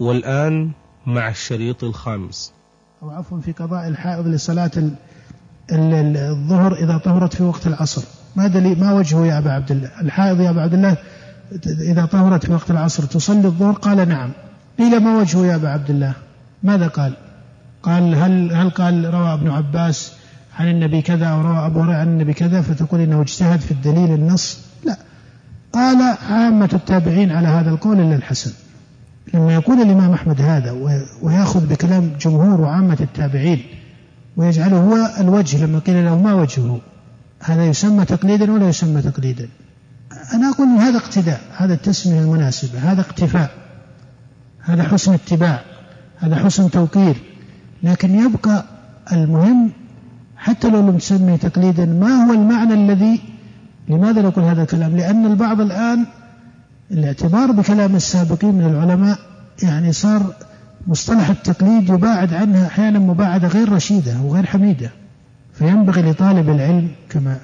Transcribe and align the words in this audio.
والآن 0.00 0.70
مع 1.06 1.28
الشريط 1.28 1.84
الخامس. 1.84 2.52
أو 3.02 3.10
عفوا 3.10 3.40
في 3.40 3.52
قضاء 3.52 3.88
الحائض 3.88 4.26
لصلاة 4.26 4.70
الظهر 5.72 6.74
إذا 6.74 6.98
طهرت 6.98 7.34
في 7.34 7.42
وقت 7.42 7.66
العصر. 7.66 8.02
ما 8.36 8.46
دليل 8.46 8.80
ما 8.80 8.92
وجهه 8.92 9.26
يا 9.26 9.38
أبا 9.38 9.50
عبد 9.52 9.70
الله؟ 9.70 9.90
الحائض 10.00 10.40
يا 10.40 10.50
أبا 10.50 10.62
عبد 10.62 10.74
الله 10.74 10.96
إذا 11.66 12.04
طهرت 12.04 12.46
في 12.46 12.52
وقت 12.52 12.70
العصر 12.70 13.02
تصلي 13.02 13.44
الظهر؟ 13.44 13.72
قال 13.72 14.08
نعم. 14.08 14.30
قيل 14.78 15.00
ما 15.00 15.18
وجهه 15.18 15.46
يا 15.46 15.54
أبا 15.54 15.68
عبد 15.68 15.90
الله؟ 15.90 16.12
ماذا 16.62 16.86
قال؟ 16.86 17.12
قال 17.82 18.14
هل 18.14 18.52
هل 18.52 18.70
قال 18.70 19.14
روى 19.14 19.32
ابن 19.32 19.50
عباس 19.50 20.12
عن 20.58 20.68
النبي 20.68 21.02
كذا 21.02 21.26
أو 21.26 21.40
روى 21.40 21.66
أبو 21.66 21.80
هريرة 21.80 21.96
عن 21.96 22.08
النبي 22.08 22.32
كذا؟ 22.32 22.62
فتقول 22.62 23.00
إنه 23.00 23.22
اجتهد 23.22 23.60
في 23.60 23.70
الدليل 23.70 24.14
النص. 24.14 24.58
لا. 24.84 24.96
قال 25.72 26.16
عامة 26.30 26.70
التابعين 26.72 27.32
على 27.32 27.48
هذا 27.48 27.70
القول 27.70 28.00
إلا 28.00 28.16
الحسن. 28.16 28.52
لما 29.34 29.54
يقول 29.54 29.80
الإمام 29.82 30.12
أحمد 30.12 30.40
هذا 30.40 30.70
ويأخذ 31.22 31.66
بكلام 31.66 32.10
جمهور 32.20 32.60
وعامة 32.60 32.96
التابعين 33.00 33.62
ويجعله 34.36 34.76
هو 34.76 35.10
الوجه 35.20 35.64
لما 35.64 35.78
قيل 35.78 36.04
له 36.04 36.22
ما 36.22 36.34
وجهه؟ 36.34 36.80
هذا 37.40 37.66
يسمى 37.66 38.04
تقليدا 38.04 38.52
ولا 38.52 38.68
يسمى 38.68 39.02
تقليدا؟ 39.02 39.48
أنا 40.34 40.48
أقول 40.50 40.68
هذا 40.68 40.98
اقتداء 40.98 41.40
هذا 41.56 41.74
التسمية 41.74 42.20
المناسبة 42.20 42.78
هذا 42.78 43.00
اقتفاء 43.00 43.50
هذا 44.60 44.82
حسن 44.82 45.12
اتباع 45.12 45.60
هذا 46.18 46.36
حسن 46.36 46.70
توقير. 46.70 47.16
لكن 47.82 48.14
يبقى 48.14 48.64
المهم 49.12 49.70
حتى 50.36 50.70
لو 50.70 50.80
لم 50.80 50.98
تسمي 50.98 51.38
تقليدا 51.38 51.86
ما 51.86 52.24
هو 52.24 52.32
المعنى 52.32 52.74
الذي 52.74 53.20
لماذا 53.88 54.22
نقول 54.22 54.44
هذا 54.44 54.62
الكلام؟ 54.62 54.96
لأن 54.96 55.26
البعض 55.26 55.60
الآن 55.60 56.06
الاعتبار 56.90 57.52
بكلام 57.52 57.96
السابقين 57.96 58.54
من 58.54 58.64
العلماء 58.64 59.18
يعني 59.62 59.92
صار 59.92 60.34
مصطلح 60.86 61.30
التقليد 61.30 61.88
يباعد 61.88 62.34
عنها 62.34 62.66
أحيانا 62.66 62.98
مباعدة 62.98 63.48
غير 63.48 63.72
رشيدة 63.72 64.20
وغير 64.20 64.46
حميدة. 64.46 64.90
فينبغي 65.54 66.02
لطالب 66.02 66.48
العلم 66.48 66.90
كما 67.10 67.36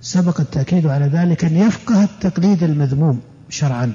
سبق 0.00 0.40
التأكيد 0.40 0.86
على 0.86 1.06
ذلك 1.06 1.44
أن 1.44 1.56
يفقه 1.56 2.04
التقليد 2.04 2.62
المذموم 2.62 3.20
شرعا. 3.48 3.92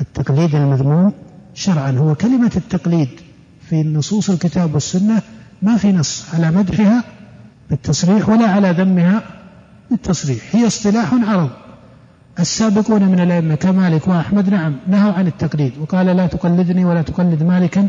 التقليد 0.00 0.54
المذموم 0.54 1.12
شرعا. 1.54 1.90
هو 1.90 2.14
كلمة 2.14 2.52
التقليد 2.56 3.08
في 3.68 3.82
نصوص 3.82 4.30
الكتاب 4.30 4.74
والسنة 4.74 5.22
ما 5.62 5.76
في 5.76 5.92
نص 5.92 6.34
على 6.34 6.50
مدحها 6.50 7.04
بالتصريح 7.70 8.28
ولا 8.28 8.46
على 8.46 8.70
ذمها 8.70 9.22
بالتصريح. 9.90 10.42
هي 10.52 10.66
اصطلاح 10.66 11.14
عرض. 11.14 11.63
السابقون 12.40 13.02
من 13.08 13.20
الأئمة 13.20 13.54
كمالك 13.54 14.08
وأحمد 14.08 14.48
نعم 14.48 14.76
نهوا 14.88 15.12
عن 15.12 15.26
التقليد 15.26 15.72
وقال 15.78 16.06
لا 16.06 16.26
تقلدني 16.26 16.84
ولا 16.84 17.02
تقلد 17.02 17.42
مالكا 17.42 17.88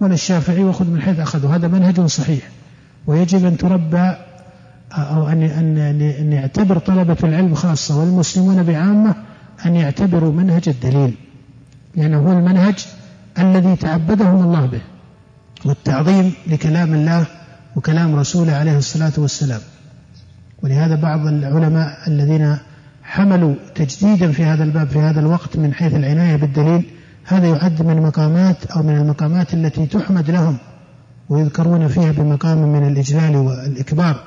ولا 0.00 0.14
الشافعي 0.14 0.64
وخذ 0.64 0.86
من 0.86 1.02
حيث 1.02 1.18
أخذوا 1.18 1.50
هذا 1.50 1.68
منهج 1.68 2.00
صحيح. 2.00 2.42
ويجب 3.06 3.44
أن 3.44 3.56
تربى 3.56 4.16
أو 4.92 5.28
أن 5.28 5.42
أن 5.42 5.78
أن 6.00 6.32
يعتبر 6.32 6.78
طلبة 6.78 7.16
العلم 7.24 7.54
خاصة 7.54 8.00
والمسلمون 8.00 8.62
بعامة 8.62 9.14
أن 9.66 9.76
يعتبروا 9.76 10.32
منهج 10.32 10.68
الدليل 10.68 11.14
لأنه 11.96 12.18
هو 12.18 12.32
المنهج 12.32 12.86
الذي 13.38 13.76
تعبدهم 13.76 14.42
الله 14.42 14.66
به 14.66 14.80
والتعظيم 15.64 16.32
لكلام 16.46 16.94
الله 16.94 17.26
وكلام 17.76 18.16
رسوله 18.16 18.52
عليه 18.52 18.78
الصلاة 18.78 19.12
والسلام. 19.18 19.60
ولهذا 20.62 20.94
بعض 20.94 21.26
العلماء 21.26 22.08
الذين 22.08 22.56
حملوا 23.10 23.54
تجديدا 23.74 24.32
في 24.32 24.44
هذا 24.44 24.64
الباب 24.64 24.88
في 24.88 24.98
هذا 24.98 25.20
الوقت 25.20 25.56
من 25.56 25.74
حيث 25.74 25.94
العناية 25.94 26.36
بالدليل 26.36 26.84
هذا 27.24 27.46
يعد 27.48 27.82
من 27.82 28.02
مقامات 28.02 28.66
أو 28.66 28.82
من 28.82 28.96
المقامات 28.96 29.54
التي 29.54 29.86
تحمد 29.86 30.30
لهم 30.30 30.56
ويذكرون 31.28 31.88
فيها 31.88 32.12
بمقام 32.12 32.58
من 32.58 32.88
الإجلال 32.88 33.36
والإكبار 33.36 34.22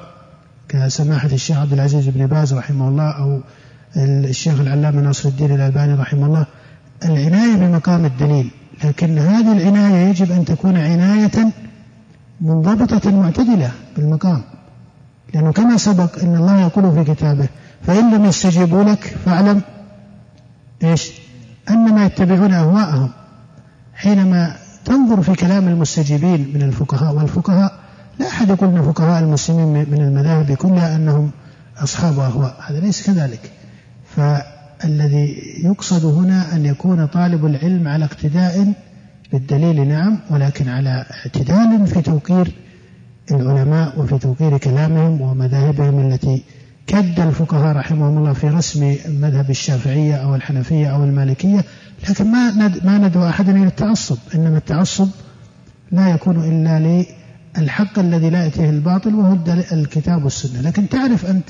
كسماحة 0.70 1.28
الشيخ 1.28 1.58
عبد 1.58 1.74
العزيز 1.74 2.10
بن 2.10 2.28
باز 2.28 2.54
رحمه 2.54 2.88
الله 2.88 3.12
أو 3.12 3.42
الشيخ 3.98 4.60
العلامة 4.60 5.02
ناصر 5.02 5.30
الدين 5.30 5.56
الألباني 5.56 5.94
رحمه 5.94 6.26
الله. 6.26 6.46
العناية 7.06 7.56
بمقام 7.56 8.06
الدليل 8.06 8.52
لكن 8.84 9.18
هذه 9.18 9.52
العناية 9.52 10.10
يجب 10.10 10.32
أن 10.32 10.46
تكون 10.46 10.78
عناية 10.78 11.52
منضبطة 12.42 13.12
معتدلة 13.12 13.72
بالمقام 13.98 14.42
لأنه 15.34 15.52
كما 15.52 15.78
سبق 15.78 16.24
أن 16.24 16.36
الله 16.36 16.62
يقول 16.62 17.06
في 17.06 17.14
كتابه 17.14 17.48
فإن 17.88 18.14
لم 18.16 18.26
يستجيبوا 18.26 18.84
لك 18.84 19.18
فاعلم 19.26 19.62
إيش؟ 20.84 21.12
أنما 21.70 22.06
يتبعون 22.06 22.54
أهواءهم. 22.54 23.10
حينما 23.94 24.56
تنظر 24.86 25.22
في 25.22 25.34
كلام 25.34 25.68
المستجيبين 25.68 26.52
من 26.54 26.62
الفقهاء 26.62 27.16
والفقهاء 27.16 27.80
لا 28.20 28.28
أحد 28.28 28.50
يقول 28.50 28.70
أن 28.70 28.82
فقهاء 28.82 29.24
المسلمين 29.24 29.68
من 29.68 30.02
المذاهب 30.02 30.52
كلها 30.52 30.96
أنهم 30.96 31.32
أصحاب 31.78 32.20
أهواء. 32.20 32.58
هذا 32.68 32.80
ليس 32.80 33.08
كذلك. 33.08 33.52
فالذي 34.16 35.38
يقصد 35.64 36.06
هنا 36.06 36.56
أن 36.56 36.66
يكون 36.66 37.06
طالب 37.06 37.46
العلم 37.46 37.88
على 37.88 38.06
اقتداء 38.06 38.74
بالدليل 39.32 39.88
نعم 39.88 40.20
ولكن 40.30 40.70
على 40.70 41.06
اعتدال 41.12 41.88
في 41.88 42.02
توقير 42.02 42.52
العلماء 43.32 44.00
وفي 44.00 44.18
توقير 44.18 44.58
كلامهم 44.58 45.22
ومذاهبهم 45.22 46.00
التي 46.00 46.44
كد 46.88 47.20
الفقهاء 47.20 47.76
رحمهم 47.76 48.18
الله 48.18 48.34
في 48.34 48.48
رسم 48.48 48.96
مذهب 49.08 49.50
الشافعية 49.50 50.16
أو 50.16 50.36
الحنفية 50.36 50.88
أو 50.88 51.04
المالكية 51.04 51.66
لكن 52.10 52.32
ما 52.32 52.52
ما 52.84 52.98
ندعو 52.98 53.30
أحدا 53.30 53.52
إلى 53.52 53.68
التعصب 53.68 54.18
إنما 54.36 54.58
التعصب 54.58 55.10
لا 55.92 56.10
يكون 56.10 56.36
إلا 56.36 57.06
للحق 57.58 58.00
الذي 58.00 58.30
لا 58.30 58.44
يأتيه 58.44 58.70
الباطل 58.70 59.16
وهو 59.16 59.38
الكتاب 59.72 60.24
والسنة. 60.24 60.62
لكن 60.62 60.90
تعرف 60.90 61.26
أنت 61.26 61.50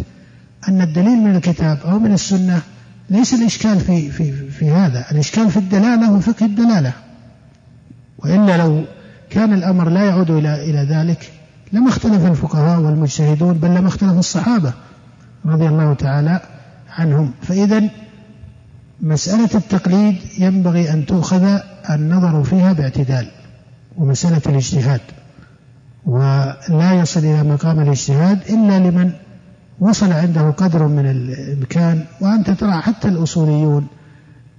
أن 0.69 0.81
الدليل 0.81 1.17
من 1.17 1.35
الكتاب 1.35 1.79
أو 1.85 2.00
من 2.00 2.13
السنة 2.13 2.61
ليس 3.09 3.33
الإشكال 3.33 3.79
في, 3.79 4.09
في, 4.11 4.50
في 4.50 4.69
هذا. 4.69 5.05
الإشكال 5.11 5.50
في 5.50 5.57
الدلالة 5.57 6.11
وفقه 6.11 6.45
الدلالة. 6.45 6.94
وإلا 8.17 8.57
لو 8.57 8.83
كان 9.29 9.53
الأمر 9.53 9.89
لا 9.89 10.03
يعود 10.03 10.31
إلى 10.31 10.69
إلى 10.69 10.88
ذلك 10.95 11.31
لما 11.73 11.89
اختلف 11.89 12.25
الفقهاء 12.25 12.79
والمجتهدون 12.79 13.53
بل 13.53 13.69
لما 13.69 13.88
اختلف 13.88 14.17
الصحابة. 14.19 14.73
رضي 15.45 15.67
الله 15.67 15.93
تعالى 15.93 16.41
عنهم. 16.89 17.31
فإذا 17.41 17.89
مسألة 19.01 19.49
التقليد 19.55 20.15
ينبغي 20.39 20.93
أن 20.93 21.05
تؤخذ 21.05 21.59
النظر 21.89 22.43
فيها 22.43 22.73
باعتدال 22.73 23.27
ومسألة 23.97 24.41
الاجتهاد. 24.45 25.01
ولا 26.05 26.93
يصل 26.93 27.19
إلى 27.19 27.43
مقام 27.43 27.79
الاجتهاد 27.79 28.39
إلا 28.49 28.79
لمن 28.79 29.11
وصل 29.79 30.11
عنده 30.11 30.49
قدر 30.49 30.87
من 30.87 31.05
الإمكان. 31.05 32.05
وأنت 32.21 32.49
ترى 32.49 32.81
حتى 32.81 33.07
الأصوليون 33.07 33.87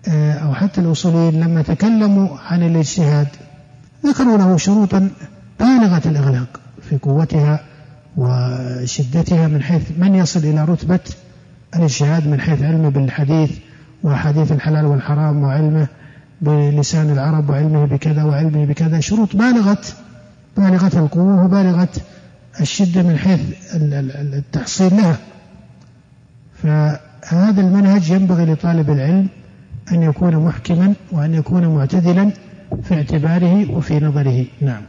أو 0.09 0.55
حتى 0.55 0.81
الأصوليين 0.81 1.41
لما 1.41 1.62
تكلموا 1.62 2.39
عن 2.39 2.62
الاجتهاد 2.62 3.28
ذكروا 4.06 4.39
له 4.39 4.56
شروطا 4.56 5.11
بالغة 5.61 6.03
الإغلاق 6.06 6.61
في 6.89 6.99
قوتها 6.99 7.61
وشدتها 8.17 9.49
من 9.49 9.63
حيث 9.63 9.83
من 9.99 10.15
يصل 10.15 10.41
إلى 10.41 10.65
رتبة 10.65 11.01
الإجتهاد 11.77 12.27
من 12.29 12.41
حيث 12.41 12.63
علمه 12.63 12.89
بالحديث 12.89 13.51
وأحاديث 14.03 14.53
الحلال 14.53 14.87
والحرام 14.87 15.43
وعلمه 15.43 15.89
بلسان 16.41 17.11
العرب 17.11 17.51
وعلمه 17.51 17.85
بكذا 17.85 18.25
وعلمه 18.25 18.65
بكذا 18.65 19.01
شروط 19.01 19.37
بالغة 19.37 19.83
بالغة 20.57 20.99
القوة 20.99 21.45
وبالغة 21.45 21.89
الشدة 22.61 23.03
من 23.03 23.19
حيث 23.19 23.41
التحصيل 23.75 24.97
لها. 24.97 25.17
فهذا 26.63 27.61
المنهج 27.61 28.11
ينبغي 28.11 28.45
لطالب 28.45 28.91
العلم 28.91 29.29
أن 29.93 30.03
يكون 30.03 30.37
محكما 30.37 30.95
وأن 31.13 31.35
يكون 31.35 31.67
معتدلا 31.77 32.31
في 32.83 32.95
اعتباره 32.95 33.71
وفي 33.71 34.00
نظره. 34.00 34.47
نعم. 34.61 34.83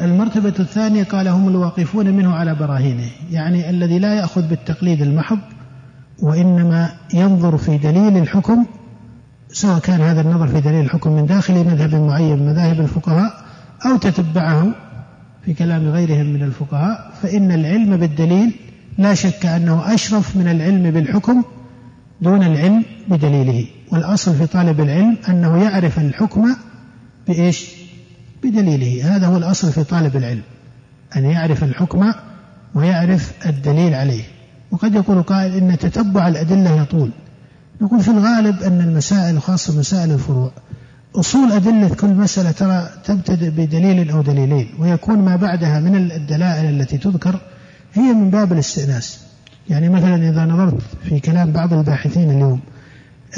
المرتبة 0.00 0.54
الثانية 0.60 1.02
قال 1.02 1.28
هم 1.28 1.48
الواقفون 1.48 2.10
منه 2.10 2.34
على 2.34 2.54
براهينه 2.54 3.10
يعني 3.30 3.70
الذي 3.70 3.98
لا 3.98 4.14
يأخذ 4.14 4.48
بالتقليد 4.48 5.02
المحض 5.02 5.38
وإنما 6.22 6.90
ينظر 7.14 7.56
في 7.56 7.78
دليل 7.78 8.16
الحكم 8.16 8.66
سواء 9.52 9.78
كان 9.78 10.00
هذا 10.00 10.20
النظر 10.20 10.46
في 10.46 10.60
دليل 10.60 10.84
الحكم 10.84 11.12
من 11.12 11.26
داخل 11.26 11.54
مذهب 11.54 11.94
معين 11.94 12.38
من 12.38 12.46
مذاهب 12.46 12.80
الفقهاء 12.80 13.44
أو 13.86 13.96
تتبعه 13.96 14.74
في 15.44 15.54
كلام 15.54 15.88
غيرهم 15.88 16.26
من 16.26 16.42
الفقهاء 16.42 17.12
فإن 17.22 17.52
العلم 17.52 17.96
بالدليل 17.96 18.54
لا 18.98 19.14
شك 19.14 19.46
أنه 19.46 19.94
أشرف 19.94 20.36
من 20.36 20.48
العلم 20.48 20.90
بالحكم 20.90 21.42
دون 22.20 22.42
العلم 22.42 22.84
بدليله. 23.08 23.66
والأصل 23.92 24.34
في 24.34 24.46
طالب 24.46 24.80
العلم 24.80 25.16
أنه 25.28 25.62
يعرف 25.62 25.98
الحكم 25.98 26.56
بإيش؟ 27.28 27.75
بدليله. 28.50 29.16
هذا 29.16 29.26
هو 29.26 29.36
الأصل 29.36 29.72
في 29.72 29.84
طالب 29.84 30.16
العلم 30.16 30.42
أن 31.16 31.24
يعرف 31.24 31.64
الحكم 31.64 32.12
ويعرف 32.74 33.32
الدليل 33.46 33.94
عليه. 33.94 34.24
وقد 34.70 34.94
يقول 34.94 35.22
قائل 35.22 35.54
إن 35.54 35.78
تتبع 35.78 36.28
الأدلة 36.28 36.82
يطول. 36.82 37.10
نقول 37.80 38.00
في 38.00 38.10
الغالب 38.10 38.62
أن 38.62 38.80
المسائل 38.80 39.42
خاصة 39.42 39.78
مسائل 39.78 40.10
الفروع 40.10 40.50
أصول 41.16 41.52
أدلة 41.52 41.94
كل 41.94 42.08
مسألة 42.08 42.50
ترى 42.50 42.88
تبتدئ 43.04 43.50
بدليل 43.50 44.10
أو 44.10 44.22
دليلين 44.22 44.68
ويكون 44.78 45.18
ما 45.18 45.36
بعدها 45.36 45.80
من 45.80 45.96
الدلائل 45.96 46.80
التي 46.80 46.98
تذكر 46.98 47.40
هي 47.94 48.12
من 48.12 48.30
باب 48.30 48.52
الاستئناس. 48.52 49.20
يعني 49.68 49.88
مثلا 49.88 50.30
إذا 50.30 50.44
نظرت 50.44 50.82
في 51.08 51.20
كلام 51.20 51.52
بعض 51.52 51.72
الباحثين 51.72 52.30
اليوم 52.30 52.60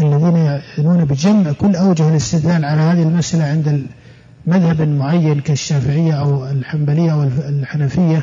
الذين 0.01 0.37
يعنون 0.79 1.05
بجمع 1.05 1.53
كل 1.53 1.77
أوجه 1.77 2.09
الاستدلال 2.09 2.65
على 2.65 2.81
هذه 2.81 3.03
المسألة 3.03 3.45
عند 3.45 3.87
مذهب 4.49 4.81
معين 4.83 5.41
كالشافعية 5.41 6.13
أو 6.21 6.47
الحنبلية 6.47 7.13
أو 7.13 7.23
الحنفية 7.23 8.23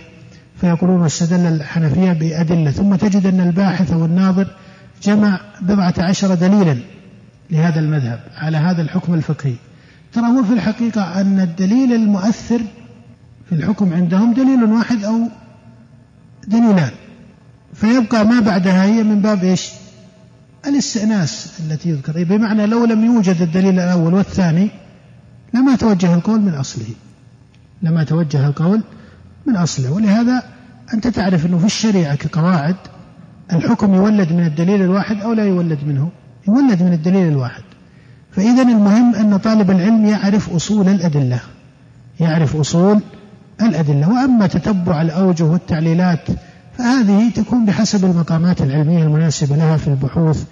فيقولون 0.61 1.05
استدل 1.05 1.47
الحنفية 1.47 2.13
بأدلة 2.13 2.71
ثم 2.71 2.95
تجد 2.95 3.25
أن 3.25 3.41
الباحث 3.41 3.93
أو 3.93 4.05
الناظر 4.05 4.47
جمع 5.03 5.39
بضعة 5.61 5.93
عشر 5.97 6.35
دليلا 6.35 6.77
لهذا 7.51 7.79
المذهب 7.79 8.19
على 8.37 8.57
هذا 8.57 8.81
الحكم 8.81 9.13
الفقهي. 9.13 9.55
ترى 10.13 10.25
هو 10.25 10.43
في 10.43 10.53
الحقيقة 10.53 11.21
أن 11.21 11.39
الدليل 11.39 11.93
المؤثر 11.93 12.61
في 13.49 13.55
الحكم 13.55 13.93
عندهم 13.93 14.33
دليل 14.33 14.63
واحد 14.63 15.03
أو 15.03 15.19
دليلان. 16.47 16.91
فيبقى 17.73 18.25
ما 18.25 18.39
بعدها 18.39 18.83
هي 18.83 19.03
من 19.03 19.21
باب 19.21 19.43
إيش؟ 19.43 19.69
الاستئناس 20.67 21.59
التي 21.59 21.89
يذكر. 21.89 22.23
بمعنى 22.23 22.65
لو 22.65 22.85
لم 22.85 23.05
يوجد 23.05 23.41
الدليل 23.41 23.79
الأول 23.79 24.13
والثاني 24.13 24.69
لما 25.53 25.75
توجه 25.75 26.13
القول 26.13 26.41
من 26.41 26.53
أصله. 26.53 26.85
لما 27.81 28.03
توجه 28.03 28.47
القول 28.47 28.81
من 29.45 29.55
أصله. 29.55 29.91
ولهذا 29.91 30.43
أنت 30.93 31.07
تعرف 31.07 31.45
أنه 31.45 31.57
في 31.57 31.65
الشريعة 31.65 32.15
كقواعد 32.15 32.75
الحكم 33.53 33.93
يولد 33.93 34.33
من 34.33 34.45
الدليل 34.45 34.81
الواحد 34.81 35.21
أو 35.21 35.33
لا 35.33 35.43
يولد 35.45 35.79
منه. 35.87 36.09
يولد 36.47 36.83
من 36.83 36.93
الدليل 36.93 37.27
الواحد. 37.27 37.63
فإذا 38.31 38.61
المهم 38.61 39.15
أن 39.15 39.37
طالب 39.37 39.71
العلم 39.71 40.05
يعرف 40.05 40.53
أصول 40.53 40.89
الأدلة. 40.89 41.39
يعرف 42.19 42.55
أصول 42.55 43.01
الأدلة. 43.61 44.09
وأما 44.09 44.47
تتبع 44.47 45.01
الأوجه 45.01 45.43
والتعليلات 45.43 46.27
فهذه 46.77 47.29
تكون 47.29 47.65
بحسب 47.65 48.05
المقامات 48.05 48.61
العلمية 48.61 49.03
المناسبة 49.03 49.55
لها 49.55 49.77
في 49.77 49.87
البحوث 49.87 50.45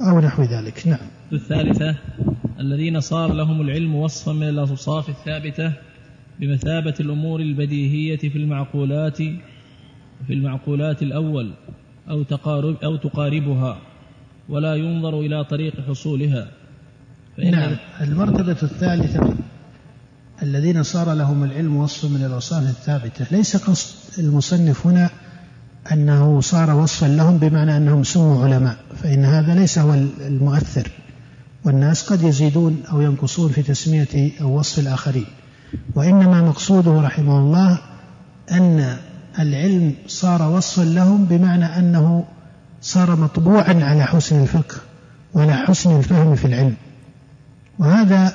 أو 0.00 0.20
نحو 0.20 0.42
ذلك. 0.42 0.86
نعم. 0.86 0.98
الثالثة 1.32 1.96
الذين 2.60 3.00
صار 3.00 3.32
لهم 3.32 3.60
العلم 3.60 3.94
وصفا 3.94 4.32
من 4.32 4.48
الأوصاف 4.48 5.08
الثابتة 5.08 5.72
بمثابة 6.40 6.94
الأمور 7.00 7.40
البديهية 7.40 8.16
في 8.16 8.38
المعقولات 8.38 9.16
في 10.26 10.32
المعقولات 10.34 11.02
الأول 11.02 11.52
أو 12.10 12.22
تقارب 12.22 12.76
أو 12.84 12.96
تقاربها 12.96 13.78
ولا 14.48 14.74
ينظر 14.74 15.20
إلى 15.20 15.44
طريق 15.44 15.80
حصولها. 15.88 16.48
نعم. 17.38 17.76
المرتبة 18.00 18.56
الثالثة 18.62 19.34
الذين 20.42 20.82
صار 20.82 21.14
لهم 21.14 21.44
العلم 21.44 21.76
وصف 21.76 22.10
من 22.10 22.24
الأوصاف 22.24 22.62
الثابتة. 22.62 23.26
ليس 23.30 23.56
قصد 23.56 24.18
المصنف 24.18 24.86
هنا 24.86 25.10
أنه 25.92 26.40
صار 26.40 26.70
وصفا 26.70 27.06
لهم 27.06 27.38
بمعنى 27.38 27.76
أنهم 27.76 28.04
سموا 28.04 28.44
علماء 28.44 28.76
فإن 29.02 29.24
هذا 29.24 29.54
ليس 29.54 29.78
هو 29.78 29.94
المؤثر. 30.20 30.90
والناس 31.64 32.12
قد 32.12 32.22
يزيدون 32.22 32.82
أو 32.92 33.00
ينقصون 33.00 33.52
في 33.52 33.62
تسمية 33.62 34.32
أو 34.40 34.58
وصف 34.58 34.78
الآخرين. 34.78 35.26
وإنما 35.94 36.42
مقصوده 36.42 37.00
رحمه 37.00 37.38
الله 37.38 37.78
أن 38.52 38.96
العلم 39.38 39.94
صار 40.06 40.42
وصفا 40.42 40.82
لهم 40.82 41.24
بمعنى 41.24 41.64
أنه 41.64 42.24
صار 42.82 43.16
مطبوعا 43.16 43.84
على 43.84 44.04
حسن 44.04 44.42
الفقه 44.42 44.76
وعلى 45.34 45.56
حسن 45.56 45.98
الفهم 45.98 46.34
في 46.34 46.44
العلم. 46.44 46.74
وهذا 47.78 48.32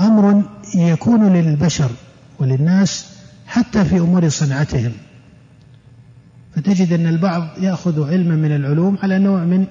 أمر 0.00 0.42
يكون 0.74 1.32
للبشر 1.32 1.90
وللناس 2.38 3.06
حتى 3.46 3.84
في 3.84 3.98
أمور 3.98 4.28
صنعتهم. 4.28 4.92
فتجد 6.56 6.92
أن 6.92 7.06
البعض 7.06 7.48
يأخذ 7.60 8.10
علما 8.10 8.34
من 8.34 8.56
العلوم 8.56 8.98
على 9.02 9.18
نوع 9.18 9.44
من 9.44 9.66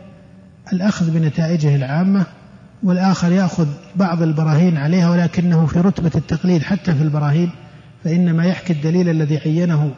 الأخذ 0.74 1.12
بنتائجه 1.12 1.76
العامة 1.76 2.26
والآخر 2.84 3.32
يأخذ 3.32 3.68
بعض 3.96 4.22
البراهين 4.22 4.78
عليها 4.78 5.10
ولكنه 5.10 5.66
في 5.66 5.80
رتبة 5.80 6.12
التقليد 6.16 6.62
حتى 6.62 6.96
في 6.96 7.02
البراهين 7.02 7.52
فإنما 8.04 8.46
يحكي 8.46 8.74
الدليل 8.74 9.10
الذي 9.10 9.38
عينه 9.38 9.92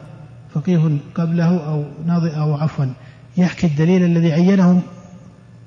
فقيه 0.54 0.98
قبله 1.14 1.66
أو 1.66 1.84
ناظر 2.06 2.36
أو 2.36 2.54
عفوا 2.54 2.86
يحكي 3.36 3.66
الدليل 3.66 4.04
الذي 4.04 4.32
عينه 4.32 4.82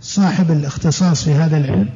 صاحب 0.02 0.52
الاختصاص 0.52 1.24
في 1.24 1.34
هذا 1.34 1.58
العلم. 1.58 1.90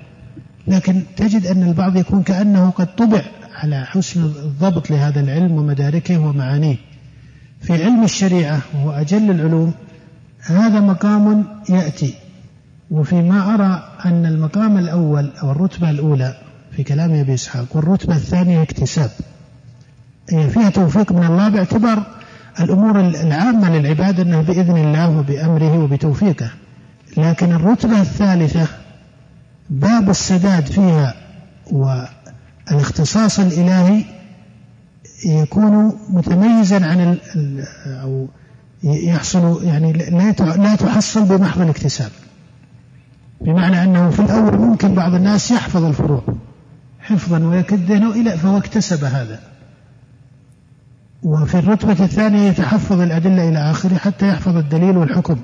لكن 0.67 1.03
تجد 1.17 1.45
أن 1.45 1.63
البعض 1.63 1.95
يكون 1.95 2.23
كأنه 2.23 2.69
قد 2.69 2.95
طبع 2.95 3.21
على 3.55 3.85
حسن 3.85 4.23
الضبط 4.23 4.91
لهذا 4.91 5.19
العلم 5.19 5.51
ومداركه 5.51 6.17
ومعانيه. 6.17 6.75
في 7.67 7.83
علم 7.83 8.03
الشريعة 8.03 8.61
وهو 8.75 8.91
أجل 8.91 9.31
العلوم 9.31 9.73
هذا 10.41 10.79
مقام 10.79 11.45
يأتي. 11.69 12.13
وفيما 12.91 13.53
أرى 13.53 13.83
أن 14.05 14.25
المقام 14.25 14.77
الأول 14.77 15.31
أو 15.41 15.51
الرتبة 15.51 15.89
الأولى 15.89 16.37
في 16.71 16.83
كلام 16.83 17.11
أبي 17.13 17.33
إسحاق 17.33 17.65
والرتبة 17.73 18.15
الثانية 18.15 18.61
اكتساب. 18.61 19.09
هي 20.29 20.49
فيها 20.49 20.69
توفيق 20.69 21.11
من 21.11 21.25
الله 21.25 21.49
باعتبار 21.49 22.03
الأمور 22.59 22.99
العامة 22.99 23.77
للعباد 23.77 24.19
أنها 24.19 24.41
بإذن 24.41 24.77
الله 24.77 25.17
وبأمره 25.17 25.77
وبتوفيقه. 25.77 26.51
لكن 27.17 27.51
الرتبة 27.51 28.01
الثالثة 28.01 28.67
باب 29.69 30.09
السداد 30.09 30.65
فيها 30.65 31.13
والاختصاص 31.71 33.39
الإلهي 33.39 34.16
يكون 35.25 35.99
متميزا 36.09 36.85
عن 36.85 37.17
أو 37.85 38.27
يحصل 38.83 39.63
يعني 39.63 39.93
لا 39.93 40.75
تحصل 40.75 41.25
بمحض 41.25 41.61
الاكتساب. 41.61 42.11
بمعنى 43.41 43.83
أنه 43.83 44.09
في 44.09 44.19
الأول 44.19 44.57
ممكن 44.57 44.95
بعض 44.95 45.13
الناس 45.13 45.51
يحفظ 45.51 45.83
الفروع 45.83 46.23
حفظا 46.99 47.39
ويكد 47.39 47.91
إلى 47.91 48.37
فهو 48.37 48.57
اكتسب 48.57 49.03
هذا. 49.03 49.39
وفي 51.23 51.55
الرتبة 51.55 52.05
الثانية 52.05 52.49
يتحفظ 52.49 53.01
الأدلة 53.01 53.49
إلى 53.49 53.71
آخره 53.71 53.95
حتى 53.95 54.27
يحفظ 54.27 54.57
الدليل 54.57 54.97
والحكم 54.97 55.37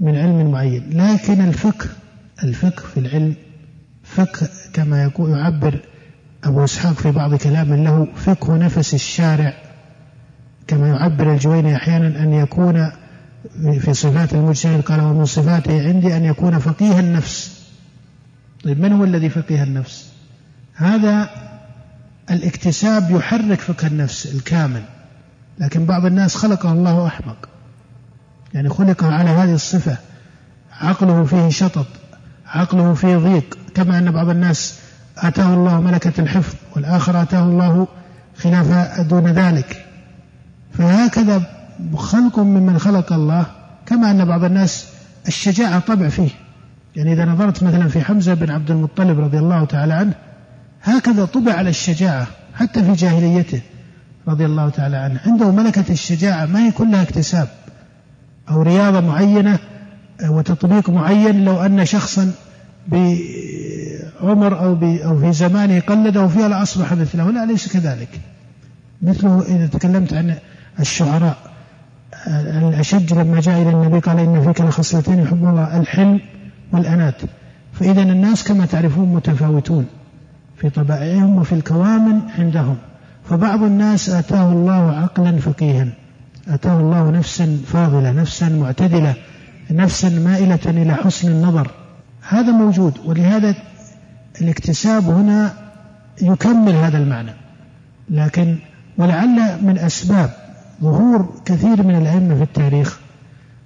من 0.00 0.16
علم 0.16 0.50
معين. 0.50 0.90
لكن 0.90 1.40
الفقه 1.40 1.86
الفقه 2.44 2.82
في 2.94 3.00
العلم 3.00 3.34
فقه 4.04 4.48
كما 4.72 5.02
يقول 5.02 5.30
يعبر 5.30 5.80
أبو 6.44 6.64
إسحاق 6.64 6.92
في 6.92 7.10
بعض 7.10 7.34
كلام 7.34 7.74
له 7.74 8.06
فقه 8.16 8.56
نفس 8.56 8.94
الشارع 8.94 9.54
كما 10.66 10.88
يعبر 10.88 11.32
الجويني 11.32 11.76
أحيانا 11.76 12.22
أن 12.22 12.32
يكون 12.32 12.92
في 13.80 13.94
صفات 13.94 14.32
المجتهد 14.34 14.80
قال 14.82 15.00
ومن 15.00 15.24
صفاته 15.24 15.88
عندي 15.88 16.16
أن 16.16 16.24
يكون 16.24 16.58
فقيه 16.58 16.98
النفس. 17.00 17.62
طيب 18.64 18.80
من 18.80 18.92
هو 18.92 19.04
الذي 19.04 19.28
فقيه 19.28 19.62
النفس؟ 19.62 20.08
هذا 20.74 21.30
الاكتساب 22.30 23.10
يحرك 23.10 23.60
فقه 23.60 23.86
النفس 23.86 24.34
الكامل 24.34 24.82
لكن 25.58 25.86
بعض 25.86 26.06
الناس 26.06 26.34
خلقه 26.34 26.72
الله 26.72 27.06
أحمق. 27.06 27.48
يعني 28.54 28.68
خلق 28.68 29.04
على 29.04 29.30
هذه 29.30 29.54
الصفة 29.54 29.96
عقله 30.80 31.24
فيه 31.24 31.48
شطط 31.48 31.86
عقله 32.46 32.94
فيه 32.94 33.16
ضيق 33.16 33.58
كما 33.74 33.98
أن 33.98 34.10
بعض 34.10 34.28
الناس 34.28 34.81
آتاه 35.18 35.54
الله 35.54 35.80
ملكة 35.80 36.20
الحفظ 36.20 36.54
والآخر 36.76 37.22
آتاه 37.22 37.42
الله 37.42 37.86
خلاف 38.36 39.00
دون 39.00 39.26
ذلك. 39.26 39.84
فهكذا 40.72 41.42
خلق 41.96 42.38
ممن 42.38 42.78
خلق 42.78 43.12
الله 43.12 43.46
كما 43.86 44.10
أن 44.10 44.24
بعض 44.24 44.44
الناس 44.44 44.86
الشجاعة 45.28 45.78
طبع 45.78 46.08
فيه. 46.08 46.30
يعني 46.96 47.12
إذا 47.12 47.24
نظرت 47.24 47.62
مثلا 47.62 47.88
في 47.88 48.00
حمزة 48.00 48.34
بن 48.34 48.50
عبد 48.50 48.70
المطلب 48.70 49.20
رضي 49.20 49.38
الله 49.38 49.64
تعالى 49.64 49.94
عنه 49.94 50.14
هكذا 50.82 51.24
طبع 51.24 51.52
على 51.52 51.70
الشجاعة 51.70 52.26
حتى 52.54 52.84
في 52.84 52.92
جاهليته 52.92 53.60
رضي 54.28 54.44
الله 54.44 54.68
تعالى 54.68 54.96
عنه. 54.96 55.20
عنده 55.26 55.50
ملكة 55.50 55.92
الشجاعة 55.92 56.46
ما 56.46 56.66
هي 56.66 56.70
كلها 56.70 57.02
اكتساب. 57.02 57.48
أو 58.50 58.62
رياضة 58.62 59.00
معينة 59.00 59.58
وتطبيق 60.28 60.90
معين 60.90 61.44
لو 61.44 61.60
أن 61.60 61.84
شخصا 61.84 62.32
بعمر 62.88 64.58
أو, 64.58 64.78
أو 64.82 65.18
في 65.18 65.32
زمانه 65.32 65.80
قلده 65.80 66.26
فيها 66.26 66.48
لأصبح 66.48 66.92
مثله. 66.92 67.30
لا 67.30 67.46
ليس 67.46 67.72
كذلك؟ 67.72 68.20
مثله 69.02 69.42
إذا 69.42 69.66
تكلمت 69.66 70.12
عن 70.12 70.34
الشعراء. 70.80 71.36
الأشج 72.28 73.14
لما 73.14 73.40
جاء 73.40 73.62
إلى 73.62 73.70
النبي 73.70 73.98
قال 73.98 74.18
إن 74.18 74.42
فيك 74.42 74.60
لخصلتين 74.60 75.18
يحب 75.18 75.44
الله 75.44 75.80
الحلم 75.80 76.20
والأنات 76.72 77.14
فإذا 77.72 78.02
الناس 78.02 78.44
كما 78.44 78.66
تعرفون 78.66 79.14
متفاوتون 79.14 79.86
في 80.56 80.70
طبائعهم 80.70 81.36
وفي 81.36 81.52
الكوامن 81.52 82.20
عندهم. 82.38 82.76
فبعض 83.30 83.62
الناس 83.62 84.10
آتاه 84.10 84.52
الله 84.52 84.92
عقلا 84.92 85.38
فقيها. 85.38 85.86
آتاه 86.48 86.80
الله 86.80 87.10
نفسا 87.10 87.58
فاضلة 87.66 88.12
نفسا 88.12 88.48
معتدلة 88.48 89.14
نفسا 89.70 90.08
مائلة 90.08 90.60
إلى 90.66 90.94
حسن 90.94 91.28
النظر. 91.28 91.70
هذا 92.28 92.52
موجود 92.52 92.98
ولهذا 93.04 93.54
الاكتساب 94.40 95.04
هنا 95.04 95.52
يكمل 96.22 96.72
هذا 96.72 96.98
المعنى. 96.98 97.32
لكن 98.10 98.56
ولعل 98.98 99.64
من 99.64 99.78
أسباب 99.78 100.30
ظهور 100.82 101.34
كثير 101.44 101.82
من 101.82 101.96
الأئمة 101.96 102.34
في 102.34 102.42
التاريخ 102.42 102.98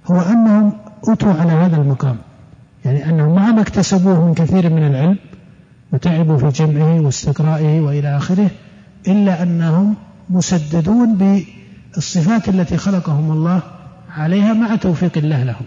هو 0.07 0.21
أنهم 0.21 0.73
أتوا 1.09 1.33
على 1.33 1.53
هذا 1.53 1.77
المقام. 1.77 2.17
يعني 2.85 3.09
أنهم 3.09 3.35
مع 3.35 3.53
ما 3.53 3.61
اكتسبوه 3.61 4.27
من 4.27 4.35
كثير 4.35 4.71
من 4.71 4.87
العلم 4.87 5.19
وتعبوا 5.93 6.39
في 6.39 6.49
جمعه 6.49 7.01
واستقرائه 7.01 7.81
وإلى 7.81 8.17
آخره 8.17 8.51
إلا 9.09 9.43
أنهم 9.43 9.95
مسددون 10.31 11.45
بالصفات 11.95 12.49
التي 12.49 12.77
خلقهم 12.77 13.31
الله 13.33 13.63
عليها 14.17 14.53
مع 14.53 14.77
توفيق 14.77 15.19
الله 15.19 15.43
لهم. 15.43 15.67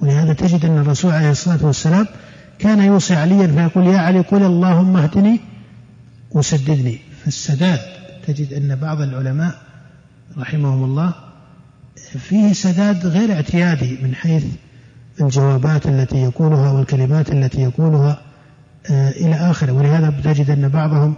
ولهذا 0.00 0.32
تجد 0.32 0.64
أن 0.64 0.78
الرسول 0.78 1.12
عليه 1.12 1.30
الصلاة 1.30 1.66
والسلام 1.66 2.06
كان 2.62 2.80
يوصي 2.80 3.14
عليا 3.14 3.46
فيقول 3.46 3.86
يا 3.86 3.98
علي 3.98 4.20
قل 4.20 4.42
اللهم 4.42 4.96
اهدني 4.96 5.40
وسددني. 6.30 6.98
فالسداد 7.24 7.78
تجد 8.26 8.52
أن 8.52 8.76
بعض 8.76 9.00
العلماء 9.00 9.54
رحمهم 10.38 10.84
الله 10.84 11.14
فيه 12.18 12.52
سداد 12.52 13.06
غير 13.06 13.32
اعتيادي 13.32 13.98
من 14.02 14.14
حيث 14.14 14.44
الجوابات 15.20 15.86
التي 15.86 16.16
يقولها 16.16 16.70
والكلمات 16.70 17.32
التي 17.32 17.62
يقولها 17.62 18.20
آه، 18.90 19.10
إلى 19.10 19.34
آخره. 19.34 19.72
ولهذا 19.72 20.10
تجد 20.24 20.50
أن 20.50 20.68
بعضهم 20.68 21.14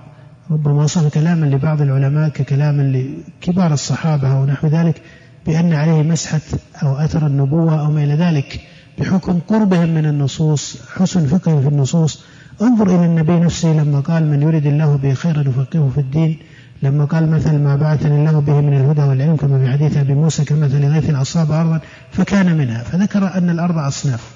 ربما 0.51 0.83
وصف 0.83 1.15
كلاما 1.15 1.47
لبعض 1.47 1.83
العلماء 1.83 2.29
ككلام 2.29 2.81
لكبار 2.81 3.73
الصحابة 3.73 4.33
أو 4.33 4.47
نحو 4.47 4.67
ذلك 4.67 5.03
بأن 5.47 5.73
عليه 5.73 6.03
مسحة 6.03 6.41
أو 6.83 6.97
أثر 6.97 7.27
النبوة 7.27 7.81
أو 7.81 7.91
ما 7.91 8.05
إلى 8.05 8.15
ذلك. 8.15 8.61
بحكم 8.99 9.39
قربهم 9.49 9.95
من 9.95 10.07
النصوص 10.07 10.77
حسن 10.95 11.27
فقههم 11.27 11.63
في 11.63 11.69
النصوص. 11.69 12.25
انظر 12.63 12.87
إلى 12.87 13.05
النبي 13.07 13.41
نفسه 13.41 13.69
لما 13.69 14.01
قال 14.01 14.27
من 14.27 14.43
يريد 14.43 14.67
الله 14.67 14.97
به 14.97 15.15
خيرا 15.15 15.41
يفقهه 15.41 15.91
في 15.95 16.01
الدين. 16.01 16.39
لما 16.83 17.05
قال 17.05 17.31
مثل 17.31 17.59
ما 17.59 17.77
بعثني 17.77 18.17
الله 18.21 18.41
به 18.41 18.61
من 18.61 18.75
الهدى 18.77 19.03
والعلم 19.03 19.37
كما 19.37 19.59
في 19.59 19.73
حديث 19.73 19.97
أبي 19.97 20.15
موسى 20.15 20.45
كمثل 20.45 20.85
غيث 20.85 21.11
أصاب 21.11 21.51
أرضا 21.51 21.81
فكان 22.13 22.57
منها 22.57 22.83
فذكر 22.83 23.35
أن 23.35 23.51
الأرض 23.51 23.79
أصناف. 23.79 24.31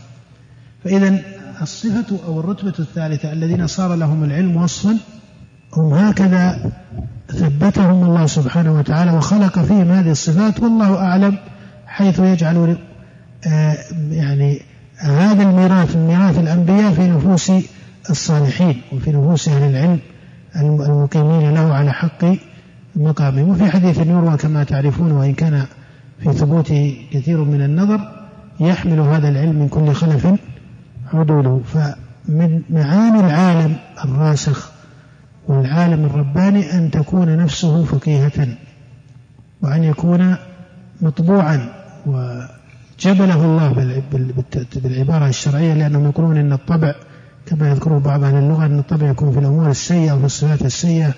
فإذا 0.85 1.19
الصفة 1.63 2.19
أو 2.27 2.41
الرتبة 2.41 2.75
الثالثة 2.79 3.33
الذين 3.33 3.67
صار 3.67 3.95
لهم 3.95 4.25
العلم 4.25 4.57
وصفا 4.57 4.97
هم 5.77 5.95
هكذا 5.95 6.73
ثبتهم 7.29 8.05
الله 8.05 8.27
سبحانه 8.27 8.79
وتعالى 8.79 9.11
وخلق 9.11 9.59
فيهم 9.59 9.91
هذه 9.91 10.11
الصفات 10.11 10.61
والله 10.61 10.95
أعلم 10.95 11.39
حيث 11.87 12.19
يجعل 12.19 12.77
يعني 14.11 14.61
هذا 14.97 15.43
الميراث 15.43 15.97
ميراث 15.97 16.39
الأنبياء 16.39 16.93
في 16.93 17.09
نفوس 17.09 17.53
الصالحين 18.11 18.81
وفي 18.93 19.11
نفوس 19.11 19.49
أهل 19.49 19.71
العلم 19.71 19.99
المقيمين 20.57 21.55
له 21.55 21.75
على 21.75 21.93
حق 21.93 22.25
مقامه 22.97 23.43
وفي 23.43 23.71
حديث 23.71 23.99
يروى 23.99 24.37
كما 24.37 24.65
تعرفون 24.65 25.13
وإن 25.13 25.35
كان 25.35 25.67
في 26.23 26.33
ثبوته 26.33 27.07
كثير 27.13 27.45
من 27.45 27.63
النظر 27.63 28.01
يحمل 28.61 29.01
هذا 29.01 29.29
العلم 29.29 29.55
من 29.55 29.69
كل 29.69 29.93
خلف 29.93 30.29
عدوله. 31.13 31.61
فمن 31.67 32.63
معاني 32.71 33.21
العالم 33.21 33.77
الراسخ 34.05 34.71
والعالم 35.49 36.05
الرباني 36.05 36.73
أن 36.73 36.91
تكون 36.91 37.37
نفسه 37.37 37.85
فقيهة 37.85 38.49
وأن 39.63 39.85
يكون 39.85 40.37
مطبوعا 41.01 41.69
وجبله 42.99 43.45
الله 43.45 43.73
بالعبارة 44.75 45.29
الشرعية 45.29 45.75
لأنهم 45.75 46.05
يقولون 46.05 46.37
أن 46.37 46.53
الطبع 46.53 46.95
كما 47.47 47.71
يذكره 47.71 47.99
بعض 47.99 48.25
أهل 48.25 48.35
اللغة 48.35 48.67
أن 48.67 48.79
الطبع 48.79 49.11
يكون 49.11 49.33
في 49.33 49.39
الأمور 49.39 49.71
السيئة 49.71 50.13
وفي 50.13 50.25
الصفات 50.25 50.63
السيئة 50.63 51.15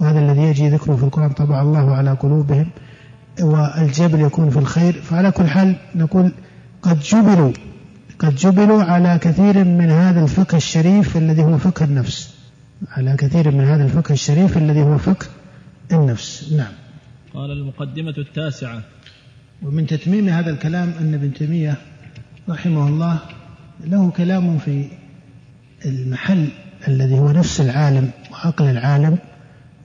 وهذا 0.00 0.18
الذي 0.18 0.42
يجي 0.42 0.68
ذكره 0.68 0.96
في 0.96 1.02
القرآن 1.02 1.30
طبع 1.30 1.62
الله 1.62 1.94
على 1.94 2.10
قلوبهم 2.10 2.66
والجبل 3.40 4.20
يكون 4.20 4.50
في 4.50 4.58
الخير. 4.58 4.92
فعلى 4.92 5.30
كل 5.30 5.46
حال 5.46 5.76
نقول 5.94 6.32
قد 6.82 7.00
جبلوا 7.00 7.52
قد 8.18 8.34
جبلوا 8.34 8.82
على 8.82 9.18
كثير 9.18 9.64
من 9.64 9.90
هذا 9.90 10.22
الفقه 10.22 10.56
الشريف 10.56 11.16
الذي 11.16 11.44
هو 11.44 11.58
فقه 11.58 11.84
النفس. 11.84 12.34
على 12.90 13.16
كثير 13.16 13.50
من 13.50 13.64
هذا 13.64 13.84
الفقه 13.84 14.12
الشريف 14.12 14.58
الذي 14.58 14.82
هو 14.82 14.98
فقه 14.98 15.26
النفس. 15.92 16.52
نعم. 16.52 16.72
قال 17.34 17.50
المقدمة 17.50 18.14
التاسعة. 18.18 18.82
ومن 19.62 19.86
تتميم 19.86 20.28
هذا 20.28 20.50
الكلام 20.50 20.92
أن 21.00 21.14
ابن 21.14 21.32
تيمية 21.34 21.74
رحمه 22.48 22.88
الله 22.88 23.18
له 23.84 24.10
كلام 24.10 24.58
في 24.58 24.88
المحل 25.84 26.48
الذي 26.88 27.18
هو 27.18 27.30
نفس 27.32 27.60
العالم 27.60 28.10
وعقل 28.32 28.64
العالم 28.64 29.18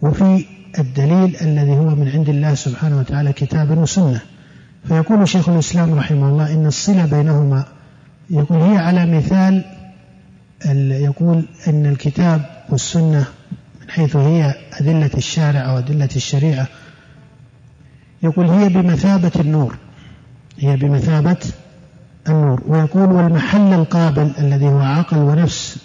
وفي 0.01 0.45
الدليل 0.79 1.35
الذي 1.41 1.71
هو 1.71 1.95
من 1.95 2.11
عند 2.13 2.29
الله 2.29 2.55
سبحانه 2.55 2.99
وتعالى 2.99 3.33
كتاب 3.33 3.77
وسنة. 3.77 4.21
فيقول 4.87 5.27
شيخ 5.27 5.49
الإسلام 5.49 5.93
رحمه 5.93 6.27
الله 6.29 6.53
إن 6.53 6.65
الصلة 6.65 7.05
بينهما 7.05 7.65
يقول 8.29 8.61
هي 8.61 8.77
على 8.77 9.17
مثال 9.17 9.63
يقول 10.91 11.45
أن 11.67 11.85
الكتاب 11.85 12.45
والسنة 12.69 13.25
من 13.81 13.89
حيث 13.89 14.15
هي 14.15 14.55
أدلة 14.73 15.11
الشارع 15.17 15.59
أو 15.71 15.77
أدلة 15.77 16.09
الشريعة 16.15 16.67
يقول 18.23 18.45
هي 18.45 18.69
بمثابة 18.69 19.31
النور. 19.39 19.75
هي 20.57 20.75
بمثابة 20.77 21.37
النور. 22.29 22.61
ويقول 22.67 23.11
والمحل 23.11 23.73
القابل 23.73 24.31
الذي 24.39 24.67
هو 24.67 24.79
عقل 24.79 25.17
ونفس 25.17 25.77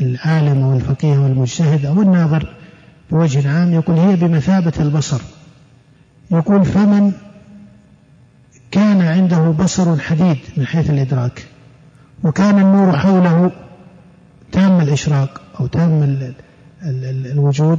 العالم 0.00 0.62
والفقيه 0.62 1.18
والمجتهد 1.18 1.86
أو 1.86 2.02
الناظر 2.02 2.54
بوجه 3.10 3.50
عام 3.58 3.72
يقول 3.72 3.96
هي 3.98 4.16
بمثابة 4.16 4.72
البصر. 4.80 5.20
يقول 6.30 6.64
فمن 6.64 7.12
كان 8.70 9.02
عنده 9.02 9.38
بصر 9.50 9.98
حديد 9.98 10.38
من 10.56 10.66
حيث 10.66 10.90
الإدراك 10.90 11.46
وكان 12.24 12.58
النور 12.58 12.96
حوله 12.98 13.50
تام 14.52 14.80
الإشراق 14.80 15.40
أو 15.60 15.66
تام 15.66 16.18
الوجود 16.82 17.78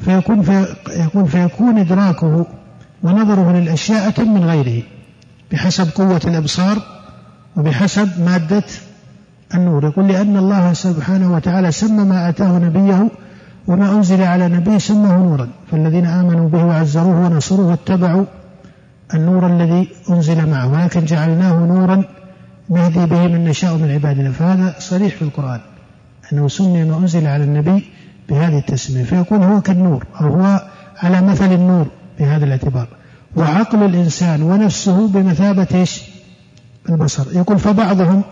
فيكون 0.00 0.42
في 0.42 0.66
يكون 0.90 1.24
فيكون 1.24 1.78
إدراكه 1.78 2.46
ونظره 3.02 3.52
للأشياء 3.52 4.08
أتم 4.08 4.34
من 4.34 4.44
غيره 4.44 4.82
بحسب 5.52 5.88
قوة 5.94 6.20
الأبصار 6.24 6.78
وبحسب 7.56 8.08
مادة 8.20 8.64
النور. 9.54 9.84
يقول 9.84 10.08
لأن 10.08 10.36
الله 10.36 10.72
سبحانه 10.72 11.34
وتعالى 11.34 11.72
سمى 11.72 12.04
ما 12.04 12.28
آتاه 12.28 12.58
نبيه 12.58 13.08
وما 13.66 13.90
أنزل 13.90 14.22
على 14.22 14.48
نبيه 14.48 14.78
سماه 14.78 15.16
نورا. 15.16 15.48
فالذين 15.70 16.06
آمنوا 16.06 16.48
به 16.48 16.64
وعزروه 16.64 17.26
ونصروه 17.26 17.66
واتبعوا 17.66 18.24
النور 19.14 19.46
الذي 19.46 19.88
أنزل 20.10 20.50
معه 20.50 20.72
ولكن 20.72 21.04
جعلناه 21.04 21.66
نورا 21.66 22.04
نهدي 22.70 23.06
به 23.06 23.26
من 23.26 23.44
نشاء 23.44 23.76
من 23.76 23.90
عبادنا. 23.90 24.32
فهذا 24.32 24.74
صريح 24.78 25.14
في 25.14 25.22
القرآن 25.22 25.60
أنه 26.32 26.48
سمي 26.48 26.84
ما 26.84 26.96
أنزل 26.98 27.26
على 27.26 27.44
النبي 27.44 27.84
بهذه 28.28 28.58
التسمية. 28.58 29.04
فيكون 29.04 29.42
هو 29.42 29.60
كالنور 29.60 30.06
أو 30.20 30.26
هو 30.26 30.62
على 31.02 31.22
مثل 31.22 31.52
النور. 31.52 31.86
بهذا 32.18 32.44
الاعتبار. 32.44 32.88
وعقل 33.36 33.82
الإنسان 33.82 34.42
ونفسه 34.42 35.08
بمثابة 35.08 35.66
إيش؟ 35.74 36.02
البصر. 36.88 37.36
يقول 37.36 37.58
فبعضهم 37.58 38.22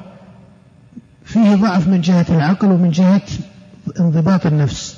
فيه 1.24 1.54
ضعف 1.54 1.88
من 1.88 2.00
جهة 2.00 2.26
العقل 2.28 2.68
ومن 2.68 2.90
جهة 2.90 3.22
انضباط 4.00 4.46
النفس. 4.46 4.96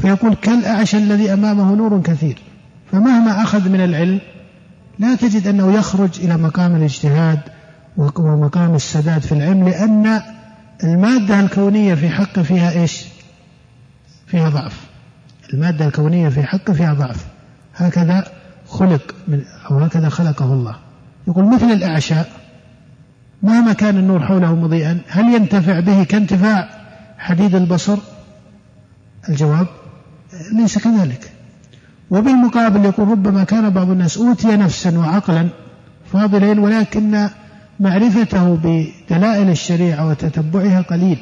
فيقول 0.00 0.34
كالأعشى 0.34 0.96
الذي 0.96 1.32
أمامه 1.32 1.74
نور 1.74 2.02
كثير. 2.02 2.38
فمهما 2.92 3.42
أخذ 3.42 3.68
من 3.68 3.80
العلم 3.80 4.20
لا 4.98 5.14
تجد 5.14 5.46
أنه 5.46 5.72
يخرج 5.72 6.20
إلى 6.20 6.36
مقام 6.36 6.76
الاجتهاد 6.76 7.40
ومقام 7.96 8.74
السداد 8.74 9.22
في 9.22 9.32
العلم 9.32 9.68
لأن 9.68 10.22
المادة 10.84 11.40
الكونية 11.40 11.94
في 11.94 12.08
حقه 12.08 12.42
فيها 12.42 12.70
إيش؟ 12.70 13.04
فيها 14.26 14.48
ضعف. 14.48 14.86
المادة 15.54 15.86
الكونية 15.86 16.28
في 16.28 16.42
حقه 16.42 16.72
فيها 16.72 16.94
ضعف. 16.94 17.26
هكذا 17.76 18.24
خلق 18.68 19.14
من 19.28 19.42
أو 19.70 19.78
هكذا 19.78 20.08
خلقه 20.08 20.52
الله. 20.52 20.76
يقول 21.28 21.54
مثل 21.54 21.72
الأعشاء 21.72 22.30
مهما 23.42 23.72
كان 23.72 23.96
النور 23.96 24.22
حوله 24.22 24.54
مضيئا 24.54 25.00
هل 25.08 25.34
ينتفع 25.34 25.80
به 25.80 26.04
كانتفاع 26.04 26.68
حديد 27.18 27.54
البصر؟ 27.54 27.98
الجواب 29.28 29.66
ليس 30.52 30.78
كذلك. 30.78 31.32
وبالمقابل 32.10 32.84
يقول 32.84 33.08
ربما 33.08 33.44
كان 33.44 33.70
بعض 33.70 33.90
الناس 33.90 34.18
أوتي 34.18 34.56
نفسا 34.56 34.98
وعقلا 34.98 35.48
فاضلين 36.12 36.58
ولكن 36.58 37.28
معرفته 37.80 38.56
بدلائل 38.56 39.50
الشريعة 39.50 40.08
وتتبعها 40.08 40.80
قليل. 40.80 41.18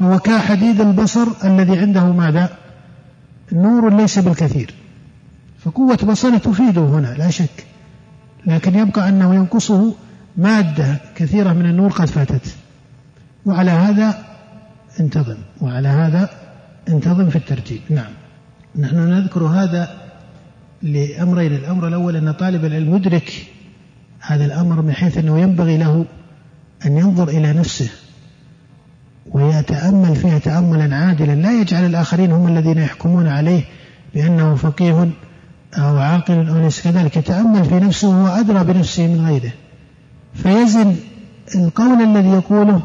فهو 0.00 0.18
كحديد 0.18 0.80
البصر 0.80 1.26
الذي 1.44 1.78
عنده 1.78 2.12
ماذا؟ 2.12 2.48
نور 3.52 3.96
ليس 3.96 4.18
بالكثير. 4.18 4.74
فقوة 5.64 5.96
بصره 5.96 6.38
تفيده 6.38 6.80
هنا 6.82 7.14
لا 7.18 7.30
شك. 7.30 7.66
لكن 8.46 8.78
يبقى 8.78 9.08
أنه 9.08 9.34
ينقصه 9.34 9.94
مادة 10.36 11.00
كثيرة 11.16 11.52
من 11.52 11.66
النور 11.66 11.90
قد 11.90 12.06
فاتت. 12.06 12.56
وعلى 13.46 13.70
هذا 13.70 14.24
انتظم. 15.00 15.36
وعلى 15.60 15.88
هذا 15.88 16.30
انتظم 16.88 17.30
في 17.30 17.36
الترتيب. 17.36 17.80
نعم. 17.90 18.12
نحن 18.76 18.96
نذكر 18.96 19.42
هذا 19.42 19.88
لأمرين. 20.82 21.54
الأمر 21.54 21.88
الأول 21.88 22.16
أن 22.16 22.32
طالب 22.32 22.64
العلم 22.64 22.96
يدرك 22.96 23.46
هذا 24.20 24.44
الأمر 24.44 24.82
من 24.82 24.92
حيث 24.92 25.18
أنه 25.18 25.38
ينبغي 25.38 25.76
له 25.76 26.04
أن 26.86 26.98
ينظر 26.98 27.28
إلى 27.28 27.52
نفسه 27.52 27.90
ويتأمل 29.32 30.16
فيها 30.16 30.38
تأملا 30.38 30.96
عادلا. 30.96 31.34
لا 31.34 31.60
يجعل 31.60 31.86
الآخرين 31.86 32.32
هم 32.32 32.48
الذين 32.48 32.78
يحكمون 32.78 33.26
عليه 33.26 33.64
بأنه 34.14 34.54
فقيه 34.54 35.10
أو 35.78 35.98
عاقل 35.98 36.48
أو 36.48 36.58
ليس 36.58 36.80
كذلك 36.80 37.16
يتأمل 37.16 37.64
في 37.64 37.74
نفسه 37.74 38.08
وهو 38.08 38.26
أدرى 38.26 38.64
بنفسه 38.64 39.06
من 39.06 39.26
غيره. 39.26 39.52
فيزن 40.34 40.96
القول 41.54 42.02
الذي 42.02 42.28
يقوله 42.28 42.82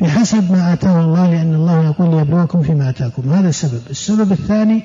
بحسب 0.00 0.52
ما 0.52 0.72
آتاه 0.72 1.00
الله 1.00 1.30
لأن 1.30 1.54
الله 1.54 1.84
يقول 1.84 2.16
ليبلوكم 2.16 2.62
فيما 2.62 2.90
آتاكم. 2.90 3.32
هذا 3.32 3.48
السبب. 3.48 3.80
السبب 3.90 4.32
الثاني 4.32 4.82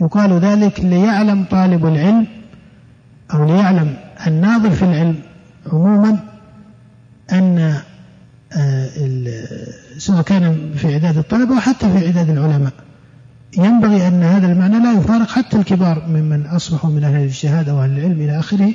يقال 0.00 0.32
ذلك 0.32 0.80
ليعلم 0.80 1.44
طالب 1.50 1.86
العلم 1.86 2.26
أو 3.34 3.46
ليعلم 3.46 3.96
الناظر 4.26 4.70
في 4.70 4.82
العلم 4.82 5.16
عموما 5.72 6.18
أن 7.32 7.74
آه، 8.52 8.88
سواء 9.98 10.22
كان 10.22 10.72
في 10.76 10.92
إعداد 10.92 11.18
الطلبة 11.18 11.54
أو 11.54 11.60
حتى 11.60 11.92
في 11.92 12.06
إعداد 12.06 12.30
العلماء. 12.30 12.72
ينبغي 13.58 14.08
أن 14.08 14.22
هذا 14.22 14.52
المعنى 14.52 14.78
لا 14.78 14.92
يفارق 14.92 15.28
حتى 15.28 15.56
الكبار 15.56 16.06
ممن 16.08 16.46
أصبحوا 16.46 16.90
من 16.90 17.04
أهل 17.04 17.16
الاجتهاد 17.16 17.68
أو 17.68 17.82
أهل 17.82 17.98
العلم 17.98 18.20
إلى 18.20 18.38
آخره 18.38 18.74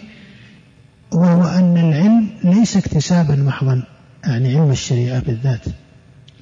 وهو 1.11 1.43
أن 1.43 1.77
العلم 1.77 2.29
ليس 2.43 2.77
اكتسابا 2.77 3.35
محضا 3.35 3.83
يعني 4.25 4.55
علم 4.55 4.71
الشريعة 4.71 5.19
بالذات 5.19 5.65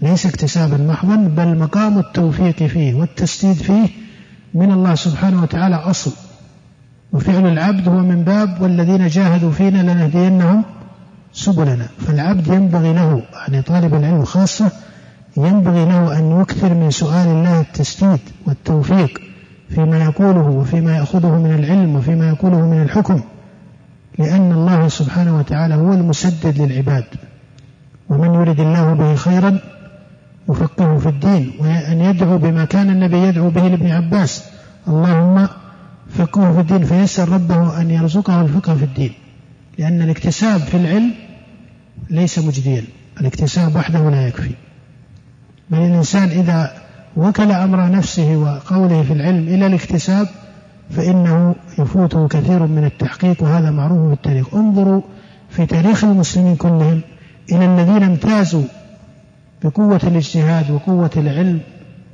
ليس 0.01 0.25
اكتسابا 0.25 0.77
محضا 0.77 1.15
بل 1.15 1.57
مقام 1.57 1.99
التوفيق 1.99 2.63
فيه 2.63 2.93
والتسديد 2.93 3.55
فيه 3.55 3.87
من 4.53 4.71
الله 4.71 4.95
سبحانه 4.95 5.41
وتعالى 5.41 5.75
أصل. 5.75 6.11
وفعل 7.13 7.47
العبد 7.47 7.87
هو 7.87 7.97
من 7.97 8.23
باب 8.23 8.61
والذين 8.61 9.07
جاهدوا 9.07 9.51
فينا 9.51 9.81
لنهدينهم 9.81 10.63
سبلنا. 11.33 11.87
فالعبد 12.07 12.47
ينبغي 12.47 12.93
له 12.93 13.23
يعني 13.33 13.61
طالب 13.61 13.93
العلم 13.93 14.23
خاصة 14.25 14.71
ينبغي 15.37 15.85
له 15.85 16.19
أن 16.19 16.41
يكثر 16.41 16.73
من 16.73 16.91
سؤال 16.91 17.27
الله 17.27 17.61
التسديد 17.61 18.19
والتوفيق 18.45 19.21
فيما 19.69 20.03
يقوله 20.03 20.47
وفيما 20.47 20.97
يأخذه 20.97 21.37
من 21.37 21.53
العلم 21.53 21.95
وفيما 21.95 22.29
يقوله 22.29 22.69
من 22.69 22.81
الحكم 22.81 23.21
لأن 24.19 24.51
الله 24.51 24.87
سبحانه 24.87 25.37
وتعالى 25.37 25.75
هو 25.75 25.93
المسدد 25.93 26.61
للعباد. 26.61 27.05
ومن 28.09 28.33
يرد 28.33 28.59
الله 28.59 28.93
به 28.93 29.15
خيرا 29.15 29.59
يفقهه 30.49 30.97
في 30.97 31.09
الدين 31.09 31.51
وأن 31.59 32.01
يدعو 32.01 32.37
بما 32.37 32.65
كان 32.65 32.89
النبي 32.89 33.17
يدعو 33.17 33.49
به 33.49 33.67
لابن 33.67 33.91
عباس. 33.91 34.43
اللهم 34.87 35.47
فقهه 36.09 36.53
في 36.53 36.59
الدين 36.59 36.83
فيسأل 36.85 37.29
ربه 37.29 37.81
أن 37.81 37.91
يرزقه 37.91 38.41
الفقه 38.41 38.75
في 38.75 38.83
الدين. 38.83 39.13
لأن 39.77 40.01
الاكتساب 40.01 40.59
في 40.59 40.77
العلم 40.77 41.11
ليس 42.09 42.39
مجديا 42.39 42.83
الاكتساب 43.21 43.75
وحده 43.75 44.09
لا 44.09 44.27
يكفي. 44.27 44.51
بل 45.69 45.77
الإنسان 45.77 46.29
إذا 46.29 46.73
وكل 47.17 47.51
أمر 47.51 47.91
نفسه 47.91 48.35
وقوله 48.35 49.03
في 49.03 49.13
العلم 49.13 49.47
إلى 49.47 49.67
الاكتساب 49.67 50.27
فإنه 50.89 51.55
يفوته 51.79 52.27
كثير 52.27 52.65
من 52.65 52.85
التحقيق 52.85 53.43
وهذا 53.43 53.71
معروف 53.71 54.07
في 54.07 54.13
التاريخ. 54.13 54.53
انظروا 54.53 55.01
في 55.49 55.65
تاريخ 55.65 56.03
المسلمين 56.03 56.55
كلهم 56.55 57.01
إلى 57.51 57.65
الذين 57.65 58.03
امتازوا 58.03 58.63
بقوة 59.63 60.01
الاجتهاد 60.03 60.71
وقوة 60.71 61.11
العلم 61.17 61.59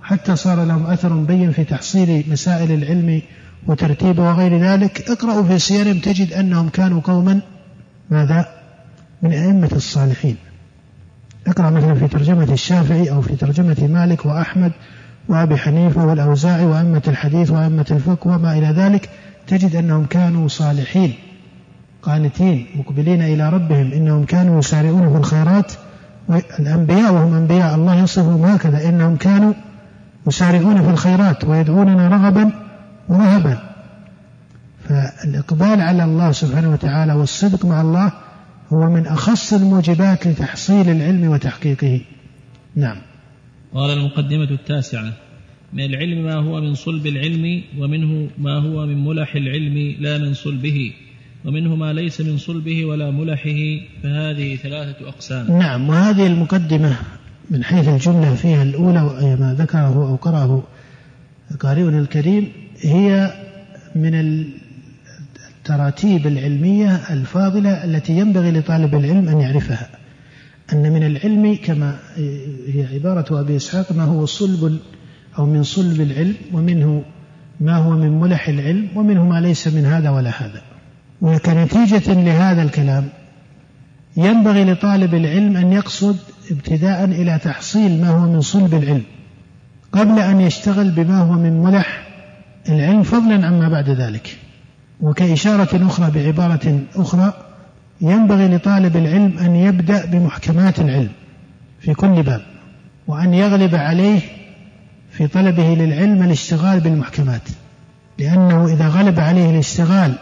حتى 0.02 0.36
صار 0.36 0.64
لهم 0.64 0.86
أثر 0.86 1.14
بين 1.14 1.52
في 1.52 1.64
تحصيل 1.64 2.26
مسائل 2.32 2.72
العلم 2.72 3.22
وترتيبه 3.68 4.24
وغير 4.24 4.58
ذلك. 4.58 5.10
اقرأوا 5.10 5.44
في 5.44 5.60
سيرهم 5.60 6.00
تجد 6.00 6.34
أنهم 6.34 6.70
كانوا 6.70 7.02
قوما 7.02 7.42
ماذا؟ 8.10 8.46
من 9.22 9.34
أئمة 9.34 9.70
الصالحين. 9.72 10.36
اقرأ 11.48 11.70
مثلا 11.70 11.94
في 11.94 12.08
ترجمة 12.08 12.54
الشافعي 12.54 13.12
أو 13.12 13.22
في 13.22 13.36
ترجمة 13.36 13.88
مالك 13.90 14.26
وأحمد 14.26 14.72
وأبي 15.28 15.58
حنيفة 15.58 16.06
والأوزاعي 16.06 16.66
وأئمة 16.66 17.02
الحديث 17.08 17.52
وأئمة 17.52 17.86
الفقه 17.92 18.28
وما 18.28 18.58
إلى 18.58 18.68
ذلك 18.68 19.10
تجد 19.48 19.76
أنهم 19.76 20.06
كانوا 20.06 20.48
صالحين 20.48 21.14
قانتين 22.04 22.68
مقبلين 22.76 23.22
إلى 23.22 23.50
ربهم 23.50 23.92
إنهم 23.92 24.26
كانوا 24.26 24.60
يسارعون 24.60 25.12
في 25.12 25.18
الخيرات 25.18 25.72
الأنبياء 26.60 27.14
وهم 27.14 27.34
أنبياء 27.34 27.76
الله 27.76 27.96
يصفهم 27.96 28.46
هكذا 28.46 28.90
إنهم 28.90 29.16
كانوا 29.16 29.54
يسارعون 30.28 30.82
في 30.82 30.90
الخيرات 30.90 31.44
ويدعوننا 31.44 32.08
رغبا 32.08 32.52
ورهبا. 33.10 33.60
فالإقبال 34.90 35.82
على 35.82 36.04
الله 36.04 36.32
سبحانه 36.32 36.70
وتعالى 36.70 37.14
والصدق 37.14 37.66
مع 37.66 37.82
الله 37.82 38.12
هو 38.74 38.90
من 38.90 39.08
أخص 39.08 39.54
الموجبات 39.54 40.28
لتحصيل 40.28 40.90
العلم 40.90 41.28
وتحقيقه. 41.28 42.02
نعم. 42.76 42.98
قال 43.74 43.98
المقدمة 43.98 44.52
التاسعة 44.52 45.14
من 45.74 45.84
العلم 45.84 46.24
ما 46.24 46.36
هو 46.36 46.62
من 46.62 46.76
صلب 46.76 47.08
العلم 47.08 47.64
ومنه 47.78 48.30
ما 48.38 48.58
هو 48.58 48.86
من 48.86 49.06
ملح 49.06 49.36
العلم 49.36 49.96
لا 50.00 50.18
من 50.18 50.34
صلبه 50.34 50.94
ومنه 51.46 51.76
ما 51.76 51.94
ليس 51.94 52.22
من 52.22 52.38
صلبه 52.38 52.86
ولا 52.86 53.12
ملحه. 53.12 53.60
فهذه 54.04 54.56
ثلاثة 54.56 55.10
أقسام. 55.10 55.60
نعم. 55.60 55.90
وهذه 55.90 56.28
المقدمة 56.28 56.96
من 57.50 57.64
حيث 57.64 57.88
الجملة 57.88 58.36
فيها 58.36 58.64
الأولى 58.64 59.02
ما 59.40 59.56
ذكره 59.60 60.10
أو 60.10 60.16
قرأه 60.16 60.64
قارئنا 61.60 62.00
الكريم 62.00 62.52
هي 62.82 63.34
من 63.96 64.16
التراتيب 65.70 66.28
العلمية 66.28 66.96
الفاضلة 67.10 67.84
التي 67.84 68.14
ينبغي 68.14 68.52
لطالب 68.52 68.96
العلم 68.96 69.30
أن 69.30 69.42
يعرفها. 69.42 69.88
أن 70.74 70.94
من 70.94 71.04
العلم 71.04 71.58
كما 71.66 72.00
هي 72.68 72.86
عبارة 72.94 73.40
أبي 73.40 73.56
إسحاق 73.56 73.92
ما 73.92 74.04
هو 74.04 74.26
صلب 74.26 74.80
أو 75.40 75.46
من 75.46 75.64
صلب 75.64 76.02
العلم 76.02 76.36
ومنه 76.54 77.04
ما 77.60 77.76
هو 77.76 77.90
من 77.90 78.20
ملح 78.20 78.48
العلم 78.48 78.88
ومنه 78.96 79.26
ما 79.26 79.42
ليس 79.42 79.68
من 79.68 79.86
هذا 79.86 80.10
ولا 80.10 80.30
هذا. 80.30 80.62
وكنتيجة 81.22 82.14
لهذا 82.14 82.62
الكلام 82.64 83.10
ينبغي 84.18 84.64
لطالب 84.64 85.16
العلم 85.16 85.58
أن 85.58 85.74
يقصد 85.74 86.18
ابتداء 86.52 87.06
إلى 87.06 87.40
تحصيل 87.44 88.02
ما 88.02 88.10
هو 88.10 88.32
من 88.32 88.42
صلب 88.42 88.74
العلم. 88.74 89.04
قبل 89.92 90.20
أن 90.20 90.42
يشتغل 90.42 90.92
بما 90.92 91.20
هو 91.20 91.34
من 91.34 91.64
ملح 91.64 92.08
العلم 92.70 93.04
فضلا 93.04 93.48
عما 93.48 93.70
بعد 93.70 93.90
ذلك. 93.90 94.38
وكإشارة 95.02 95.88
أخرى 95.88 96.12
بعبارة 96.12 96.80
أخرى 96.96 97.34
ينبغي 98.02 98.48
لطالب 98.48 98.98
العلم 98.98 99.38
أن 99.38 99.56
يبدأ 99.56 100.06
بمحكمات 100.06 100.80
العلم 100.80 101.10
في 101.80 101.94
كل 101.94 102.24
باب 102.24 102.42
وأن 103.08 103.34
يغلب 103.34 103.76
عليه 103.76 104.20
في 105.12 105.28
طلبه 105.28 105.64
للعلم 105.64 106.24
الاشتغال 106.24 106.80
بالمحكمات. 106.80 107.42
لأنه 108.20 108.66
إذا 108.66 108.88
غلب 108.88 109.20
عليه 109.20 109.50
الاشتغال 109.50 110.14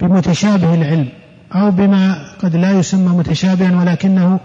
بمتشابه 0.00 0.74
العلم 0.74 1.08
أو 1.54 1.70
بما 1.70 2.32
قد 2.42 2.56
لا 2.56 2.70
يسمى 2.70 3.16
متشابها 3.16 3.80
ولكنه 3.80 4.40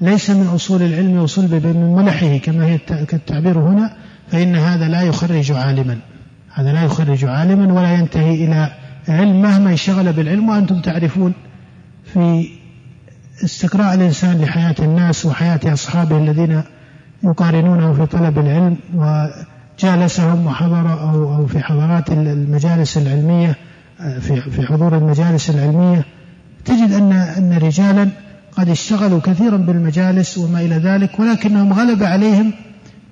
ليس 0.00 0.30
من 0.30 0.46
أصول 0.46 0.82
العلم 0.82 1.18
وصلب 1.18 1.66
من 1.66 1.94
ملحه 1.94 2.36
كما 2.36 2.66
هي 2.66 2.78
التعبير 3.12 3.58
هنا 3.58 3.92
فإن 4.30 4.56
هذا 4.56 4.88
لا 4.88 5.02
يخرج 5.02 5.52
عالما. 5.52 5.98
هذا 6.54 6.72
لا 6.72 6.84
يخرج 6.84 7.24
عالما 7.24 7.72
ولا 7.72 7.94
ينتهي 7.94 8.44
إلى 8.44 8.72
علم 9.08 9.42
مهما 9.42 9.70
انشغل 9.70 10.12
بالعلم 10.12 10.48
وأنتم 10.48 10.80
تعرفون 10.80 11.32
في 12.04 12.48
استقراء 13.44 13.94
الإنسان 13.94 14.40
لحياة 14.40 14.74
الناس 14.78 15.26
وحياة 15.26 15.60
أصحابه 15.64 16.18
الذين 16.18 16.62
يقارنونه 17.24 17.92
في 17.92 18.06
طلب 18.06 18.38
العلم 18.38 18.76
وجالسهم 18.94 20.46
وحضر 20.46 20.92
أو 21.00 21.34
أو 21.34 21.46
في 21.46 21.60
حضرات 21.60 22.10
المجالس 22.10 22.98
العلمية 22.98 23.56
في 23.98 24.40
في 24.40 24.66
حضور 24.66 24.96
المجالس 24.96 25.50
العلمية. 25.50 26.04
تجد 26.64 26.92
أن 26.92 27.12
أن 27.12 27.58
رجالا 27.62 28.08
قد 28.52 28.68
اشتغلوا 28.68 29.20
كثيرا 29.20 29.56
بالمجالس 29.56 30.38
وما 30.38 30.60
إلى 30.60 30.74
ذلك 30.74 31.20
ولكنهم 31.20 31.72
غلب 31.72 32.02
عليهم 32.02 32.52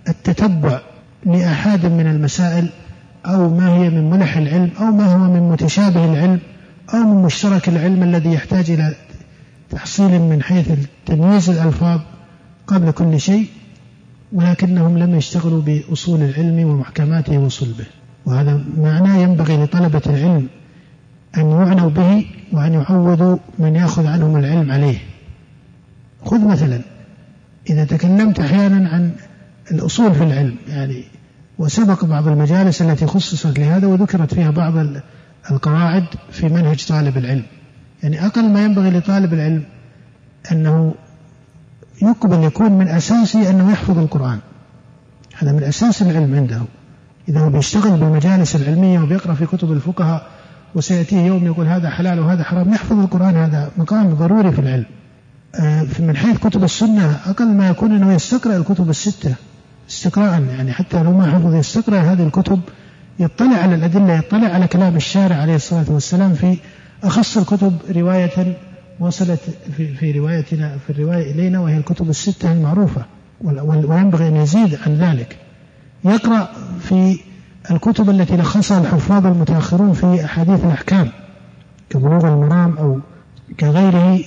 التتبع 0.09 0.81
لأحد 1.27 1.87
من 1.87 2.07
المسائل 2.07 2.69
أو 3.27 3.57
ما 3.57 3.75
هي 3.75 3.91
من 3.91 4.11
ملح 4.11 4.37
العلم 4.37 4.71
أو 4.81 4.85
ما 4.85 5.05
هو 5.05 5.33
من 5.33 5.51
متشابه 5.51 6.05
العلم 6.05 6.41
أو 6.95 6.99
من 6.99 7.23
مشترك 7.23 7.69
العلم 7.69 8.03
الذي 8.03 8.33
يحتاج 8.33 8.71
إلى 8.71 8.95
تحصيل 9.71 10.21
من 10.21 10.43
حيث 10.43 10.73
تمييز 11.07 11.51
الألفاظ 11.51 12.01
قبل 12.67 12.91
كل 12.91 13.21
شيء 13.21 13.47
ولكنهم 14.33 14.99
لم 14.99 15.15
يشتغلوا 15.15 15.63
بأصول 15.63 16.23
العلم 16.23 16.69
ومحكماته 16.69 17.39
وصلبه. 17.39 17.85
وهذا 18.27 18.65
معناه 18.79 19.17
ينبغي 19.17 19.57
لطلبة 19.65 20.03
العلم 20.07 20.49
أن 21.37 21.51
يعنوا 21.51 21.91
به 21.91 22.27
وأن 22.53 22.73
يعودوا 22.73 23.37
من 23.59 23.77
يأخذ 23.77 24.07
عنهم 24.07 24.37
العلم 24.37 24.71
عليه. 24.71 24.99
خذ 26.25 26.49
مثلا 26.49 26.81
إذا 27.71 27.85
تكلمت 27.85 28.41
أحيانا 28.41 28.89
عن 28.89 29.13
الأصول 29.71 30.15
في 30.15 30.25
العلم 30.25 30.57
يعني 30.69 31.05
وسبق 31.59 32.05
بعض 32.05 32.29
المجالس 32.29 32.83
التي 32.83 33.07
خصصت 33.07 33.59
لهذا 33.59 33.87
وذكرت 33.87 34.35
فيها 34.35 34.51
بعض 34.51 34.75
القواعد 35.51 36.05
في 36.31 36.49
منهج 36.49 36.87
طالب 36.87 37.19
العلم. 37.19 37.45
يعني 38.03 38.27
أقل 38.27 38.49
ما 38.49 38.65
ينبغي 38.65 38.91
لطالب 38.91 39.35
العلم 39.35 39.63
أنه 40.53 40.95
يقبل 42.03 42.45
يكون 42.45 42.73
من 42.73 42.89
أساسه 42.89 43.51
أنه 43.51 43.73
يحفظ 43.73 43.99
القرآن. 43.99 44.39
هذا 45.39 45.53
من 45.53 45.63
أساس 45.63 46.03
العلم 46.03 46.35
عنده. 46.35 46.61
إذا 47.29 47.41
هو 47.41 47.51
بيشتغل 47.51 47.99
بالمجالس 47.99 48.57
العلمية 48.57 49.01
وبيقرأ 49.01 49.35
في 49.35 49.47
كتب 49.47 49.73
الفقهاء 49.73 50.27
وسيأتيه 50.75 51.21
يوم 51.21 51.47
يقول 51.47 51.67
هذا 51.67 51.91
حلال 51.91 52.21
وهذا 52.21 52.43
حرام 52.43 52.75
يحفظ 52.75 52.99
القرآن 52.99 53.37
هذا 53.37 53.71
مقام 53.77 54.15
ضروري 54.15 54.53
في 54.53 54.59
العلم. 54.59 54.87
آه، 55.55 55.87
من 55.99 56.17
حيث 56.17 56.39
كتب 56.39 56.65
السنة 56.65 57.21
أقل 57.27 57.49
ما 57.49 57.69
يكون 57.69 57.93
أنه 57.93 58.13
يستقرأ 58.13 58.57
الكتب 58.57 58.91
الستة. 58.91 59.35
استقراء 59.89 60.43
يعني 60.43 60.73
حتى 60.73 61.03
لو 61.03 61.13
ما 61.13 61.33
حفظ 61.33 61.55
يستقرأ 61.55 61.99
هذه 61.99 62.23
الكتب 62.23 62.61
يطلع 63.19 63.57
على 63.57 63.75
الأدلة 63.75 64.13
يطلع 64.15 64.49
على 64.49 64.67
كلام 64.67 64.97
الشارع 64.97 65.37
عليه 65.37 65.55
الصلاة 65.55 65.85
والسلام 65.89 66.35
في 66.35 66.57
أخص 67.05 67.39
الكتب 67.39 67.79
رواية 67.97 68.57
وصلت 69.01 69.41
في, 69.77 69.95
في 69.95 70.13
روايتنا 70.13 70.77
في 70.87 70.91
الرواية 70.91 71.33
إلينا 71.33 71.61
وهي 71.61 71.77
الكتب 71.77 72.11
الستة 72.11 72.53
المعروفة 72.53 73.05
وينبغي 73.65 74.29
أن 74.29 74.37
يزيد 74.37 74.79
عن 74.87 74.95
ذلك. 74.95 75.37
يقرأ 76.05 76.49
في 76.81 77.19
الكتب 77.71 78.11
التي 78.11 78.37
لخصها 78.37 78.81
الحفاظ 78.81 79.27
المتأخرون 79.27 79.93
في 79.93 80.25
أحاديث 80.25 80.65
الأحكام 80.65 81.09
كبلوغ 81.91 82.29
المرام 82.29 82.79
أو 82.79 83.01
كغيره 83.61 84.21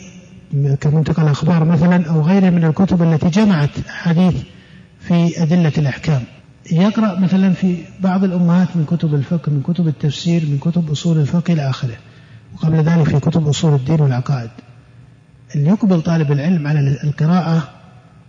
كمنتقى 0.82 1.22
الأخبار 1.24 1.64
مثلا 1.64 2.10
أو 2.10 2.22
غيره 2.22 2.50
من 2.50 2.64
الكتب 2.66 3.04
التي 3.04 3.30
جمعت 3.30 3.70
أحاديث 3.90 4.34
في 5.00 5.44
أدلة 5.44 5.74
الأحكام. 5.78 6.22
يقرأ 6.72 7.20
مثلا 7.20 7.54
في 7.54 7.78
بعض 8.00 8.24
الأمهات 8.24 8.68
من 8.76 8.86
كتب 8.86 9.16
الفقه 9.16 9.52
من 9.52 9.62
كتب 9.62 9.88
التفسير 9.88 10.42
من 10.46 10.58
كتب 10.58 10.92
أصول 10.92 11.18
الفقه 11.18 11.54
إلى 11.54 11.70
آخره 11.70 11.98
وقبل 12.54 12.78
ذلك 12.78 13.04
في 13.04 13.20
كتب 13.20 13.48
أصول 13.48 13.76
الدين 13.76 14.02
والعقائد. 14.02 14.50
أن 15.56 15.66
يقبل 15.66 16.02
طالب 16.02 16.32
العلم 16.32 16.68
على 16.68 16.80
القراءة 17.04 17.70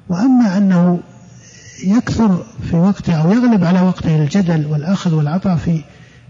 وأما 0.09 0.59
أنه 0.59 1.01
يكثر 1.87 2.45
في 2.71 2.77
وقته 2.77 3.15
أو 3.15 3.33
يغلب 3.33 3.65
على 3.65 3.81
وقته 3.81 4.23
الجدل 4.23 4.67
والأخذ 4.67 5.15
والعطاء 5.15 5.57
في 5.57 5.83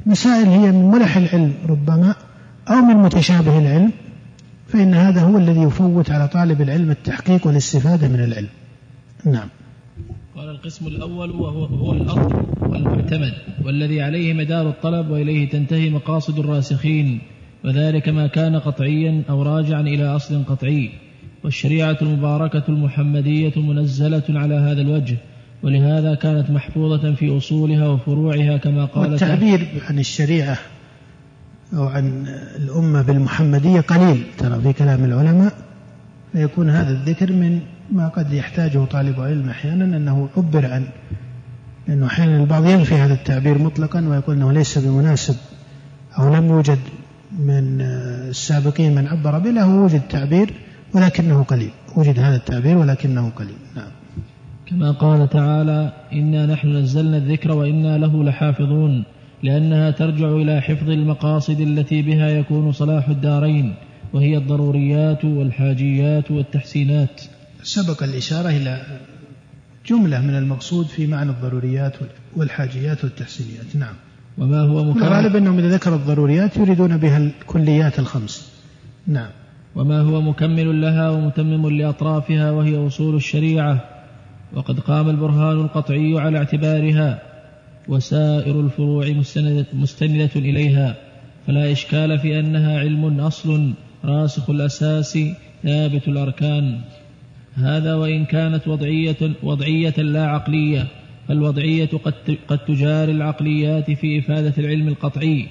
مسائل 0.07 0.49
هي 0.49 0.73
من 0.73 0.91
ملح 0.91 1.17
العلم 1.17 1.55
ربما 1.69 2.15
أو 2.69 2.75
من 2.75 2.97
متشابه 2.97 3.59
العلم 3.59 3.93
فإن 4.69 4.95
هذا 4.95 5.21
هو 5.21 5.39
الذي 5.39 5.61
يفوت 5.63 6.11
على 6.11 6.29
طالب 6.29 6.63
العلم 6.63 6.91
التحقيق 6.91 7.47
والاستفادة 7.47 8.09
من 8.09 8.25
العلم. 8.25 8.49
نعم. 9.25 9.49
قال 10.37 10.49
القسم 10.49 10.87
الأول 10.87 11.31
وهو 11.31 11.65
هو 11.65 11.93
الأصل 11.93 12.45
والمعتمد 12.61 13.33
والذي 13.65 14.03
عليه 14.03 14.33
مدار 14.33 14.69
الطلب 14.69 15.11
وإليه 15.11 15.49
تنتهي 15.49 15.91
مقاصد 15.91 16.39
الراسخين 16.39 17.21
وذلك 17.65 18.09
ما 18.09 18.27
كان 18.27 18.57
قطعيا 18.57 19.23
أو 19.31 19.43
راجعا 19.43 19.81
إلى 19.81 20.05
أصل 20.05 20.45
قطعي. 20.45 20.91
والشريعة 21.45 21.97
المباركة 22.03 22.63
المحمدية 22.69 23.53
منزلة 23.57 24.23
على 24.29 24.55
هذا 24.55 24.81
الوجه 24.81 25.17
ولهذا 25.63 26.15
كانت 26.15 26.51
محفوظة 26.51 27.15
في 27.15 27.37
أصولها 27.37 27.89
وفروعها 27.89 28.57
كما 28.57 28.85
قال 28.85 29.11
والتعبير 29.11 29.69
عن 29.89 29.99
الشريعة 29.99 30.59
أو 31.75 31.85
عن 31.85 32.27
الأمة 32.57 33.03
بالمحمدية 33.03 33.81
قليل 33.81 34.23
ترى 34.39 34.61
في 34.61 34.73
كلام 34.73 35.05
العلماء 35.05 35.53
فيكون 36.33 36.71
هذا 36.71 36.91
الذكر 36.91 37.33
من 37.33 37.61
ما 37.93 38.09
قد 38.09 38.33
يحتاجه 38.33 38.85
طالب 38.85 39.21
علم 39.21 39.49
أحيانا 39.49 39.85
أنه 39.85 40.29
عبر 40.37 40.67
عن 40.67 40.85
لأنه 41.89 42.07
أحيانا 42.07 42.37
البعض 42.37 42.67
ينفي 42.67 42.95
هذا 42.95 43.15
التعبير 43.15 43.59
مطلقا 43.59 44.09
ويقول 44.09 44.37
أنه 44.37 44.53
ليس 44.53 44.79
بمناسب 44.79 45.37
أو 46.19 46.35
لم 46.35 46.49
يوجد 46.49 46.79
من 47.39 47.81
السابقين 47.81 48.95
من 48.95 49.07
عبر 49.07 49.39
به 49.39 49.51
له 49.51 49.69
وجد 49.69 50.03
تعبير 50.09 50.55
ولكنه 50.95 51.43
قليل 51.43 51.71
وجد 51.97 52.19
هذا 52.19 52.37
التعبير 52.37 52.77
ولكنه 52.77 53.31
قليل. 53.31 53.57
نعم. 53.77 53.91
كما 54.67 54.91
قال 54.91 55.31
تعالى 55.31 55.93
إنا 56.13 56.47
نحن 56.47 56.77
نزلنا 56.77 57.17
الذكر 57.17 57.53
وإنا 57.53 57.99
له 57.99 58.25
لحافظون 58.25 59.05
لأنها 59.43 59.91
ترجع 59.91 60.29
إلى 60.29 60.61
حفظ 60.61 60.91
المقاصد 60.91 61.61
التي 61.61 62.03
بها 62.03 62.29
يكون 62.29 62.73
صلاح 62.73 63.09
الدارين 63.09 63.75
وهي 64.13 64.37
الضروريات 64.37 65.25
والحاجيات 65.25 66.31
والتحسينات. 66.31 67.23
سبق 67.63 68.03
الإشارة 68.03 68.49
إلى 68.49 68.83
جملة 69.87 70.21
من 70.21 70.37
المقصود 70.37 70.87
في 70.87 71.07
معنى 71.07 71.31
الضروريات 71.31 71.97
والحاجيات 72.37 73.05
والتحسينيات. 73.05 73.77
نعم. 73.77 73.95
وما 74.39 74.61
هو 74.61 74.85
مكمل 74.85 75.03
الغالب 75.03 75.37
أنهم 75.37 75.59
إذا 75.59 75.69
ذكروا 75.69 75.97
الضروريات 75.97 76.57
يريدون 76.57 76.97
بها 76.97 77.19
الكليات 77.19 77.99
الخمس. 77.99 78.53
نعم. 79.07 79.31
وما 79.77 80.01
هو 80.01 80.21
مكمل 80.21 80.81
لها 80.81 81.11
ومتمم 81.11 81.69
لأطرافها 81.69 82.51
وهي 82.51 82.87
أصول 82.87 83.15
الشريعة؟ 83.15 83.85
وقد 84.55 84.81
قام 84.81 85.09
البرهان 85.11 85.61
القطعي 85.61 86.19
على 86.19 86.39
اعتبارها 86.39 87.23
وسائر 87.89 88.61
الفروع 88.61 89.09
مستندة, 89.09 89.67
مستندة 89.73 90.31
إليها 90.37 90.97
فلا 91.47 91.73
إشكال 91.73 92.19
في 92.19 92.41
أنها 92.41 92.79
علم 92.79 93.21
أصل 93.21 93.73
راسخ 94.05 94.51
الأساس 94.51 95.19
ثابت 95.63 96.09
الأركان. 96.09 96.81
هذا 97.55 97.95
وإن 97.95 98.25
كانت 98.25 98.69
وضعية, 98.69 99.17
وضعية 99.43 99.95
لا 99.99 100.27
عقلية 100.27 100.87
فالوضعية 101.29 101.91
قد, 102.05 102.15
قد 102.49 102.59
تجاري 102.59 103.13
العقليات 103.13 103.91
في 103.91 104.19
إفادة 104.19 104.55
العلم 104.59 104.89
القطعي 104.89 105.47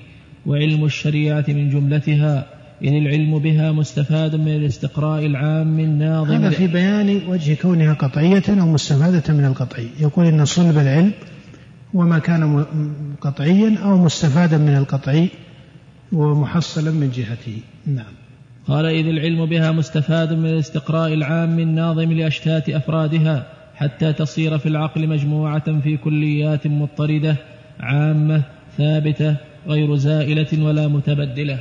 وعلم 0.46 0.86
الشريعة 0.86 1.46
من 1.48 1.70
جملتها 1.70 2.46
إذ 2.82 2.94
العلم 2.94 3.40
بها 3.40 3.72
مستفاد 3.72 4.36
من 4.36 4.56
الاستقراء 4.56 5.26
العام 5.26 5.80
الناظم. 5.80 6.34
هذا 6.34 6.50
في 6.50 6.68
بيان 6.68 7.22
وجه 7.28 7.54
كونها 7.62 7.94
قطعية 7.94 8.44
أو 8.50 8.66
مستفادة 8.72 9.34
من 9.34 9.46
القطعي. 9.46 9.88
يقول 10.00 10.26
إن 10.26 10.46
صلب 10.46 10.78
العلم 10.78 11.12
وما 11.94 12.20
كان 12.20 12.66
قطعيا 13.22 13.78
أو 13.84 13.98
مستفادا 13.98 14.58
من 14.58 14.76
القطعي 14.76 15.30
ومحصلا 16.12 16.92
من 16.92 17.12
جهته. 17.12 17.58
نعم. 17.88 18.14
قال 18.70 18.86
إذ 18.86 19.08
العلم 19.08 19.46
بها 19.46 19.72
مستفاد 19.72 20.34
من 20.34 20.46
الاستقراء 20.46 21.14
العام 21.14 21.60
الناظم 21.60 22.12
لأشتات 22.12 22.70
أفرادها 22.70 23.46
حتى 23.76 24.14
تصير 24.14 24.58
في 24.58 24.66
العقل 24.70 25.08
مجموعة 25.08 25.80
في 25.80 25.98
كليات 25.98 26.68
مضطردة 26.68 27.36
عامة 27.80 28.44
ثابتة 28.78 29.36
غير 29.68 29.96
زائلة 29.96 30.66
ولا 30.66 30.88
متبدلة 30.88 31.60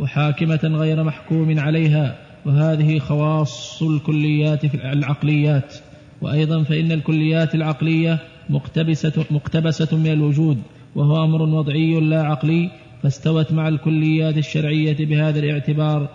وحاكمة 0.00 0.60
غير 0.64 1.02
محكوم 1.02 1.58
عليها 1.58 2.16
وهذه 2.46 2.98
خواص 2.98 3.82
الكليات 3.82 4.66
في 4.66 4.74
العقليات 4.74 5.74
وأيضا 6.22 6.62
فإن 6.62 6.92
الكليات 6.92 7.54
العقلية 7.54 8.18
مقتبسة, 8.50 9.24
مقتبسة 9.30 9.96
من 9.96 10.12
الوجود 10.12 10.58
وهو 10.94 11.24
أمر 11.24 11.42
وضعي 11.42 12.00
لا 12.00 12.22
عقلي 12.22 12.70
فاستوت 13.02 13.52
مع 13.52 13.68
الكليات 13.68 14.36
الشرعية 14.36 15.06
بهذا 15.06 15.38
الاعتبار 15.38 16.08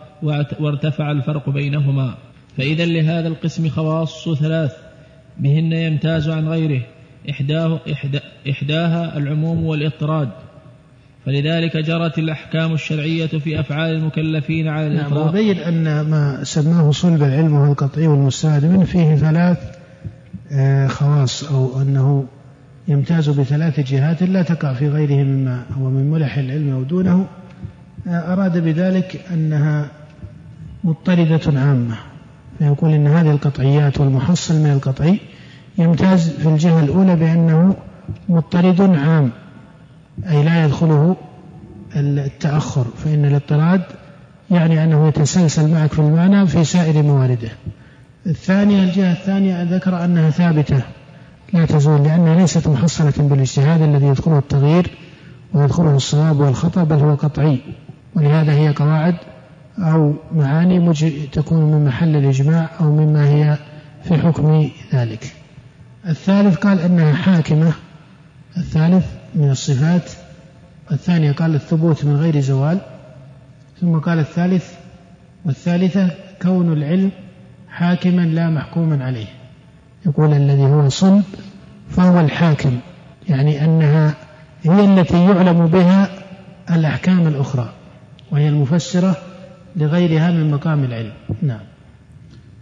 وارتفع 0.60 1.12
الفرق 1.12 1.50
بينهما. 1.50 2.16
فإذا 2.58 2.86
لهذا 2.86 3.28
القسم 3.28 3.70
خواص 3.70 4.30
ثلاث 4.30 4.72
بهن 5.40 5.74
يمتاز 5.74 6.30
عن 6.30 6.48
غيره 6.48 6.82
إحداه 7.30 7.80
إحدى 7.92 8.20
إحداها 8.50 9.18
العموم 9.18 9.66
والاضطراد 9.66 10.30
فلذلك 11.26 11.78
جرت 11.78 12.20
الأحكام 12.20 12.74
الشرعية 12.74 13.28
في 13.28 13.60
أفعال 13.60 13.96
المكلفين 13.96 14.68
على 14.68 14.88
الإطلاق 14.88 15.20
نعم 15.20 15.28
وبين 15.28 15.58
أن 15.58 16.02
ما 16.02 16.44
سماه 16.44 16.92
صلب 16.92 17.24
العلم 17.24 17.54
وهو 17.54 17.72
القطعي 17.72 18.08
والمستعد 18.08 18.66
منه 18.66 18.84
فيه 18.84 19.16
ثلاث 19.16 19.58
آه، 20.52 20.88
خواص 20.88 21.44
أو 21.44 21.82
أنه 21.82 22.26
يمتاز 22.88 23.30
بثلاث 23.30 23.80
جهات 23.80 24.24
لا 24.24 24.42
تقع 24.42 24.74
في 24.74 24.90
غيره 24.90 25.24
مما 25.24 25.64
هو 25.78 25.90
من 25.90 26.12
ملح 26.12 26.38
العلم 26.38 26.74
أو 26.74 26.84
دونه 26.84 27.26
آه، 28.08 28.34
أراد 28.34 28.58
بذلك 28.58 29.22
أنها 29.34 29.88
مضطردة 30.84 31.60
عامة. 31.60 31.96
فيقول 32.60 32.92
إن 32.92 33.08
هذه 33.08 33.32
القطعيات 33.32 34.00
والمحصل 34.00 34.54
من 34.54 34.72
القطعي 34.72 35.20
يمتاز 35.78 36.30
في 36.30 36.50
الجهة 36.50 36.84
الأولى 36.84 37.16
بأنه 37.16 37.76
مضطرد 38.30 38.82
عام 38.82 39.32
أي 40.30 40.44
لا 40.44 40.66
يدخله 40.66 41.16
التأخر 41.96 42.86
فإن 42.98 43.26
الاضطراد 43.26 43.82
يعني 44.52 44.84
أنه 44.84 45.08
يتسلسل 45.08 45.72
معك 45.72 45.94
في 45.94 46.00
المعنى 46.00 46.48
في 46.48 46.64
سائر 46.64 47.04
موارده. 47.04 47.50
الثانية 48.26 48.84
الجهة 48.84 49.12
الثانية 49.12 49.64
ذكر 49.64 50.06
أنها 50.06 50.30
ثابتة. 50.30 50.82
لا 51.54 51.66
تزول 51.66 52.04
لأنها 52.04 52.36
ليست 52.36 52.68
محصلة 52.68 53.14
بالاجتهاد 53.18 53.82
الذي 53.82 54.06
يدخله 54.06 54.40
التغيير 54.40 54.92
ويدخله 55.54 55.96
الصواب 55.96 56.40
والخطأ 56.40 56.84
بل 56.84 56.96
هو 56.96 57.16
قطعي. 57.16 57.60
ولهذا 58.16 58.54
هي 58.54 58.70
قواعد 58.70 59.16
أو 59.80 60.14
معاني 60.32 60.94
تكون 61.32 61.72
من 61.72 61.86
محل 61.86 62.16
الإجماع 62.16 62.70
أو 62.80 62.92
مما 62.92 63.30
هي 63.30 63.58
في 64.04 64.18
حكم 64.18 64.70
ذلك. 64.94 65.34
الثالث 66.08 66.58
قال 66.58 66.80
أنها 66.80 67.14
حاكمة. 67.14 67.74
الثالث 68.58 69.06
من 69.36 69.50
الصفات. 69.50 70.12
الثانية 70.92 71.32
قال 71.32 71.56
الثبوت 71.56 72.06
من 72.06 72.16
غير 72.16 72.40
زوال. 72.40 72.80
ثم 73.82 74.00
قال 74.00 74.20
الثالث 74.20 74.74
والثالثة 75.46 76.10
كون 76.42 76.74
العلم 76.74 77.12
حاكما 77.70 78.22
لا 78.22 78.50
محكوما 78.50 79.06
عليه. 79.06 79.45
يقول 80.06 80.34
الذي 80.34 80.66
هو 80.66 80.90
صلب 80.90 81.24
فهو 81.90 82.20
الحاكم 82.20 82.78
يعني 83.30 83.66
أنها 83.66 84.16
هي 84.64 84.86
التي 84.86 85.24
يعلم 85.24 85.68
بها 85.68 86.10
الأحكام 86.70 87.28
الأخرى 87.28 87.70
وهي 88.32 88.50
المفسرة 88.50 89.18
لغيرها 89.76 90.32
من 90.32 90.52
مقام 90.52 90.84
العلم. 90.84 91.14
نعم. 91.42 91.60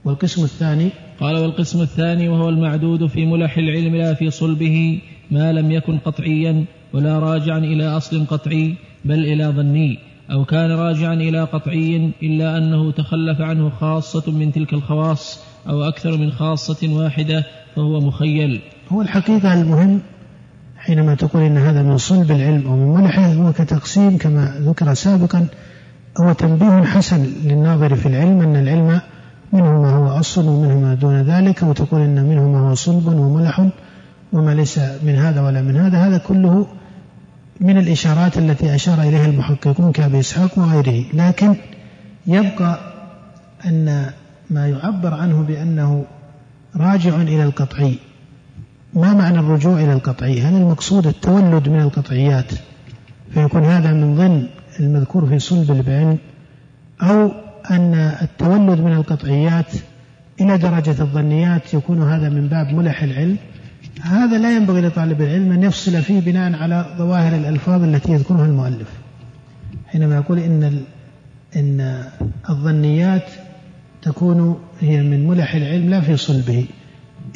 والقسم 0.06 0.43
الثاني؟ 0.43 0.89
قال 1.19 1.36
والقسم 1.36 1.82
الثاني 1.82 2.29
وهو 2.29 2.49
المعدود 2.49 3.08
في 3.08 3.25
ملح 3.25 3.58
العلم 3.58 3.95
لا 3.95 4.13
في 4.13 4.32
صلبه 4.32 5.01
ما 5.32 5.51
لم 5.53 5.71
يكن 5.71 5.97
قطعيا 5.97 6.65
ولا 6.93 7.19
راجعا 7.19 7.58
إلى 7.58 7.88
أصل 7.97 8.25
قطعي 8.25 8.75
بل 9.06 9.19
إلى 9.25 9.45
ظني 9.45 9.99
أو 10.32 10.45
كان 10.45 10.71
راجعا 10.71 11.13
إلى 11.13 11.43
قطعي 11.43 12.12
إلا 12.23 12.58
أنه 12.58 12.91
تخلف 12.91 13.41
عنه 13.41 13.69
خاصة 13.69 14.32
من 14.32 14.51
تلك 14.51 14.73
الخواص 14.73 15.53
أو 15.69 15.84
أكثر 15.84 16.17
من 16.17 16.32
خاصة 16.32 16.93
واحدة 16.93 17.43
فهو 17.76 17.99
مخيل. 17.99 18.62
هو 18.89 19.02
الحقيقة 19.02 19.54
المهم 19.54 19.99
حينما 20.78 21.15
تقول 21.15 21.43
إن 21.43 21.58
هذا 21.58 21.84
من 21.84 21.97
صلب 21.97 22.32
العلم 22.32 22.67
أو 22.67 22.76
من 22.76 23.02
ملحه 23.02 23.34
هو 23.34 23.54
كتقسيم 23.54 24.17
كما 24.17 24.56
ذكر 24.60 24.93
سابقا 24.93 25.47
هو 26.17 26.34
تنبيه 26.34 26.84
حسن 26.84 27.26
للناظر 27.43 27.95
في 27.95 28.06
العلم 28.06 28.41
أن 28.41 28.56
العلم 28.56 29.02
منه 29.54 29.82
ما 29.82 29.89
هو 29.89 30.19
أصل 30.19 30.47
ومنه 30.47 30.80
ما 30.80 30.93
دون 30.93 31.21
ذلك 31.21 31.63
وتقول 31.63 32.02
إن 32.02 32.23
منه 32.23 32.49
ما 32.49 32.69
هو 32.69 32.76
صلب 32.76 33.08
وملح 33.08 33.69
وما 34.34 34.56
ليس 34.56 34.80
من 35.04 35.15
هذا 35.15 35.41
ولا 35.41 35.62
من 35.62 35.76
هذا. 35.76 35.97
هذا 35.97 36.17
كله 36.17 36.67
من 37.62 37.78
الإشارات 37.78 38.38
التي 38.38 38.76
أشار 38.76 39.02
إليها 39.02 39.26
المحققون 39.26 39.91
كأبي 39.91 40.19
إسحاق 40.19 40.60
وغيره. 40.60 41.06
لكن 41.13 41.56
يبقى 42.28 42.80
أن 43.65 44.12
ما 44.49 44.67
يعبر 44.67 45.13
عنه 45.13 45.41
بأنه 45.43 46.06
راجع 46.75 47.15
إلى 47.15 47.43
القطعي. 47.43 47.95
ما 48.93 49.13
معنى 49.13 49.39
الرجوع 49.39 49.73
إلى 49.79 49.93
القطعي؟ 49.93 50.41
هل 50.41 50.56
المقصود 50.56 51.08
التولد 51.08 51.69
من 51.69 51.79
القطعيات؟ 51.82 52.51
فيكون 53.34 53.63
هذا 53.63 53.93
من 53.93 54.15
ضمن 54.15 54.47
المذكور 54.79 55.25
في 55.25 55.39
صلب 55.39 55.71
العلم 55.71 56.17
أو 57.01 57.32
أن 57.71 57.93
التولد 58.21 58.79
من 58.79 58.93
القطعيات 58.93 59.71
إلى 60.41 60.58
درجة 60.58 61.01
الظنيات 61.01 61.73
يكون 61.73 62.03
هذا 62.03 62.29
من 62.29 62.47
باب 62.47 62.67
ملح 62.73 63.03
العلم. 63.03 63.38
هذا 64.01 64.38
لا 64.38 64.56
ينبغي 64.56 64.82
لطالب 64.82 65.21
العلم 65.21 65.51
أن 65.51 65.63
يفصل 65.63 66.01
فيه 66.01 66.19
بناء 66.19 66.56
على 66.56 66.86
ظواهر 66.97 67.36
الألفاظ 67.36 67.84
التي 67.84 68.12
يذكرها 68.12 68.45
المؤلف. 68.45 68.88
حينما 69.88 70.15
يقول 70.15 70.39
إن 70.39 70.84
إن 71.56 72.03
الظنيات 72.49 73.29
تكون 74.04 74.60
هي 74.82 75.02
من 75.02 75.28
ملح 75.28 75.56
العلم 75.56 75.89
لا 75.89 76.02
في 76.02 76.18
صلبه. 76.18 76.66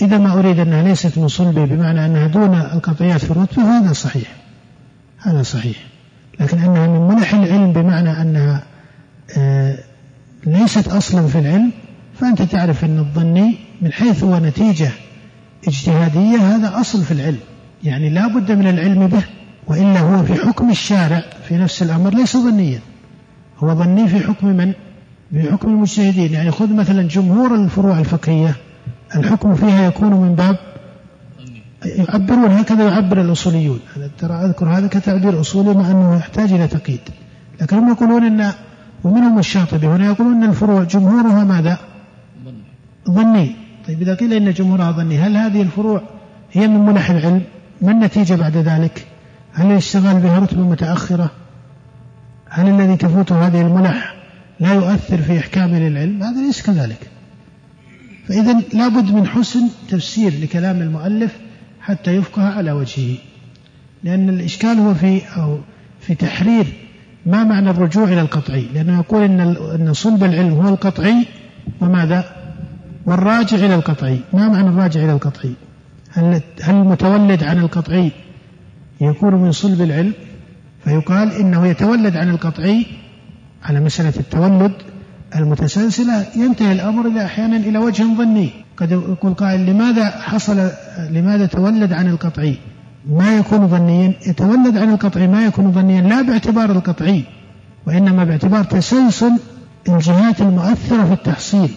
إذا 0.01 0.17
ما 0.17 0.39
أريد 0.39 0.59
أنها 0.59 0.83
ليست 0.83 1.17
من 1.17 1.27
صلبه 1.27 1.65
بمعنى 1.65 2.05
أنها 2.05 2.27
دون 2.27 2.55
القطعيات 2.55 3.25
في 3.25 3.31
الرتبة 3.31 3.63
هذا 3.63 3.93
صحيح. 3.93 4.35
هذا 5.17 5.43
صحيح. 5.43 5.77
لكن 6.39 6.57
أنها 6.57 6.87
من 6.87 7.15
ملح 7.15 7.33
العلم 7.33 7.73
بمعنى 7.73 8.21
أنها 8.21 8.63
آه، 9.37 9.77
ليست 10.45 10.87
أصلا 10.87 11.27
في 11.27 11.39
العلم 11.39 11.71
فأنت 12.19 12.41
تعرف 12.41 12.85
أن 12.85 12.99
الظني 12.99 13.55
من 13.81 13.91
حيث 13.91 14.23
هو 14.23 14.37
نتيجة 14.37 14.91
اجتهادية 15.67 16.37
هذا 16.37 16.81
أصل 16.81 17.03
في 17.03 17.11
العلم. 17.11 17.39
يعني 17.83 18.09
لا 18.09 18.27
بد 18.27 18.51
من 18.51 18.67
العلم 18.67 19.07
به 19.07 19.23
وإلا 19.67 19.99
هو 19.99 20.23
في 20.23 20.33
حكم 20.33 20.69
الشارع 20.69 21.23
في 21.47 21.57
نفس 21.57 21.83
الأمر 21.83 22.13
ليس 22.13 22.37
ظنيا. 22.37 22.79
هو 23.57 23.75
ظني 23.75 24.07
في 24.07 24.19
حكم 24.19 24.47
من؟ 24.47 24.73
في 25.31 25.51
حكم 25.51 25.69
المجتهدين. 25.69 26.33
يعني 26.33 26.51
خذ 26.51 26.73
مثلا 26.73 27.07
جمهور 27.07 27.55
الفروع 27.55 27.99
الفقهية. 27.99 28.55
الحكم 29.15 29.55
فيها 29.55 29.87
يكون 29.87 30.13
من 30.13 30.35
باب 30.35 30.57
يعبرون 31.85 32.51
هكذا 32.51 32.87
يعبر 32.87 33.21
الأصوليون. 33.21 33.79
أنا 33.97 34.09
ترى 34.17 34.33
أذكر 34.33 34.65
هذا 34.65 34.87
كتعبير 34.87 35.41
أصولي 35.41 35.73
مع 35.73 35.91
أنه 35.91 36.15
يحتاج 36.15 36.53
إلى 36.53 36.67
تقييد. 36.67 36.99
لكن 37.61 37.77
هم 37.77 37.91
يقولون 37.91 38.23
أن 38.23 38.51
ومنهم 39.03 39.39
الشاطبي. 39.39 39.87
هنا 39.87 40.05
يقولون 40.05 40.43
أن 40.43 40.49
الفروع 40.49 40.83
جمهورها 40.83 41.43
ماذا؟ 41.43 41.77
ظني. 43.11 43.55
طيب 43.87 44.01
إذا 44.01 44.15
قيل 44.15 44.33
إن 44.33 44.53
جمهورها 44.53 44.91
ظني 44.91 45.17
هل 45.17 45.37
هذه 45.37 45.61
الفروع 45.61 46.01
هي 46.51 46.67
من 46.67 46.85
منح 46.85 47.09
العلم؟ 47.09 47.41
ما 47.81 47.91
النتيجة 47.91 48.35
بعد 48.35 48.57
ذلك؟ 48.57 49.07
هل 49.53 49.71
الاشتغال 49.71 50.19
بها 50.19 50.39
رتبة 50.39 50.61
متأخرة؟ 50.61 51.31
هل 52.49 52.67
الذي 52.69 52.97
تفوته 52.97 53.47
هذه 53.47 53.61
المنح 53.61 54.16
لا 54.59 54.73
يؤثر 54.73 55.17
في 55.17 55.39
إحكام 55.39 55.75
للعلم 55.75 56.23
هذا 56.23 56.41
ليس 56.41 56.61
كذلك. 56.61 57.09
فإذا 58.27 58.61
لابد 58.73 59.11
من 59.11 59.27
حسن 59.27 59.69
تفسير 59.89 60.33
لكلام 60.41 60.81
المؤلف 60.81 61.37
حتى 61.81 62.15
يفقه 62.15 62.43
على 62.43 62.71
وجهه. 62.71 63.17
لأن 64.03 64.29
الإشكال 64.29 64.79
هو 64.79 64.93
في 64.93 65.21
أو 65.37 65.59
في 66.01 66.15
تحرير 66.15 66.65
ما 67.25 67.43
معنى 67.43 67.69
الرجوع 67.69 68.03
إلى 68.03 68.21
القطعي 68.21 68.67
لأنه 68.73 68.97
يقول 68.99 69.23
إن 69.23 69.39
أن 69.79 69.93
صلب 69.93 70.23
العلم 70.23 70.53
هو 70.53 70.69
القطعي 70.69 71.25
وماذا؟ 71.81 72.25
والراجع 73.05 73.57
إلى 73.57 73.75
القطعي 73.75 74.19
ما 74.33 74.49
معنى 74.49 74.69
الراجع 74.69 75.03
إلى 75.03 75.11
القطعي 75.11 75.53
هل, 76.11 76.41
هل 76.61 76.75
المتولد 76.75 77.43
عن 77.43 77.59
القطعي 77.59 78.11
يكون 79.01 79.35
من 79.35 79.51
صلب 79.51 79.81
العلم 79.81 80.13
فيقال 80.83 81.31
إنه 81.31 81.67
يتولد 81.67 82.17
عن 82.17 82.29
القطعي 82.29 82.85
على 83.67 83.79
مسألة 83.79 84.13
التولد 84.19 84.71
المتسلسلة 85.35 86.25
ينتهي 86.35 86.71
الأمر 86.71 87.07
إلى 87.07 87.25
أحيانا 87.25 87.57
إلى 87.57 87.77
وجه 87.77 88.03
ظني. 88.17 88.49
قد 88.77 88.91
يقول 88.91 89.33
قائل 89.33 89.65
لماذا 89.65 90.09
حصل 90.09 90.69
لماذا 91.09 91.45
تولد 91.45 91.93
عن 91.93 92.07
القطعي؟ 92.07 92.55
ما 93.09 93.37
يكون 93.37 93.67
ظنيا. 93.67 94.13
يتولد 94.27 94.77
عن 94.77 94.93
القطعي 94.93 95.27
ما 95.27 95.45
يكون 95.45 95.71
ظنيا 95.71 96.01
لا 96.01 96.21
باعتبار 96.21 96.71
القطعي 96.71 97.23
وإنما 97.87 98.23
باعتبار 98.23 98.63
تسلسل 98.63 99.31
الجهات 99.89 100.41
المؤثرة 100.41 101.05
في 101.05 101.13
التحصيل 101.13 101.69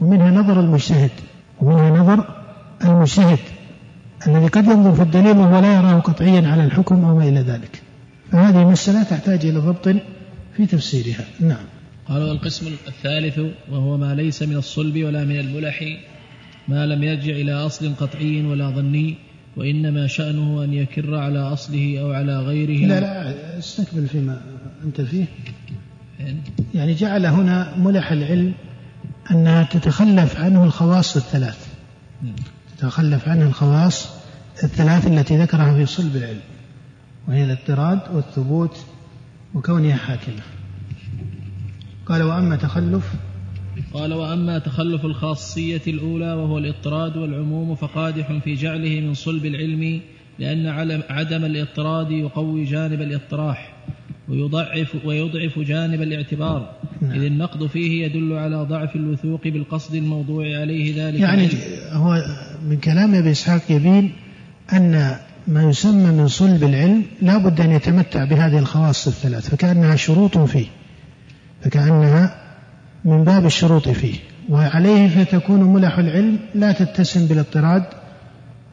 ومنها 0.00 0.30
نظر 0.30 0.60
المجتهد 0.60 1.10
ومنها 1.60 1.90
نظر 1.90 2.26
المجتهد 2.84 3.38
الذي 4.26 4.46
قد 4.46 4.66
ينظر 4.66 4.92
في 4.92 5.02
الدليل 5.02 5.36
وهو 5.38 5.58
لا 5.58 5.74
يراه 5.74 6.00
قطعيا 6.00 6.48
على 6.48 6.64
الحكم 6.64 7.04
أو 7.04 7.16
ما 7.16 7.24
إلى 7.24 7.40
ذلك. 7.40 7.82
فهذه 8.32 8.70
مسألة 8.70 9.02
تحتاج 9.02 9.46
إلى 9.46 9.58
ضبط 9.58 9.96
في 10.56 10.66
تفسيرها. 10.66 11.24
نعم. 11.40 11.64
قال 12.08 12.22
والقسم 12.22 12.66
الثالث 12.88 13.40
وهو 13.70 13.96
ما 13.96 14.14
ليس 14.14 14.42
من 14.42 14.56
الصلب 14.56 15.04
ولا 15.04 15.24
من 15.24 15.38
الملح 15.38 15.84
ما 16.68 16.86
لم 16.86 17.02
يرجع 17.02 17.32
إلى 17.32 17.52
أصل 17.52 17.94
قطعي 17.94 18.46
ولا 18.46 18.70
ظني 18.70 19.16
وإنما 19.56 20.06
شأنه 20.06 20.64
أن 20.64 20.74
يكر 20.74 21.14
على 21.14 21.38
أصله 21.38 22.00
أو 22.00 22.12
على 22.12 22.38
غيره. 22.38 22.86
لا 22.86 23.00
لا 23.00 23.58
استكمل 23.58 24.06
فيما 24.08 24.42
أنت 24.84 25.00
فيه. 25.00 25.24
يعني 26.74 26.94
جعل 26.94 27.26
هنا 27.26 27.76
ملح 27.78 28.12
العلم 28.12 28.52
أنها 29.30 29.62
تتخلف 29.62 30.36
عنه 30.36 30.64
الخواص 30.64 31.16
الثلاث. 31.16 31.66
نعم. 32.22 32.34
تتخلف 32.78 33.28
عنه 33.28 33.46
الخواص 33.46 34.08
الثلاث 34.64 35.06
التي 35.06 35.36
ذكرها 35.36 35.74
في 35.74 35.86
صلب 35.86 36.16
العلم 36.16 36.40
وهي 37.28 37.44
الاضطراد 37.44 38.00
والثبوت 38.12 38.76
وكونها 39.54 39.96
حاكمة 39.96 40.42
قال 42.06 42.22
وأما 42.22 42.56
تخلف؟ 42.56 43.12
قال 43.92 44.12
وأما 44.14 44.58
تخلف 44.58 45.04
الخاصية 45.04 45.82
الأولى 45.86 46.32
وهو 46.32 46.58
الاضطراد 46.58 47.16
والعموم 47.16 47.74
فقادح 47.74 48.38
في 48.44 48.54
جعله 48.54 49.00
من 49.00 49.14
صلب 49.14 49.46
العلم 49.46 50.00
لأن 50.38 50.66
عدم 51.10 51.44
الاضطراد 51.44 52.10
يقوي 52.10 52.64
جانب 52.64 53.00
الإطراح 53.00 53.72
ويضعف 54.28 54.96
ويضعف 55.04 55.58
جانب 55.58 56.02
الاعتبار. 56.02 56.70
نعم. 57.02 57.12
إذ 57.12 57.22
النقد 57.22 57.66
فيه 57.66 58.04
يدل 58.04 58.32
على 58.32 58.56
ضعف 58.56 58.96
الوثوق 58.96 59.48
بالقصد 59.48 59.94
الموضوع 59.94 60.44
عليه 60.44 61.06
ذلك 61.06 61.20
يعني 61.20 61.48
هو 61.92 62.24
من 62.68 62.76
كلام 62.76 63.14
أبي 63.14 63.30
إسحاق 63.30 63.62
يبين 63.70 64.12
أن 64.72 65.16
ما 65.48 65.62
يسمى 65.62 66.10
من 66.10 66.28
صلب 66.28 66.64
العلم 66.64 67.04
لا 67.22 67.38
بد 67.38 67.60
أن 67.60 67.70
يتمتع 67.70 68.24
بهذه 68.24 68.58
الخواص 68.58 69.06
الثلاث 69.06 69.48
فكأنها 69.48 69.96
شروط 69.96 70.38
فيه 70.38 70.66
فكأنها 71.62 72.34
من 73.04 73.24
باب 73.24 73.46
الشروط 73.46 73.88
فيه 73.88 74.14
وعليه 74.48 75.24
فتكون 75.24 75.62
ملح 75.62 75.98
العلم 75.98 76.38
لا 76.54 76.72
تتسم 76.72 77.26
بالاضطراد 77.26 77.84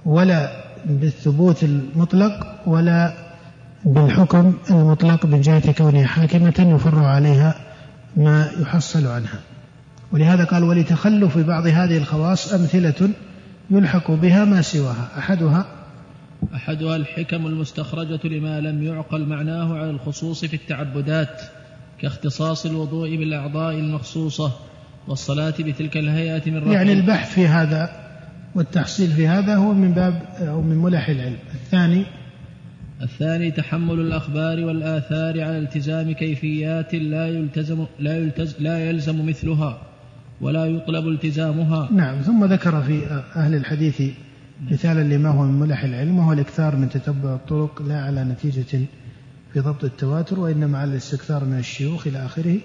ولا 0.06 0.52
بالثبوت 0.86 1.64
المطلق 1.64 2.62
ولا 2.66 3.14
بالحكم 3.86 4.54
المطلق 4.70 5.26
من 5.26 5.42
جهة 5.42 5.72
كونها 5.72 6.06
حاكمة 6.06 6.76
يفرع 6.76 7.08
عليها 7.08 7.56
ما 8.18 8.48
يحصل 8.62 9.08
عنها. 9.08 9.40
ولهذا 10.12 10.44
قال 10.44 10.64
ولتخلف 10.64 11.38
بعض 11.38 11.68
هذه 11.68 11.98
الخواص 11.98 12.54
أمثلة 12.54 13.10
يلحق 13.72 14.12
بها 14.12 14.46
ما 14.46 14.62
سواها. 14.62 15.08
أحدها 15.18 15.66
أحدها 16.56 16.96
الحكم 16.96 17.48
المستخرجة 17.48 18.28
لما 18.28 18.60
لم 18.62 18.84
يعقل 18.84 19.26
معناه 19.26 19.78
على 19.78 19.90
الخصوص 19.90 20.46
في 20.46 20.54
التعبدات 20.54 21.42
كاختصاص 22.02 22.66
الوضوء 22.66 23.16
بالأعضاء 23.16 23.76
المخصوصة 23.76 24.52
والصلاة 25.08 25.54
بتلك 25.60 25.98
الهيئة 25.98 26.52
من 26.52 26.58
رفع 26.58 26.72
يعني 26.72 26.94
البحث 26.94 27.34
في 27.34 27.48
هذا 27.48 27.90
والتحصيل 28.56 29.10
في 29.10 29.28
هذا 29.28 29.56
هو 29.56 29.74
من 29.74 29.94
باب 29.94 30.22
أو 30.40 30.62
من 30.62 30.76
ملح 30.76 31.10
العلم. 31.10 31.38
الثاني 31.54 32.06
الثاني 33.02 33.52
تحمل 33.52 34.00
الأخبار 34.00 34.66
والآثار 34.66 35.42
على 35.42 35.58
التزام 35.58 36.12
كيفيات 36.12 36.96
لا 36.96 37.28
يلتزم 37.28 37.86
لا, 38.00 38.18
يلتز 38.18 38.56
لا 38.60 38.90
يلزم 38.90 39.26
مثلها 39.26 39.82
ولا 40.42 40.66
يطلب 40.66 41.08
التزامها. 41.08 41.90
نعم 41.92 42.22
ثم 42.22 42.46
ذكر 42.46 42.82
في 42.82 43.22
أهل 43.36 43.56
الحديث 43.56 44.02
مثالا 44.62 45.16
لما 45.16 45.30
هو 45.30 45.44
من 45.44 45.60
ملح 45.60 45.84
العلم 45.84 46.20
وهو 46.20 46.34
الإكثار 46.34 46.76
من 46.76 46.90
تتبع 46.90 47.34
الطرق 47.34 47.82
لا 47.82 48.02
على 48.02 48.24
نتيجة 48.24 48.86
في 49.54 49.60
ضبط 49.60 49.84
التواتر 49.84 50.40
وإنما 50.40 50.78
على 50.78 50.92
الاستكثار 50.92 51.46
من 51.46 51.60
الشيوخ 51.60 52.08
إلى 52.08 52.26
آخره. 52.26 52.58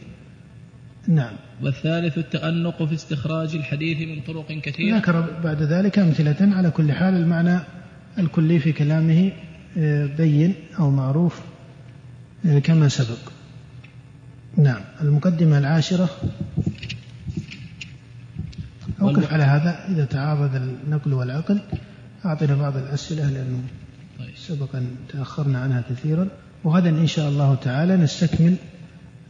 نعم. 1.08 1.32
والثالث 1.62 2.18
التأنق 2.18 2.82
في 2.82 2.94
استخراج 2.94 3.54
الحديث 3.54 4.08
من 4.08 4.34
طرق 4.34 4.60
كثيرة. 4.60 4.98
ذكر 4.98 5.40
بعد 5.44 5.62
ذلك 5.62 5.98
أمثلة 5.98 6.36
على 6.40 6.70
كل 6.70 6.92
حال. 6.92 7.14
المعنى 7.14 7.58
الكلي 8.18 8.58
في 8.58 8.72
كلامه 8.72 9.32
آه، 9.78 10.06
بين 10.06 10.54
أو 10.78 10.90
معروف 10.90 11.40
آه، 12.46 12.58
كما 12.58 12.88
سبق. 12.88 13.18
نعم. 14.56 14.80
المقدمة 15.00 15.58
العاشرة. 15.58 16.08
أوقف 19.02 19.32
على 19.32 19.42
هذا. 19.42 19.84
إذا 19.88 20.04
تعارض 20.04 20.54
النقل 20.54 21.12
والعقل 21.12 21.60
أعطنا 22.24 22.54
بعض 22.54 22.76
الأسئلة 22.76 23.30
لأنه 23.30 23.62
طيب. 24.18 24.28
سبق 24.36 24.76
أن 24.76 24.86
تأخرنا 25.08 25.58
عنها 25.58 25.82
كثيرا. 25.90 26.28
وغدا 26.64 26.90
إن 26.90 27.06
شاء 27.06 27.28
الله 27.28 27.54
تعالى 27.54 27.96
نستكمل 27.96 28.54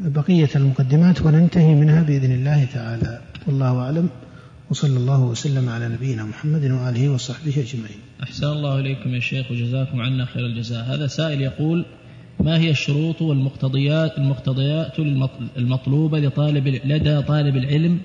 بقية 0.01 0.49
المقدمات 0.57 1.23
وننتهي 1.23 1.75
منها 1.75 2.03
بإذن 2.03 2.33
الله 2.33 2.65
تعالى. 2.65 3.21
والله 3.47 3.79
أعلم. 3.79 4.09
وصلى 4.71 4.97
الله 4.97 5.21
وسلم 5.21 5.69
على 5.69 5.89
نبينا 5.89 6.25
محمد 6.25 6.65
وآله 6.65 7.09
وصحبه 7.09 7.53
أجمعين. 7.53 7.99
أحسن 8.23 8.47
الله 8.47 8.81
إليكم 8.81 9.15
يا 9.15 9.21
شيخ 9.21 9.51
وجزاكم 9.51 10.01
عنا 10.01 10.25
خير 10.25 10.47
الجزاء. 10.47 10.85
هذا 10.85 11.07
سائل 11.07 11.41
يقول 11.41 11.87
ما 12.41 12.59
هي 12.59 12.71
الشروط 12.71 13.23
والمقتضيات 13.23 14.19
المقتضيات 14.19 14.99
المطلوبة 15.57 16.19
لطالب 16.19 16.69
لدى 16.69 17.23
طالب 17.23 17.57
العلم 17.57 18.01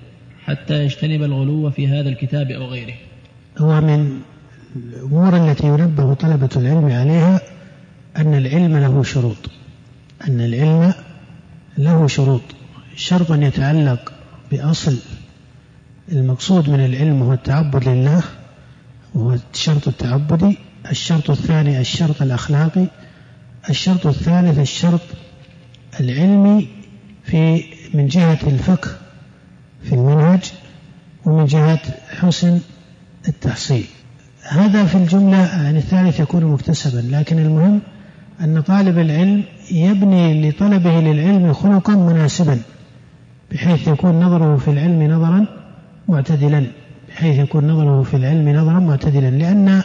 حتى 0.45 0.83
يجتنب 0.83 1.23
الغلو 1.23 1.71
في 1.71 1.87
هذا 1.87 2.09
الكتاب 2.09 2.51
أو 2.51 2.65
غيره. 2.65 2.93
هو 3.57 3.81
من 3.81 4.19
الأمور 4.75 5.37
التي 5.37 5.67
ينبه 5.67 6.13
طلبة 6.13 6.49
العلم 6.55 6.85
عليها 6.85 7.41
أن 8.17 8.33
العلم 8.33 8.77
له 8.77 9.03
شروط. 9.03 9.49
أن 10.27 10.41
العلم 10.41 10.93
له 11.77 12.07
شروط. 12.07 12.41
شرط 12.95 13.31
يتعلق 13.31 14.13
بأصل. 14.51 14.97
المقصود 16.11 16.69
من 16.69 16.85
العلم 16.85 17.21
هو 17.21 17.33
التعبد 17.33 17.87
لله 17.87 18.23
وهو 19.13 19.37
الشرط 19.53 19.87
التعبدي. 19.87 20.57
الشرط 20.91 21.29
الثاني 21.29 21.79
الشرط 21.79 22.21
الأخلاقي. 22.21 22.87
الشرط 23.69 24.07
الثالث 24.07 24.59
الشرط 24.59 25.01
العلمي 25.99 26.67
في 27.23 27.63
من 27.93 28.07
جهة 28.07 28.39
الفقه. 28.47 29.08
في 29.83 29.95
المنهج 29.95 30.51
ومن 31.25 31.45
جهة 31.45 31.79
حسن 32.19 32.59
التحصيل. 33.27 33.85
هذا 34.49 34.85
في 34.85 34.95
الجملة 34.95 35.37
يعني 35.37 35.77
الثالث 35.77 36.19
يكون 36.19 36.45
مكتسبا 36.45 37.15
لكن 37.15 37.39
المهم 37.39 37.79
أن 38.41 38.61
طالب 38.61 38.99
العلم 38.99 39.43
يبني 39.71 40.49
لطلبه 40.49 40.99
للعلم 40.99 41.53
خلقا 41.53 41.95
مناسبا 41.95 42.59
بحيث 43.51 43.87
يكون 43.87 44.19
نظره 44.19 44.57
في 44.57 44.67
العلم 44.71 45.03
نظرا 45.03 45.45
معتدلا 46.07 46.65
بحيث 47.09 47.39
يكون 47.39 47.67
نظره 47.71 48.03
في 48.03 48.13
العلم 48.13 48.49
نظرا 48.49 48.79
معتدلا 48.79 49.29
لأن 49.29 49.81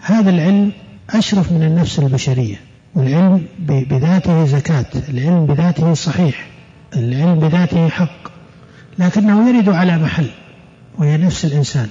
هذا 0.00 0.30
العلم 0.30 0.72
أشرف 1.10 1.52
من 1.52 1.62
النفس 1.62 1.98
البشرية. 1.98 2.56
والعلم 2.94 3.46
بذاته 3.68 4.44
زكاة 4.44 4.86
العلم 5.08 5.46
بذاته 5.46 5.94
صحيح 5.94 6.46
العلم 6.96 7.38
بذاته 7.38 7.88
حق. 7.88 8.37
لكنه 8.98 9.48
يرد 9.48 9.68
على 9.68 9.98
محل 9.98 10.26
وهي 10.98 11.16
نفس 11.16 11.44
الإنسان 11.44 11.88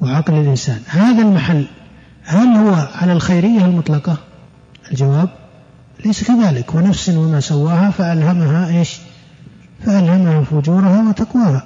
وعقل 0.00 0.34
الإنسان. 0.34 0.80
هذا 0.86 1.22
المحل 1.22 1.64
هل 2.24 2.46
هو 2.46 2.88
على 2.94 3.12
الخيرية 3.12 3.64
المطلقة؟ 3.64 4.16
الجواب 4.90 5.28
ليس 6.04 6.24
كذلك. 6.24 6.74
ونفس 6.74 7.08
وما 7.08 7.40
سواها 7.40 7.90
فألهمها 7.90 8.78
إيش؟ 8.78 8.96
فألهمها 9.86 10.42
فجورها 10.42 11.08
وتقواها. 11.08 11.64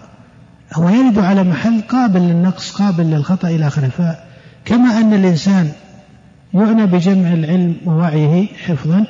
هو 0.75 0.89
يرد 0.89 1.19
على 1.19 1.43
محل 1.43 1.81
قابل 1.81 2.21
للنقص 2.21 2.71
قابل 2.71 3.05
للخطأ 3.05 3.49
إلى 3.49 3.67
آخره. 3.67 3.89
فكما 3.89 5.01
أن 5.01 5.15
الإنسان 5.15 5.73
يعنى 6.55 6.87
بجمع 6.87 7.33
العلم 7.33 7.77
ووعيه 7.87 8.47
حفظا 8.47 9.07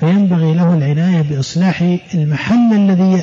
فينبغي 0.00 0.54
له 0.54 0.74
العناية 0.74 1.22
بإصلاح 1.22 1.98
المحل 2.14 2.72
الذي 2.72 3.22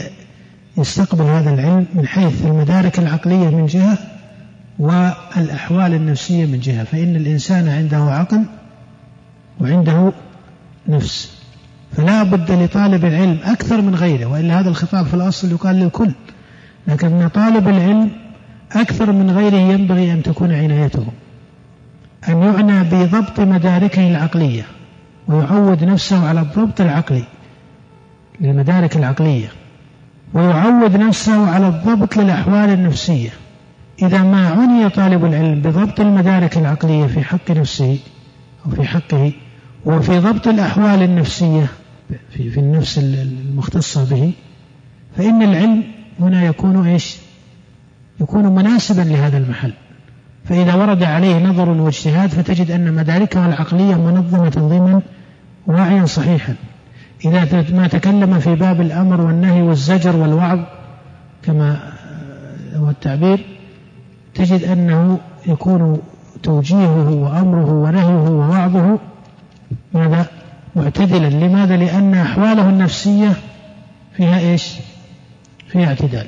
يستقبل 0.77 1.23
هذا 1.23 1.53
العلم 1.53 1.85
من 1.93 2.07
حيث 2.07 2.45
المدارك 2.45 2.99
العقلية 2.99 3.49
من 3.49 3.65
جهة 3.65 3.97
والأحوال 4.79 5.93
النفسية 5.93 6.45
من 6.45 6.59
جهة. 6.59 6.83
فإن 6.83 7.15
الإنسان 7.15 7.67
عنده 7.67 7.97
عقل 7.97 8.43
وعنده 9.61 10.11
نفس 10.87 11.31
فلا 11.91 12.23
بد 12.23 12.51
لطالب 12.51 13.05
العلم 13.05 13.39
أكثر 13.43 13.81
من 13.81 13.95
غيره. 13.95 14.25
وإلا 14.25 14.59
هذا 14.59 14.69
الخطاب 14.69 15.05
في 15.05 15.13
الأصل 15.13 15.51
يقال 15.51 15.75
للكل 15.75 16.11
لكن 16.87 17.27
طالب 17.27 17.67
العلم 17.67 18.11
أكثر 18.71 19.11
من 19.11 19.31
غيره 19.31 19.55
ينبغي 19.57 20.13
أن 20.13 20.23
تكون 20.23 20.51
عنايته 20.53 21.05
أن 22.29 22.43
يعنى 22.43 22.83
بضبط 22.83 23.39
مداركه 23.39 24.09
العقلية 24.09 24.65
ويعود 25.27 25.83
نفسه 25.83 26.27
على 26.27 26.41
الضبط 26.41 26.81
العقلي 26.81 27.23
للمدارك 28.41 28.95
العقلية. 28.97 29.47
ويعود 30.33 30.95
نفسه 30.97 31.49
على 31.49 31.67
الضبط 31.67 32.17
للأحوال 32.17 32.69
النفسية. 32.69 33.29
إذا 34.01 34.23
ما 34.23 34.49
عني 34.49 34.89
طالب 34.89 35.25
العلم 35.25 35.61
بضبط 35.61 35.99
المدارك 35.99 36.57
العقلية 36.57 37.05
في 37.05 37.23
حق 37.23 37.51
نفسه 37.51 37.99
أو 38.65 38.71
في 38.71 38.83
حقه 38.83 39.31
وفي 39.85 40.19
ضبط 40.19 40.47
الأحوال 40.47 41.03
النفسية 41.03 41.67
في, 42.31 42.49
في 42.49 42.59
النفس 42.59 42.97
المختصة 42.97 44.09
به 44.09 44.31
فإن 45.17 45.41
العلم 45.41 45.83
هنا 46.19 46.45
يكون 46.45 46.87
إيش؟ 46.87 47.17
يكون 48.21 48.55
مناسبا 48.55 49.01
لهذا 49.01 49.37
المحل. 49.37 49.73
فإذا 50.45 50.73
ورد 50.73 51.03
عليه 51.03 51.45
نظر 51.45 51.69
واجتهاد 51.69 52.29
فتجد 52.29 52.71
أن 52.71 52.93
مداركه 52.93 53.45
العقلية 53.45 53.95
منظمة 53.95 54.49
تنظيما 54.49 55.01
واعيا 55.67 56.05
صحيحا. 56.05 56.55
إذا 57.25 57.65
ما 57.71 57.87
تكلم 57.87 58.39
في 58.39 58.55
باب 58.55 58.81
الأمر 58.81 59.21
والنهي 59.21 59.61
والزجر 59.61 60.15
والوعظ 60.15 60.59
كما 61.43 61.79
هو 62.75 62.89
التعبير 62.89 63.45
تجد 64.35 64.63
أنه 64.63 65.19
يكون 65.47 66.01
توجيهه 66.43 67.09
وأمره 67.09 67.71
ونهيه 67.71 68.29
ووعظه 68.29 68.99
ماذا؟ 69.93 70.25
معتدلا. 70.75 71.29
لماذا؟ 71.29 71.77
لأن 71.77 72.13
أحواله 72.13 72.69
النفسية 72.69 73.33
فيها 74.17 74.39
إيش؟ 74.39 74.73
فيها 75.67 75.87
اعتدال. 75.87 76.27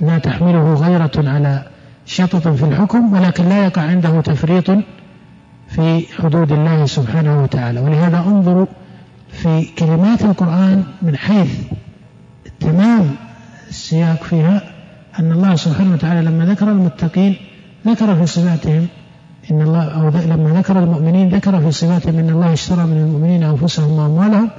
لا 0.00 0.18
تحمله 0.18 0.74
غيرة 0.74 1.10
على 1.16 1.62
شطط 2.06 2.48
في 2.48 2.64
الحكم 2.64 3.12
ولكن 3.12 3.48
لا 3.48 3.64
يقع 3.64 3.82
عنده 3.82 4.20
تفريط 4.20 4.70
في 5.68 6.06
حدود 6.22 6.52
الله 6.52 6.86
سبحانه 6.86 7.42
وتعالى. 7.42 7.80
ولهذا 7.80 8.18
انظروا 8.18 8.66
في 9.42 9.68
كلمات 9.78 10.22
القرآن 10.22 10.84
من 11.02 11.16
حيث 11.16 11.50
تمام 12.60 13.16
السياق 13.68 14.22
فيها 14.22 14.62
أن 15.18 15.32
الله 15.32 15.56
سبحانه 15.56 15.92
وتعالى 15.92 16.22
لما 16.22 16.44
ذكر 16.44 16.68
المتقين 16.68 17.36
ذكر 17.86 18.16
في 18.16 18.26
صفاتهم 18.26 18.86
إن 19.50 19.62
الله 19.62 19.84
أو 19.84 20.08
لما 20.08 20.60
ذكر 20.60 20.78
المؤمنين 20.78 21.28
ذكر 21.28 21.60
في 21.60 21.72
صفاتهم 21.72 22.18
إن 22.18 22.30
الله 22.30 22.52
اشترى 22.52 22.86
من 22.86 22.96
المؤمنين 22.96 23.42
أنفسهم 23.42 23.90
وأموالهم. 23.90 24.50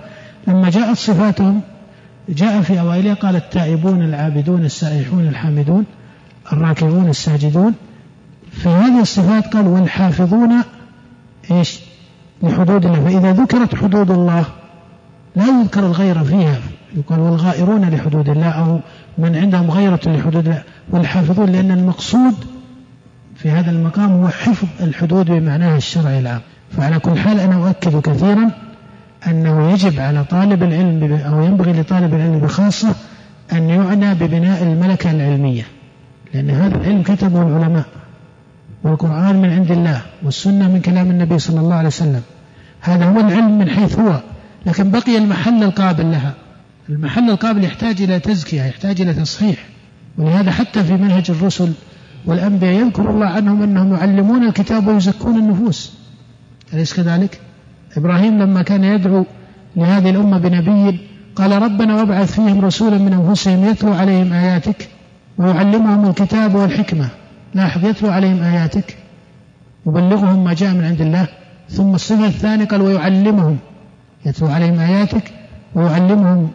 لما 0.48 0.70
جاءت 0.70 0.98
صفاتهم 0.98 1.62
جاء 2.30 2.62
في 2.62 2.80
أوائلها 2.80 3.14
قال 3.14 3.36
التائبون 3.36 4.02
العابدون 4.02 4.66
السائحون 4.66 5.28
الحامدون 5.28 5.86
الراكعون 6.54 7.10
الساجدون. 7.10 7.74
في 8.52 8.70
هذه 8.70 9.02
الصفات 9.02 9.54
قال 9.54 9.68
والحافظون 9.68 10.52
إيش؟ 11.52 11.80
لحدود 12.44 12.86
الله 12.86 13.04
فإذا 13.04 13.34
ذكرت 13.34 13.76
حدود 13.76 14.12
الله 14.12 14.46
لا 15.40 15.62
يذكر 15.62 15.86
الغير 15.86 16.24
فيها. 16.24 16.58
يقال 16.98 17.20
والغائرون 17.20 17.90
لحدود 17.90 18.30
الله 18.30 18.50
أو 18.50 18.80
من 19.18 19.36
عندهم 19.36 19.72
غيرة 19.72 20.00
لحدود 20.06 20.36
الله 20.36 20.64
والحافظون 20.90 21.50
لأن 21.50 21.72
المقصود 21.72 22.36
في 23.36 23.50
هذا 23.50 23.72
المقام 23.72 24.12
هو 24.12 24.28
حفظ 24.28 24.68
الحدود 24.82 25.26
بمعناها 25.26 25.78
الشرعي 25.78 26.20
العام. 26.20 26.42
فعلى 26.72 27.00
كل 27.00 27.18
حال 27.18 27.40
أنا 27.40 27.68
أؤكد 27.68 28.02
كثيرا 28.02 28.52
أنه 29.28 29.72
يجب 29.72 30.00
على 30.00 30.24
طالب 30.24 30.64
العلم 30.64 31.14
أو 31.14 31.44
ينبغي 31.44 31.72
لطالب 31.72 32.14
العلم 32.14 32.40
بخاصة 32.40 32.96
أن 33.54 33.70
يعنى 33.70 34.14
ببناء 34.14 34.64
الملكة 34.64 35.12
العلمية 35.12 35.64
لأن 36.34 36.50
هذا 36.50 36.76
العلم 36.76 37.04
كتبه 37.04 37.42
العلماء 37.42 37.86
والقرآن 38.84 39.42
من 39.42 39.50
عند 39.50 39.72
الله 39.72 40.02
والسنة 40.24 40.68
من 40.68 40.82
كلام 40.82 41.12
النبي 41.12 41.40
صلى 41.40 41.60
الله 41.60 41.76
عليه 41.76 41.88
وسلم. 41.88 42.22
هذا 42.82 43.06
هو 43.06 43.20
العلم 43.20 43.60
من 43.60 43.70
حيث 43.70 44.00
هو. 44.00 44.20
لكن 44.66 44.92
بقي 44.92 45.18
المحل 45.18 45.64
القابل 45.64 46.12
لها. 46.12 46.34
المحل 46.90 47.30
القابل 47.30 47.64
يحتاج 47.64 48.02
إلى 48.02 48.20
تزكية 48.20 48.64
يحتاج 48.64 49.02
إلى 49.02 49.14
تصحيح. 49.14 49.66
ولهذا 50.18 50.52
حتى 50.52 50.84
في 50.84 50.94
منهج 50.94 51.32
الرسل 51.32 51.72
والأنبياء 52.26 52.74
يذكر 52.74 53.10
الله 53.10 53.26
عنهم 53.26 53.62
أنهم 53.64 53.94
يعلمون 53.94 54.48
الكتاب 54.48 54.88
ويزكون 54.88 55.38
النفوس. 55.38 55.94
أليس 56.74 56.94
كذلك؟ 56.94 57.40
إبراهيم 57.98 58.40
لما 58.42 58.62
كان 58.62 58.84
يدعو 58.84 59.26
لهذه 59.76 60.10
الأمة 60.10 60.38
بنبي 60.38 61.00
قال 61.36 61.62
ربنا 61.62 61.96
وابعث 61.96 62.36
فيهم 62.36 62.66
رسولا 62.66 62.98
من 62.98 63.14
أنفسهم 63.14 63.66
يتلو 63.66 63.94
عليهم 63.94 64.34
آياتك 64.34 64.90
ويعلمهم 65.38 66.10
الكتاب 66.10 66.56
والحكمة. 66.56 67.10
لاحظ 67.56 67.86
يتلو 67.86 68.10
عليهم 68.10 68.44
آياتك 68.44 68.98
يبلغهم 69.88 70.44
ما 70.44 70.54
جاء 70.54 70.74
من 70.74 70.84
عند 70.84 71.02
الله 71.02 71.28
ثم 71.70 71.96
الصفة 71.96 72.26
الثانية 72.26 72.66
قال 72.66 72.82
ويعلمهم 72.82 73.58
يتلو 74.26 74.48
عليهم 74.48 74.80
آياتك 74.80 75.32
ويعلمهم 75.76 76.50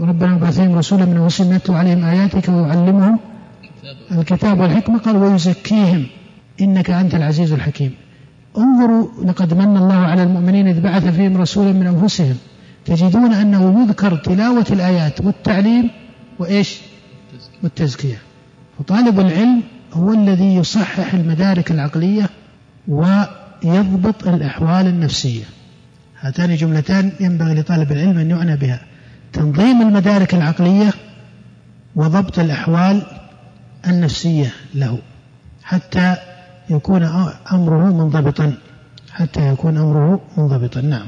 ربنا 0.00 0.34
وابعث 0.34 0.60
فيهم 0.60 0.78
رسولا 0.78 1.04
من 1.04 1.16
أنفسهم 1.16 1.52
يتلو 1.52 1.74
عليهم 1.74 2.04
آياتك 2.04 2.48
ويعلمهم 2.48 3.18
الكتاب 4.12 4.60
والحكمة 4.60 4.98
قال 4.98 5.16
ويزكيهم 5.16 6.06
إنك 6.60 6.90
أنت 6.90 7.14
العزيز 7.14 7.52
الحكيم. 7.52 7.94
انظروا 8.58 9.08
لقد 9.24 9.54
من 9.54 9.76
الله 9.76 9.94
على 9.94 10.22
المؤمنين 10.22 10.68
إذ 10.68 10.80
بعث 10.80 11.06
فيهم 11.06 11.36
رسولا 11.36 11.72
من 11.72 11.86
أنفسهم 11.86 12.36
تجدون 12.84 13.32
أنه 13.32 13.82
يذكر 13.82 14.16
تلاوة 14.16 14.66
الآيات 14.70 15.20
والتعليم 15.20 15.90
وإيش؟ 16.38 16.80
والتزكية. 17.62 18.18
فطالب 18.78 19.20
العلم 19.20 19.62
هو 19.92 20.12
الذي 20.12 20.54
يصحح 20.54 21.14
المدارك 21.14 21.70
العقلية 21.70 22.30
ويضبط 22.88 24.28
الأحوال 24.28 24.86
النفسية. 24.86 25.44
هاتان 26.24 26.56
جملتان 26.56 27.12
ينبغي 27.20 27.54
لطالب 27.54 27.92
العلم 27.92 28.18
أن 28.18 28.30
يعنى 28.30 28.56
بها. 28.56 28.80
تنظيم 29.32 29.82
المدارك 29.82 30.34
العقلية 30.34 30.94
وضبط 31.96 32.38
الأحوال 32.38 33.02
النفسية 33.86 34.52
له 34.74 34.98
حتى 35.62 36.16
يكون 36.70 37.02
أمره 37.52 37.92
منضبطا. 37.92 38.54
حتى 39.10 39.52
يكون 39.52 39.76
أمره 39.76 40.20
منضبطا. 40.38 40.80
نعم. 40.80 41.06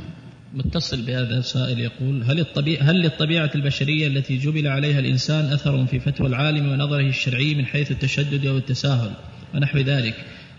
متصل 0.55 1.03
بهذا 1.03 1.39
السائل 1.39 1.79
يقول 1.79 2.23
هل 2.23 2.41
الطبيعة 2.41 2.83
هل 2.83 3.03
للطبيعة 3.03 3.51
البشرية 3.55 4.07
التي 4.07 4.37
جبل 4.37 4.67
عليها 4.67 4.99
الإنسان 4.99 5.45
أثر 5.45 5.87
في 5.87 6.01
فتوى 6.01 6.27
العالم 6.27 6.69
ونظره 6.69 7.09
الشرعي 7.09 7.55
من 7.55 7.67
حيث 7.67 7.91
التشدد 7.91 8.47
أو 8.47 8.57
التساهل 8.57 9.11
ونحو 9.55 9.79
ذلك؟ 9.79 10.15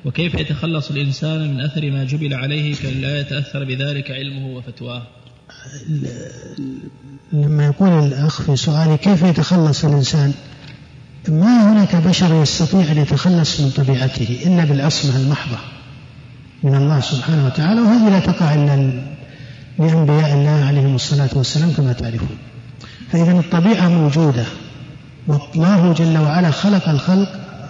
وكيف 0.06 0.34
يتخلص 0.34 0.92
الإنسان 0.92 1.54
من 1.54 1.62
أثر 1.62 1.92
ما 1.92 2.04
جبل 2.04 2.34
عليه 2.34 2.76
كي 2.76 2.92
لا 2.92 3.20
يتأثر 3.20 3.64
بذلك 3.64 4.12
علمه 4.12 4.48
وفتواه؟ 4.48 5.04
لما 7.34 7.66
يقول 7.66 7.90
الأخ 7.90 8.42
في 8.42 8.56
سؤالي 8.56 8.98
كيف 8.98 9.22
يتخلص 9.22 9.86
الإنسان؟ 9.86 10.34
ما 11.30 11.74
هناك 11.74 11.96
بشر 11.96 12.42
يستطيع 12.42 12.92
أن 12.92 12.98
يتخلص 12.98 13.62
من 13.62 13.70
طبيعته 13.70 14.40
إلا 14.46 14.66
بالعصمة 14.66 15.18
المحضة 15.18 15.58
من 16.64 16.76
الله 16.76 17.00
سبحانه 17.00 17.46
وتعالى 17.46 17.82
وهذه 17.82 18.10
لا 18.10 18.20
تقع 18.20 18.54
إلا 18.54 19.04
لأنبياء 19.80 20.34
الله 20.34 20.66
عليهم 20.66 20.96
الصلاة 20.96 21.30
والسلام 21.36 21.72
كما 21.72 21.94
تعرفون. 21.94 22.38
فإذا 23.12 23.32
الطبيعة 23.32 23.90
موجودة 23.90 24.46
والله 25.28 25.94
جل 25.94 26.18
وعلا 26.18 26.52
خلق 26.52 26.90
الخلق 26.90 27.30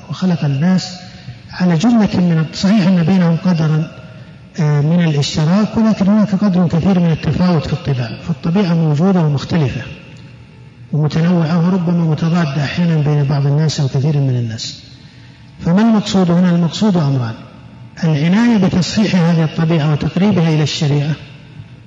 وخلق 0.09 0.45
الناس 0.45 1.06
على 1.51 1.75
جملة 1.75 2.09
من 2.15 2.45
صحيح 2.53 2.87
أن 2.87 3.03
بينهم 3.03 3.37
قدرا 3.45 3.87
آه، 4.59 4.81
من 4.81 5.03
الاشتراك 5.03 5.77
ولكن 5.77 6.07
هناك 6.07 6.35
قدر 6.35 6.67
كثير 6.67 6.99
من 6.99 7.11
التفاوت 7.11 7.67
في 7.67 7.73
الطباع 7.73 8.09
فالطبيعة 8.27 8.73
موجودة 8.73 9.21
ومختلفة 9.21 9.81
ومتنوعة 10.91 11.67
وربما 11.67 12.11
متضادة 12.11 12.63
أحيانا 12.63 12.95
بين 12.95 13.23
بعض 13.23 13.45
الناس 13.45 13.79
أو 13.79 13.87
كثير 13.87 14.17
من 14.17 14.35
الناس. 14.35 14.83
فما 15.59 15.81
المقصود 15.81 16.31
هنا؟ 16.31 16.49
المقصود 16.49 16.97
أمران 16.97 17.33
العناية 18.03 18.57
بتصحيح 18.57 19.15
هذه 19.15 19.43
الطبيعة 19.43 19.91
وتقريبها 19.91 20.49
إلى 20.49 20.63
الشريعة 20.63 21.13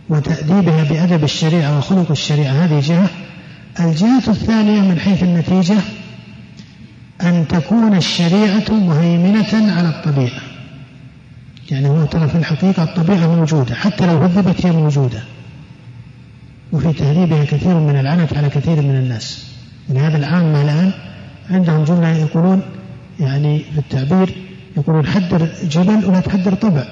وتأديبها 0.09 0.85
بأدب 0.85 1.25
الشريعة 1.25 1.79
وخلق 1.79 2.11
الشريعة. 2.11 2.53
هذه 2.53 2.81
جهة. 2.81 3.09
الجهة 3.81 4.29
الثانية 4.29 4.81
من 4.81 5.01
حيث 5.01 5.23
النتيجة 5.23 5.77
أن 7.23 7.49
تكون 7.49 7.97
الشريعة 7.97 8.71
مهيمنة 8.71 9.75
على 9.77 9.89
الطبيعة. 9.89 10.41
يعني 11.71 11.89
هو 11.89 12.05
ترى 12.05 12.29
في 12.29 12.35
الحقيقة 12.35 12.83
الطبيعة 12.83 13.37
موجودة 13.37 13.75
حتى 13.75 14.07
لو 14.07 14.19
هذبت 14.19 14.67
هي 14.67 14.73
موجودة. 14.73 15.23
وفي 16.73 16.93
تهذيبها 16.93 17.45
كثير 17.45 17.75
من 17.75 18.01
العنت 18.01 18.37
على 18.37 18.49
كثير 18.49 18.83
من 18.83 18.95
الناس. 18.95 19.47
يعني 19.89 20.09
هذا 20.09 20.17
العامة 20.17 20.63
الآن 20.63 20.93
عندهم 21.51 21.85
جملة 21.85 22.09
يقولون 22.09 22.63
يعني 23.21 23.59
في 23.59 23.79
التعبير 23.79 24.35
يقولون 24.77 25.07
حدر 25.07 25.49
جبل 25.71 26.05
ولا 26.05 26.21
تحدر 26.21 26.55
طبع. 26.55 26.85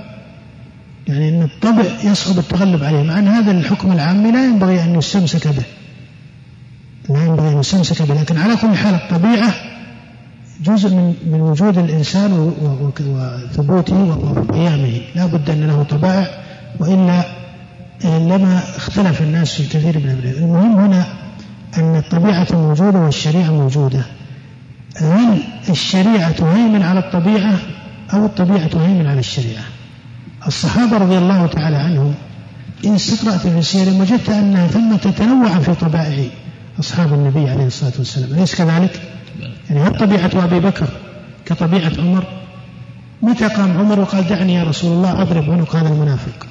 يعني 1.08 1.28
أن 1.28 1.42
الطبع 1.42 1.84
يصعب 2.04 2.38
التغلب 2.38 2.84
عليه 2.84 3.02
مع 3.02 3.18
أن 3.18 3.28
هذا 3.28 3.50
الحكم 3.50 3.92
العام 3.92 4.32
لا 4.32 4.44
ينبغي 4.44 4.84
أن 4.84 4.94
يستمسك 4.94 5.48
به. 5.48 5.64
لا 7.08 7.24
ينبغي 7.24 7.48
أن 7.48 7.60
يستمسك 7.60 8.02
به 8.02 8.14
لكن 8.20 8.38
على 8.38 8.56
كل 8.56 8.74
حال 8.74 8.94
الطبيعة 8.94 9.54
جزء 10.60 10.88
من 10.88 11.14
من 11.26 11.40
وجود 11.40 11.78
الإنسان 11.78 12.32
وثبوته 13.00 14.04
وقيامه. 14.04 15.00
لا 15.14 15.26
بد 15.26 15.50
أن 15.50 15.66
له 15.66 15.82
طبائع 15.82 16.26
وإلا 16.80 17.24
لما 18.04 18.62
اختلف 18.76 19.22
الناس 19.22 19.54
في 19.54 19.78
كثير 19.78 19.98
من 19.98 20.10
الأمور 20.10 20.38
المهم 20.38 20.78
هنا 20.78 21.06
أن 21.78 21.96
الطبيعة 21.96 22.46
موجودة 22.52 22.98
والشريعة 22.98 23.50
موجودة. 23.50 24.02
هل 24.96 25.42
الشريعة 25.70 26.32
تهيمن 26.32 26.82
على 26.82 26.98
الطبيعة 26.98 27.54
أو 28.14 28.26
الطبيعة 28.26 28.66
تهيمن 28.66 29.06
على 29.06 29.20
الشريعة؟ 29.20 29.64
الصحابة 30.46 30.96
رضي 30.98 31.18
الله 31.18 31.46
تعالى 31.46 31.76
عنهم 31.76 32.14
إن 32.84 32.94
استقرأت 32.94 33.46
في 33.46 33.62
سيرهم 33.62 34.00
وجدت 34.00 34.28
أن 34.28 34.66
ثمة 34.72 35.12
تنوع 35.12 35.58
في 35.58 35.74
طبائع 35.74 36.24
أصحاب 36.80 37.12
النبي 37.12 37.50
عليه 37.50 37.66
الصلاة 37.66 37.92
والسلام. 37.98 38.38
أليس 38.38 38.54
كذلك؟ 38.54 39.00
يعني 39.70 39.82
هل 39.82 39.98
طبيعة 39.98 40.44
أبي 40.44 40.60
بكر 40.60 40.88
كطبيعة 41.46 41.92
عمر؟ 41.98 42.24
متى 43.22 43.48
قام 43.48 43.78
عمر 43.78 44.00
وقال 44.00 44.26
دعني 44.26 44.54
يا 44.54 44.64
رسول 44.64 44.92
الله 44.92 45.22
أضرب 45.22 45.50
عنق 45.50 45.76
هذا 45.76 45.88
المنافق؟ 45.88 46.46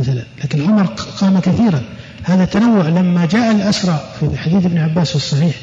مثلا. 0.00 0.22
لكن 0.44 0.62
عمر 0.62 0.86
قام 1.20 1.38
كثيرا. 1.38 1.82
هذا 2.24 2.44
التنوع 2.44 2.88
لما 2.88 3.26
جاء 3.26 3.52
الأسرى 3.52 4.00
في 4.20 4.38
حديث 4.38 4.66
ابن 4.66 4.78
عباس 4.78 5.16
الصحيح 5.16 5.54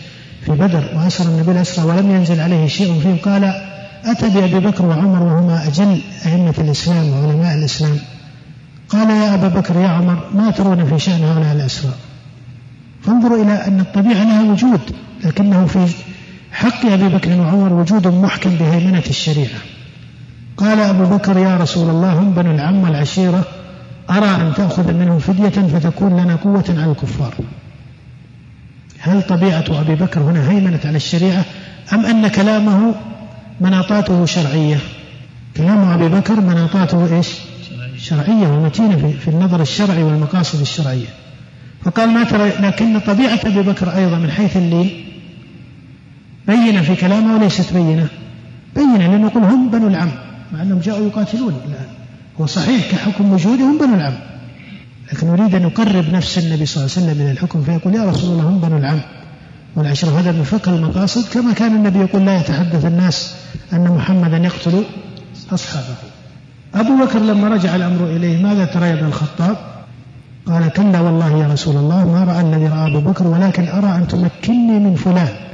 في 0.46 0.52
بدر 0.52 0.90
وأسر 0.96 1.26
النبي 1.26 1.52
الأسرى 1.52 1.86
ولم 1.86 2.12
ينزل 2.12 2.40
عليه 2.40 2.68
شيء 2.68 3.00
فيه 3.00 3.32
قال 3.32 3.54
أتى 4.06 4.30
بأبي 4.30 4.68
بكر 4.68 4.86
وعمر 4.86 5.24
وهما 5.24 5.68
أجل 5.68 6.02
أئمة 6.26 6.54
الإسلام 6.58 7.10
وعلماء 7.10 7.58
الإسلام. 7.58 7.98
قال 8.90 9.10
يا 9.10 9.34
أبا 9.36 9.48
بكر 9.48 9.76
يا 9.76 9.88
عمر 9.88 10.24
ما 10.34 10.52
ترون 10.52 10.86
في 10.86 11.00
شأن 11.00 11.24
هؤلاء 11.24 11.54
الأسرى؟ 11.54 11.92
فانظروا 13.04 13.44
إلى 13.44 13.52
أن 13.68 13.80
الطبيعة 13.80 14.24
لها 14.24 14.52
وجود 14.52 14.82
لكنه 15.26 15.66
في 15.66 15.88
حق 16.52 16.86
أبي 16.86 17.08
بكر 17.08 17.32
وعمر 17.32 17.74
وجود 17.74 18.08
محكم 18.08 18.50
بهيمنة 18.50 19.04
الشريعة. 19.10 19.60
قال 20.58 20.80
أبو 20.80 21.04
بكر 21.04 21.38
يا 21.38 21.58
رسول 21.58 21.90
الله 21.90 22.14
هم 22.14 22.34
بنو 22.34 22.52
العم 22.52 22.84
والعشيرة 22.84 23.44
أرى 24.10 24.26
أن 24.26 24.54
تأخذ 24.58 24.94
منهم 24.94 25.20
فدية 25.20 25.50
فتكون 25.80 26.22
لنا 26.22 26.36
قوة 26.36 26.64
على 26.70 26.92
الكفار. 26.92 27.34
هل 29.00 29.22
طبيعة 29.22 29.66
أبي 29.70 29.96
بكر 29.96 30.22
هنا 30.22 30.52
هيمنت 30.52 30.86
على 30.86 30.98
الشريعة 30.98 31.46
أم 31.94 32.06
أن 32.06 32.28
كلامه 32.28 32.96
مناطاته 33.62 34.26
شرعية؟ 34.26 34.78
كلام 35.58 35.92
أبي 35.92 36.08
بكر 36.08 36.42
مناطاته 36.42 37.18
إيش؟ 37.18 37.28
شرعية 37.98 38.48
ومتينة 38.48 39.14
في 39.20 39.28
النظر 39.28 39.62
الشرعي 39.62 40.04
والمقاصد 40.04 40.62
الشرعية. 40.62 41.08
فقال 41.86 42.10
ما 42.10 42.24
ترى 42.24 42.50
لكن 42.50 43.00
طبيعة 43.00 43.40
أبي 43.46 43.62
بكر 43.62 43.96
أيضا 43.96 44.18
من 44.18 44.32
حيث 44.32 44.58
اللين 44.58 45.06
بينة 46.50 46.82
في 46.82 46.96
كلامه 46.96 47.36
وليست 47.36 47.74
بينة. 47.74 48.08
بينة 48.76 48.98
لأنه 48.98 49.28
يقول 49.28 49.44
هم 49.44 49.70
بنو 49.70 49.88
العم 49.88 50.12
مع 50.54 50.62
أنهم 50.62 50.80
جاءوا 50.80 51.08
يقاتلون 51.08 51.54
الآن. 51.68 51.90
هو 52.42 52.46
صحيح 52.46 52.92
كحكم 52.92 53.34
وجودهم 53.34 53.78
بنو 53.78 53.96
العم. 53.96 54.14
لكن 55.14 55.28
نريد 55.28 55.56
أن 55.56 55.62
نقرب 55.62 56.06
نفس 56.14 56.38
النبي 56.38 56.66
صلى 56.66 56.84
الله 56.84 56.96
عليه 56.96 57.06
وسلم 57.06 57.26
من 57.26 57.32
الحكم 57.32 57.64
فيقول 57.64 57.96
يا 57.96 58.04
رسول 58.04 58.32
الله 58.32 58.50
هم 58.50 58.60
بنو 58.60 58.78
العم. 58.78 59.00
والعشرة 59.76 60.20
هذا 60.20 60.32
من 60.32 60.44
فقه 60.44 60.76
المقاصد 60.76 61.34
كما 61.34 61.54
كان 61.54 61.76
النبي 61.76 62.00
يقول 62.00 62.26
لا 62.26 62.40
يتحدث 62.40 62.86
الناس 62.86 63.36
أن 63.74 63.88
محمدا 63.88 64.38
يقتل 64.38 64.84
أصحابه. 65.52 65.96
أبو 66.76 67.06
بكر 67.06 67.20
لما 67.20 67.48
رجع 67.48 67.76
الأمر 67.76 68.06
إليه 68.06 68.44
ماذا 68.44 68.66
ترى 68.66 68.88
يا 68.88 68.94
ابن 68.94 69.06
الخطاب؟ 69.06 69.58
قال 70.46 70.70
كلا 70.70 71.00
والله 71.00 71.38
يا 71.38 71.48
رسول 71.48 71.76
الله 71.76 72.06
ما 72.06 72.24
رأى 72.24 72.42
الذي 72.42 72.68
رأى 72.68 72.92
أبو 72.92 73.00
بكر 73.12 73.28
ولكن 73.28 73.68
أرى 73.68 73.96
أن 73.96 74.08
تمكنني 74.08 74.80
من 74.80 74.96
فلان. 74.96 75.49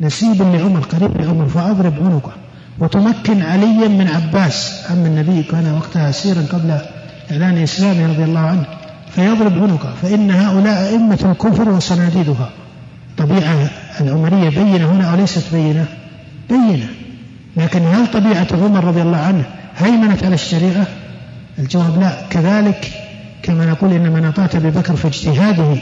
نسيب 0.00 0.42
لعمر 0.42 0.80
قريب 0.80 1.20
لعمر 1.20 1.46
فأضرب 1.48 1.94
عنقه. 2.04 2.32
وتمكن 2.78 3.42
عليا 3.42 3.88
من 3.88 4.08
عباس 4.08 4.82
عم 4.90 5.06
النبي 5.06 5.42
كان 5.42 5.74
وقتها 5.74 6.10
أسيرا 6.10 6.42
قبل 6.52 6.78
إعلان 7.32 7.58
إسلامه 7.58 8.06
رضي 8.12 8.24
الله 8.24 8.40
عنه 8.40 8.64
فيضرب 9.14 9.62
عنقه. 9.62 9.94
فإن 10.02 10.30
هؤلاء 10.30 10.88
أئمة 10.88 11.18
الكفر 11.24 11.68
وصناديدها 11.68 12.50
طبيعة 13.18 13.70
العمرية 14.00 14.48
بينة 14.48 14.92
هنا 14.92 15.12
وليست 15.12 15.44
بينة؟ 15.52 15.86
بينة. 16.50 16.86
لكن 17.56 17.80
هل 17.82 18.06
طبيعة 18.06 18.46
عمر 18.52 18.84
رضي 18.84 19.02
الله 19.02 19.16
عنه 19.18 19.44
هيمنت 19.78 20.24
على 20.24 20.34
الشريعة؟ 20.34 20.86
الجواب 21.58 22.00
لا. 22.00 22.12
كذلك 22.30 22.92
كما 23.42 23.66
نقول 23.66 23.92
إن 23.92 24.12
مناطات 24.12 24.54
أبي 24.54 24.70
بكر 24.70 24.96
في 24.96 25.08
اجتهاده 25.08 25.76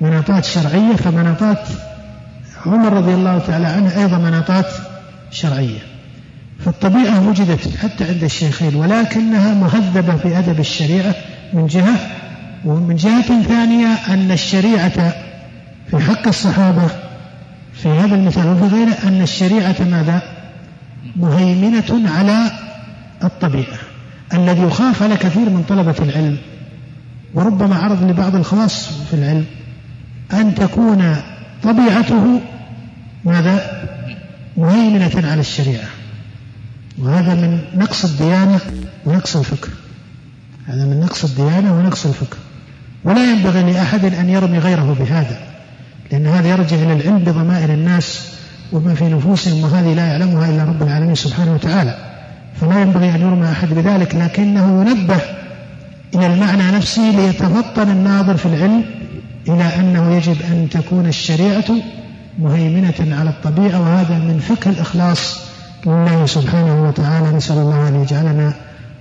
مناطات 0.00 0.44
شرعية 0.44 0.96
فمناطات 0.96 1.68
عمر 2.66 2.92
رضي 2.92 3.14
الله 3.14 3.38
تعالى 3.38 3.66
عنه 3.66 3.98
أيضا 3.98 4.18
مناطات 4.18 4.66
شرعية 5.30 5.78
فالطبيعة 6.64 7.28
وجدت 7.28 7.76
حتى 7.76 8.04
عند 8.04 8.24
الشيخين 8.24 8.74
ولكنها 8.74 9.54
مهذبة 9.54 10.16
في 10.16 10.38
أدب 10.38 10.60
الشريعة 10.60 11.14
من 11.52 11.66
جهة 11.66 11.96
ومن 12.64 12.96
جهة 12.96 13.42
ثانية 13.42 13.86
أن 14.08 14.30
الشريعة 14.30 15.12
في 15.90 15.98
حق 15.98 16.28
الصحابة 16.28 16.88
في 17.74 17.88
هذا 17.88 18.14
المثال 18.14 18.46
وفي 18.46 18.74
غيره 18.74 18.96
أن 19.04 19.22
الشريعة 19.22 19.76
ماذا؟ 19.90 20.22
مهيمنة 21.16 22.10
على 22.18 22.50
الطبيعة 23.24 23.78
الذي 24.34 24.62
يخاف 24.62 25.02
على 25.02 25.16
كثير 25.16 25.50
من 25.50 25.64
طلبة 25.68 25.94
العلم 25.98 26.36
وربما 27.34 27.76
عرض 27.76 28.10
لبعض 28.10 28.36
الخواص 28.36 28.90
في 29.10 29.14
العلم 29.14 29.44
أن 30.32 30.54
تكون 30.54 31.16
طبيعته 31.62 32.40
ماذا؟ 33.24 33.86
مهيمنة 34.56 35.30
على 35.30 35.40
الشريعة. 35.40 35.88
وهذا 36.98 37.34
من 37.34 37.60
نقص 37.74 38.04
الديانة 38.04 38.60
ونقص 39.06 39.36
الفكر. 39.36 39.68
هذا 40.66 40.84
من 40.84 41.00
نقص 41.00 41.24
الديانة 41.24 41.78
ونقص 41.78 42.06
الفكر. 42.06 42.36
ولا 43.04 43.30
ينبغي 43.32 43.72
لأحد 43.72 44.04
أن 44.04 44.28
يرمي 44.28 44.58
غيره 44.58 44.96
بهذا 45.00 45.38
لأن 46.12 46.26
هذا 46.26 46.48
يرجع 46.48 46.76
إلى 46.76 46.92
العلم 46.92 47.18
بضمائر 47.18 47.74
الناس 47.74 48.34
وما 48.72 48.94
في 48.94 49.04
نفوسهم 49.04 49.64
وهذه 49.64 49.94
لا 49.94 50.06
يعلمها 50.06 50.50
إلا 50.50 50.64
رب 50.64 50.82
العالمين 50.82 51.14
سبحانه 51.14 51.54
وتعالى. 51.54 51.96
فلا 52.60 52.80
ينبغي 52.80 53.10
أن 53.14 53.20
يرمى 53.20 53.52
أحد 53.52 53.68
بذلك 53.68 54.14
لكنه 54.14 54.90
ينبه 54.90 55.20
إلى 56.14 56.26
المعنى 56.26 56.70
نفسه 56.76 57.02
ليتفطن 57.02 57.90
الناظر 57.90 58.36
في 58.36 58.46
العلم 58.46 58.84
إلى 59.48 59.64
أنه 59.64 60.16
يجب 60.16 60.42
أن 60.42 60.68
تكون 60.70 61.06
الشريعة 61.06 61.64
مهيمنة 62.38 63.16
على 63.18 63.30
الطبيعة 63.30 63.80
وهذا 63.80 64.18
من 64.18 64.38
فقه 64.38 64.70
الإخلاص 64.70 65.40
لله 65.86 66.26
سبحانه 66.26 66.88
وتعالى. 66.88 67.36
نسأل 67.36 67.58
الله 67.58 67.88
أن 67.88 68.02
يجعلنا 68.02 68.54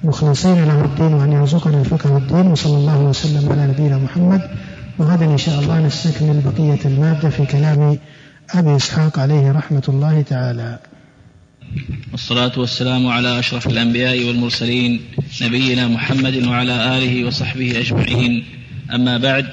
مخلصين 0.04 0.66
له 0.66 0.86
الدين 0.86 1.14
وأن 1.14 1.32
يرزقنا 1.32 1.80
الفقه 1.80 2.12
والدين 2.12 2.48
وصلى 2.48 2.78
الله 2.78 3.00
وسلم 3.00 3.52
على 3.52 3.68
نبينا 3.68 3.98
محمد. 3.98 4.42
وغدا 5.00 5.26
إن 5.26 5.38
شاء 5.38 5.60
الله 5.60 5.80
نستكمل 5.80 6.42
بقية 6.46 6.80
المادة 6.86 7.30
في 7.30 7.46
كلام 7.46 7.98
أبي 8.56 8.76
إسحاق 8.76 9.20
عليه 9.20 9.52
رحمة 9.52 9.84
الله 9.90 10.22
تعالى. 10.22 10.80
والصلاة 12.12 12.52
والسلام 12.58 13.08
على 13.08 13.40
أشرف 13.40 13.68
الأنبياء 13.68 14.28
والمرسلين 14.28 15.02
نبينا 15.42 15.88
محمد 15.88 16.48
وعلى 16.48 16.98
آله 16.98 17.28
وصحبه 17.28 17.80
أجمعين. 17.80 18.46
أما 18.94 19.18
بعد 19.18 19.46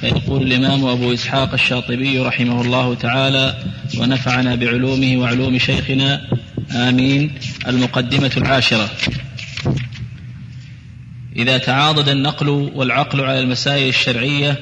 فيقول 0.00 0.42
الإمام 0.42 0.84
أبو 0.84 1.14
إسحاق 1.14 1.52
الشاطبي 1.52 2.18
رحمه 2.18 2.60
الله 2.60 2.94
تعالى 2.94 3.54
ونفعنا 3.98 4.54
بعلومه 4.54 5.16
وعلوم 5.16 5.58
شيخنا 5.58 6.20
آمين 6.74 7.32
المقدمة 7.68 8.30
العاشرة. 8.36 8.88
إذا 11.36 11.58
تعاضد 11.58 12.08
النقل 12.08 12.48
والعقل 12.48 13.20
على 13.20 13.40
المسائل 13.40 13.88
الشرعية 13.88 14.56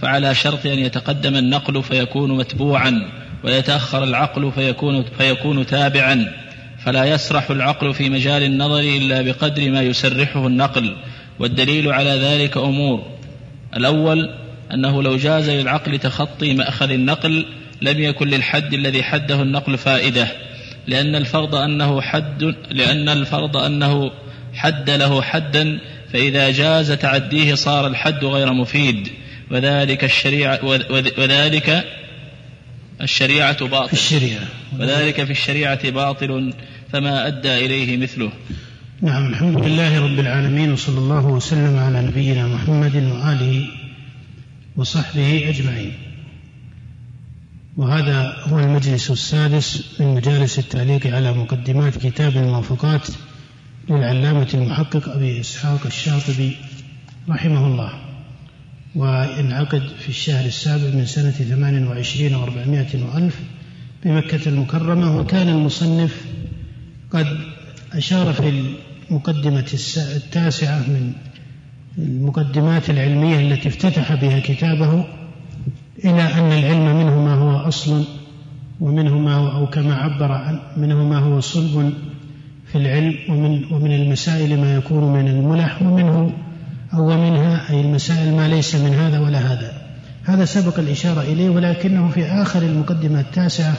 فعلى 0.00 0.34
شرط 0.34 0.66
أن 0.66 0.78
يتقدم 0.78 1.36
النقل 1.36 1.82
فيكون 1.82 2.36
متبوعا 2.36 3.10
ويتأخر 3.44 4.04
العقل 4.04 4.52
فيكون, 4.52 5.04
فيكون 5.18 5.66
تابعا. 5.66 6.32
فلا 6.84 7.04
يسرح 7.04 7.50
العقل 7.50 7.94
في 7.94 8.10
مجال 8.10 8.42
النظر 8.42 8.80
إلا 8.80 9.22
بقدر 9.22 9.70
ما 9.70 9.82
يسرحه 9.82 10.46
النقل 10.46 10.96
والدليل 11.38 11.92
على 11.92 12.10
ذلك 12.10 12.56
أمور 12.56 13.15
الأول 13.76 14.30
أنه 14.74 15.02
لو 15.02 15.16
جاز 15.16 15.50
للعقل 15.50 15.98
تخطي 15.98 16.54
مأخذ 16.54 16.90
النقل 16.90 17.46
لم 17.82 18.00
يكن 18.00 18.28
للحد 18.28 18.74
الذي 18.74 19.02
حده 19.02 19.42
النقل 19.42 19.78
فائدة 19.78 20.28
لأن 20.86 21.14
الفرض 21.16 21.54
أنه 21.54 22.00
حد 22.00 22.54
لأن 22.70 23.08
الفرض 23.08 23.56
أنه 23.56 24.10
حد 24.54 24.90
له 24.90 25.22
حدا 25.22 25.78
فإذا 26.12 26.50
جاز 26.50 26.92
تعديه 26.92 27.54
صار 27.54 27.86
الحد 27.86 28.24
غير 28.24 28.52
مفيد 28.52 29.08
وذلك 29.50 30.04
الشريعة 30.04 30.64
وذلك 31.18 31.84
الشريعة 33.00 33.66
باطل. 33.66 33.92
الشريعة. 33.92 34.46
وذلك 34.80 35.24
في 35.24 35.30
الشريعة 35.30 35.90
باطل 35.90 36.52
فما 36.92 37.26
أدى 37.26 37.54
إليه 37.66 37.96
مثله. 37.96 38.32
نعم 39.02 39.26
الحمد 39.26 39.58
لله 39.58 40.00
رب 40.00 40.18
العالمين 40.18 40.72
وصلى 40.72 40.98
الله 40.98 41.26
وسلم 41.26 41.76
على 41.76 42.02
نبينا 42.02 42.46
محمد 42.46 42.96
وآله 42.96 43.66
وصحبه 44.76 45.48
أجمعين. 45.48 45.92
وهذا 47.76 48.36
هو 48.48 48.58
المجلس 48.60 49.10
السادس 49.10 50.00
من 50.00 50.14
مجالس 50.14 50.58
التعليق 50.58 51.06
على 51.06 51.32
مقدمات 51.32 51.98
كتاب 51.98 52.36
الموافقات 52.36 53.08
للعلامة 53.90 54.48
المحقق 54.54 55.08
أبي 55.08 55.40
إسحاق 55.40 55.86
الشاطبي 55.86 56.56
رحمه 57.28 57.66
الله 57.66 57.92
وينعقد 58.94 59.82
في 59.98 60.08
الشهر 60.08 60.44
السابع 60.46 60.94
من 60.94 61.06
سنة 61.06 61.30
ثمان 61.30 61.86
وعشرين 61.86 62.34
وأربعمائة 62.34 63.04
وألف 63.04 63.40
بمكة 64.04 64.48
المكرمة 64.48 65.18
وكان 65.20 65.48
المصنف 65.48 66.24
قد 67.10 67.26
أشار 67.92 68.32
في 68.32 68.74
المقدمة 69.10 69.66
التاسعة 69.96 70.78
من 70.78 71.12
المقدمات 71.98 72.90
العلمية 72.90 73.40
التي 73.40 73.68
افتتح 73.68 74.14
بها 74.14 74.40
كتابه 74.40 75.04
إلى 76.04 76.22
أن 76.22 76.52
العلم 76.52 76.98
منه 76.98 77.24
ما 77.24 77.34
هو 77.34 77.68
أصل 77.68 78.04
ومنه 78.80 79.18
ما 79.18 79.34
هو 79.34 79.50
أو 79.50 79.66
كما 79.66 79.94
عبر 79.94 80.32
عن 80.32 80.60
منه 80.76 81.04
ما 81.04 81.18
هو 81.18 81.40
صلب 81.40 81.92
في 82.66 82.78
العلم 82.78 83.14
ومن 83.28 83.64
ومن 83.72 83.92
المسائل 83.92 84.60
ما 84.60 84.74
يكون 84.74 85.12
من 85.12 85.28
الملح 85.28 85.82
ومنه 85.82 86.32
أو 86.94 87.06
منها 87.06 87.70
أي 87.70 87.80
المسائل 87.80 88.36
ما 88.36 88.48
ليس 88.48 88.74
من 88.74 88.94
هذا 88.94 89.18
ولا 89.18 89.38
هذا. 89.38 89.72
هذا 90.24 90.44
سبق 90.44 90.78
الإشارة 90.78 91.20
إليه 91.20 91.50
ولكنه 91.50 92.08
في 92.08 92.24
آخر 92.24 92.62
المقدمة 92.62 93.20
التاسعة 93.20 93.74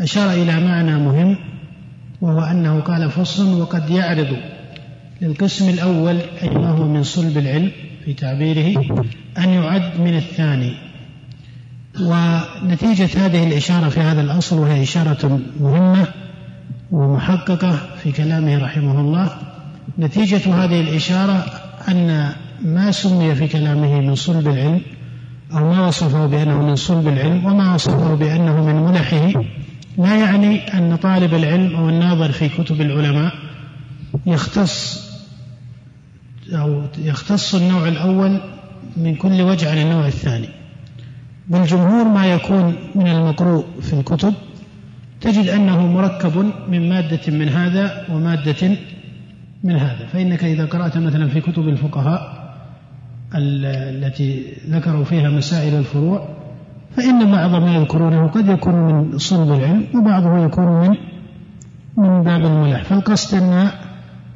أشار 0.00 0.30
إلى 0.30 0.60
معنى 0.60 0.96
مهم 0.98 1.36
وهو 2.20 2.40
أنه 2.40 2.80
قال 2.80 3.10
فصل 3.10 3.60
وقد 3.60 3.90
يعرض 3.90 4.36
للقسم 5.24 5.68
الأول 5.68 6.18
أي 6.42 6.50
ما 6.50 6.70
هو 6.70 6.88
من 6.88 7.02
صلب 7.02 7.38
العلم 7.38 7.70
في 8.04 8.14
تعبيره 8.14 8.84
أن 9.38 9.48
يعد 9.48 10.00
من 10.00 10.16
الثاني. 10.16 10.74
ونتيجة 12.00 13.26
هذه 13.26 13.46
الإشارة 13.48 13.88
في 13.88 14.00
هذا 14.00 14.20
الأصل 14.20 14.58
وهي 14.58 14.82
إشارة 14.82 15.40
مهمة 15.60 16.06
ومحققة 16.90 17.78
في 18.02 18.12
كلامه 18.12 18.64
رحمه 18.64 19.00
الله. 19.00 19.30
نتيجة 19.98 20.64
هذه 20.64 20.80
الإشارة 20.80 21.46
أن 21.88 22.32
ما 22.62 22.90
سمي 22.90 23.34
في 23.34 23.48
كلامه 23.48 24.00
من 24.00 24.14
صلب 24.14 24.48
العلم 24.48 24.80
أو 25.52 25.72
ما 25.72 25.86
وصفه 25.86 26.26
بأنه 26.26 26.62
من 26.62 26.76
صلب 26.76 27.08
العلم 27.08 27.44
وما 27.46 27.74
وصفه 27.74 28.14
بأنه 28.14 28.64
من 28.64 28.74
ملحه 28.74 29.44
لا 29.98 30.16
يعني 30.16 30.78
أن 30.78 30.96
طالب 30.96 31.34
العلم 31.34 31.76
أو 31.76 31.88
الناظر 31.88 32.32
في 32.32 32.48
كتب 32.48 32.80
العلماء 32.80 33.32
يختص 34.26 35.03
أو 36.52 36.82
يختص 36.98 37.54
النوع 37.54 37.88
الأول 37.88 38.40
من 38.96 39.14
كل 39.14 39.42
وجه 39.42 39.70
عن 39.70 39.78
النوع 39.78 40.06
الثاني. 40.06 40.48
بالجمهور 41.48 42.04
ما 42.08 42.26
يكون 42.26 42.74
من 42.94 43.06
المقروء 43.06 43.64
في 43.80 43.92
الكتب. 43.92 44.34
تجد 45.20 45.48
أنه 45.48 45.86
مركب 45.86 46.52
من 46.68 46.88
مادة 46.88 47.20
من 47.28 47.48
هذا 47.48 48.06
ومادة 48.10 48.76
من 49.64 49.76
هذا. 49.76 50.06
فإنك 50.12 50.44
إذا 50.44 50.64
قرأت 50.64 50.96
مثلا 50.98 51.28
في 51.28 51.40
كتب 51.40 51.68
الفقهاء 51.68 52.44
التي 53.34 54.52
ذكروا 54.68 55.04
فيها 55.04 55.30
مسائل 55.30 55.74
الفروع 55.74 56.28
فإن 56.96 57.32
بعض 57.32 57.50
ما 57.50 57.76
يذكرونه 57.76 58.26
قد 58.26 58.48
يكون 58.48 58.74
من 58.74 59.18
صلب 59.18 59.52
العلم 59.52 59.86
وبعضه 59.94 60.44
يكون 60.44 60.64
من 60.64 60.96
من 61.96 62.22
باب 62.22 62.44
الملح. 62.44 62.82
فالقصد 62.84 63.34
أن 63.42 63.70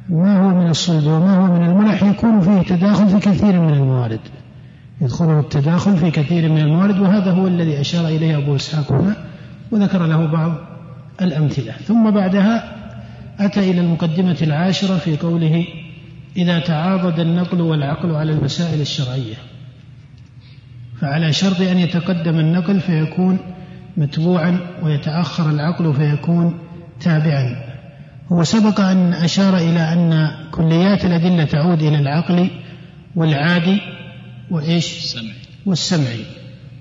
ما 0.09 0.37
هو 0.37 0.49
من 0.49 0.69
الصلب 0.69 1.07
وما 1.07 1.37
هو 1.37 1.53
من 1.53 1.69
الملح 1.69 2.03
يكون 2.03 2.41
فيه 2.41 2.75
تداخل 2.75 3.09
في 3.09 3.19
كثير 3.29 3.59
من 3.61 3.73
الموارد. 3.73 4.19
يدخله 5.01 5.39
التداخل 5.39 5.97
في 5.97 6.11
كثير 6.11 6.51
من 6.51 6.57
الموارد 6.57 6.99
وهذا 6.99 7.31
هو 7.31 7.47
الذي 7.47 7.81
أشار 7.81 8.07
إليه 8.07 8.37
أبو 8.37 8.55
إسحاق 8.55 8.91
هنا 8.91 9.15
وذكر 9.71 10.05
له 10.05 10.25
بعض 10.25 10.55
الأمثلة. 11.21 11.71
ثم 11.71 12.11
بعدها 12.11 12.75
أتى 13.39 13.71
إلى 13.71 13.81
المقدمة 13.81 14.37
العاشرة 14.41 14.97
في 14.97 15.17
قوله 15.17 15.65
إذا 16.37 16.59
تعاضد 16.59 17.19
النقل 17.19 17.61
والعقل 17.61 18.15
على 18.15 18.31
المسائل 18.31 18.81
الشرعية 18.81 19.35
فعلى 21.01 21.33
شرط 21.33 21.61
أن 21.61 21.77
يتقدم 21.77 22.39
النقل 22.39 22.79
فيكون 22.79 23.37
متبوعا 23.97 24.57
ويتأخر 24.83 25.49
العقل 25.49 25.93
فيكون 25.93 26.59
تابعا. 26.99 27.68
هو 28.31 28.43
سبق 28.43 28.79
أن 28.79 29.13
أشار 29.13 29.57
إلى 29.57 29.93
أن 29.93 30.31
كليات 30.51 31.05
الأدلة 31.05 31.43
تعود 31.43 31.81
إلى 31.81 31.99
العقل 31.99 32.49
والعادي 33.15 33.81
وإيش؟ 34.51 34.97
السمعي 34.97 35.33
والسمعي 35.65 36.25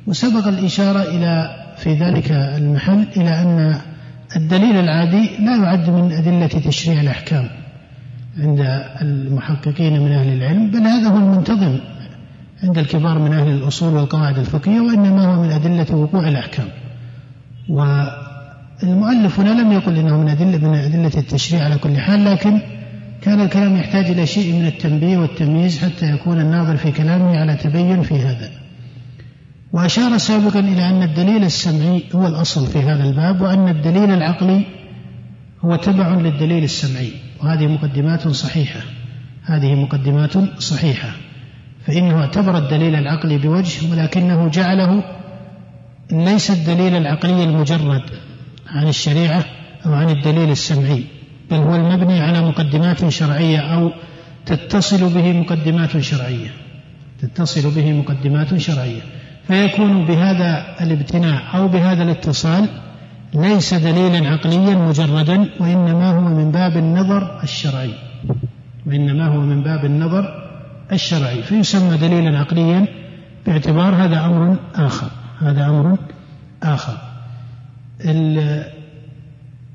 وسبق 0.07 0.49
الإشارة 0.49 1.03
إلى 1.03 1.51
في 1.77 1.95
ذلك 1.95 2.31
المحل 2.33 3.07
إلى 3.17 3.43
أن 3.43 3.81
الدليل 4.37 4.77
العادي 4.77 5.31
لا 5.39 5.57
يعد 5.57 5.91
من 5.91 6.13
أدلة 6.13 6.47
تشريع 6.47 7.01
الأحكام 7.01 7.49
عند 8.39 8.61
المحققين 9.03 10.01
من 10.01 10.13
أهل 10.13 10.29
العلم 10.29 10.71
بل 10.71 10.81
هذا 10.81 11.09
هو 11.09 11.17
المنتظم 11.17 11.79
عند 12.63 12.79
الكبار 12.79 13.19
من 13.19 13.33
أهل 13.33 13.49
الأصول 13.49 13.95
والقواعد 13.95 14.39
الفقهية 14.39 14.81
وإنما 14.81 15.25
هو 15.25 15.43
من 15.43 15.51
أدلة 15.51 15.97
وقوع 15.97 16.29
الأحكام. 16.29 16.69
والمؤلف 18.83 19.41
هنا 19.41 19.61
لم 19.61 19.73
يقل 19.73 19.97
إنه 19.99 20.17
من 20.17 20.29
أدلة 20.29 20.69
من 20.69 20.79
أدلة 20.79 21.13
التشريع 21.17 21.65
على 21.65 21.79
كل 21.79 21.99
حال 21.99 22.25
لكن 22.25 22.61
كان 23.23 23.41
الكلام 23.41 23.77
يحتاج 23.77 24.11
إلى 24.11 24.27
شيء 24.27 24.55
من 24.55 24.67
التنبيه 24.67 25.19
والتمييز 25.19 25.79
حتى 25.85 26.07
يكون 26.13 26.41
الناظر 26.41 26.77
في 26.77 26.93
كلامه 26.93 27.39
على 27.39 27.55
تبين 27.57 28.03
في 28.03 28.15
هذا. 28.15 28.51
وأشار 29.73 30.19
سابقا 30.19 30.61
إلى 30.61 30.89
أن 30.89 31.03
الدليل 31.03 31.45
السمعي 31.45 32.03
هو 32.15 32.27
الأصل 32.27 32.67
في 32.67 32.79
هذا 32.79 33.05
الباب 33.05 33.41
وأن 33.41 33.69
الدليل 33.69 34.11
العقلي 34.11 34.65
هو 35.65 35.77
تبع 35.77 36.09
للدليل 36.09 36.65
السمعي. 36.65 37.13
وهذه 37.43 37.67
مقدمات 37.67 38.29
صحيحة. 38.29 38.81
هذه 39.45 39.75
مقدمات 39.75 40.61
صحيحة. 40.61 41.09
فإنه 41.87 42.21
اعتبر 42.21 42.59
الدليل 42.59 42.95
العقلي 42.95 43.39
بوجه 43.39 43.91
ولكنه 43.93 44.49
جعله 44.49 45.03
ليس 46.13 46.51
الدليل 46.51 46.97
العقلي 46.97 47.45
المجرد. 47.45 48.03
عن 48.75 48.89
الشريعة 48.89 49.45
أو 49.87 49.93
عن 49.93 50.11
الدليل 50.11 50.51
السمعي 50.51 51.05
بل 51.51 51.57
هو 51.57 51.77
المبني 51.77 52.21
على 52.21 52.41
مقدمات 52.41 53.09
شرعية 53.09 53.59
أو 53.59 53.91
تتصل 54.47 55.15
به 55.15 55.33
مقدمات 55.33 55.99
شرعية. 55.99 56.51
تتصل 57.23 57.75
به 57.75 57.93
مقدمات 57.93 58.57
شرعية. 58.57 59.01
فيكون 59.47 60.05
بهذا 60.07 60.77
الابتناء 60.81 61.43
أو 61.55 61.69
بهذا 61.69 62.03
الاتصال 62.03 62.69
ليس 63.35 63.75
دليلا 63.75 64.29
عقليا 64.29 64.75
مجردا 64.75 65.49
وإنما 65.61 66.11
هو 66.11 66.21
من 66.21 66.51
باب 66.51 66.77
النظر 66.77 67.43
الشرعي. 67.43 67.95
وإنما 68.87 69.27
هو 69.27 69.41
من 69.41 69.63
باب 69.63 69.85
النظر 69.85 70.49
الشرعي. 70.93 71.43
فيسمى 71.43 71.97
دليلا 71.97 72.39
عقليا 72.39 72.87
باعتبار 73.47 73.95
هذا 73.95 74.25
أمر 74.25 74.57
آخر. 74.75 75.11
هذا 75.41 75.67
أمر 75.67 75.99
آخر. 76.63 77.08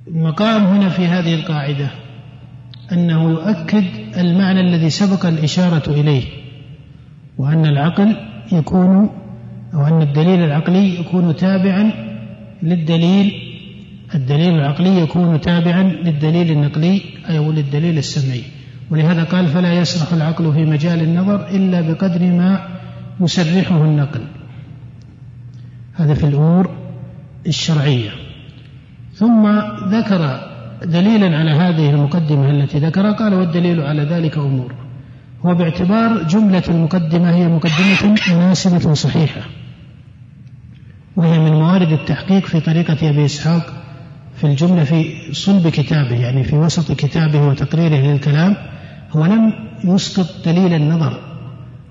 المقام 0.07 0.63
هنا 0.63 0.89
في 0.89 1.05
هذه 1.05 1.33
القاعدة 1.33 1.89
أنه 2.91 3.29
يؤكد 3.29 3.83
المعنى 4.17 4.59
الذي 4.59 4.89
سبق 4.89 5.25
الإشارة 5.25 5.89
إليه 5.89 6.23
وأن 7.37 7.65
العقل 7.65 8.15
يكون 8.51 9.09
أو 9.73 9.87
أن 9.87 10.01
الدليل 10.01 10.43
العقلي 10.43 10.99
يكون 10.99 11.35
تابعا 11.35 11.91
للدليل 12.63 13.53
الدليل 14.15 14.55
العقلي 14.55 14.99
يكون 14.99 15.41
تابعا 15.41 15.83
للدليل 15.83 16.51
النقلي 16.51 17.01
أو 17.29 17.51
للدليل 17.51 17.97
السمعي. 17.97 18.43
ولهذا 18.91 19.23
قال 19.23 19.47
فلا 19.47 19.73
يسرح 19.73 20.13
العقل 20.13 20.53
في 20.53 20.65
مجال 20.65 21.01
النظر 21.01 21.49
إلا 21.49 21.81
بقدر 21.81 22.19
ما 22.19 22.67
يسرحه 23.21 23.83
النقل. 23.83 24.21
هذا 25.93 26.13
في 26.13 26.23
الأمور 26.23 26.82
الشرعية. 27.47 28.11
ثم 29.13 29.47
ذكر 29.89 30.49
دليلا 30.85 31.37
على 31.37 31.51
هذه 31.51 31.89
المقدمة 31.89 32.49
التي 32.49 32.79
ذكرها 32.79 33.11
قال 33.11 33.33
والدليل 33.33 33.81
على 33.81 34.03
ذلك 34.03 34.37
أمور. 34.37 34.73
هو 35.45 35.53
باعتبار 35.55 36.23
جملة 36.23 36.63
المقدمة 36.67 37.35
هي 37.35 37.47
مقدمة 37.47 38.15
مناسبة 38.31 38.93
صحيحة 38.93 39.41
وهي 41.15 41.39
من 41.39 41.51
موارد 41.51 41.91
التحقيق 41.91 42.45
في 42.45 42.59
طريقة 42.59 43.09
أبي 43.09 43.25
إسحاق 43.25 43.83
في 44.35 44.43
الجملة 44.43 44.83
في 44.83 45.33
صلب 45.33 45.67
كتابه 45.67 46.15
يعني 46.15 46.43
في 46.43 46.55
وسط 46.55 46.91
كتابه 46.91 47.47
وتقريره 47.47 47.95
للكلام. 47.95 48.55
هو 49.11 49.25
لم 49.25 49.53
يسقط 49.83 50.45
دليل 50.45 50.73
النظر 50.73 51.19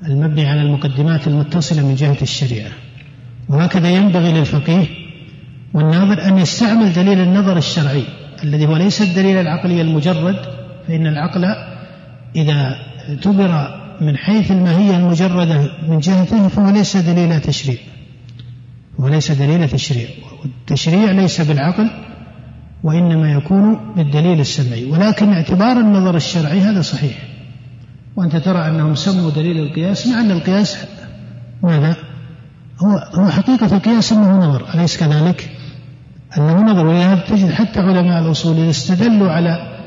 المبني 0.06 0.46
على 0.46 0.62
المقدمات 0.62 1.28
المتصلة 1.28 1.86
من 1.86 1.94
جهة 1.94 2.16
الشريعة. 2.22 2.70
وهكذا 3.48 3.90
ينبغي 3.90 4.32
للفقيه 4.32 5.01
والناظر 5.74 6.28
أن 6.28 6.38
يستعمل 6.38 6.92
دليل 6.92 7.20
النظر 7.20 7.56
الشرعي 7.56 8.04
الذي 8.44 8.66
هو 8.66 8.76
ليس 8.76 9.02
الدليل 9.02 9.36
العقلي 9.36 9.80
المجرد 9.80 10.36
فإن 10.88 11.06
العقل 11.06 11.44
إذا 12.36 12.76
اعتبر 13.08 13.82
من 14.00 14.16
حيث 14.16 14.50
الماهية 14.50 14.96
المجردة 14.96 15.70
من 15.88 15.98
جهته 15.98 16.48
فهو 16.48 16.70
ليس 16.70 16.96
دليل 16.96 17.40
تشريع 17.40 17.78
وليس 18.98 19.32
دليل 19.32 19.68
تشريع 19.68 20.08
والتشريع 20.42 21.10
ليس 21.10 21.40
بالعقل 21.40 21.90
وإنما 22.82 23.32
يكون 23.32 23.94
بالدليل 23.96 24.40
السمعي 24.40 24.84
ولكن 24.84 25.32
اعتبار 25.32 25.72
النظر 25.72 26.16
الشرعي 26.16 26.60
هذا 26.60 26.82
صحيح 26.82 27.18
وأنت 28.16 28.36
ترى 28.36 28.68
أنهم 28.68 28.94
سموا 28.94 29.30
دليل 29.30 29.58
القياس 29.58 30.06
مع 30.06 30.20
أن 30.20 30.30
القياس 30.30 30.76
ماذا؟ 31.62 31.96
هو 32.78 33.08
هو 33.14 33.28
حقيقة 33.28 33.76
القياس 33.76 34.12
أنه 34.12 34.38
نظر 34.38 34.74
أليس 34.74 34.96
كذلك؟ 34.96 35.50
أنه 36.38 36.62
نظر 36.62 36.86
ولهذا 36.86 37.20
تجد 37.20 37.50
حتى 37.50 37.80
علماء 37.80 38.22
الأصول 38.22 38.56
إذا 38.56 38.70
استدلوا 38.70 39.30
على 39.30 39.78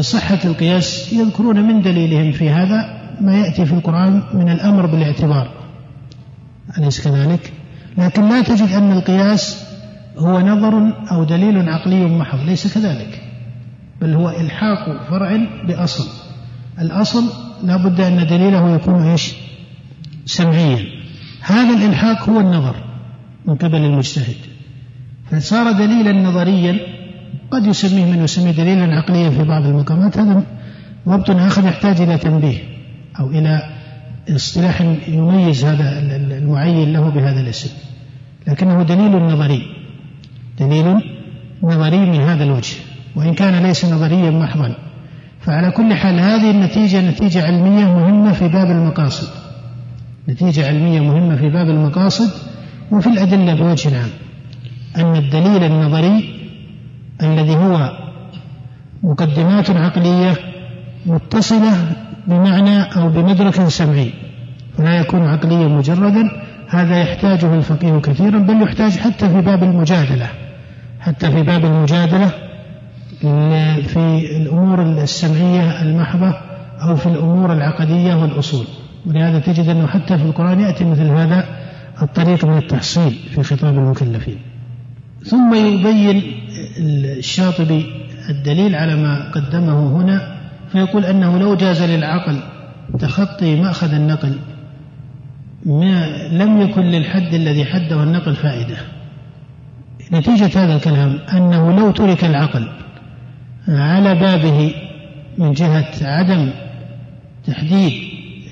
صحة 0.00 0.38
القياس 0.44 1.12
يذكرون 1.12 1.60
من 1.60 1.82
دليلهم 1.82 2.32
في 2.32 2.50
هذا 2.50 3.00
ما 3.20 3.36
يأتي 3.36 3.66
في 3.66 3.72
القرآن 3.72 4.22
من 4.34 4.48
الأمر 4.48 4.86
بالاعتبار. 4.86 5.50
أليس 6.78 7.08
كذلك؟ 7.08 7.52
لكن 7.98 8.28
لا 8.28 8.42
تجد 8.42 8.72
أن 8.72 8.92
القياس 8.92 9.64
هو 10.18 10.40
نظر 10.40 10.92
أو 11.12 11.24
دليل 11.24 11.68
عقلي 11.68 12.06
محض 12.06 12.38
ليس 12.46 12.74
كذلك. 12.74 13.22
بل 14.00 14.14
هو 14.14 14.30
إلحاق 14.30 15.08
فرع 15.10 15.38
بأصل. 15.66 16.08
الأصل 16.78 17.24
لا 17.62 17.76
بد 17.76 18.00
أن 18.00 18.26
دليله 18.26 18.74
يكون 18.74 19.02
إيش؟ 19.02 19.34
سمعيا. 20.26 20.78
هذا 21.40 21.76
الإلحاق 21.76 22.28
هو 22.28 22.40
النظر 22.40 22.76
من 23.46 23.54
قبل 23.54 23.84
المجتهد. 23.84 24.36
فصار 25.30 25.72
دليلا 25.72 26.12
نظريا 26.12 26.78
قد 27.50 27.66
يسميه 27.66 28.04
من 28.04 28.24
يسميه 28.24 28.50
دليلا 28.50 28.96
عقليا 28.96 29.30
في 29.30 29.44
بعض 29.44 29.66
المقامات 29.66 30.18
هذا 30.18 30.42
ضبط 31.08 31.30
آخر 31.30 31.64
يحتاج 31.64 32.00
إلى 32.00 32.18
تنبيه 32.18 32.58
أو 33.20 33.30
إلى 33.30 33.62
اصطلاح 34.28 34.80
يميز 35.08 35.64
هذا 35.64 35.98
المعين 36.16 36.92
له 36.92 37.08
بهذا 37.08 37.40
الاسم. 37.40 37.70
لكنه 38.46 38.82
دليل 38.82 39.22
نظري. 39.22 39.62
دليل 40.60 41.00
نظري 41.62 41.96
من 41.96 42.20
هذا 42.20 42.44
الوجه. 42.44 42.76
وإن 43.16 43.34
كان 43.34 43.62
ليس 43.62 43.84
نظريا 43.84 44.30
محضا. 44.30 44.74
فعلى 45.40 45.70
كل 45.70 45.94
حال 45.94 46.20
هذه 46.20 46.50
النتيجة 46.50 47.10
نتيجة 47.10 47.46
علمية 47.46 47.84
مهمة 47.84 48.32
في 48.32 48.48
باب 48.48 48.70
المقاصد. 48.70 49.28
نتيجة 50.28 50.68
علمية 50.68 51.00
مهمة 51.00 51.36
في 51.36 51.48
باب 51.48 51.70
المقاصد 51.70 52.30
وفي 52.90 53.06
الأدلة 53.06 53.54
بوجه 53.54 53.98
عام. 53.98 54.10
أن 54.96 55.16
الدليل 55.16 55.64
النظري 55.64 56.34
الذي 57.22 57.56
هو 57.56 57.98
مقدمات 59.02 59.70
عقلية 59.70 60.36
متصلة 61.06 61.72
بمعنى 62.26 62.82
أو 62.82 63.08
بمدرك 63.08 63.68
سمعي. 63.68 64.12
فلا 64.78 65.00
يكون 65.00 65.22
عقليا 65.22 65.68
مجردا 65.68 66.30
هذا 66.68 67.00
يحتاجه 67.02 67.54
الفقيه 67.54 67.98
كثيرا 67.98 68.38
بل 68.38 68.62
يحتاج 68.62 68.98
حتى 68.98 69.28
في 69.28 69.40
باب 69.40 69.62
المجادلة. 69.62 70.28
حتى 71.00 71.30
في 71.30 71.42
باب 71.42 71.64
المجادلة 71.64 72.30
في 73.82 74.26
الأمور 74.36 74.82
السمعية 74.82 75.82
المحضة 75.82 76.34
أو 76.88 76.96
في 76.96 77.06
الأمور 77.06 77.52
العقدية 77.52 78.14
والأصول. 78.14 78.66
ولهذا 79.06 79.38
تجد 79.38 79.68
أنه 79.68 79.86
حتى 79.86 80.18
في 80.18 80.24
القرآن 80.24 80.60
يأتي 80.60 80.84
مثل 80.84 81.06
هذا 81.06 81.44
الطريق 82.02 82.44
من 82.44 82.58
التحصيل 82.58 83.12
في 83.34 83.42
خطاب 83.42 83.74
المكلفين. 83.74 84.38
ثم 85.24 85.54
يبين 85.54 86.22
الشاطبي 87.18 87.86
الدليل 88.28 88.74
على 88.74 88.96
ما 88.96 89.30
قدمه 89.30 89.96
هنا 89.96 90.36
فيقول 90.72 91.04
أنه 91.04 91.38
لو 91.38 91.54
جاز 91.54 91.82
للعقل 91.82 92.40
تخطي 92.98 93.56
مأخذ 93.56 93.94
النقل 93.94 94.38
ما 95.66 96.28
لم 96.32 96.60
يكن 96.60 96.82
للحد 96.82 97.34
الذي 97.34 97.64
حده 97.64 98.02
النقل 98.02 98.34
فائدة. 98.36 98.76
نتيجة 100.12 100.64
هذا 100.64 100.76
الكلام 100.76 101.18
أنه 101.32 101.76
لو 101.76 101.90
ترك 101.90 102.24
العقل 102.24 102.68
على 103.68 104.14
بابه 104.14 104.74
من 105.38 105.52
جهة 105.52 105.90
عدم 106.02 106.50
تحديد 107.46 107.92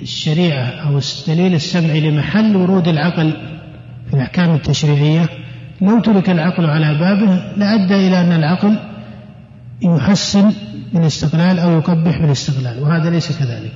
الشريعة 0.03 0.65
أو 0.65 0.99
الدليل 0.99 1.55
السمعي 1.55 2.11
لمحل 2.11 2.57
ورود 2.57 2.89
العقل 2.89 3.33
في 4.09 4.15
الأحكام 4.15 4.55
التشريعية 4.55 5.29
لو 5.83 6.01
ترك 6.01 6.31
العقل 6.31 6.67
على 6.67 6.99
بابه 6.99 7.43
لأدى 7.57 7.95
إلى 7.95 8.21
أن 8.21 8.33
العقل 8.33 8.79
يحسن 9.83 10.53
بالاستقلال 10.93 11.59
أو 11.59 11.71
يقبح 11.71 12.19
بالاستقلال 12.19 12.83
وهذا 12.83 13.11
ليس 13.11 13.39
كذلك. 13.39 13.75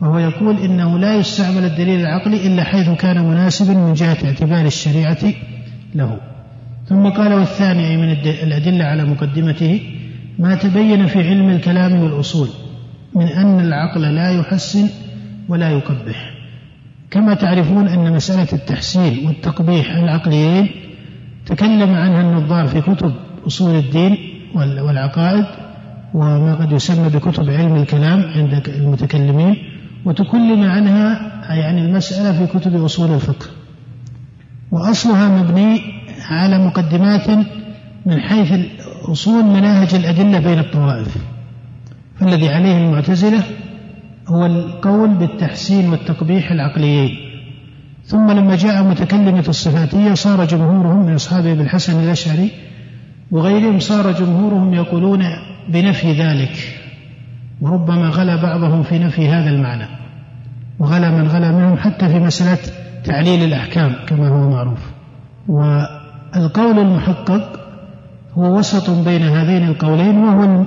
فهو 0.00 0.18
يقول 0.18 0.58
إنه 0.58 0.98
لا 0.98 1.14
يستعمل 1.14 1.64
الدليل 1.64 2.00
العقلي 2.00 2.46
إلا 2.46 2.64
حيث 2.64 2.90
كان 2.90 3.24
مناسبا 3.24 3.74
من 3.74 3.94
جهة 3.94 4.16
اعتبار 4.24 4.66
الشريعة 4.66 5.18
له. 5.94 6.20
ثم 6.88 7.08
قال 7.08 7.32
والثاني 7.32 7.88
أي 7.88 7.96
من 7.96 8.12
الأدلة 8.42 8.84
على 8.84 9.04
مقدمته 9.04 9.80
ما 10.38 10.54
تبين 10.54 11.06
في 11.06 11.28
علم 11.28 11.50
الكلام 11.50 12.00
والأصول 12.00 12.48
من 13.14 13.26
أن 13.26 13.60
العقل 13.60 14.00
لا 14.00 14.30
يحسن 14.30 14.88
ولا 15.48 15.70
يقبح. 15.70 16.30
كما 17.10 17.34
تعرفون 17.34 17.88
أن 17.88 18.12
مسألة 18.12 18.48
التحسين 18.52 19.26
والتقبيح 19.26 19.96
العقليين 19.96 20.87
تكلم 21.48 21.94
عنها 21.94 22.20
النظار 22.20 22.66
في 22.66 22.80
كتب 22.80 23.12
أصول 23.46 23.74
الدين 23.74 24.18
والعقائد 24.54 25.44
وما 26.14 26.54
قد 26.54 26.72
يسمى 26.72 27.08
بكتب 27.08 27.50
علم 27.50 27.76
الكلام 27.76 28.20
عند 28.36 28.62
المتكلمين 28.68 29.56
وتكلم 30.04 30.62
عنها 30.62 31.32
يعني 31.54 31.84
المسألة 31.84 32.32
في 32.32 32.58
كتب 32.58 32.84
أصول 32.84 33.14
الفقه. 33.14 33.46
وأصلها 34.70 35.42
مبني 35.42 35.80
على 36.30 36.58
مقدمات 36.58 37.30
من 38.06 38.20
حيث 38.20 38.52
أصول 39.12 39.44
مناهج 39.44 39.94
الأدلة 39.94 40.38
بين 40.38 40.58
الطوائف. 40.58 41.16
فالذي 42.20 42.48
عليه 42.48 42.78
المعتزلة 42.78 43.42
هو 44.28 44.46
القول 44.46 45.08
بالتحسين 45.08 45.88
والتقبيح 45.88 46.50
العقليين. 46.50 47.27
ثم 48.08 48.30
لما 48.30 48.56
جاء 48.56 48.82
متكلمة 48.82 49.44
الصفاتية 49.48 50.14
صار 50.14 50.44
جمهورهم 50.44 51.06
من 51.06 51.14
أصحاب 51.14 51.46
ابن 51.46 51.60
الحسن 51.60 52.04
الأشعري 52.04 52.50
وغيرهم 53.30 53.78
صار 53.78 54.12
جمهورهم 54.12 54.74
يقولون 54.74 55.24
بنفي 55.68 56.12
ذلك 56.12 56.80
وربما 57.60 58.08
غلا 58.08 58.36
بعضهم 58.36 58.82
في 58.82 58.98
نفي 58.98 59.28
هذا 59.28 59.50
المعنى 59.50 59.86
وغلا 60.78 61.10
من 61.10 61.28
غلا 61.28 61.52
منهم 61.52 61.76
حتى 61.76 62.08
في 62.08 62.18
مسألة 62.18 62.58
تعليل 63.04 63.44
الأحكام 63.44 63.92
كما 64.06 64.28
هو 64.28 64.50
معروف. 64.50 64.90
والقول 65.48 66.78
المحقق 66.78 67.60
هو 68.34 68.58
وسط 68.58 68.90
بين 68.90 69.22
هذين 69.22 69.68
القولين 69.68 70.18
وهو 70.18 70.64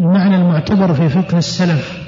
المعنى 0.00 0.36
المعتبر 0.36 0.94
في 0.94 1.08
فقه 1.08 1.38
السلف 1.38 2.06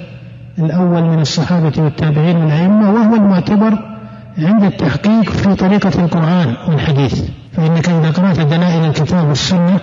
الأول 0.58 1.02
من 1.02 1.20
الصحابة 1.20 1.82
والتابعين 1.82 2.36
والأئمة 2.36 2.92
وهو 2.92 3.14
المعتبر 3.14 3.97
عند 4.38 4.62
التحقيق 4.62 5.30
في 5.30 5.54
طريقة 5.54 6.04
القرآن 6.04 6.54
والحديث 6.68 7.22
فإنك 7.52 7.88
إذا 7.88 8.10
قرأت 8.10 8.40
دلائل 8.40 8.84
الكتاب 8.84 9.28
والسنة 9.28 9.80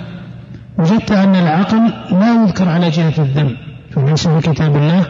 وجدت 0.77 1.11
أن 1.11 1.35
العقل 1.35 1.93
لا 2.11 2.43
يذكر 2.43 2.69
على 2.69 2.89
جهة 2.89 3.13
الذم 3.17 3.57
فليس 3.91 4.27
في 4.27 4.51
كتاب 4.51 4.75
الله 4.75 5.05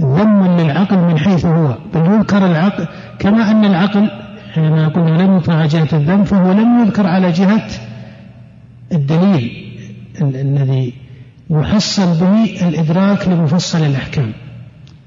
ذم 0.00 0.60
للعقل 0.60 0.98
من 0.98 1.18
حيث 1.18 1.46
هو 1.46 1.76
بل 1.94 2.00
يذكر 2.00 2.46
العقل 2.46 2.86
كما 3.18 3.50
أن 3.50 3.64
العقل 3.64 4.10
حينما 4.54 4.88
قلنا 4.88 5.22
لم 5.22 5.36
يذكر 5.36 5.52
على 5.52 5.68
جهة 5.68 5.88
الذم 5.92 6.24
فهو 6.24 6.52
لم 6.52 6.84
يذكر 6.84 7.06
على 7.06 7.32
جهة 7.32 7.66
الدليل 8.92 9.70
الذي 10.20 10.92
يحصل 11.50 12.20
به 12.20 12.68
الإدراك 12.68 13.28
لمفصل 13.28 13.78
الأحكام 13.78 14.32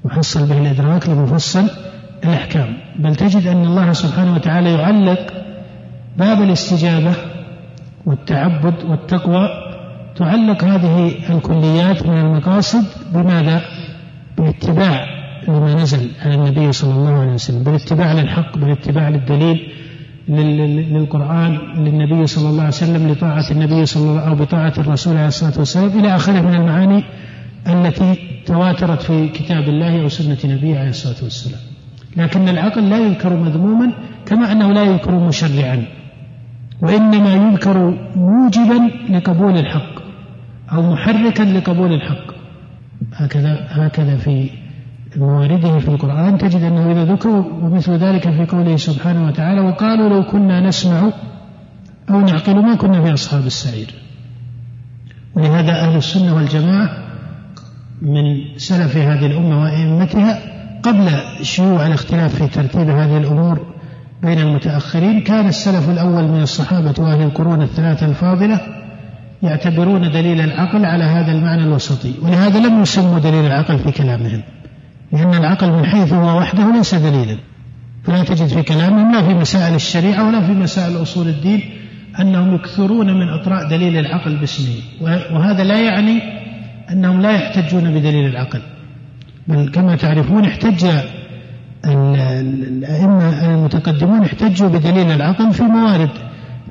يحصل 0.04 0.46
به 0.46 0.58
الإدراك 0.58 1.08
لمفصل 1.08 1.70
الأحكام. 2.24 2.76
بل 2.98 3.16
تجد 3.16 3.46
أن 3.46 3.64
الله 3.64 3.92
سبحانه 3.92 4.34
وتعالى 4.34 4.72
يعلق 4.72 5.32
باب 6.16 6.42
الاستجابة 6.42 7.12
والتعبد 8.06 8.84
والتقوى. 8.84 9.48
تعلق 10.16 10.64
هذه 10.64 11.12
الكليات 11.30 12.06
من 12.06 12.18
المقاصد 12.18 12.84
بماذا؟ 13.14 13.60
بالاتباع 14.38 15.06
لما 15.48 15.74
نزل 15.74 16.10
على 16.22 16.34
النبي 16.34 16.72
صلى 16.72 16.92
الله 16.94 17.20
عليه 17.20 17.32
وسلم. 17.32 17.62
بالاتباع 17.62 18.12
للحق 18.12 18.58
بالاتباع 18.58 19.08
للدليل 19.08 19.72
للقرآن 20.28 21.58
للنبي 21.76 22.26
صلى 22.26 22.48
الله 22.50 22.62
عليه 22.62 22.72
وسلم 22.72 23.08
لطاعة 23.08 23.50
النبي 23.50 23.86
صلى 23.86 24.02
الله 24.02 24.28
أو 24.28 24.34
بطاعة 24.34 24.72
الرسول 24.78 25.16
عليه 25.16 25.28
الصلاة 25.28 25.58
والسلام. 25.58 25.98
إلى 25.98 26.16
آخره 26.16 26.40
من 26.40 26.54
المعاني 26.54 27.04
التي 27.66 28.16
تواترت 28.46 29.02
في 29.02 29.28
كتاب 29.28 29.68
الله 29.68 30.02
أو 30.02 30.08
سنة 30.08 30.38
نبيه 30.44 30.78
عليه 30.78 30.90
الصلاة 30.90 31.22
والسلام. 31.22 31.60
لكن 32.16 32.48
العقل 32.48 32.90
لا 32.90 32.98
يذكر 32.98 33.36
مذموما 33.36 33.92
كما 34.26 34.52
أنه 34.52 34.72
لا 34.72 34.82
يذكر 34.82 35.14
مشرعا 35.14 35.84
وإنما 36.82 37.34
يذكر 37.34 37.98
موجبا 38.16 38.90
لقبول 39.10 39.58
الحق 39.58 40.02
أو 40.72 40.82
محركا 40.92 41.42
لقبول 41.42 41.92
الحق. 41.92 42.34
هكذا 43.12 43.66
هكذا 43.68 44.16
في 44.16 44.50
موارده 45.16 45.78
في 45.78 45.88
القرآن. 45.88 46.38
تجد 46.38 46.62
أنه 46.62 46.92
إذا 46.92 47.04
ذكر 47.04 47.28
ومثل 47.62 47.92
ذلك 47.92 48.30
في 48.30 48.46
قوله 48.46 48.76
سبحانه 48.76 49.26
وتعالى 49.26 49.60
وقالوا 49.60 50.08
لو 50.08 50.22
كنا 50.22 50.60
نسمع 50.68 51.10
أو 52.10 52.20
نعقل 52.20 52.56
ما 52.56 52.74
كنا 52.74 53.02
في 53.04 53.12
أصحاب 53.12 53.46
السعير. 53.46 53.94
ولهذا 55.34 55.72
أهل 55.72 55.96
السنة 55.96 56.34
والجماعة 56.34 56.88
من 58.02 58.24
سلف 58.56 58.96
هذه 58.96 59.26
الأمة 59.26 59.62
وأئمتها 59.62 60.53
قبل 60.84 61.10
شيوع 61.42 61.86
الاختلاف 61.86 62.34
في 62.34 62.46
ترتيب 62.46 62.88
هذه 62.88 63.16
الأمور 63.18 63.66
بين 64.22 64.38
المتأخرين 64.38 65.20
كان 65.20 65.48
السلف 65.48 65.90
الأول 65.90 66.22
من 66.22 66.42
الصحابة 66.42 66.94
وأهل 66.98 67.22
القرون 67.22 67.62
الثلاثة 67.62 68.06
الفاضلة 68.06 68.60
يعتبرون 69.42 70.10
دليل 70.10 70.40
العقل 70.40 70.84
على 70.84 71.04
هذا 71.04 71.32
المعنى 71.32 71.62
الوسطي 71.62 72.14
ولهذا 72.22 72.58
لم 72.58 72.82
يسموا 72.82 73.18
دليل 73.18 73.46
العقل 73.46 73.78
في 73.78 73.92
كلامهم 73.92 74.42
لأن 75.12 75.34
العقل 75.34 75.72
من 75.72 75.86
حيث 75.86 76.12
هو 76.12 76.38
وحده 76.38 76.72
ليس 76.72 76.94
دليلا. 76.94 77.36
فلا 78.04 78.24
تجد 78.24 78.46
في 78.46 78.62
كلامهم 78.62 79.12
لا 79.12 79.22
في 79.22 79.34
مسائل 79.34 79.74
الشريعة 79.74 80.28
ولا 80.28 80.40
في 80.40 80.52
مسائل 80.52 81.02
أصول 81.02 81.28
الدين 81.28 81.70
أنهم 82.20 82.54
يكثرون 82.54 83.14
من 83.14 83.28
إطراء 83.28 83.68
دليل 83.68 83.96
العقل 83.96 84.36
باسمه 84.36 84.74
وهذا 85.32 85.64
لا 85.64 85.80
يعني 85.80 86.22
أنهم 86.90 87.20
لا 87.20 87.30
يحتجون 87.30 87.94
بدليل 87.94 88.26
العقل. 88.26 88.60
بل 89.48 89.70
كما 89.70 89.96
تعرفون 89.96 90.44
احتج 90.44 90.86
الأئمة 91.84 93.46
المتقدمون 93.46 94.22
احتجوا 94.22 94.68
بدليل 94.68 95.10
العقل 95.10 95.52
في 95.52 95.62
موارد 95.62 96.10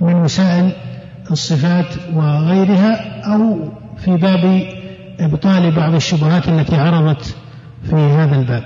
من 0.01 0.15
مسائل 0.15 0.71
الصفات 1.31 1.85
وغيرها 2.13 3.21
أو 3.33 3.71
في 3.97 4.17
باب 4.17 4.61
إبطال 5.19 5.71
بعض 5.71 5.95
الشبهات 5.95 6.49
التي 6.49 6.75
عرضت 6.75 7.35
في 7.83 7.95
هذا 7.95 8.35
الباب. 8.35 8.63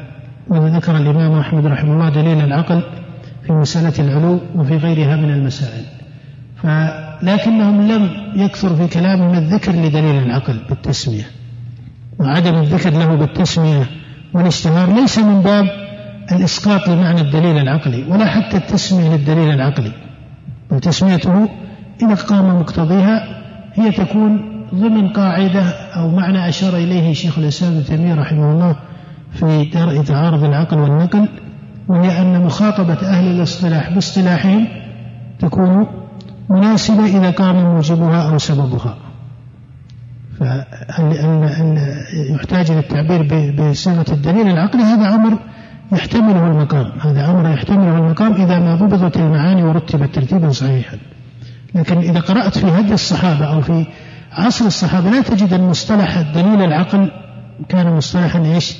وذكر 0.47 0.97
الإمام 0.97 1.39
أحمد 1.39 1.65
رحمه 1.65 1.93
الله 1.93 2.09
دليل 2.09 2.41
العقل 2.41 2.83
في 3.47 3.53
مسألة 3.53 3.93
العلو 3.99 4.39
وفي 4.55 4.77
غيرها 4.77 5.15
من 5.15 5.29
المسائل. 5.29 5.83
لكنهم 7.23 7.87
لم 7.91 8.09
يكثر 8.35 8.75
في 8.75 8.87
كلامهم 8.87 9.33
الذكر 9.37 9.71
لدليل 9.71 10.23
العقل 10.23 10.59
بالتسمية. 10.69 11.25
وعدم 12.19 12.55
الذكر 12.55 12.89
له 12.89 13.15
بالتسمية 13.15 13.89
والاشتهار 14.33 14.93
ليس 14.93 15.19
من 15.19 15.41
باب 15.41 15.65
الإسقاط 16.31 16.89
لمعنى 16.89 17.21
الدليل 17.21 17.57
العقلي 17.57 18.03
ولا 18.09 18.25
حتى 18.25 18.57
التسمية 18.57 19.09
للدليل 19.09 19.53
العقلي. 19.53 19.91
بل 20.71 20.79
تسميته 20.79 21.49
إذا 22.01 22.15
قام 22.15 22.59
مقتضيها 22.59 23.23
هي 23.73 23.91
تكون 23.91 24.57
ضمن 24.73 25.09
قاعدة 25.09 25.63
أو 25.69 26.09
معنى 26.09 26.49
أشار 26.49 26.75
إليه 26.75 27.13
شيخ 27.13 27.37
الإسلام 27.37 27.73
ابن 27.73 27.83
تيمية 27.83 28.15
رحمه 28.15 28.51
الله 28.51 28.75
في 29.31 29.65
درء 29.73 30.03
تعارض 30.03 30.43
العقل 30.43 30.77
والنقل 30.77 31.29
وهي 31.87 32.21
أن 32.21 32.41
مخاطبة 32.41 32.93
أهل 32.93 33.27
الاصطلاح 33.27 33.93
باصطلاحهم 33.93 34.67
تكون 35.39 35.87
مناسبة 36.49 37.05
إذا 37.05 37.29
قام 37.29 37.55
موجبها 37.55 38.29
أو 38.29 38.37
سببها. 38.37 38.97
فهل 40.39 41.49
يحتاج 42.13 42.71
إلى 42.71 42.79
التعبير 42.79 43.53
بصيغة 43.53 44.05
الدليل. 44.11 44.47
العقلي 44.47 44.83
هذا 44.83 45.15
أمر 45.15 45.37
يحتمله 45.91 46.47
المقام. 46.47 46.91
هذا 46.99 47.25
أمر 47.25 47.53
يحتمله 47.53 47.97
المقام 47.97 48.33
إذا 48.33 48.59
ما 48.59 48.75
ضبطت 48.75 49.17
المعاني 49.17 49.63
ورتبت 49.63 50.15
ترتيبا 50.15 50.49
صحيحا. 50.49 50.97
لكن 51.75 51.97
إذا 51.97 52.19
قرأت 52.19 52.57
في 52.57 52.67
هدي 52.67 52.93
الصحابة 52.93 53.45
أو 53.45 53.61
في 53.61 53.85
عصر 54.31 54.65
الصحابة 54.65 55.09
لا 55.09 55.21
تجد 55.21 55.53
المصطلح 55.53 56.17
الدليل 56.17 56.61
العقل 56.61 57.11
كان 57.69 57.93
مصطلحا 57.93 58.39
إيش؟ 58.39 58.77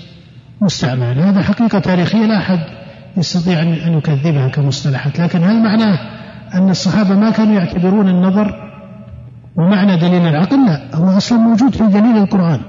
مستعملا. 0.62 1.30
هذا 1.30 1.42
حقيقة 1.42 1.80
تاريخية 1.80 2.26
لا 2.26 2.38
أحد 2.38 2.60
يستطيع 3.18 3.62
أن 3.62 3.98
يكذبها 3.98 4.48
كمصطلحات. 4.48 5.20
لكن 5.20 5.44
هل 5.44 5.64
معناه 5.64 6.00
أن 6.54 6.70
الصحابة 6.70 7.16
ما 7.16 7.32
كانوا 7.32 7.54
يعتبرون 7.54 8.10
النظر 8.10 8.67
ومعنى 9.58 9.98
دليل 9.98 10.28
العقل 10.28 10.66
لا 10.66 10.96
هو 10.96 11.18
أصلا 11.18 11.38
موجود 11.38 11.76
في 11.76 11.88
دليل 11.88 12.18
القرآن. 12.18 12.60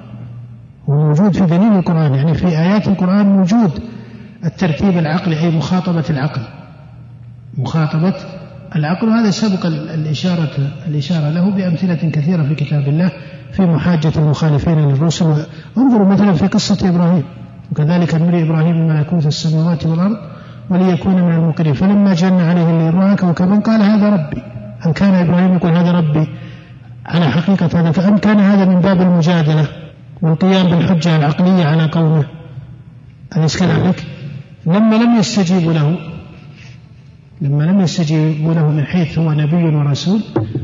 هو 0.89 0.95
موجود 0.95 1.37
في 1.37 1.47
دليل 1.47 1.73
القرآن 1.73 2.15
يعني 2.15 2.35
في 2.35 2.47
آيات 2.47 2.89
القرآن 2.89 3.27
موجود. 3.27 3.71
الترتيب 4.45 4.99
العقلي 4.99 5.39
أي 5.39 5.57
مخاطبة 5.57 6.05
العقل. 6.11 6.43
مخاطبة 7.59 8.15
العقل 8.77 9.09
وهذا 9.09 9.31
سبق 9.31 9.67
الإشارة 9.67 10.51
الإشارة 10.87 11.31
له 11.31 11.51
بأمثلة 11.51 12.11
كثيرة 12.11 12.43
في 12.43 12.55
كتاب 12.55 12.89
الله 12.89 13.13
في 13.53 13.63
محاجة 13.63 14.13
المخالفين 14.17 14.79
للرسل. 14.79 15.47
انظروا 15.79 16.09
مثلا 16.09 16.33
في 16.33 16.47
قصة 16.47 16.89
إبراهيم. 16.89 17.25
وكذلك 17.73 18.15
نري 18.15 18.43
إبراهيم 18.43 18.89
ملكوت 18.89 19.27
السماوات 19.27 19.87
والأرض 19.87 20.17
وليكون 20.71 21.23
من 21.23 21.33
المقرين. 21.33 21.73
فلما 21.73 22.15
جن 22.15 22.41
عليه 22.41 22.71
الليل 22.71 22.95
رأى 22.95 23.17
كوكبا 23.17 23.59
قال 23.59 23.83
هذا 23.83 24.09
ربي. 24.09 24.43
هل 24.81 24.93
كان 24.93 25.15
إبراهيم 25.15 25.55
يقول 25.55 25.73
هذا 25.77 25.93
ربي 25.93 26.29
على 27.09 27.31
حقيقة 27.31 27.81
هذا 27.81 27.91
فأم 27.93 28.19
كان 28.19 28.41
هذا 28.41 28.65
من 28.65 28.81
باب 28.81 29.01
المجادلة 29.01 29.67
والقيام 30.23 30.67
بالحجة 30.67 31.17
العقلية 31.17 31.65
على 31.65 31.85
قومه 31.87 32.25
أليس 33.37 33.57
كذلك؟ 33.57 34.05
لما 34.67 34.97
لم 34.97 35.17
يستجيبوا 35.19 35.73
له 35.73 35.99
لما 37.41 37.65
لم 37.65 37.81
يستجيبوا 37.81 38.55
له 38.55 38.71
من 38.71 38.85
حيث 38.85 39.19
هو 39.19 39.33
نبي 39.33 39.77
ورسول 39.77 40.21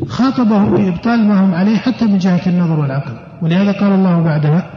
خاطبه 0.09 0.65
بإبطال 0.65 1.25
ما 1.29 1.45
هم 1.45 1.55
عليه 1.55 1.77
حتى 1.77 2.05
من 2.05 2.19
جهة 2.19 2.41
النظر 2.47 2.81
والعقل 2.81 3.13
ولهذا 3.43 3.73
قال 3.73 3.93
الله 3.93 4.23
بعدها 4.23 4.71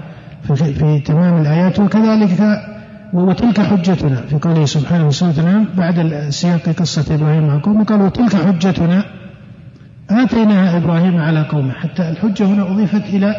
في, 0.43 0.73
في 0.73 0.99
تمام 0.99 1.41
الآيات 1.41 1.79
وكذلك 1.79 2.61
وتلك 3.13 3.61
حجتنا 3.61 4.15
في 4.15 4.35
قوله 4.35 4.65
سبحانه 4.65 5.09
سورة 5.09 5.65
بعد 5.77 6.27
سياق 6.29 6.69
قصة 6.69 7.15
إبراهيم 7.15 7.47
مع 7.47 7.61
قومه 7.61 7.83
قال 7.83 8.01
وتلك 8.01 8.35
حجتنا 8.35 9.05
آتيناها 10.09 10.77
إبراهيم 10.77 11.17
على 11.17 11.41
قومه. 11.43 11.71
حتى 11.71 12.09
الحجة 12.09 12.45
هنا 12.45 12.71
أضيفت 12.71 13.05
إلى 13.15 13.35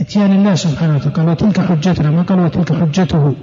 إتيان 0.00 0.32
الله 0.32 0.54
سبحانه 0.54 0.94
وتعالى. 0.94 1.14
قال 1.14 1.28
وتلك 1.28 1.60
حجتنا. 1.60 2.10
ما 2.10 2.22
قال؟ 2.22 2.40
وتلك 2.40 2.72
حجته. 2.72 3.34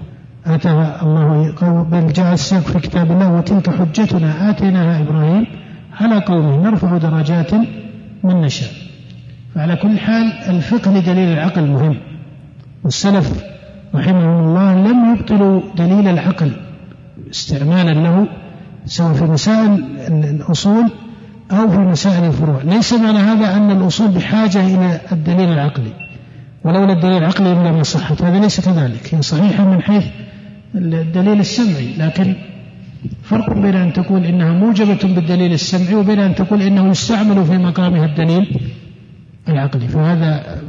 آتاها 0.46 1.02
الله 1.04 1.84
بل 1.84 2.14
جاء 2.14 2.34
السياق 2.34 2.62
في 2.62 2.80
كتاب 2.80 3.12
الله 3.12 3.32
وتلك 3.32 3.70
حجتنا. 3.70 4.50
آتيناها 4.50 5.02
إبراهيم 5.02 5.46
على 6.00 6.20
قومه. 6.20 6.64
نرفع 6.64 6.98
درجات 6.98 7.54
من 8.24 8.42
نشاء. 8.42 8.70
فعلى 9.56 9.76
كل 9.76 10.00
حال 10.00 10.26
الفقه 10.50 10.92
لدليل 10.92 11.30
العقل 11.34 11.68
مهم. 11.68 11.96
والسلف 12.84 13.44
رحمهم 13.96 14.44
الله 14.44 14.74
لم 14.74 15.16
يبطلوا 15.16 15.62
دليل 15.78 16.08
العقل. 16.08 16.52
استعمالا 17.30 17.94
له 17.94 18.28
سواء 18.86 19.14
في 19.14 19.24
مسائل 19.24 19.84
الأصول 20.10 20.90
أو 21.52 21.70
في 21.70 21.78
مسائل 21.78 22.24
الفروع. 22.24 22.62
ليس 22.64 22.94
معنى 22.94 23.18
هذا 23.18 23.56
أن 23.56 23.72
الأصول 23.72 24.08
بحاجة 24.08 24.68
إلى 24.68 25.00
الدليل 25.12 25.50
العقلي. 25.50 25.94
ولولا 26.64 26.94
الدليل 26.94 27.18
العقلي 27.18 27.54
لما 27.54 27.84
صحت 27.84 28.22
هذا 28.22 28.40
ليس 28.40 28.70
كذلك. 28.70 29.16
هي 29.16 29.22
صحيحة 29.22 29.64
من 29.64 29.82
حيث 29.82 30.06
الدليل 30.76 31.40
السمعي. 31.40 31.94
لكن 31.98 32.36
فرق 33.24 33.54
بين 33.54 33.76
أن 33.76 33.94
تقول 33.94 34.26
إنها 34.26 34.52
موجبة 34.52 35.00
بالدليل 35.16 35.54
السمعي 35.54 35.96
وبين 35.96 36.20
أن 36.20 36.36
تقول 36.36 36.62
إنه 36.62 36.88
يستعمل 36.88 37.46
في 37.46 37.58
مقامها 37.58 38.06
الدليل 38.06 38.60
العقلي. 39.50 39.88
فهذا 39.88 40.62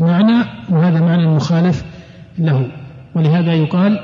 معنى 0.00 0.44
وهذا 0.70 1.00
معنى 1.00 1.26
مخالف 1.26 1.84
له. 2.38 2.66
ولهذا 3.14 3.52
يقال 3.52 4.00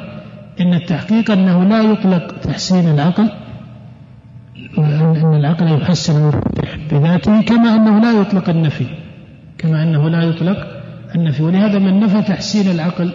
إن 0.61 0.74
التحقيق 0.74 1.31
أنه 1.31 1.64
لا 1.64 1.83
يطلق 1.83 2.39
تحسين 2.43 2.89
العقل 2.89 3.31
أن 4.78 5.34
العقل 5.34 5.82
يحسن 5.82 6.40
بذاته 6.90 7.42
كما 7.42 7.74
أنه 7.74 8.00
لا 8.00 8.20
يطلق 8.20 8.48
النفي 8.48 8.86
كما 9.59 9.82
أنه 9.82 10.09
لا 10.09 10.22
يطلق 10.22 10.66
النفي. 11.14 11.42
ولهذا 11.42 11.78
من 11.78 12.00
نفى 12.00 12.22
تحسين 12.22 12.70
العقل 12.70 13.12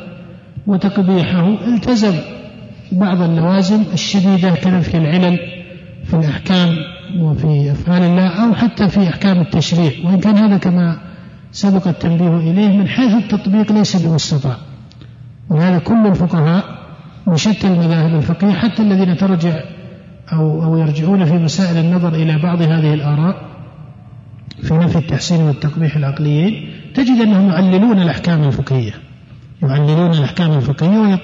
وتقبيحه 0.68 1.48
التزم 1.48 2.16
بعض 2.92 3.22
اللوازم 3.22 3.84
الشديدة 3.94 4.50
كنفي 4.50 4.98
العلل 4.98 5.40
في 6.06 6.14
الأحكام 6.14 6.76
وفي 7.20 7.72
أفعال 7.72 8.02
الله 8.02 8.28
أو 8.28 8.54
حتى 8.54 8.88
في 8.88 9.08
أحكام 9.08 9.42
التشريع. 9.42 9.92
وإن 10.06 10.20
كان 10.20 10.38
هذا 10.38 10.58
كما 10.58 10.98
سبق 11.52 11.88
التنبيه 11.88 12.38
إليه 12.38 12.78
من 12.78 12.88
حيث 12.88 13.14
التطبيق 13.14 13.72
ليس 13.72 13.96
بمستطاع. 13.96 14.56
ولهذا 15.50 15.80
كل 15.80 16.08
الفقهاء 16.08 16.64
من 17.28 17.38
شتى 17.38 17.68
المذاهب 17.68 18.16
الفقهية 18.16 18.54
حتى 18.54 18.82
الذين 18.82 19.18
ترجع 19.18 19.60
أو 20.34 20.64
أو 20.64 20.78
يرجعون 20.78 21.26
في 21.26 21.34
مسائل 21.34 21.78
النظر 21.78 22.14
إلى 22.14 22.38
بعض 22.38 22.62
هذه 22.62 22.94
الآراء 22.94 23.52
في 24.62 24.74
نفي 24.74 24.96
التحسين 24.96 25.42
والتقبيح 25.42 25.96
العقليين 25.96 26.70
تجد 26.94 27.22
أنهم 27.22 27.50
يعللون 27.50 28.02
الأحكام 28.02 28.44
الفقهية. 28.44 28.94
يعللون 29.64 30.12
الأحكام 30.12 30.52
الفقهية 30.52 31.22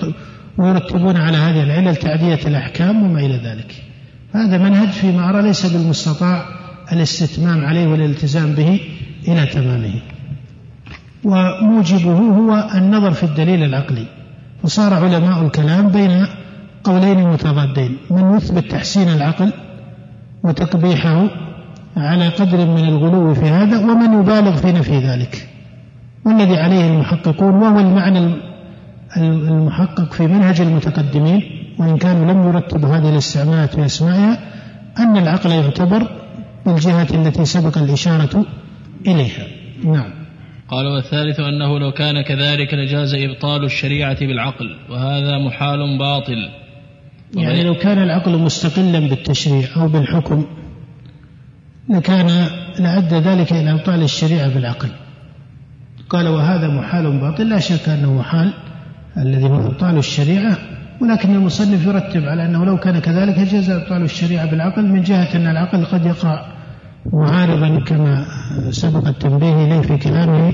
ويرتبون 0.58 1.18
على 1.18 1.38
هذه 1.38 1.64
العلل 1.64 1.96
تعدية 1.96 2.40
الأحكام 2.48 3.04
وما 3.04 3.20
إلى 3.20 3.38
ذلك. 3.38 3.84
هذا 4.36 4.58
منهج 4.58 4.88
فيما 4.88 5.30
أرى 5.30 5.42
ليس 5.42 5.66
بالمستطاع 5.66 6.46
الاستتمام 6.92 7.66
عليه 7.66 7.88
والالتزام 7.88 8.52
به 8.52 8.80
إلى 9.28 9.46
تمامه. 9.46 10.02
وموجبه 11.24 12.12
هو 12.12 12.70
النظر 12.76 13.12
في 13.12 13.24
الدليل 13.24 13.64
العقلي. 13.64 14.06
فصار 14.64 14.94
علماء 14.94 15.46
الكلام 15.46 15.88
بين 15.88 16.26
قولين 16.88 17.28
متضادين 17.28 17.98
من 18.12 18.38
يثبت 18.38 18.72
تحسين 18.72 19.10
العقل 19.10 19.54
وتقبيحه 20.44 21.28
على 21.98 22.28
قدر 22.28 22.58
من 22.66 22.84
الغلو 22.88 23.34
في 23.34 23.46
هذا 23.46 23.78
ومن 23.80 24.20
يبالغ 24.20 24.56
في 24.56 24.72
نفي 24.72 24.98
ذلك. 24.98 25.48
والذي 26.26 26.58
عليه 26.58 26.88
المحققون 26.88 27.54
وهو 27.54 27.80
المعنى 27.80 28.34
المحقق 29.18 30.14
في 30.14 30.28
منهج 30.28 30.62
المتقدمين 30.62 31.42
وإن 31.80 31.98
كانوا 31.98 32.34
لم 32.34 32.48
يرتبوا 32.48 32.90
هذه 32.90 33.10
الاستعمالات 33.10 33.76
في 33.76 33.86
أسمائها 33.86 34.40
أن 35.00 35.18
العقل 35.18 35.52
يعتبر 35.52 36.08
بالجهة 36.66 37.08
التي 37.14 37.46
سبق 37.46 37.78
الإشارة 37.78 38.46
إليها. 39.08 39.48
نعم. 39.84 40.14
قال 40.70 40.88
والثالث 40.88 41.40
أنه 41.40 41.80
لو 41.80 41.92
كان 41.92 42.22
كذلك 42.22 42.74
لجاز 42.74 43.16
إبطال 43.16 43.64
الشريعة 43.64 44.20
بالعقل 44.20 44.76
وهذا 44.90 45.38
محال 45.38 45.98
باطل. 46.00 46.67
يعني 47.36 47.64
لو 47.64 47.76
كان 47.76 47.98
العقل 47.98 48.38
مستقلا 48.38 49.00
بالتشريع 49.00 49.68
أو 49.76 49.88
بالحكم 49.88 50.46
لكان 51.90 52.48
لأدى 52.80 53.16
ذلك 53.16 53.54
إلى 53.54 53.72
إبطال 53.72 54.04
الشريعة 54.04 54.54
بالعقل. 54.54 54.90
قال 56.10 56.28
وهذا 56.28 56.68
محال 56.68 57.20
باطل 57.20 57.50
لا 57.50 57.60
شك 57.60 57.90
أنه 57.90 58.14
محال 58.14 58.54
الذي 59.18 59.44
هو 59.44 59.68
إبطال 59.68 59.98
الشريعة 59.98 60.58
ولكن 61.02 61.36
المصنف 61.36 61.86
يرتب 61.86 62.24
على 62.26 62.46
أنه 62.46 62.66
لو 62.66 62.78
كان 62.78 63.00
كذلك 63.00 63.40
جاز 63.40 63.70
إبطال 63.70 64.02
الشريعة 64.02 64.52
بالعقل 64.52 64.86
من 64.86 65.02
جهة 65.02 65.36
أن 65.36 65.48
العقل 65.48 65.86
قد 65.86 66.06
يقع 66.06 66.46
معارضا 67.14 67.80
كما 67.80 68.26
سبق 68.70 69.08
التنبيه 69.08 69.66
إليه 69.66 69.82
في 69.82 69.98
كلامه 69.98 70.54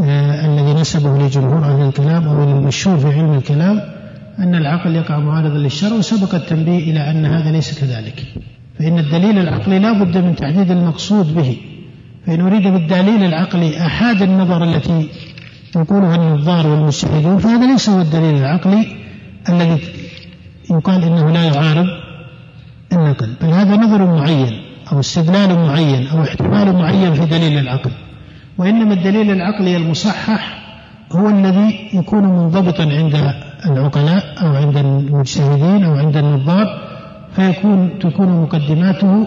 آه 0.00 0.46
الذي 0.46 0.80
نسبه 0.80 1.18
لجمهور 1.18 1.64
أهل 1.64 1.88
الكلام 1.88 2.28
أو 2.28 2.44
المشهور 2.44 2.98
في 2.98 3.06
علم 3.06 3.34
الكلام 3.34 3.80
أن 4.40 4.54
العقل 4.54 4.96
يقع 4.96 5.18
معارضا 5.18 5.58
للشرع 5.58 5.92
وسبق 5.92 6.34
التنبيه 6.34 6.90
إلى 6.90 7.10
أن 7.10 7.26
هذا 7.26 7.52
ليس 7.52 7.80
كذلك. 7.80 8.24
فإن 8.78 8.98
الدليل 8.98 9.38
العقلي 9.38 9.78
لا 9.78 9.92
بد 9.92 10.18
من 10.18 10.36
تحديد 10.36 10.70
المقصود 10.70 11.34
به. 11.34 11.56
فإن 12.26 12.40
أريد 12.40 12.62
بالدليل 12.62 13.24
العقلي 13.24 13.86
أحاد 13.86 14.22
النظر 14.22 14.64
التي 14.64 15.08
يقولها 15.76 16.16
النظار 16.16 16.66
والمجتهدون 16.66 17.38
فهذا 17.38 17.66
ليس 17.66 17.88
هو 17.88 18.00
الدليل 18.00 18.36
العقلي 18.36 18.86
الذي 19.48 19.78
يقال 20.70 21.04
إنه 21.04 21.30
لا 21.30 21.44
يعارض 21.44 21.86
النقل 22.92 23.34
بل 23.42 23.48
هذا 23.48 23.76
نظر 23.76 24.06
معين 24.06 24.62
أو 24.92 25.00
استدلال 25.00 25.58
معين 25.58 26.06
أو 26.06 26.22
احتمال 26.22 26.72
معين 26.72 27.14
في 27.14 27.26
دليل 27.26 27.58
العقل. 27.58 27.90
وإنما 28.58 28.94
الدليل 28.94 29.30
العقلي 29.30 29.76
المصحح 29.76 30.60
هو 31.12 31.28
الذي 31.28 31.90
يكون 31.94 32.24
منضبطا 32.24 32.82
عند 32.82 33.14
العقلاء 33.66 34.24
أو 34.42 34.54
عند 34.54 34.76
المجتهدين 34.76 35.84
أو 35.84 35.94
عند 35.94 36.16
النظار 36.16 36.66
فيكون 37.32 37.98
تكون 37.98 38.42
مقدماته 38.42 39.26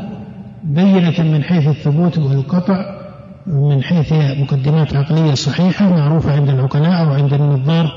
بينة 0.63 1.13
من 1.19 1.43
حيث 1.43 1.67
الثبوت 1.67 2.17
والقطع 2.17 3.03
من 3.47 3.83
حيث 3.83 4.13
مقدمات 4.13 4.95
عقلية 4.95 5.33
صحيحة 5.33 5.89
معروفة 5.89 6.35
عند 6.35 6.49
العقلاء 6.49 7.03
أو 7.03 7.13
عند 7.13 7.33
النظار 7.33 7.91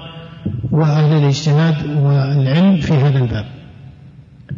وأهل 0.73 1.13
الاجتهاد 1.17 1.75
والعلم 2.03 2.77
في 2.77 2.95
هذا 2.95 3.19
الباب. 3.19 3.45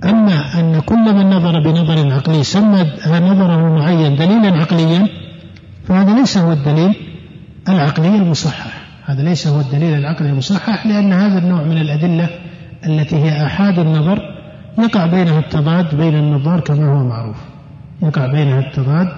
أما 0.04 0.60
أن 0.60 0.80
كل 0.80 1.14
من 1.14 1.30
نظر 1.30 1.60
بنظر 1.60 2.12
عقلي 2.12 2.42
سمى 2.44 2.86
نظره 3.06 3.68
المعين 3.68 4.16
دليلا 4.16 4.60
عقليا 4.60 5.08
فهذا 5.84 6.14
ليس 6.14 6.38
هو 6.38 6.52
الدليل 6.52 6.94
العقلي 7.68 8.16
المصحح. 8.16 8.77
هذا 9.08 9.22
ليس 9.22 9.46
هو 9.46 9.60
الدليل 9.60 9.94
العقلي 9.94 10.30
المصحح 10.30 10.86
لأن 10.86 11.12
هذا 11.12 11.38
النوع 11.38 11.62
من 11.62 11.78
الأدلة 11.78 12.28
التي 12.86 13.16
هي 13.16 13.46
آحاد 13.46 13.78
النظر 13.78 14.34
يقع 14.78 15.06
بينها 15.06 15.38
التضاد 15.38 15.94
بين 15.94 16.14
النظار 16.14 16.60
كما 16.60 16.92
هو 16.92 17.04
معروف. 17.04 17.36
يقع 18.02 18.26
بينها 18.26 18.60
التضاد 18.60 19.08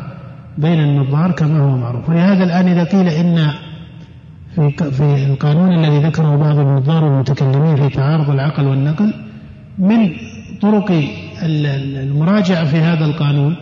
بين 0.59 0.81
النظار 0.81 1.31
كما 1.31 1.61
هو 1.61 1.77
معروف. 1.77 2.09
ولهذا 2.09 2.45
الآن 2.45 2.69
إذا 2.69 2.85
قيل 2.85 3.09
إن 3.09 3.51
في 4.55 4.91
في 4.91 5.27
القانون 5.27 5.85
الذي 5.85 5.99
ذكره 5.99 6.37
بعض 6.37 6.59
النظار 6.59 7.05
والمتكلمين 7.05 7.77
في 7.77 7.97
تعارض 7.97 8.31
العقل 8.31 8.67
والنقل 8.67 9.15
من 9.79 10.11
طرق 10.63 11.03
المراجعة 11.43 12.65
في 12.65 12.77
هذا 12.77 13.05
القانون 13.05 13.57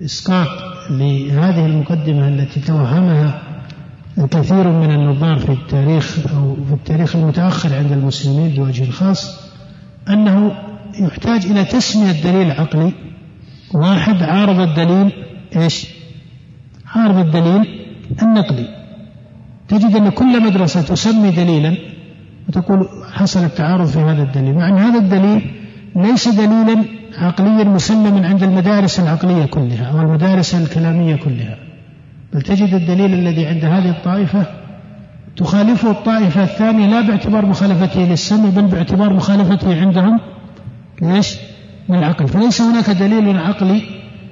والإسقاط 0.00 0.48
لهذه 0.90 1.66
المقدمة 1.66 2.28
التي 2.28 2.60
توهمها 2.60 3.42
كثير 4.24 4.68
من 4.68 4.90
النظار 4.90 5.38
في 5.38 5.52
التاريخ 5.52 6.18
أو 6.36 6.56
في 6.68 6.72
التاريخ 6.72 7.16
المتأخر 7.16 7.74
عند 7.74 7.92
المسلمين 7.92 8.48
بوجه 8.48 8.90
خاص 8.90 9.40
أنه 10.08 10.52
يحتاج 11.00 11.46
إلى 11.46 11.64
تسمية 11.64 12.12
دليل 12.12 12.50
عقلي. 12.50 12.92
واحد 13.74 14.22
عارض 14.22 14.60
الدليل 14.60 15.12
إيش؟ 15.56 15.86
عارض 16.94 17.16
الدليل 17.16 17.84
النقلي. 18.22 18.68
تجد 19.68 19.96
أن 19.96 20.08
كل 20.08 20.42
مدرسة 20.42 20.82
تسمي 20.82 21.30
دليلا 21.30 21.76
وتقول 22.48 22.88
حصل 23.12 23.44
التعارض 23.44 23.86
في 23.86 23.98
هذا 23.98 24.22
الدليل 24.22 24.54
مع 24.54 24.68
أن 24.68 24.78
هذا 24.78 24.98
الدليل 24.98 25.50
ليس 25.96 26.28
دليلا 26.28 26.84
عقليا 27.18 27.64
مسلما 27.64 28.28
عند 28.28 28.42
المدارس 28.42 29.00
العقلية 29.00 29.44
كلها 29.44 29.84
أو 29.84 30.00
المدارس 30.00 30.54
الكلامية 30.54 31.16
كلها. 31.16 31.65
بل 32.36 32.42
تجد 32.42 32.74
الدليل 32.74 33.14
الذي 33.14 33.46
عند 33.46 33.64
هذه 33.64 33.90
الطائفة؟ 33.90 34.46
تخالفه 35.36 35.90
الطائفة 35.90 36.42
الثانية 36.42 36.86
لا 36.86 37.00
باعتبار 37.00 37.46
مخالفته 37.46 38.00
للسمع 38.00 38.50
بل 38.50 38.62
باعتبار 38.62 39.12
مخالفته 39.12 39.80
عندهم. 39.80 40.20
ليش؟ 41.02 41.36
من 41.88 41.98
العقل. 41.98 42.28
فليس 42.28 42.60
هناك 42.60 42.90
دليل 42.90 43.38
عقلي 43.38 43.82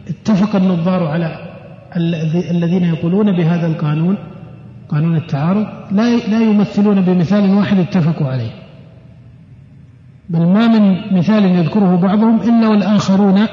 اتفق 0.09 0.57
النظار 0.57 1.07
على 1.07 1.39
الذين 2.51 2.85
يقولون 2.85 3.37
بهذا 3.37 3.67
القانون 3.67 4.17
قانون 4.89 5.17
التعارض 5.17 5.67
لا 5.91 6.17
لا 6.17 6.41
يمثلون 6.41 7.01
بمثال 7.01 7.55
واحد 7.55 7.79
اتفقوا 7.79 8.27
عليه. 8.27 8.51
بل 10.29 10.47
ما 10.47 10.67
من 10.67 11.17
مثال 11.19 11.45
يذكره 11.45 11.97
بعضهم 11.97 12.41
إلا 12.41 12.69
والآخرون 12.69 13.47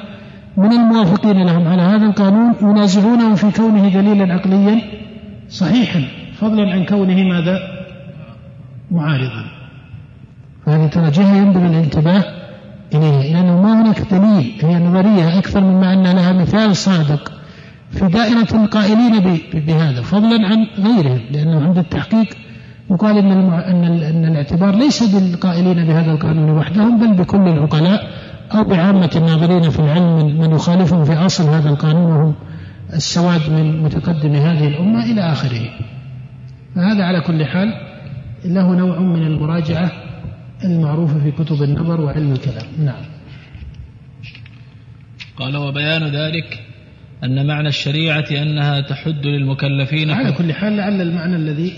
من 0.58 0.72
الموافقين 0.72 1.46
لهم. 1.46 1.68
على 1.68 1.82
هذا 1.82 2.06
القانون 2.06 2.56
ينازعونه 2.62 3.36
في 3.36 3.52
كونه 3.52 3.90
دليلا 3.90 4.34
عقليا 4.34 4.82
صحيحا 5.50 6.04
فضلا 6.40 6.72
عن 6.72 6.86
كونه 6.86 7.24
ماذا؟ 7.24 7.60
معارضا. 8.92 9.46
هذه 10.68 10.88
ترى 10.88 11.12
جهة 11.12 11.36
ينبغي 11.36 11.66
الانتباه 11.66 12.24
إليها 12.94 13.24
لأنه 13.24 13.62
ما 13.62 13.82
هناك 13.82 14.02
دليل 14.12 14.54
هي 14.62 14.80
نظرية 14.80 15.38
أكثر 15.40 15.62
مما 15.64 15.94
أن 15.94 16.04
لها 16.04 16.34
مثال 16.34 16.76
صادق 16.76 17.32
في 17.92 18.08
دائرة 18.08 18.64
القائلين 18.64 19.20
بهذا 19.54 20.02
فضلا 20.02 20.48
عن 20.48 20.68
غيرهم 20.86 21.20
لأنه 21.32 21.64
عند 21.64 21.78
التحقيق 21.78 22.28
يقال 22.92 23.18
أن, 23.18 23.32
أن 24.04 24.26
الاعتبار 24.26 24.76
ليس 24.76 25.04
بالقائلين 25.04 25.86
بهذا 25.86 26.12
القانون 26.12 26.50
وحدهم 26.50 27.00
بل 27.00 27.14
بكل 27.14 27.48
العقلاء. 27.48 28.08
أو 28.54 28.64
بعامة 28.64 29.10
الناظرين 29.16 29.70
في 29.70 29.80
العلم 29.80 30.40
من 30.40 30.56
يخالفهم 30.56 31.06
في 31.06 31.14
أصل 31.14 31.44
هذا 31.44 31.70
القانون 31.70 32.12
وهم 32.12 32.36
السواد 32.94 33.50
من 33.50 33.84
متقدم 33.84 34.36
هذه 34.36 34.68
الأمة 34.68 35.12
إلى 35.12 35.22
آخره. 35.22 35.70
فهذا 36.76 37.04
على 37.04 37.22
كل 37.22 37.46
حال 37.46 37.74
له 38.46 38.76
نوع 38.76 39.00
من 39.00 39.28
المراجعة 39.28 39.92
المعروفة 40.64 41.20
في 41.20 41.32
كتب 41.32 41.64
النظر 41.64 42.02
وعلم 42.02 42.32
الكلام. 42.32 42.68
نعم. 42.80 43.06
قال 45.38 45.58
وبيان 45.58 46.04
ذلك 46.04 46.60
أن 47.24 47.48
معنى 47.48 47.68
الشريعة 47.68 48.26
أنها 48.32 48.82
تحد 48.82 49.26
للمكلفين 49.26 50.12
على 50.12 50.32
كل 50.32 50.54
حال 50.54 50.78
لعل 50.78 51.02
المعنى 51.02 51.36
الذي 51.36 51.74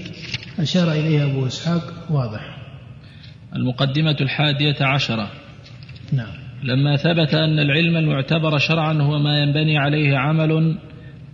أشار 0.60 0.92
إليه 0.92 1.26
أبو 1.26 1.48
إسحاق 1.48 1.94
واضح. 2.10 2.58
المقدمة 3.56 4.18
الحادية 4.22 4.86
عشرة. 4.86 5.28
نعم. 6.14 6.43
لما 6.64 6.96
ثبت 6.96 7.34
أن 7.34 7.60
العلم 7.60 7.98
المعتبر 7.98 8.58
شرعا 8.58 8.94
هو 8.94 9.20
ما 9.20 9.44
ينبني 9.44 9.78
عليه 9.78 10.18
عمل 10.18 10.78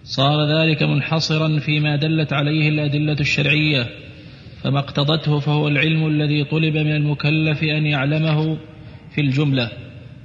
صار 0.04 0.46
ذلك 0.46 0.84
منحصرا 0.84 1.60
فيما 1.60 1.96
دلت 1.96 2.34
عليه 2.34 2.70
الأدلة 2.70 3.18
الشرعية 3.20 3.88
فما 4.64 4.80
اقتضته 4.80 5.40
فهو 5.40 5.68
العلم 5.68 6.08
الذي 6.08 6.44
طلب 6.44 6.78
من 6.78 6.96
المكلف 6.96 7.64
أن 7.64 7.86
يعلمه 7.86 8.58
في 9.16 9.22
الجملة. 9.22 9.72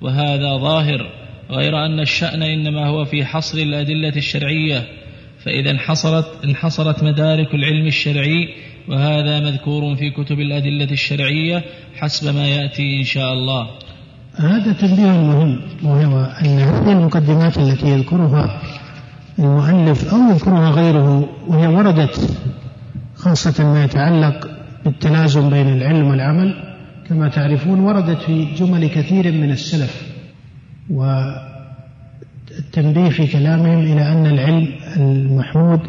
وهذا 0.01 0.57
ظاهر 0.57 1.11
غير 1.51 1.87
أن 1.87 2.01
الشأن 2.01 2.43
إنما 2.43 2.87
هو 2.87 3.05
في 3.05 3.25
حصر 3.25 3.59
الأدلة 3.59 4.13
الشرعية 4.17 4.87
فإذا 5.45 5.71
انحصرت 5.71 6.45
انحصرت 6.45 7.05
مدارك 7.05 7.55
العلم 7.55 7.87
الشرعي 7.87 8.49
وهذا 8.89 9.41
مذكور 9.41 9.97
في 9.97 10.11
كتب 10.11 10.41
الأدلة 10.41 10.91
الشرعية 10.91 11.63
حسب 11.97 12.35
ما 12.35 12.49
يأتي 12.49 12.97
إن 12.99 13.05
شاء 13.05 13.33
الله. 13.33 13.71
هذا 14.37 14.73
تنبيه 14.73 15.07
مهم 15.07 15.61
وهو 15.85 16.25
أن 16.25 16.59
هذه 16.59 16.93
المقدمات 16.93 17.59
التي 17.59 17.89
يذكرها 17.89 18.61
المؤلف 19.39 20.15
أو 20.15 20.31
يذكرها 20.31 20.71
غيره 20.71 21.29
وهي 21.49 21.67
وردت 21.67 22.31
خاصة 23.17 23.65
ما 23.65 23.85
يتعلق 23.85 24.49
بالتلازم 24.85 25.51
بين 25.51 25.69
العلم 25.69 26.07
والعمل. 26.07 26.55
كما 27.09 27.29
تعرفون 27.29 27.81
وردت 27.81 28.23
في 28.23 28.55
جمل 28.55 28.87
كثير 28.87 29.33
من 29.33 29.51
السلف 29.51 30.03
والتنبيه 30.91 31.51
في 33.11 33.27
كلامهم 33.27 33.79
إلى 33.79 34.13
أن 34.13 34.27
العلم 34.27 34.69
المحمود 34.97 35.81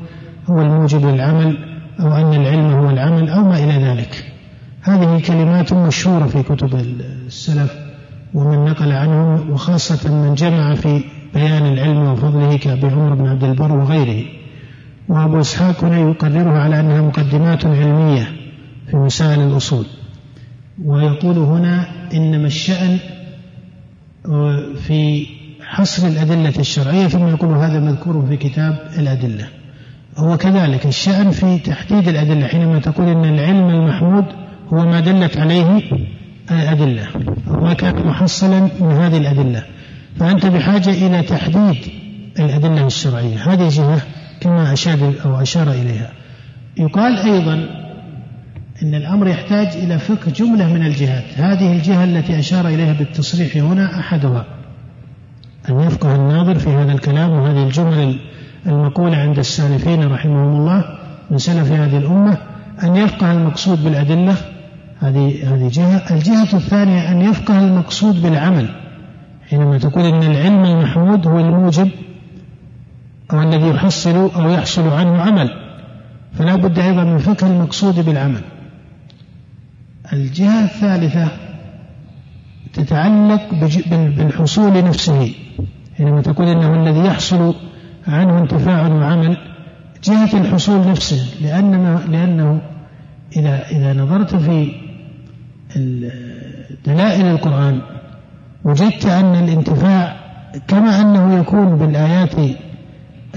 هو 0.49 0.61
الموجب 0.61 1.05
للعمل 1.05 1.57
أو 1.99 2.15
أن 2.15 2.33
العلم 2.41 2.73
هو 2.73 2.89
العمل 2.89 3.29
أو 3.29 3.43
ما 3.43 3.63
إلى 3.63 3.85
ذلك. 3.85 4.25
هذه 4.81 5.21
كلمات 5.27 5.73
مشهورة 5.73 6.25
في 6.25 6.43
كتب 6.43 6.75
السلف. 6.75 7.84
ومن 8.35 8.65
نقل 8.65 8.91
عنهم 8.91 9.51
وخاصة 9.51 10.13
من 10.15 10.35
جمع 10.35 10.75
في 10.75 11.03
بيان 11.33 11.65
العلم 11.65 11.97
وفضله 11.97 12.57
كأبي 12.57 12.87
عمر 12.87 13.13
بن 13.13 13.27
عبد 13.27 13.43
البر 13.43 13.71
وغيره. 13.71 14.25
وأبو 15.09 15.39
إسحاق 15.39 15.83
هنا 15.83 15.99
يقررها 15.99 16.59
على 16.59 16.79
أنها 16.79 17.01
مقدمات 17.01 17.65
علمية 17.65 18.27
في 18.91 18.97
مسائل 18.97 19.39
الأصول. 19.39 19.85
ويقول 20.85 21.37
هنا 21.37 21.87
إنما 22.13 22.47
الشأن 22.47 22.97
في 24.75 25.27
حصر 25.61 26.07
الأدلة 26.07 26.53
الشرعية 26.59 27.07
ثم 27.07 27.27
يقول 27.27 27.53
هذا 27.57 27.79
مذكور 27.79 28.25
في 28.29 28.37
كتاب 28.37 28.89
الأدلة. 28.97 29.47
هو 30.17 30.37
كذلك 30.37 30.85
الشأن 30.85 31.31
في 31.31 31.59
تحديد 31.59 32.07
الأدلة 32.07 32.47
حينما 32.47 32.79
تقول 32.79 33.07
إن 33.07 33.25
العلم 33.25 33.69
المحمود 33.69 34.25
هو 34.73 34.85
ما 34.85 34.99
دلت 34.99 35.37
عليه 35.37 35.81
الأدلة. 36.51 37.07
وما 37.47 37.73
كان 37.73 38.07
محصلا 38.07 38.59
من 38.79 38.91
هذه 38.91 39.17
الأدلة. 39.17 39.63
فأنت 40.19 40.45
بحاجة 40.45 40.89
إلى 40.89 41.21
تحديد 41.21 41.77
الأدلة 42.39 42.87
الشرعية. 42.87 43.53
هذه 43.53 43.69
جهة 43.69 44.01
كما 44.41 44.73
أشار 44.73 45.13
أو 45.25 45.41
أشار 45.41 45.71
إليها. 45.71 46.11
يقال 46.77 47.17
أيضا 47.17 47.53
أن 48.83 48.95
الأمر 48.95 49.27
يحتاج 49.27 49.67
إلى 49.67 49.99
فقه 49.99 50.31
جملة 50.35 50.73
من 50.73 50.85
الجهات. 50.85 51.23
هذه 51.35 51.73
الجهة 51.73 52.03
التي 52.03 52.39
أشار 52.39 52.67
إليها 52.67 52.93
بالتصريح 52.93 53.57
هنا 53.57 53.99
أحدها. 53.99 54.45
أن 55.69 55.79
يفقه 55.79 56.15
الناظر 56.15 56.59
في 56.59 56.69
هذا 56.69 56.91
الكلام 56.91 57.29
وهذه 57.29 57.63
الجمل 57.63 58.19
المقولة 58.67 59.17
عند 59.17 59.39
السالفين 59.39 60.07
رحمهم 60.11 60.55
الله 60.55 60.83
من 61.31 61.37
سلف 61.37 61.71
هذه 61.71 61.97
الأمة 61.97 62.37
أن 62.83 62.95
يفقه 62.95 63.31
المقصود 63.31 63.83
بالأدلة 63.83 64.35
هذه 65.05 65.53
هذه 65.53 65.67
جهة. 65.67 66.15
الجهة 66.15 66.57
الثانية 66.57 67.11
أن 67.11 67.21
يفقه 67.21 67.59
المقصود 67.59 68.21
بالعمل. 68.21 68.69
حينما 69.49 69.77
تقول 69.77 70.05
أن 70.05 70.23
العلم 70.23 70.65
المحمود 70.65 71.27
هو 71.27 71.39
الموجب 71.39 71.89
أو 73.33 73.41
الذي 73.41 73.67
يحصل 73.67 74.15
أو 74.15 74.49
يحصل 74.49 74.89
عنه 74.89 75.21
عمل 75.21 75.49
فلا 76.33 76.55
بد 76.55 76.79
أيضا 76.79 77.03
من 77.03 77.17
فقه 77.17 77.47
المقصود 77.47 78.05
بالعمل. 78.05 78.41
الجهة 80.13 80.63
الثالثة 80.63 81.27
تتعلق 82.73 83.41
بالحصول 84.17 84.83
نفسه. 84.83 85.33
حينما 85.97 86.21
تقول 86.21 86.47
إنه 86.47 86.83
الذي 86.83 87.07
يحصل 87.07 87.55
عنه 88.07 88.39
انتفاع 88.39 88.87
وعمل 88.87 89.37
جهة 90.03 90.41
الحصول 90.41 90.87
نفسه 90.87 91.41
لأنما 91.41 92.05
لأنه 92.09 92.61
إذا 93.37 93.67
إذا 93.71 93.93
نظرت 93.93 94.35
في 94.35 94.84
دلائل 96.85 97.25
القرآن. 97.25 97.81
وجدت 98.63 99.05
أن 99.05 99.35
الانتفاع 99.35 100.15
كما 100.67 101.01
أنه 101.01 101.39
يكون 101.39 101.77
بالآيات 101.77 102.31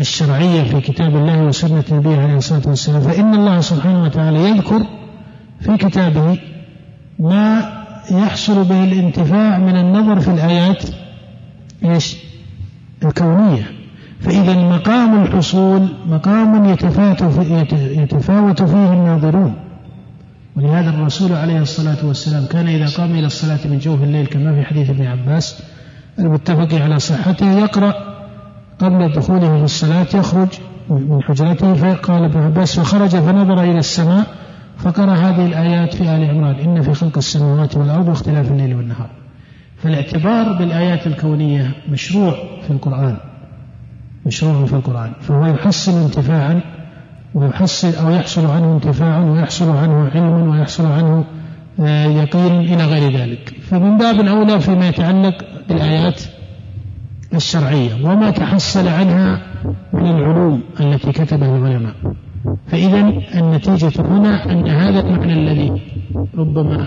الشرعية 0.00 0.62
في 0.62 0.80
كتاب 0.80 1.16
الله 1.16 1.44
وسنة 1.44 1.84
نبيه 1.92 2.16
عليه 2.16 2.36
الصلاة 2.36 2.62
والسلام 2.66 3.00
فإن 3.00 3.34
الله 3.34 3.60
سبحانه 3.60 4.02
وتعالى 4.02 4.50
يذكر 4.50 4.86
في 5.60 5.76
كتابه 5.76 6.38
ما 7.18 7.72
يحصل 8.10 8.64
به 8.64 8.84
الانتفاع 8.84 9.58
من 9.58 9.76
النظر 9.76 10.20
في 10.20 10.30
الآيات 10.30 10.82
إيش؟ 11.84 12.16
الكونية. 13.04 13.66
فإذا 14.20 14.54
مقام 14.54 15.22
الحصول 15.22 15.88
مقام 16.08 16.64
يتفاوت 17.72 18.62
فيه 18.62 18.92
الناظرون. 18.92 19.54
ولهذا 20.58 20.90
الرسول 20.90 21.32
عليه 21.32 21.58
الصلاة 21.58 22.06
والسلام 22.06 22.46
كان 22.46 22.68
إذا 22.68 22.86
قام 22.86 23.10
إلى 23.10 23.26
الصلاة 23.26 23.58
من 23.64 23.78
جوف 23.78 24.02
الليل 24.02 24.26
كما 24.26 24.54
في 24.54 24.62
حديث 24.62 24.90
ابن 24.90 25.06
عباس 25.06 25.62
المتفق 26.18 26.82
على 26.82 26.98
صحته 26.98 27.58
يقرأ 27.58 27.94
قبل 28.78 29.12
دخوله 29.12 29.58
في 29.58 29.64
الصلاة 29.64 30.06
يخرج 30.14 30.48
من 30.88 31.22
حجرته 31.22 31.74
فقال 31.74 32.24
ابن 32.24 32.40
عباس 32.40 32.80
فخرج 32.80 33.08
فنظر 33.08 33.62
إلى 33.62 33.78
السماء 33.78 34.26
فقرأ 34.78 35.14
هذه 35.14 35.46
الآيات 35.46 35.94
في 35.94 36.02
آل 36.02 36.30
عمران 36.30 36.54
إن 36.54 36.82
في 36.82 36.94
خلق 36.94 37.16
السماوات 37.16 37.76
والأرض 37.76 38.08
واختلاف 38.08 38.50
الليل 38.50 38.74
والنهار. 38.74 39.10
فالاعتبار 39.76 40.52
بالآيات 40.58 41.06
الكونية 41.06 41.74
مشروع 41.88 42.34
في 42.66 42.70
القرآن 42.70 43.16
مشروع 44.26 44.66
في 44.66 44.72
القرآن 44.72 45.12
فهو 45.20 45.46
يحصل 45.46 45.92
انتفاعا 46.04 46.60
ويحصل 47.34 47.94
أو 47.94 48.10
يحصل 48.10 48.46
عنه 48.46 48.74
انتفاع 48.74 49.18
ويحصل 49.18 49.76
عنه 49.76 50.10
علم 50.14 50.50
ويحصل 50.50 50.86
عنه 50.86 51.24
آه، 51.80 52.04
يقين 52.06 52.60
إلى 52.60 52.84
غير 52.84 53.18
ذلك. 53.18 53.54
فمن 53.62 53.98
باب 53.98 54.20
أولى 54.20 54.60
فيما 54.60 54.88
يتعلق 54.88 55.44
بالآيات 55.68 56.22
الشرعية 57.34 57.94
وما 58.04 58.30
تحصل 58.30 58.88
عنها 58.88 59.42
من 59.92 60.06
العلوم 60.06 60.62
التي 60.80 61.12
كتبها 61.12 61.56
العلماء. 61.56 61.94
فإذا 62.66 63.12
النتيجة 63.34 63.92
هنا 64.00 64.52
أن 64.52 64.68
هذا 64.68 65.00
المعنى 65.00 65.32
الذي 65.32 65.82
ربما 66.38 66.86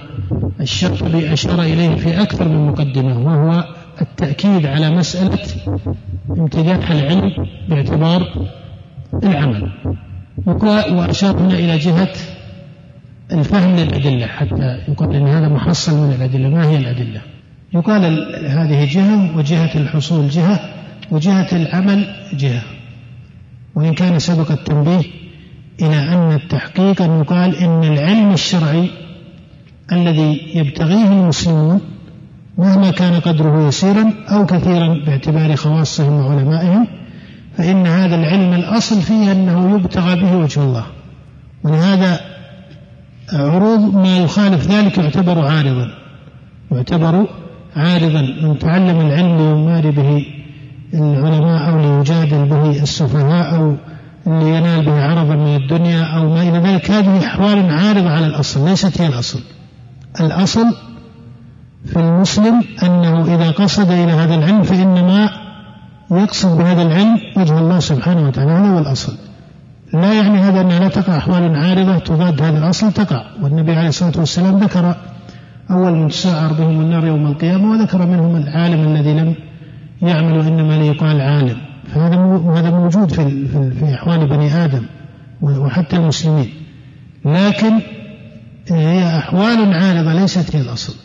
الشاطبي 0.60 1.34
أشار 1.34 1.62
إليه 1.62 1.96
في 1.96 2.22
أكثر 2.22 2.48
من 2.48 2.68
مقدمة 2.68 3.20
وهو 3.20 3.64
التأكيد 4.02 4.66
على 4.66 4.90
مسألة 4.92 5.48
امتداح 6.30 6.92
العلم 6.92 7.32
باعتبار 7.70 8.28
العمل. 9.24 9.72
وأشار 10.46 11.38
هنا 11.38 11.54
إلى 11.54 11.78
جهة 11.78 12.14
الفهم 13.32 13.76
للأدلة 13.76 14.28
حتى 14.28 14.80
يقال 14.88 15.16
أن 15.16 15.28
هذا 15.28 15.48
محصل 15.48 15.98
من 15.98 16.14
الأدلة. 16.14 16.50
ما 16.50 16.70
هي 16.70 16.78
الأدلة؟ 16.78 17.22
يقال 17.74 18.04
هذه 18.48 18.94
جهة 18.94 19.38
وجهة 19.38 19.76
الحصول 19.76 20.30
جهة 20.30 20.60
وجهة 21.12 21.48
العمل 21.52 22.16
جهة. 22.34 22.62
وإن 23.76 23.94
كان 23.94 24.20
سبق 24.20 24.52
التنبيه 24.52 25.04
إلى 25.82 25.96
أن 25.96 26.32
التحقيق 26.32 27.02
أن 27.02 27.20
يقال 27.20 27.56
إن 27.56 27.84
العلم 27.84 28.34
الشرعي 28.34 28.90
الذي 29.92 30.52
يبتغيه 30.56 31.08
المسلمون 31.08 31.82
مهما 32.58 32.92
كان 32.92 33.20
قدره 33.20 33.68
يسيرا 33.68 34.14
أو 34.28 34.46
كثيرا 34.46 35.04
باعتبار 35.06 35.56
خواصهم 35.56 36.14
وعلمائهم 36.14 36.88
فإن 37.58 37.88
هذا 37.88 38.16
العلم 38.16 38.54
الأصل 38.54 39.02
فيه 39.02 39.32
أنه 39.32 39.76
يبتغى 39.76 40.16
به 40.16 40.38
وجه 40.38 40.64
الله. 40.64 40.86
ولهذا 41.64 42.20
عروض 43.34 43.96
ما 43.96 44.18
يخالف 44.18 44.72
ذلك 44.72 44.98
يعتبر 44.98 45.48
عارضا. 45.48 45.88
يعتبر 46.72 47.28
عارضا. 47.76 48.22
من 48.22 48.60
تعلم 48.60 49.00
العلم 49.00 49.38
ليماري 49.38 49.92
به 49.92 50.26
العلماء 50.94 51.70
أو 51.70 51.78
ليجادل 51.78 52.46
به 52.46 52.84
السفهاء 52.84 53.56
أو 53.56 53.76
لينال 54.28 54.86
به 54.86 55.04
عرضا 55.04 55.36
من 55.36 55.56
الدنيا 55.56 56.04
أو 56.04 56.30
ما 56.30 56.42
إلى 56.42 56.60
ذلك 56.60 56.92
هذه 56.92 57.26
أحوال 57.26 57.70
عارضة 57.70 58.10
على 58.10 58.26
الأصل 58.26 58.70
ليست 58.70 59.02
هي 59.02 59.08
الأصل. 59.08 59.40
الأصل 60.20 60.66
في 61.86 62.00
المسلم 62.00 62.64
أنه 62.84 63.36
إذا 63.36 63.52
قصد 63.52 63.92
إلى 63.92 64.12
هذا 64.12 64.36
العلم 64.36 64.64
فإنما 64.64 65.30
يقصد 66.12 66.58
بهذا 66.58 66.82
العلم 66.82 67.20
وجه 67.38 67.60
الله 67.60 67.80
سبحانه 67.80 68.28
وتعالى 68.28 68.52
هذا 68.52 68.68
هو 68.68 68.80
الأصل. 68.80 69.14
لا 69.94 70.14
يعني 70.14 70.40
هذا 70.40 70.62
أنها 70.62 70.80
لا 70.80 70.88
تقع 70.88 71.18
أحوال 71.18 71.56
عارضة 71.56 71.98
تضاد 71.98 72.42
هذا 72.42 72.58
الأصل 72.58 72.92
تقع. 72.92 73.26
والنبي 73.42 73.72
عليه 73.72 73.90
الصلاة 73.90 74.14
والسلام 74.18 74.58
ذكر 74.58 74.96
أول 75.72 75.94
من 75.94 76.08
تسعر 76.08 76.54
بهم 76.54 76.82
النار 76.82 77.06
يوم 77.06 77.28
القيامة 77.28 77.72
وذكر 77.72 78.06
منهم 78.06 78.36
العالم 78.36 78.96
الذي 78.96 79.14
لم 79.14 79.36
يعمل 80.02 80.40
إنما 80.40 80.74
ليقال 80.74 81.22
عالم. 81.22 81.58
فهذا 81.94 82.16
هذا 82.56 82.70
موجود 82.70 83.12
في 83.12 83.48
في 83.80 83.94
أحوال 83.94 84.28
بني 84.28 84.66
آدم 84.66 84.86
وحتى 85.42 85.96
المسلمين. 85.96 86.50
لكن 87.26 87.80
هي 88.70 89.18
أحوال 89.18 89.74
عارضة 89.74 90.14
ليست 90.14 90.56
هي 90.56 90.62
الأصل. 90.62 90.96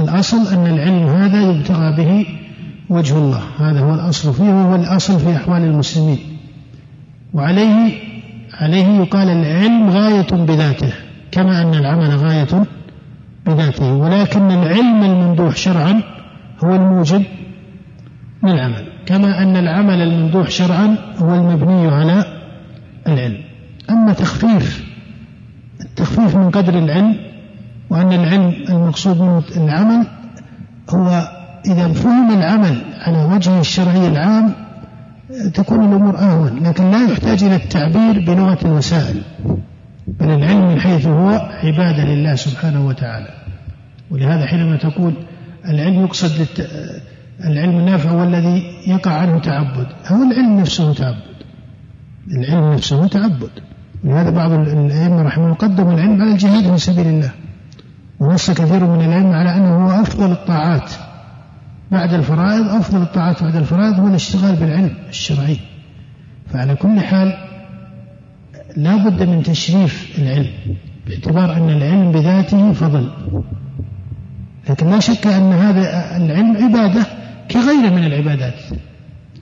الأصل 0.00 0.54
أن 0.54 0.66
العلم 0.66 1.06
هذا 1.06 1.42
يبتغى 1.42 1.96
به 1.96 2.26
وجه 2.90 3.16
الله. 3.16 3.42
هذا 3.58 3.80
هو 3.80 3.94
الأصل 3.94 4.34
فيه 4.34 4.44
وهو 4.44 4.74
الأصل 4.74 5.18
في 5.20 5.36
أحوال 5.36 5.62
المسلمين. 5.62 6.18
وعليه 7.34 7.92
عليه 8.60 8.86
يقال 9.00 9.28
العلم 9.28 9.90
غاية 9.90 10.44
بذاته 10.46 10.92
كما 11.30 11.62
أن 11.62 11.74
العمل 11.74 12.16
غاية 12.16 12.66
بذاته. 13.46 13.92
ولكن 13.92 14.50
العلم 14.50 15.04
الممدوح 15.04 15.56
شرعا 15.56 16.02
هو 16.64 16.74
الموجب 16.74 17.22
للعمل 18.44 18.84
كما 19.06 19.42
أن 19.42 19.56
العمل 19.56 20.02
الممدوح 20.02 20.50
شرعا 20.50 20.96
هو 21.18 21.34
المبني 21.34 21.88
على 21.88 22.24
العلم. 23.06 23.40
أما 23.90 24.12
تخفيف 24.12 24.94
التخفيف 25.80 26.36
من 26.36 26.50
قدر 26.50 26.78
العلم 26.78 27.16
وأن 27.90 28.12
العلم 28.12 28.54
المقصود 28.68 29.20
منه 29.20 29.42
العمل 29.56 30.06
هو 30.90 31.28
إذا 31.66 31.88
فهم 31.92 32.38
العمل 32.38 32.82
على 33.00 33.24
وجهه 33.24 33.60
الشرعي 33.60 34.08
العام 34.08 34.52
تكون 35.54 35.84
الأمور 35.84 36.18
أهون 36.18 36.62
لكن 36.62 36.90
لا 36.90 37.10
يحتاج 37.10 37.44
إلى 37.44 37.56
التعبير 37.56 38.24
بلغة 38.26 38.58
الوسائل 38.64 39.22
بل 40.06 40.30
العلم 40.30 40.68
من 40.68 40.80
حيث 40.80 41.06
هو 41.06 41.28
عبادة 41.64 42.04
لله 42.04 42.34
سبحانه 42.34 42.86
وتعالى. 42.86 43.28
ولهذا 44.10 44.46
حينما 44.46 44.76
تقول 44.76 45.14
العلم 45.68 46.04
يقصد. 46.04 46.46
العلم 47.44 47.78
النافع 47.78 48.10
هو 48.10 48.24
الذي 48.24 48.62
يقع 48.86 49.10
عنه 49.10 49.38
تعبد 49.38 49.86
هو 50.06 50.22
العلم 50.22 50.60
نفسه 50.60 50.94
تعبد. 50.94 51.36
العلم 52.30 52.72
نفسه 52.72 53.06
تعبد. 53.06 53.50
ولهذا 54.04 54.30
بعض 54.30 54.52
الأئمة 54.52 55.22
رحمه 55.22 55.44
الله 55.44 55.54
قدموا 55.54 55.92
العلم 55.92 56.22
على 56.22 56.32
الجهاد 56.32 56.72
في 56.72 56.78
سبيل 56.78 57.06
الله. 57.06 57.30
ونص 58.20 58.50
كثير 58.50 58.84
من 58.84 59.04
العلم 59.04 59.32
على 59.32 59.56
أنه 59.56 59.86
هو 59.86 60.02
أفضل 60.02 60.32
الطاعات. 60.32 60.90
بعد 61.90 62.14
الفرائض 62.14 62.68
أفضل 62.68 63.02
الطاعات 63.02 63.42
بعد 63.42 63.56
الفرائض 63.56 64.00
هو 64.00 64.06
الاشتغال 64.06 64.56
بالعلم 64.56 64.94
الشرعي. 65.08 65.56
فعلى 66.52 66.74
كل 66.74 67.00
حال 67.00 67.34
لا 68.76 68.96
بد 68.96 69.22
من 69.22 69.42
تشريف 69.42 70.18
العلم 70.18 70.50
باعتبار 71.06 71.56
أن 71.56 71.70
العلم 71.70 72.12
بذاته 72.12 72.72
فضل. 72.72 73.10
لكن 74.70 74.90
لا 74.90 75.00
شك 75.00 75.26
أن 75.26 75.52
هذا 75.52 76.16
العلم 76.16 76.56
عبادة 76.56 77.06
كغيره 77.50 77.90
من 77.90 78.04
العبادات. 78.04 78.54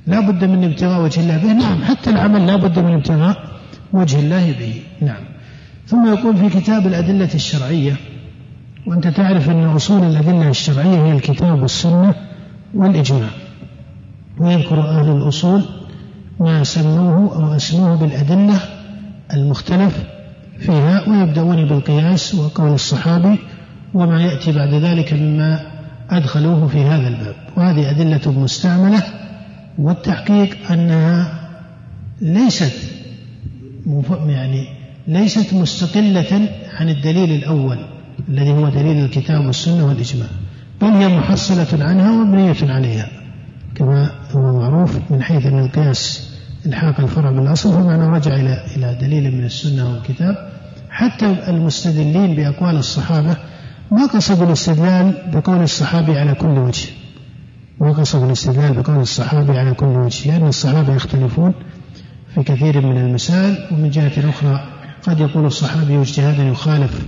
لا 0.07 0.21
بد 0.21 0.45
من 0.45 0.65
ابتغاء 0.65 1.05
وجه 1.05 1.21
الله 1.21 1.37
به. 1.37 1.53
نعم 1.53 1.85
حتى 1.85 2.11
العمل 2.11 2.47
لا 2.47 2.57
بد 2.57 2.79
من 2.79 2.95
ابتغاء 2.95 3.37
وجه 3.93 4.19
الله 4.19 4.53
به. 4.53 4.83
نعم. 5.01 5.23
ثم 5.87 6.07
يقول 6.07 6.37
في 6.37 6.61
كتاب 6.61 6.87
الأدلة 6.87 7.35
الشرعية 7.35 7.97
وأنت 8.87 9.09
تعرف 9.09 9.51
أن 9.51 9.65
أصول 9.65 10.03
الأدلة 10.03 10.49
الشرعية 10.49 11.05
هي 11.05 11.13
الكتاب 11.13 11.63
والسنة. 11.63 12.15
والإجماع. 12.75 13.31
ويذكر 14.39 14.81
أهل 14.81 15.11
الأصول 15.17 15.63
ما 16.41 16.65
سموه 16.65 17.37
أو 17.37 17.57
أسموه 17.57 17.97
بالأدلة 17.97 18.61
المختلف 19.35 20.05
فيها 20.59 21.09
ويبدأون 21.09 21.69
بالقياس 21.69 22.35
وقول 22.35 22.73
الصحابي 22.73 23.39
وما 23.95 24.23
يأتي 24.23 24.53
بعد 24.53 24.75
ذلك 24.75 25.13
مما 25.13 25.61
أدخلوه 26.11 26.67
في 26.67 26.83
هذا 26.83 27.09
الباب. 27.09 27.35
وهذه 27.57 27.91
أدلة 27.91 28.41
مستعملة 28.41 29.03
والتحقيق 29.79 30.71
أنها 30.71 31.43
ليست 32.21 32.73
يعني 34.27 34.67
ليست 35.09 35.55
مستقلة 35.55 36.49
عن 36.81 36.89
الدليل 36.89 37.33
الأول 37.33 37.79
الذي 38.29 38.51
هو 38.51 38.69
دليل 38.69 39.05
الكتاب 39.05 39.47
والسنة 39.47 39.87
والإجماع. 39.87 40.29
بل 40.83 40.89
هي 40.89 41.09
محصلة 41.09 41.85
عنها 41.85 42.11
ومبنية 42.11 42.73
عليها 42.73 43.09
كما 43.75 44.11
هو 44.31 44.59
معروف 44.61 44.99
من 45.11 45.23
حيث 45.23 45.47
أن 45.47 45.59
القياس 45.59 46.31
إلحاق 46.67 47.01
الفرع 47.01 47.31
بالأصل 47.31 47.73
فمعنى 47.73 48.07
رجع 48.07 48.35
إلى 48.35 48.65
إلى 48.77 48.99
دليل 49.01 49.37
من 49.37 49.45
السنة 49.45 49.91
والكتاب. 49.91 50.35
حتى 50.91 51.27
المستدلين 51.49 52.35
بأقوال 52.35 52.77
الصحابة 52.77 53.37
ما 53.91 54.07
قصدوا 54.07 54.47
الاستدلال 54.47 55.15
بقول 55.33 55.63
الصحابي 55.63 56.19
على 56.19 56.35
كل 56.35 56.59
وجه. 56.59 56.89
وقصد 57.81 58.23
الاستدلال 58.23 58.83
بقول 58.83 58.97
الصحابي 58.97 59.59
على 59.59 59.75
كل 59.75 59.87
وجه 59.87 60.31
لأن 60.31 60.49
الصحابة 60.49 60.95
يختلفون 60.95 61.55
في 62.35 62.43
كثير 62.43 62.87
من 62.87 62.97
المسائل 62.99 63.59
ومن 63.73 63.91
جهة 63.91 64.31
أخرى 64.31 64.65
قد 65.07 65.21
يقول 65.21 65.47
الصحابي 65.47 66.01
اجتهادا 66.01 66.43
يخالف 66.43 67.07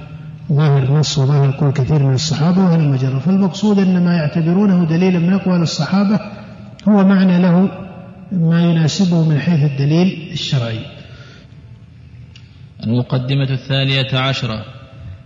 ظاهر 0.52 0.82
النص 0.82 1.18
وظاهر 1.18 1.50
قول 1.50 1.72
كثير 1.72 2.02
من 2.02 2.14
الصحابة 2.14 2.64
وهل 2.64 2.88
مجرى 2.88 3.20
فالمقصود 3.20 3.78
أن 3.78 4.04
ما 4.04 4.16
يعتبرونه 4.16 4.84
دليلا 4.84 5.18
من 5.18 5.32
أقوال 5.32 5.62
الصحابة 5.62 6.20
هو 6.88 7.04
معنى 7.04 7.42
له 7.42 7.68
ما 8.32 8.62
يناسبه 8.62 9.28
من 9.28 9.38
حيث 9.38 9.64
الدليل 9.64 10.28
الشرعي. 10.32 10.78
المقدمة 12.86 13.50
الثانية 13.50 14.18
عشرة. 14.18 14.64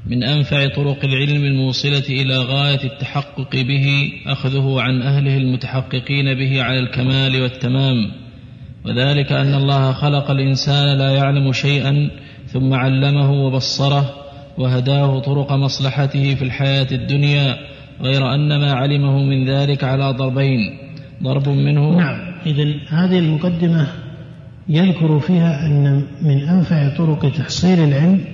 من 0.06 0.22
أنفع 0.22 0.68
طرق 0.76 1.04
العلم 1.04 1.44
الموصلة 1.44 2.04
إلى 2.08 2.36
غاية 2.36 2.84
التحقق 2.84 3.50
به 3.52 4.12
أخذه 4.26 4.80
عن 4.80 5.02
أهله 5.02 5.36
المتحققين 5.36 6.34
به 6.34 6.62
على 6.62 6.78
الكمال 6.78 7.42
والتمام. 7.42 8.10
وذلك 8.84 9.32
أن 9.32 9.54
الله 9.54 9.92
خلق 9.92 10.30
الإنسان 10.30 10.98
لا 10.98 11.10
يعلم 11.10 11.52
شيئا 11.52 12.10
ثم 12.52 12.74
علمه 12.74 13.32
وبصره 13.32 14.17
وهداه 14.58 15.18
طرق 15.18 15.52
مصلحته 15.52 16.34
في 16.34 16.42
الحياة 16.42 16.86
الدنيا 16.92 17.56
غير 18.00 18.34
أن 18.34 18.60
ما 18.60 18.72
علمه 18.72 19.18
من 19.18 19.44
ذلك 19.44 19.84
على 19.84 20.10
ضربين. 20.10 20.78
ضرب 21.22 21.48
منه 21.48 21.96
نعم. 21.96 22.18
إذا 22.46 22.64
هذه 22.88 23.18
المقدمة 23.18 23.86
يذكر 24.68 25.20
فيها 25.20 25.66
أن 25.66 26.02
من 26.22 26.48
أنفع 26.48 26.96
طرق 26.96 27.32
تحصيل 27.32 27.80
العلم 27.80 28.24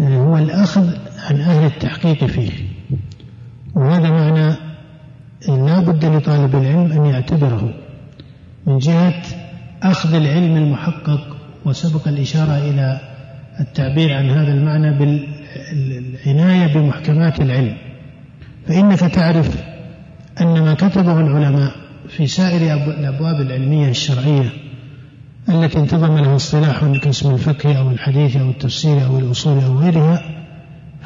آه، 0.00 0.16
هو 0.16 0.38
الأخذ 0.38 0.94
عن 1.30 1.40
أهل 1.40 1.66
التحقيق 1.66 2.24
فيه. 2.24 2.50
وهذا 3.74 4.10
معنى 4.10 4.56
لا 5.48 5.80
بد 5.80 6.04
لطالب 6.04 6.56
العلم 6.56 6.92
أن 6.92 7.06
يعتبره 7.06 7.74
من 8.66 8.78
جهة 8.78 9.22
أخذ 9.82 10.14
العلم 10.14 10.56
المحقق 10.56 11.36
وسبق 11.64 12.08
الإشارة 12.08 12.58
إلى 12.58 13.09
التعبير 13.60 14.12
عن 14.12 14.30
هذا 14.30 14.52
المعنى 14.52 14.98
بالعناية 14.98 16.74
بمحكمات 16.74 17.40
العلم. 17.40 17.76
فإنك 18.66 18.98
تعرف 19.00 19.56
أن 20.40 20.60
ما 20.60 20.74
كتبه 20.74 21.20
العلماء 21.20 21.72
في 22.08 22.26
سائر 22.26 22.76
الأبواب 22.76 23.40
العلمية 23.40 23.88
الشرعية 23.88 24.52
التي 25.48 25.78
انتظم 25.78 26.18
لها 26.18 26.36
اصطلاح 26.36 26.84
كاسم 27.02 27.34
الفقه 27.34 27.78
أو 27.78 27.90
الحديث 27.90 28.36
أو 28.36 28.50
التفسير 28.50 29.06
أو 29.06 29.18
الأصول 29.18 29.64
أو 29.64 29.78
غيرها 29.78 30.22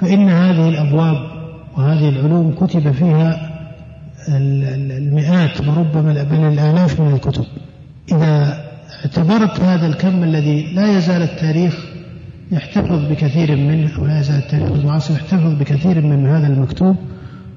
فإن 0.00 0.28
هذه 0.28 0.68
الأبواب 0.68 1.16
وهذه 1.76 2.08
العلوم 2.08 2.54
كتب 2.54 2.92
فيها 2.92 3.50
المئات 4.28 5.60
وربما 5.60 6.22
بل 6.22 6.36
الآلاف 6.36 7.00
من 7.00 7.14
الكتب. 7.14 7.44
إذا 8.12 8.64
اعتبرت 9.04 9.60
هذا 9.60 9.86
الكم 9.86 10.22
الذي 10.22 10.74
لا 10.74 10.98
يزال 10.98 11.22
التاريخ 11.22 11.93
يحتفظ 12.54 13.10
بكثير 13.10 13.56
منه 13.56 14.00
ولا 14.00 14.20
يزال 14.20 14.38
التاريخ 14.38 14.70
المعاصر 14.70 15.14
يحتفظ 15.14 15.52
بكثير 15.60 16.00
من 16.00 16.26
هذا 16.26 16.46
المكتوب. 16.46 16.96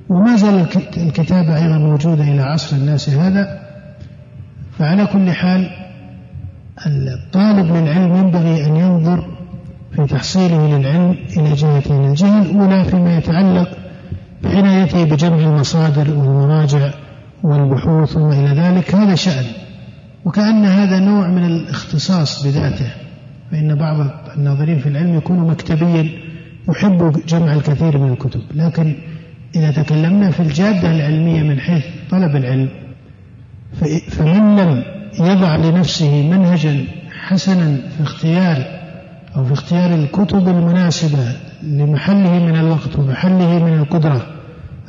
وما 0.09 0.35
زال 0.35 0.67
الكتابة 0.97 1.55
أيضا 1.55 1.77
موجودة 1.77 2.23
إلى 2.23 2.41
عصر 2.41 2.77
الناس 2.77 3.09
هذا. 3.09 3.59
فعلى 4.77 5.05
كل 5.05 5.31
حال 5.31 5.69
الطالب 6.87 7.65
للعلم 7.75 8.15
ينبغي 8.15 8.65
أن 8.65 8.75
ينظر 8.75 9.37
في 9.95 10.05
تحصيله 10.05 10.77
للعلم 10.77 11.15
إلى 11.37 11.53
جهتين 11.53 12.05
الجهة 12.05 12.41
الأولى 12.41 12.83
فيما 12.83 13.17
يتعلق 13.17 13.69
بعنايته 14.43 15.03
بجمع 15.03 15.37
المصادر 15.37 16.13
والمراجع 16.13 16.91
والبحوث 17.43 18.13
ثم 18.13 18.31
إلى 18.31 18.61
ذلك. 18.61 18.95
هذا 18.95 19.15
شأن. 19.15 19.45
وكأن 20.25 20.65
هذا 20.65 20.99
نوع 20.99 21.27
من 21.27 21.45
الاختصاص 21.45 22.47
بذاته. 22.47 23.06
فإن 23.51 23.75
بعض 23.75 24.07
الناظرين 24.37 24.79
في 24.79 24.89
العلم 24.89 25.17
يكون 25.17 25.39
مكتبيا 25.39 26.09
يحب 26.69 27.21
جمع 27.27 27.53
الكثير 27.53 27.97
من 27.97 28.11
الكتب. 28.11 28.41
لكن 28.55 28.95
إذا 29.55 29.71
تكلمنا 29.71 30.31
في 30.31 30.39
الجادة 30.39 30.91
العلمية 30.91 31.43
من 31.43 31.59
حيث 31.59 31.85
طلب 32.11 32.35
العلم 32.35 32.69
فمن 34.09 34.55
لم 34.55 34.83
يضع 35.19 35.55
لنفسه 35.55 36.29
منهجا 36.29 36.85
حسنا 37.27 37.77
في 37.97 38.03
اختيار 38.03 38.65
أو 39.35 39.45
في 39.45 39.53
اختيار 39.53 39.93
الكتب 39.93 40.47
المناسبة 40.47 41.31
لمحله 41.63 42.45
من 42.45 42.55
الوقت 42.55 42.99
ومحله 42.99 43.65
من 43.65 43.73
القدرة 43.73 44.27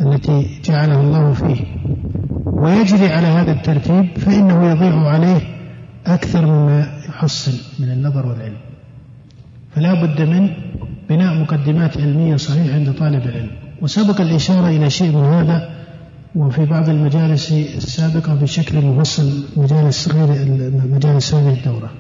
التي 0.01 0.60
جعله 0.64 1.01
الله 1.01 1.32
فيه 1.32 1.64
ويجري 2.47 3.12
على 3.12 3.26
هذا 3.26 3.52
الترتيب 3.52 4.18
فإنه 4.18 4.70
يضيع 4.70 5.09
عليه 5.09 5.40
أكثر 6.09 6.47
مما 6.47 7.01
يحصل 7.09 7.52
من 7.78 7.90
النظر 7.93 8.26
والعلم. 8.26 8.56
فلا 9.74 9.94
بد 10.02 10.22
من 10.22 10.51
بناء 11.09 11.35
مقدمات 11.35 11.97
علمية 11.97 12.36
صحيحة 12.36 12.74
عند 12.74 12.93
طالب 12.93 13.22
العلم. 13.22 13.51
وسبق 13.82 14.20
الإشارة 14.20 14.68
إلى 14.68 14.90
شيء 14.90 15.16
من 15.16 15.24
هذا 15.24 15.70
وفي 16.35 16.64
بعض 16.64 16.89
المجالس 16.89 17.52
السابقة 17.52 18.35
بشكل 18.35 18.80
مفصل 18.85 19.44
مجالس 19.56 20.09
غير 20.09 20.48
مجالس 20.93 21.35
هذه 21.35 21.55
الدورة. 21.55 21.90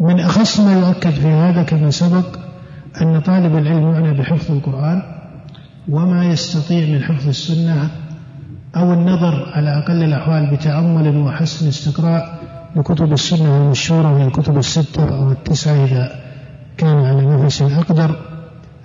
من 0.00 0.20
أخص 0.20 0.60
ما 0.60 0.72
يؤكد 0.72 1.10
في 1.10 1.26
هذا 1.26 1.62
كما 1.62 1.90
سبق 1.90 2.38
أن 3.00 3.20
طالب 3.20 3.56
العلم 3.56 3.90
يعنى 3.90 4.18
بحفظ 4.18 4.50
القرآن 4.50 5.02
وما 5.88 6.24
يستطيع 6.24 6.88
من 6.88 7.02
حفظ 7.02 7.28
السنة 7.28 7.90
أو 8.76 8.92
النظر 8.92 9.52
على 9.54 9.78
أقل 9.78 10.02
الأحوال 10.02 10.50
بتأمل 10.56 11.16
وحسن 11.16 11.68
استقراء 11.68 12.39
لكتب 12.76 13.12
السنة 13.12 13.62
المشهورة 13.62 14.12
وهي 14.12 14.26
الكتب 14.26 14.58
الستة 14.58 15.18
أو 15.18 15.32
التسعة 15.32 15.84
إذا 15.84 16.20
كان 16.76 16.96
على 16.96 17.44
نفس 17.44 17.62
أقدر. 17.62 18.16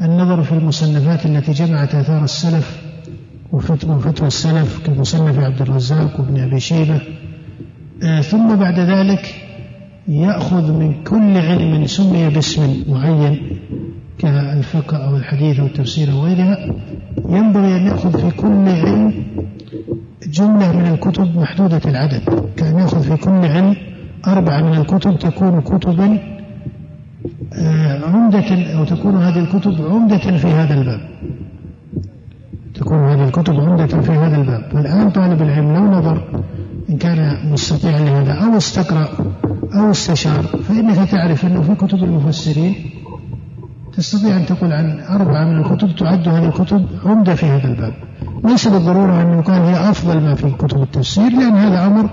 النظر 0.01 0.43
في 0.43 0.51
المصنفات 0.51 1.25
التي 1.25 1.51
جمعت 1.51 1.95
آثار 1.95 2.23
السلف 2.23 2.81
وفتوى 3.51 4.27
السلف 4.27 4.81
كمصنف 4.85 5.39
عبد 5.39 5.61
الرزاق 5.61 6.19
وابن 6.19 6.39
أبي 6.39 6.59
شيبة. 6.59 7.01
آه 8.03 8.21
ثم 8.21 8.55
بعد 8.55 8.79
ذلك 8.79 9.35
يأخذ 10.07 10.71
من 10.71 11.03
كل 11.03 11.37
علم 11.37 11.87
سمي 11.87 12.29
باسم 12.29 12.83
معين 12.87 13.59
كالفقه 14.19 14.97
أو 14.97 15.15
الحديث 15.17 15.59
أو 15.59 15.65
التفسير 15.65 16.11
أو 16.11 16.23
غيرها. 16.23 16.57
ينبغي 17.29 17.77
أن 17.77 17.87
يأخذ 17.87 18.21
في 18.21 18.37
كل 18.37 18.69
علم 18.69 19.13
جملة 20.35 20.71
من 20.71 20.85
الكتب 20.93 21.37
محدودة 21.37 21.81
العدد. 21.85 22.23
كأن 22.57 22.79
يأخذ 22.79 23.01
في 23.01 23.15
كل 23.23 23.31
علم 23.31 23.75
أربعة 24.27 24.61
من 24.61 24.73
الكتب 24.81 25.19
تكون 25.19 25.61
كتبا 25.61 26.19
آه، 27.53 28.05
عمدة 28.05 28.49
أو 28.77 28.85
تكون 28.85 29.15
هذه 29.15 29.39
الكتب 29.39 29.75
عمدة 29.91 30.17
في 30.17 30.47
هذا 30.47 30.73
الباب. 30.73 31.01
تكون 32.73 32.97
هذه 33.09 33.23
الكتب 33.27 33.53
عمدة 33.59 34.01
في 34.01 34.11
هذا 34.11 34.37
الباب. 34.37 34.63
والآن 34.73 35.09
طالب 35.09 35.41
العلم 35.41 35.75
لو 35.75 35.85
نظر 35.97 36.17
إن 36.89 36.97
كان 36.97 37.51
مستطيعا 37.51 37.99
لهذا 37.99 38.33
أو 38.33 38.57
استقرأ 38.57 39.07
أو 39.75 39.91
استشار 39.91 40.43
فإنك 40.43 41.09
تعرف 41.09 41.45
أنه 41.45 41.61
في 41.61 41.75
كتب 41.75 42.03
المفسرين 42.03 42.75
تستطيع 43.97 44.37
أن 44.37 44.45
تقول 44.45 44.71
عن 44.73 44.99
أربعة 44.99 45.45
من 45.45 45.57
الكتب 45.59 45.95
تعد 45.95 46.27
هذه 46.27 46.47
الكتب 46.47 46.85
عمدة 47.05 47.35
في 47.35 47.45
هذا 47.45 47.67
الباب. 47.67 47.93
ليس 48.45 48.67
بالضرورة 48.67 49.21
أن 49.21 49.39
يقال 49.39 49.61
هي 49.61 49.89
أفضل 49.89 50.21
ما 50.21 50.35
في 50.35 50.51
كتب 50.51 50.81
التفسير 50.81 51.29
لأن 51.29 51.55
هذا 51.55 51.87
أمر 51.87 52.09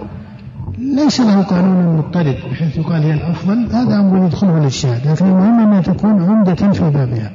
ليس 0.79 1.21
له 1.21 1.43
قانون 1.43 1.97
مضطرد 1.97 2.37
بحيث 2.51 2.77
يقال 2.77 3.03
هي 3.03 3.15
الأفضل. 3.15 3.67
هذا 3.73 4.01
أمر 4.01 4.27
يدخله 4.27 4.59
الاجتهاد 4.59 5.07
لكن 5.07 5.27
المهم 5.27 5.61
أنها 5.61 5.81
تكون 5.81 6.23
عمدة 6.23 6.55
في 6.55 6.91
بابها. 6.91 7.31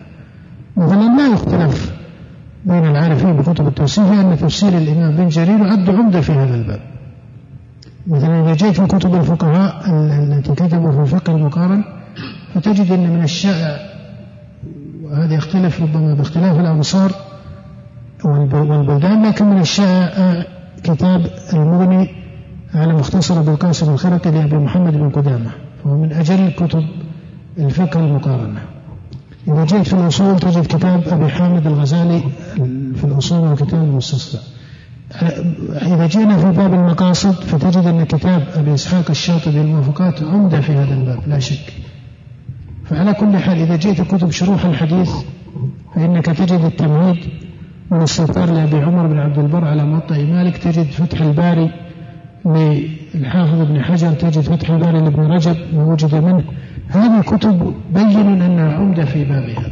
مثلا 0.78 1.18
لا 1.18 1.28
يختلف 1.28 1.94
بين 2.66 2.86
العارفين 2.86 3.34
بكتب 3.34 3.68
التفسير 3.68 4.14
أن 4.14 4.38
تفسير 4.38 4.78
الإمام 4.78 5.16
بن 5.16 5.28
جرير 5.28 5.60
يعد 5.60 5.90
عمدة 5.90 6.22
في 6.22 6.32
هذا 6.32 6.56
الباب. 6.56 6.80
مثلا 8.08 8.44
إذا 8.44 8.54
جئت 8.54 8.82
في 8.82 8.88
كتب 8.88 9.16
الفقهاء 9.16 9.90
التي 9.90 10.54
كتبوا 10.54 10.92
في 10.92 11.00
الفقه 11.00 11.36
المقارن 11.36 11.84
فتجد 12.56 12.92
أن 12.92 13.10
من 13.10 13.24
الشائع 13.24 13.78
وهذا 15.04 15.34
يختلف 15.34 15.82
ربما 15.82 16.14
باختلاف 16.14 16.60
الأمصار 16.60 17.12
والبلدان 18.24 19.26
لكن 19.26 19.46
من 19.46 19.62
الشائع 19.62 20.46
كتاب 20.84 21.28
المغني 21.54 22.10
على 22.74 22.94
مختصر 22.94 23.40
أبو 23.40 23.52
القاسم 23.52 23.94
الخرقي 23.94 24.32
لأبي 24.32 24.58
محمد 24.58 24.94
بن 24.94 25.10
قدامة 25.10 25.52
فهو 25.84 25.98
من 25.98 26.14
أجل 26.14 26.50
كتب 26.50 26.86
الفقه 27.58 28.00
المقارنة. 28.00 28.60
إذا 29.48 29.66
جئت 29.66 29.88
في 29.88 29.94
الأصول 29.94 30.40
تجد 30.40 30.66
كتاب 30.66 31.08
أبي 31.08 31.28
حامد 31.28 31.68
الغزالي 31.68 32.24
في 32.96 33.04
الأصول 33.04 33.52
وكتاب 33.52 33.84
المستصفى 33.84 34.38
إذا 35.82 36.08
جئنا 36.08 36.38
في 36.38 36.52
باب 36.52 36.74
المقاصد 36.74 37.34
فتجد 37.34 37.86
أن 37.86 38.04
كتاب 38.04 38.44
أبي 38.56 38.74
إسحاق 38.74 39.10
الشاطبي 39.10 39.62
الموافقات 39.62 40.24
عمدة 40.24 40.62
في 40.62 40.72
هذا 40.72 40.94
الباب 40.94 41.20
لا 41.28 41.40
شك. 41.40 41.74
فعلى 42.86 43.14
كل 43.14 43.38
حال 43.38 43.58
إذا 43.58 43.76
جئت 43.76 44.02
كتب 44.02 44.32
شروح 44.32 44.66
الحديث 44.66 45.12
فإنك 45.96 46.26
تجد 46.26 46.62
التمهيد 46.66 47.18
والاستغفار 47.92 48.52
لأبي 48.52 48.78
عمر 48.78 49.08
بن 49.08 49.20
عبد 49.20 49.38
البر 49.38 49.66
على 49.66 49.86
موطأ 49.86 50.18
مالك. 50.18 50.58
تجد 50.58 50.92
فتح 50.92 51.22
الباري 51.22 51.72
للحافظ 52.46 53.62
ابن 53.62 53.84
حجر 53.84 54.12
تجد 54.12 54.42
فتح 54.42 54.70
الباري 54.70 55.00
لابن 55.00 55.20
رجب 55.20 55.56
ما 55.74 55.84
وجد 55.84 56.16
منه. 56.16 56.44
هذه 56.90 57.22
كتب 57.22 57.74
بين 57.94 58.42
أنها 58.42 58.74
عمدة 58.74 59.06
في 59.06 59.24
بابها. 59.24 59.72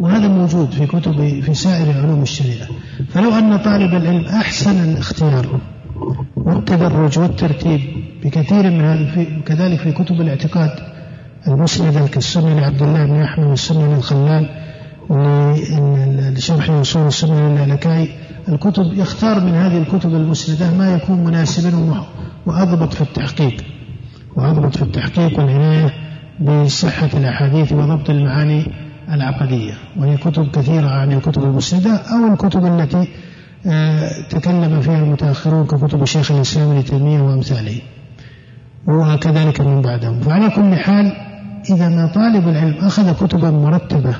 وهذا 0.00 0.28
موجود 0.28 0.70
في 0.70 0.86
كتب 0.86 1.40
في 1.40 1.54
سائر 1.54 2.02
علوم 2.02 2.22
الشريعة. 2.22 2.68
فلو 3.08 3.30
أن 3.30 3.56
طالب 3.56 3.94
العلم 3.94 4.24
أحسن 4.24 4.90
الاختيار 4.90 5.60
والتدرج 6.36 7.18
والترتيب 7.18 7.80
بكثير 8.24 8.70
من 8.70 9.06
كذلك 9.46 9.78
في 9.78 9.92
كتب 9.92 10.20
الاعتقاد 10.20 10.70
المسندة 11.48 12.06
كالسنة 12.06 12.60
لعبد 12.60 12.82
الله 12.82 13.06
بن 13.06 13.22
أحمد 13.22 13.46
والسنة 13.46 13.94
للخلال 13.94 14.67
لشرح 15.10 16.70
أصول 16.70 17.06
السنة 17.06 17.48
للالكائي 17.48 18.08
الكتب 18.48 18.92
يختار 18.92 19.40
من 19.40 19.54
هذه 19.54 19.78
الكتب 19.78 20.14
المسندة 20.14 20.70
ما 20.78 20.94
يكون 20.94 21.24
مناسبا 21.24 22.04
وأضبط 22.46 22.94
في 22.94 23.00
التحقيق. 23.00 23.64
وأضبط 24.36 24.76
في 24.76 24.82
التحقيق 24.82 25.38
والعناية 25.38 25.92
بصحة 26.40 27.08
الأحاديث 27.14 27.72
وضبط 27.72 28.10
المعاني 28.10 28.72
العقدية. 29.12 29.72
وهي 29.96 30.16
كتب 30.16 30.50
كثيرة 30.50 30.88
عن 30.88 31.12
الكتب 31.12 31.42
المسندة 31.42 31.96
أو 31.96 32.32
الكتب 32.32 32.66
التي 32.66 33.08
آه، 33.66 34.28
تكلم 34.30 34.80
فيها 34.80 34.98
المتأخرون 34.98 35.66
ككتب 35.66 36.04
شيخ 36.04 36.32
الإسلام 36.32 36.70
ابن 36.70 36.84
تيمية 36.84 37.20
وأمثاله. 37.20 37.80
وكذلك 38.88 39.60
من 39.60 39.82
بعدهم. 39.82 40.20
فعلى 40.20 40.50
كل 40.50 40.76
حال 40.76 41.12
إذا 41.70 41.88
ما 41.88 42.06
طالب 42.06 42.48
العلم 42.48 42.74
أخذ 42.80 43.26
كتبا 43.26 43.50
مرتبة 43.50 44.14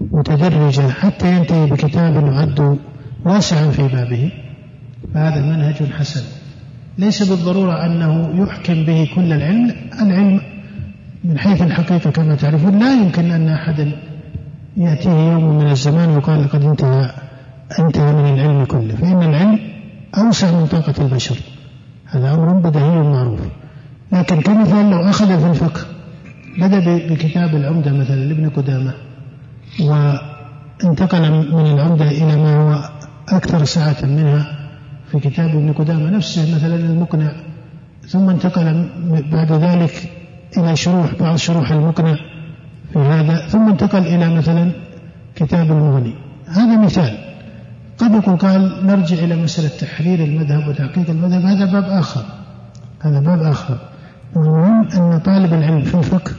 متدرجة 0.00 0.88
حتى 0.88 1.36
ينتهي 1.36 1.66
بكتاب 1.66 2.26
يعد 2.26 2.78
واسعا 3.24 3.70
في 3.70 3.88
بابه. 3.88 4.32
فهذا 5.14 5.42
منهج 5.42 5.74
حسن. 5.98 6.22
ليس 6.98 7.22
بالضرورة 7.22 7.86
أنه 7.86 8.42
يحكم 8.42 8.84
به 8.84 9.08
كل 9.14 9.32
العلم. 9.32 9.74
العلم 10.02 10.40
من 11.24 11.38
حيث 11.38 11.62
الحقيقة 11.62 12.10
كما 12.10 12.34
تعرفون 12.34 12.78
لا 12.78 12.94
يمكن 12.94 13.30
أن 13.30 13.48
أحدا 13.48 13.92
يأتيه 14.76 15.32
يوم 15.32 15.58
من 15.58 15.70
الزمان 15.70 16.08
ويقال 16.08 16.44
لقد 16.44 16.62
انتهى 16.62 17.10
انتهى 17.78 18.12
من 18.12 18.34
العلم 18.34 18.64
كله. 18.64 18.94
فإن 18.94 19.22
العلم 19.22 19.58
أوسع 20.18 20.50
من 20.50 20.66
طاقة 20.66 20.94
البشر. 21.04 21.36
هذا 22.06 22.34
أمر 22.34 22.52
بديهي 22.52 23.02
معروف 23.02 23.40
لكن 24.12 24.40
كمثال 24.40 24.90
لو 24.90 25.00
أخذ 25.00 25.40
في 25.40 25.50
الفقه 25.50 25.80
بدأ 26.58 27.08
بكتاب 27.14 27.54
العمدة 27.56 27.92
مثلا 27.92 28.16
لابن 28.16 28.48
قدامة. 28.48 29.07
وانتقل 29.80 31.30
من 31.30 31.66
العمدة 31.66 32.10
إلى 32.10 32.36
ما 32.36 32.56
هو 32.56 32.90
أكثر 33.28 33.64
سعة 33.64 33.96
منها 34.02 34.58
في 35.10 35.20
كتاب 35.20 35.50
ابن 35.50 35.72
قدامة 35.72 36.10
نفسه 36.10 36.54
مثلا 36.56 36.74
المقنع. 36.74 37.32
ثم 38.08 38.30
انتقل 38.30 38.88
بعد 39.32 39.52
ذلك 39.52 40.12
إلى 40.56 40.76
شروح 40.76 41.14
بعض 41.20 41.36
شروح 41.36 41.70
المقنع 41.70 42.16
في 42.92 42.98
هذا. 42.98 43.48
ثم 43.48 43.68
انتقل 43.68 44.06
إلى 44.06 44.34
مثلا 44.34 44.72
كتاب 45.34 45.70
المغني. 45.70 46.14
هذا 46.48 46.76
مثال. 46.76 47.18
قد 47.98 48.14
يكون 48.14 48.36
قال 48.36 48.86
نرجع 48.86 49.16
إلى 49.16 49.36
مسألة 49.36 49.68
تحرير 49.68 50.24
المذهب 50.24 50.68
وتحقيق 50.68 51.10
المذهب. 51.10 51.42
هذا 51.42 51.64
باب 51.64 51.84
آخر. 51.84 52.24
هذا 53.00 53.20
باب 53.20 53.42
آخر. 53.42 53.78
المهم 54.36 54.88
أن 54.88 55.18
طالب 55.18 55.54
العلم 55.54 55.82
في 55.82 55.94
الفقه 55.94 56.32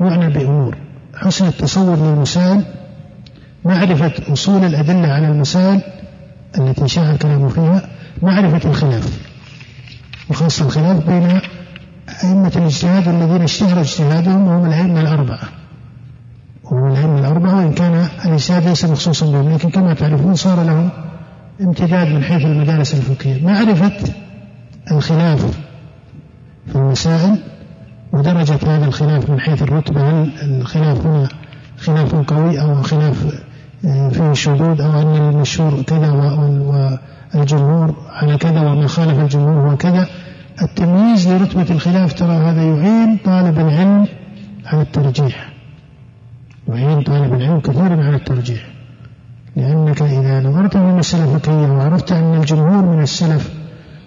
يعنى 0.00 0.28
بأمور. 0.28 0.85
حسن 1.16 1.46
التصور 1.46 1.96
للمسائل 1.96 2.62
معرفة 3.64 4.32
أصول 4.32 4.64
الأدلة 4.64 5.08
على 5.08 5.28
المسائل 5.28 5.80
التي 6.58 6.88
شاع 6.88 7.10
الكلام 7.10 7.48
فيها 7.48 7.82
معرفة 8.22 8.70
الخلاف. 8.70 9.20
وخاصة 10.30 10.64
الخلاف 10.64 11.06
بين 11.06 11.40
أئمة 12.24 12.52
الاجتهاد 12.56 13.08
الذين 13.08 13.42
اشتهر 13.42 13.80
اجتهادهم 13.80 14.48
وهم 14.48 14.66
الأئمة 14.66 15.00
الأربعة. 15.00 15.48
وهم 16.64 16.92
الأئمة 16.92 17.18
الأربعة 17.18 17.56
وإن 17.56 17.72
كان 17.72 18.08
الاجتهاد 18.24 18.68
ليس 18.68 18.84
مخصوصا 18.84 19.26
بهم 19.26 19.54
لكن 19.54 19.70
كما 19.70 19.94
تعرفون 19.94 20.34
صار 20.34 20.62
لهم 20.62 20.90
امتداد 21.60 22.08
من 22.08 22.24
حيث 22.24 22.44
المدارس 22.44 22.94
الفقهية. 22.94 23.46
معرفة 23.46 23.92
الخلاف 24.92 25.58
في 26.66 26.76
المسائل 26.76 27.38
ودرجة 28.12 28.58
هذا 28.66 28.84
الخلاف 28.84 29.30
من 29.30 29.40
حيث 29.40 29.62
الرتبة 29.62 30.10
هل 30.10 30.30
الخلاف 30.42 31.06
هنا 31.06 31.28
خلاف 31.78 32.14
قوي 32.14 32.60
أو 32.60 32.82
خلاف 32.82 33.26
آه، 33.84 34.08
فيه 34.08 34.32
شذوذ 34.32 34.80
أو 34.80 35.02
أن 35.02 35.28
المشهور 35.28 35.82
كذا 35.82 36.10
والجمهور 37.34 37.94
على 38.12 38.38
كذا 38.38 38.60
وما 38.60 38.86
خالف 38.86 39.20
الجمهور 39.20 39.70
هو 39.70 39.76
كذا. 39.76 40.06
التمييز 40.62 41.28
لرتبة 41.28 41.66
الخلاف 41.70 42.12
ترى 42.12 42.36
هذا 42.36 42.62
يعين 42.62 43.18
طالب 43.24 43.58
العلم 43.58 44.06
على 44.66 44.82
الترجيح. 44.82 45.52
يعين 46.68 47.02
طالب 47.02 47.34
العلم 47.34 47.60
كثيرا 47.60 48.04
على 48.04 48.16
الترجيح. 48.16 48.66
لأنك 49.56 50.02
إذا 50.02 50.40
نظرت 50.40 50.76
في 50.76 50.82
المسألة 50.82 51.38
فقهية 51.38 51.68
وعرفت 51.68 52.12
أن 52.12 52.34
الجمهور 52.34 52.84
من 52.84 53.02
السلف 53.02 53.50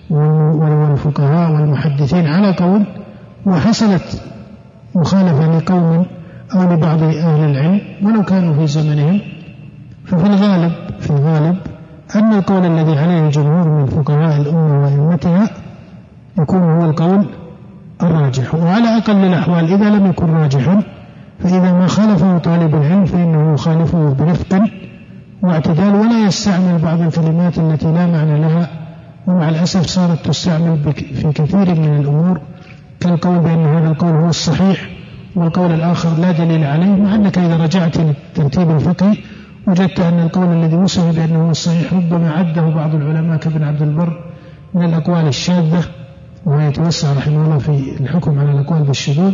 والفقهاء 0.09 1.51
والمحدثين 1.51 2.27
على 2.27 2.51
قول 2.51 2.85
وحصلت 3.49 4.21
مخالفة 4.95 5.57
لقوم 5.57 6.05
أو 6.55 6.73
لبعض 6.73 7.03
أهل 7.03 7.49
العلم 7.49 7.81
ولو 8.03 8.23
كانوا 8.23 8.53
في 8.53 8.67
زمنهم. 8.67 9.21
ففي 10.05 10.25
الغالب 10.25 10.71
في 10.99 11.09
الغالب 11.09 11.57
أن 12.15 12.33
القول 12.33 12.65
الذي 12.65 12.97
عليه 12.97 13.25
الجمهور 13.25 13.69
من 13.69 13.85
فقهاء 13.85 14.41
الأمة 14.41 14.83
وأئمتها 14.83 15.49
يكون 16.39 16.61
هو 16.61 16.89
القول 16.89 17.25
الراجح. 18.01 18.55
وعلى 18.55 18.97
أقل 18.97 19.25
الأحوال 19.25 19.73
إذا 19.73 19.89
لم 19.89 20.05
يكن 20.05 20.29
راجحا 20.33 20.83
فإذا 21.39 21.73
ما 21.73 21.87
خالفه 21.87 22.37
طالب 22.37 22.75
العلم 22.75 23.05
فإنه 23.05 23.53
يخالفه 23.53 24.13
برفق 24.13 24.61
واعتدال 25.41 25.95
ولا 25.95 26.25
يستعمل 26.25 26.79
بعض 26.83 27.01
الكلمات 27.01 27.57
التي 27.57 27.85
لا 27.85 28.05
معنى 28.05 28.41
لها. 28.41 28.69
ومع 29.27 29.49
الأسف 29.49 29.85
صارت 29.85 30.25
تستعمل 30.25 30.93
في 30.93 31.31
كثير 31.31 31.75
من 31.75 31.99
الأمور 31.99 32.41
كالقول 32.99 33.39
بأن 33.39 33.65
هذا 33.65 33.87
القول 33.87 34.11
هو 34.11 34.29
الصحيح 34.29 34.89
والقول 35.35 35.71
الآخر 35.71 36.09
لا 36.21 36.31
دليل 36.31 36.63
عليه 36.63 36.95
مع 36.95 37.15
أنك 37.15 37.37
إذا 37.37 37.57
رجعت 37.57 37.97
للترتيب 37.97 38.71
الفقهي 38.71 39.17
وجدت 39.67 39.99
أن 39.99 40.19
القول 40.19 40.47
الذي 40.47 40.75
وصف 40.75 41.15
بأنه 41.15 41.45
هو 41.45 41.51
الصحيح 41.51 41.93
ربما 41.93 42.31
عده 42.31 42.61
بعض 42.61 42.95
العلماء 42.95 43.37
كابن 43.37 43.63
عبد 43.63 43.81
البر 43.81 44.23
من 44.73 44.85
الأقوال 44.85 45.27
الشاذة 45.27 45.83
وهو 46.45 46.59
يتوسع 46.59 47.13
رحمه 47.13 47.45
الله 47.45 47.57
في 47.57 47.97
الحكم 47.99 48.39
على 48.39 48.51
الأقوال 48.51 48.83
بالشذوذ 48.83 49.33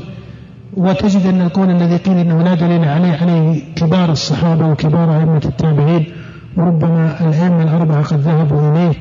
وتجد 0.77 1.25
أن 1.25 1.41
القول 1.41 1.69
الذي 1.69 1.97
قيل 1.97 2.17
أنه 2.17 2.43
لا 2.43 2.53
دليل 2.53 2.83
عليه 2.83 3.17
عليه 3.21 3.73
كبار 3.75 4.11
الصحابة 4.11 4.67
وكبار 4.67 5.19
أئمة 5.19 5.41
التابعين 5.45 6.05
وربما 6.57 7.27
الأئمة 7.29 7.63
الأربعة 7.63 8.03
قد 8.03 8.19
ذهبوا 8.19 8.71
إليه 8.71 8.93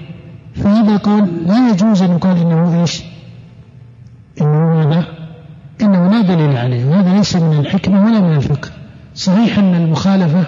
فهذا 0.54 0.96
قول 0.96 1.28
لا 1.46 1.70
يجوز 1.70 2.02
أن 2.02 2.10
يقال 2.10 2.36
إنه 2.36 2.80
إيش؟ 2.80 3.13
إنه 4.40 4.82
هذا 4.82 5.06
إنه 5.82 6.10
لا 6.10 6.20
دليل 6.20 6.56
عليه. 6.56 6.84
وهذا 6.84 7.16
ليس 7.16 7.36
من 7.36 7.60
الحكمة 7.60 8.04
ولا 8.04 8.20
من 8.20 8.36
الفقه. 8.36 8.68
صحيح 9.14 9.58
أن 9.58 9.74
المخالفة 9.74 10.44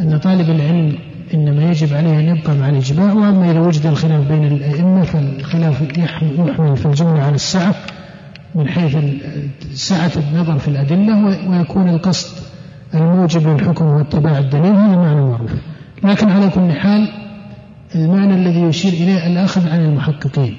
أن 0.00 0.18
طالب 0.18 0.50
العلم 0.50 0.98
إنما 1.34 1.70
يجب 1.70 1.94
عليه 1.94 2.18
أن 2.18 2.36
يبقى 2.36 2.54
مع 2.54 2.68
الإجماع 2.68 3.12
وأما 3.12 3.50
إذا 3.50 3.60
وجد 3.60 3.86
الخلاف 3.86 4.28
بين 4.28 4.44
الأئمة 4.44 5.02
فالخلاف 5.02 5.98
يحمل 5.98 6.76
في 6.76 6.86
الجملة 6.86 7.22
على 7.22 7.34
السعة 7.34 7.74
من 8.54 8.68
حيث 8.68 8.96
سعة 9.72 10.10
النظر 10.16 10.58
في 10.58 10.68
الأدلة 10.68 11.24
ويكون 11.50 11.88
القصد 11.88 12.42
الموجب 12.94 13.48
للحكم 13.48 13.84
هو 13.84 14.00
اتباع 14.00 14.38
الدليل 14.38 14.72
هذا 14.74 14.96
معنى 14.96 15.20
معروف. 15.20 15.50
لكن 16.04 16.30
على 16.30 16.48
كل 16.48 16.72
حال 16.72 17.08
المعنى 17.94 18.34
الذي 18.34 18.60
يشير 18.60 18.92
إليه 18.92 19.26
الأخذ 19.26 19.68
عن 19.68 19.80
المحققين. 19.80 20.56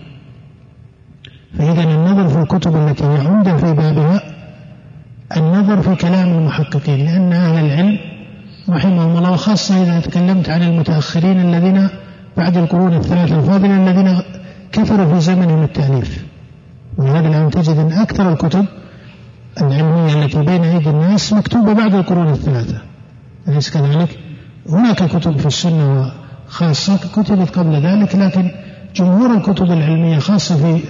فإذا 1.57 1.84
النظر 1.84 2.27
في 2.27 2.38
الكتب 2.41 2.75
التي 2.75 3.03
هي 3.03 3.27
عمدة 3.27 3.57
في 3.57 3.73
بابها 3.73 4.21
النظر 5.38 5.81
في 5.81 5.95
كلام 5.95 6.38
المحققين 6.38 7.05
لأن 7.05 7.34
أهل 7.34 7.65
العلم 7.65 7.97
رحمهم 8.69 9.17
الله 9.17 9.31
وخاصة 9.31 9.84
إذا 9.84 9.99
تكلمت 9.99 10.49
عن 10.49 10.63
المتأخرين 10.63 11.39
الذين 11.39 11.89
بعد 12.38 12.57
القرون 12.57 12.93
الثلاثة 12.93 13.39
الفاضلة 13.39 13.88
الذين 13.88 14.21
كثروا 14.71 15.13
في 15.13 15.19
زمنهم 15.19 15.63
التأليف 15.63 16.25
ولهذا 16.97 17.27
الآن 17.27 17.49
تجد 17.49 17.77
أن 17.77 17.91
أكثر 17.91 18.34
الكتب 18.34 18.65
العلمية 19.61 20.23
التي 20.23 20.41
بين 20.41 20.63
أيدي 20.63 20.89
الناس 20.89 21.34
مكتوبة 21.34 21.73
بعد 21.73 21.95
القرون 21.95 22.30
الثلاثة 22.30 22.81
أليس 23.47 23.69
كذلك؟ 23.69 24.19
هناك 24.69 25.03
كتب 25.03 25.38
في 25.38 25.45
السنة 25.45 26.11
خاصة 26.47 26.97
كتبت 26.97 27.49
قبل 27.49 27.75
ذلك 27.75 28.15
لكن 28.15 28.51
جمهور 28.95 29.38
الكتب 29.38 29.71
العلمية 29.71 30.19
خاصة 30.19 30.57
في 30.57 30.84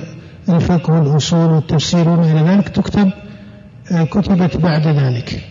الفقه 0.49 0.93
والأصول 0.93 1.49
والتفسير 1.49 2.09
وما 2.09 2.31
إلى 2.31 2.41
ذلك 2.41 2.69
تكتب 2.69 3.11
آه، 3.91 4.03
كتبت 4.03 4.57
بعد 4.57 4.87
ذلك. 4.87 5.43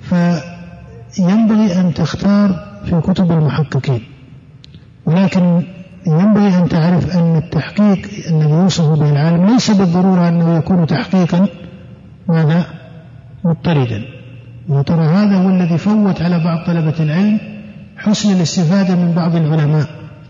فينبغي 0.00 1.80
أن 1.80 1.94
تختار 1.94 2.66
في 2.84 3.00
كتب 3.00 3.30
المحققين. 3.30 4.02
ولكن 5.06 5.62
ينبغي 6.06 6.58
أن 6.58 6.68
تعرف 6.68 7.16
أن 7.16 7.36
التحقيق 7.36 7.98
الذي 8.30 8.50
يوصف 8.50 8.84
به 8.84 9.12
العالم 9.12 9.46
ليس 9.46 9.70
بالضرورة 9.70 10.28
أنه 10.28 10.58
يكون 10.58 10.86
تحقيقا. 10.86 11.46
ماذا؟ 12.28 12.66
مضطردا. 13.44 14.04
وترى 14.68 15.04
هذا 15.04 15.36
هو 15.36 15.48
الذي 15.48 15.78
فوت 15.78 16.22
على 16.22 16.38
بعض 16.44 16.66
طلبة 16.66 16.94
العلم 17.00 17.40
حسن 17.96 18.36
الاستفادة 18.36 18.96
من 18.96 19.12
بعض 19.12 19.36
العلماء 19.36 19.86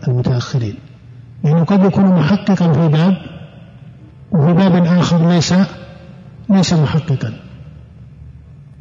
المتأخرين. 0.07 0.75
لأنه 1.43 1.63
قد 1.63 1.83
يكون 1.83 2.05
محققا 2.05 2.73
في 2.73 2.87
باب 2.87 3.30
وفي 4.31 4.53
باب 4.53 4.85
آخر 4.85 5.29
ليس 5.29 5.53
ليس 6.49 6.73
محققا. 6.73 7.33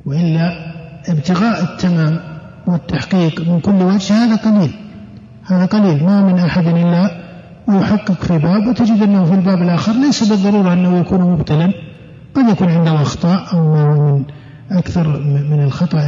وإلا 0.06 0.52
ابتغاء 1.09 1.62
التمام 1.62 2.20
والتحقيق 2.66 3.48
من 3.48 3.60
كل 3.60 3.82
وجه 3.82 4.12
هذا 4.14 4.36
قليل. 4.36 4.72
هذا 5.47 5.66
قليل. 5.66 6.05
ما 6.05 6.22
من 6.24 6.39
أحد 6.39 6.66
إلا 6.66 7.20
ويحقق 7.68 8.22
في 8.22 8.39
باب 8.39 8.66
وتجد 8.66 9.02
أنه 9.02 9.24
في 9.24 9.35
الباب 9.35 9.62
الآخر 9.62 9.93
ليس 9.93 10.28
بالضرورة 10.28 10.72
أنه 10.72 10.98
يكون 10.98 11.20
مبتلا. 11.20 11.72
قد 12.35 12.48
يكون 12.48 12.68
عنده 12.68 13.02
أخطاء 13.02 13.47
أو 13.52 13.74
ما 13.74 13.94
هو 13.94 14.16
من 14.16 14.24
أكثر 14.70 15.09
من 15.51 15.62
الخطأ 15.62 16.06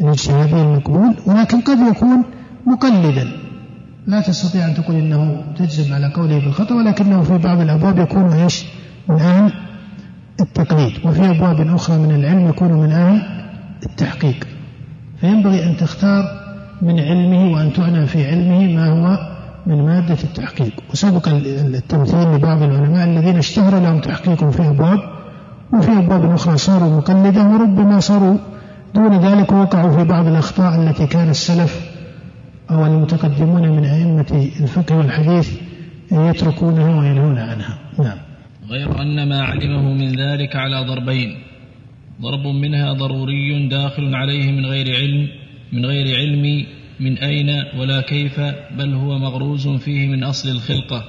الاجتهادي 0.00 0.62
المقبول 0.62 1.14
ولكن 1.26 1.60
قد 1.60 1.78
يكون 1.78 2.24
مقلدا. 2.66 3.28
لا 4.06 4.20
تستطيع 4.20 4.66
أن 4.66 4.74
تقول 4.74 4.96
إنه 4.96 5.44
تجزم 5.58 5.94
على 5.94 6.12
قوله 6.12 6.38
بالخطأ 6.38 6.74
ولكنه 6.74 7.22
في 7.22 7.38
بعض 7.38 7.60
الأبواب 7.60 7.98
يكون 7.98 8.32
إيش؟ 8.32 8.64
من 9.08 9.16
أهل 9.16 9.52
التقليد 10.40 10.92
وفي 11.04 11.30
أبواب 11.30 11.74
أخرى 11.74 11.98
من 11.98 12.14
العلم 12.14 12.48
يكون 12.48 12.72
من 12.72 12.92
أهل 12.92 13.22
التحقيق. 13.86 14.46
فينبغي 15.20 15.64
أن 15.64 15.76
تختار 15.76 16.24
من 16.82 17.00
علمه 17.00 17.52
وأن 17.52 17.72
تعنى 17.72 18.06
في 18.06 18.26
علمه 18.26 18.76
ما 18.76 18.88
هو 18.88 19.18
من 19.66 19.86
مادة 19.86 20.18
التحقيق. 20.24 20.72
وسبق 20.92 21.28
التمثيل 21.28 22.34
لبعض 22.34 22.62
العلماء 22.62 23.08
الذين 23.08 23.36
اشتهر 23.36 23.78
لهم 23.80 24.00
تحقيق 24.00 24.50
في 24.50 24.68
أبواب 24.68 24.98
وفي 25.72 25.92
أبواب 25.92 26.32
أخرى 26.32 26.58
صاروا 26.58 26.96
مقلدة 26.96 27.42
وربما 27.42 28.00
صاروا 28.00 28.36
دون 28.94 29.20
ذلك 29.20 29.52
وقعوا 29.52 29.96
في 29.96 30.04
بعض 30.04 30.26
الأخطاء 30.26 30.82
التي 30.82 31.06
كان 31.06 31.30
السلف 31.30 31.93
أو 32.70 32.86
المتقدمون 32.86 33.68
من 33.68 33.84
أئمة 33.84 34.50
الفقه 34.60 34.96
والحديث 34.96 35.58
يتركونها 36.12 37.00
وينهون 37.00 37.38
عنها. 37.38 37.78
نعم. 37.98 38.18
غير 38.68 39.02
أن 39.02 39.28
ما 39.28 39.42
علمه 39.42 39.92
من 39.92 40.08
ذلك 40.08 40.56
على 40.56 40.86
ضربين. 40.86 41.36
ضرب 42.20 42.46
منها 42.46 42.92
ضروري 42.92 43.68
داخل 43.68 44.14
عليه 44.14 44.52
من 44.52 44.66
غير 44.66 44.94
علم 44.96 45.28
من 45.72 45.86
غير 45.86 46.16
علم 46.16 46.66
من 47.00 47.18
أين 47.18 47.64
ولا 47.78 48.00
كيف 48.00 48.40
بل 48.78 48.94
هو 48.94 49.18
مغروز 49.18 49.68
فيه 49.68 50.06
من 50.06 50.24
أصل 50.24 50.48
الخلقة 50.48 51.04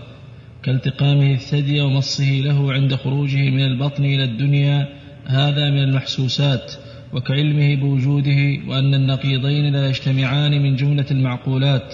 كالتقامه 0.64 1.32
الثدي 1.32 1.82
ومصه 1.82 2.41
له 2.45 2.73
عند 2.73 2.95
خروجه 2.95 3.49
من 3.49 3.65
البطن 3.65 4.06
إلى 4.06 4.23
الدنيا 4.23 4.88
هذا 5.26 5.69
من 5.69 5.84
المحسوسات. 5.84 6.73
وكعلمه 7.15 7.75
بوجوده 7.75 8.59
وأن 8.67 8.93
النقيضين 8.93 9.73
لا 9.73 9.87
يجتمعان 9.87 10.63
من 10.63 10.75
جملة 10.75 11.05
المعقولات 11.11 11.93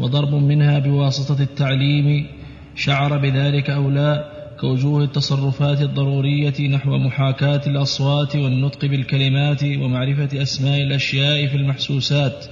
وضرب 0.00 0.34
منها 0.34 0.78
بواسطة 0.78 1.42
التعليم 1.42 2.26
شعر 2.74 3.18
بذلك 3.18 3.70
أو 3.70 3.90
لا 3.90 4.38
كوجوه 4.60 5.04
التصرفات 5.04 5.82
الضرورية 5.82 6.68
نحو 6.68 6.98
محاكاة 6.98 7.60
الأصوات 7.66 8.36
والنطق 8.36 8.84
بالكلمات 8.84 9.64
ومعرفة 9.64 10.42
أسماء 10.42 10.82
الأشياء 10.82 11.46
في 11.46 11.56
المحسوسات 11.56 12.46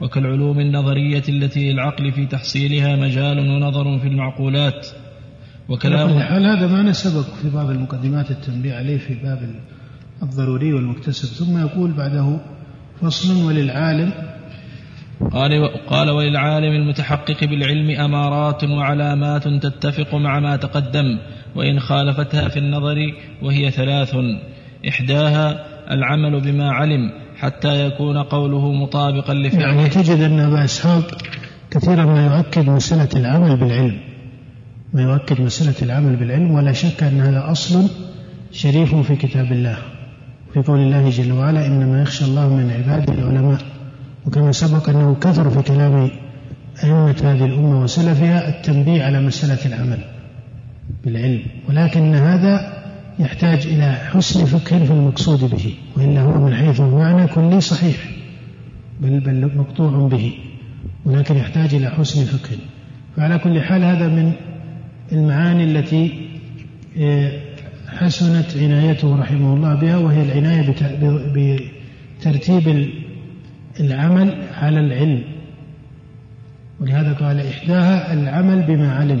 وكالعلوم 0.00 0.60
النظرية 0.60 1.22
التي 1.28 1.72
للعقل 1.72 2.12
في 2.12 2.26
تحصيلها 2.26 2.96
مجال 2.96 3.38
ونظر 3.38 3.98
في 3.98 4.08
المعقولات. 4.08 4.86
وكلام 5.68 6.08
الحال 6.08 6.46
هذا 6.46 6.66
ما 6.66 6.82
نسبق 6.82 7.24
في 7.42 7.50
بعض 7.50 7.70
المقدمات 7.70 8.30
التنبيه 8.30 8.74
عليه 8.74 8.98
في 8.98 9.14
باب 9.14 9.42
الضروري 10.22 10.72
والمكتسب. 10.72 11.44
ثم 11.44 11.58
يقول 11.58 11.92
بعده 11.92 12.40
فصل 13.02 13.44
وللعالم. 13.46 14.12
قال 15.32 15.68
قال 15.86 16.10
وللعالم 16.10 16.72
المتحقق 16.72 17.44
بالعلم 17.44 18.00
أمارات 18.00 18.64
وعلامات 18.64 19.48
تتفق 19.48 20.14
مع 20.14 20.40
ما 20.40 20.56
تقدم 20.56 21.18
وإن 21.56 21.80
خالفتها 21.80 22.48
في 22.48 22.58
النظر 22.58 22.96
وهي 23.42 23.70
ثلاث. 23.70 24.14
إحداها 24.88 25.66
العمل 25.90 26.40
بما 26.40 26.70
علم 26.70 27.12
حتى 27.36 27.86
يكون 27.86 28.22
قوله 28.22 28.72
مطابقا 28.72 29.34
لفعله. 29.34 29.64
يعني 29.64 29.88
تجد 29.88 30.20
أن 30.20 30.38
أبا 30.38 30.64
إسحاق 30.64 31.22
كثيرا 31.70 32.04
ما 32.04 32.26
يؤكد 32.26 32.70
مسألة 32.70 33.08
العمل 33.16 33.56
بالعلم. 33.56 34.00
ما 34.94 35.02
يؤكد 35.02 35.40
مسألة 35.40 35.74
العمل 35.82 36.16
بالعلم 36.16 36.50
ولا 36.50 36.72
شك 36.72 37.02
ان 37.02 37.20
هذا 37.20 37.50
اصل 37.50 37.90
شريف 38.52 38.94
في 38.94 39.16
كتاب 39.16 39.52
الله. 39.52 39.78
في 40.54 40.62
قول 40.62 40.78
الله 40.78 41.10
جل 41.10 41.32
وعلا 41.32 41.66
إنما 41.66 42.02
يخشى 42.02 42.24
الله 42.24 42.48
من 42.48 42.70
عباده 42.70 43.12
العلماء. 43.12 43.60
وكما 44.26 44.52
سبق 44.52 44.88
أنه 44.88 45.14
كثر 45.20 45.50
في 45.50 45.62
كلام 45.62 46.10
أئمة 46.84 47.16
هذه 47.22 47.44
الأمة 47.44 47.82
وسلفها 47.82 48.48
التنبيه 48.48 49.04
على 49.04 49.20
مسألة 49.20 49.66
العمل 49.66 49.98
بالعلم. 51.04 51.42
ولكن 51.68 52.14
هذا 52.14 52.78
يحتاج 53.18 53.66
إلى 53.66 53.92
حسن 53.92 54.44
فقه 54.44 54.84
في 54.84 54.90
المقصود 54.90 55.50
به 55.50 55.74
وإلا 55.96 56.20
هو 56.20 56.46
من 56.46 56.54
حيث 56.54 56.80
المعنى 56.80 57.26
كلي 57.26 57.60
صحيح 57.60 57.96
بل 59.00 59.20
بل 59.20 59.50
مقطوع 59.56 60.08
به 60.08 60.34
ولكن 61.04 61.36
يحتاج 61.36 61.74
إلى 61.74 61.90
حسن 61.90 62.24
فقه. 62.24 62.56
فعلى 63.16 63.38
كل 63.38 63.60
حال 63.60 63.84
هذا 63.84 64.08
من 64.08 64.32
المعاني 65.12 65.64
التي 65.64 66.28
آه، 66.98 67.32
حسنت 67.88 68.56
عنايته 68.56 69.16
رحمه 69.16 69.54
الله 69.54 69.74
بها 69.74 69.96
وهي 69.96 70.22
العناية 70.22 70.74
بترتيب 72.20 72.88
العمل 73.80 74.42
على 74.54 74.80
العلم. 74.80 75.24
ولهذا 76.80 77.12
قال 77.12 77.46
إحداها 77.46 78.12
العمل 78.12 78.62
بما 78.62 78.94
علم. 78.94 79.20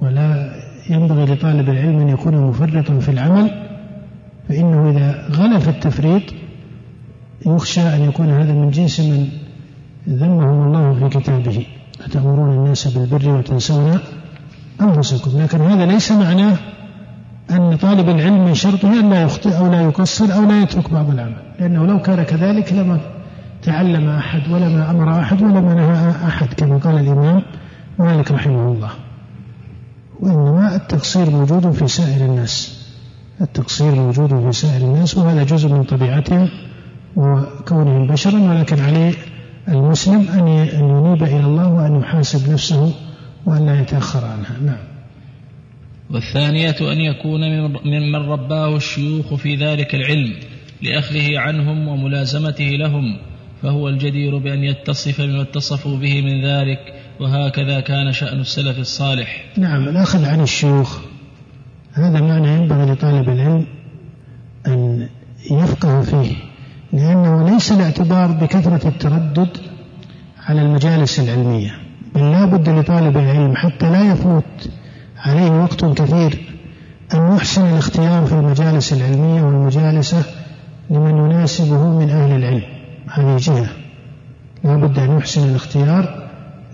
ولا 0.00 0.52
ينبغي 0.90 1.24
لطالب 1.24 1.68
العلم 1.68 1.98
أن 1.98 2.08
يكون 2.08 2.36
مفرطا 2.36 2.98
في 2.98 3.08
العمل 3.08 3.50
فإنه 4.48 4.90
إذا 4.90 5.28
غلى 5.32 5.60
في 5.60 5.68
التفريط 5.68 6.22
يخشى 7.46 7.80
أن 7.80 8.02
يكون 8.02 8.30
هذا 8.30 8.52
من 8.52 8.70
جنس 8.70 9.00
من 9.00 9.28
ذمهم 10.08 10.66
الله 10.66 11.08
في 11.08 11.18
كتابه. 11.18 11.66
أتأمرون 12.04 12.58
الناس 12.58 12.98
بالبر 12.98 13.28
وتنسون 13.28 13.98
أنفسكم 14.80 15.42
لكن 15.42 15.60
هذا 15.60 15.86
ليس 15.86 16.12
معناه 16.12 16.56
أن 17.50 17.76
طالب 17.76 18.08
العلم 18.08 18.44
من 18.44 18.54
شرطه 18.54 19.00
أن 19.00 19.10
لا 19.10 19.22
يخطئ 19.22 19.58
أو 19.58 19.66
لا 19.72 19.82
يقصر 19.82 20.34
أو 20.34 20.44
لا 20.44 20.62
يترك 20.62 20.90
بعض 20.90 21.10
العمل 21.10 21.42
لأنه 21.60 21.86
لو 21.86 22.02
كان 22.02 22.22
كذلك 22.22 22.72
لما 22.72 23.00
تعلم 23.62 24.08
أحد 24.08 24.40
ولما 24.50 24.90
أمر 24.90 25.20
أحد 25.20 25.42
ولما 25.42 25.74
نهى 25.74 26.10
أحد 26.28 26.54
كما 26.54 26.78
قال 26.78 26.98
الإمام 26.98 27.42
مالك 27.98 28.30
رحمه 28.30 28.72
الله. 28.72 28.90
وإنما 30.20 30.76
التقصير 30.76 31.30
موجود 31.30 31.70
في 31.70 31.88
سائر 31.88 32.24
الناس. 32.24 32.86
التقصير 33.40 33.94
موجود 33.94 34.28
في 34.28 34.52
سائر 34.52 34.82
الناس 34.82 35.16
وهذا 35.16 35.44
جزء 35.44 35.68
من 35.68 35.84
طبيعتهم 35.84 36.48
وكونهم 37.16 38.06
بشرا 38.06 38.38
ولكن 38.38 38.80
عليه 38.80 39.12
المسلم 39.68 40.28
أن 40.28 40.48
ينيب 40.48 41.22
إلى 41.22 41.44
الله 41.44 41.72
وأن 41.72 42.00
يحاسب 42.00 42.52
نفسه 42.52 42.92
وأن 43.46 43.66
لا 43.66 43.80
يتأخر 43.80 44.24
عنها. 44.24 44.58
نعم. 44.66 44.96
والثانية 46.10 46.76
أن 46.80 47.00
يكون 47.00 47.40
ممن 47.84 48.16
رباه 48.16 48.76
الشيوخ 48.76 49.34
في 49.34 49.54
ذلك 49.54 49.94
العلم 49.94 50.34
لأخذه 50.82 51.38
عنهم 51.38 51.88
وملازمته 51.88 52.64
لهم 52.64 53.18
فهو 53.62 53.88
الجدير 53.88 54.38
بأن 54.38 54.64
يتصف 54.64 55.20
بما 55.20 55.42
اتصفوا 55.42 55.96
به 55.98 56.22
من 56.22 56.44
ذلك 56.44 56.94
وهكذا 57.20 57.80
كان 57.80 58.12
شأن 58.12 58.40
السلف 58.40 58.78
الصالح. 58.78 59.44
نعم 59.56 59.88
الأخذ 59.88 60.24
عن 60.24 60.40
الشيوخ. 60.40 60.98
هذا 61.92 62.20
معنى 62.20 62.48
ينبغي 62.48 62.92
لطالب 62.92 63.28
العلم 63.28 63.66
أن 64.66 65.08
يفقه 65.50 66.00
فيه 66.02 66.36
لأنه 66.92 67.50
ليس 67.50 67.72
الاعتبار 67.72 68.32
بكثرة 68.32 68.88
التردد 68.88 69.48
على 70.46 70.62
المجالس 70.62 71.20
العلمية. 71.20 71.85
لا 72.16 72.44
بد 72.44 72.68
لطالب 72.68 73.16
العلم 73.16 73.56
حتى 73.56 73.90
لا 73.90 74.12
يفوت 74.12 74.70
عليه 75.24 75.50
وقت 75.50 75.84
كثير 75.84 76.56
أن 77.14 77.36
يحسن 77.36 77.66
الاختيار 77.66 78.24
في 78.24 78.32
المجالس 78.32 78.92
العلمية 78.92 79.42
والمجالسة 79.42 80.22
لمن 80.90 81.16
يناسبه 81.30 81.98
من 81.98 82.10
أهل 82.10 82.32
العلم. 82.36 82.62
هذه 83.12 83.36
جهة. 83.36 83.68
لا 84.64 84.76
بد 84.76 84.98
أن 84.98 85.18
يحسن 85.18 85.48
الاختيار. 85.48 86.26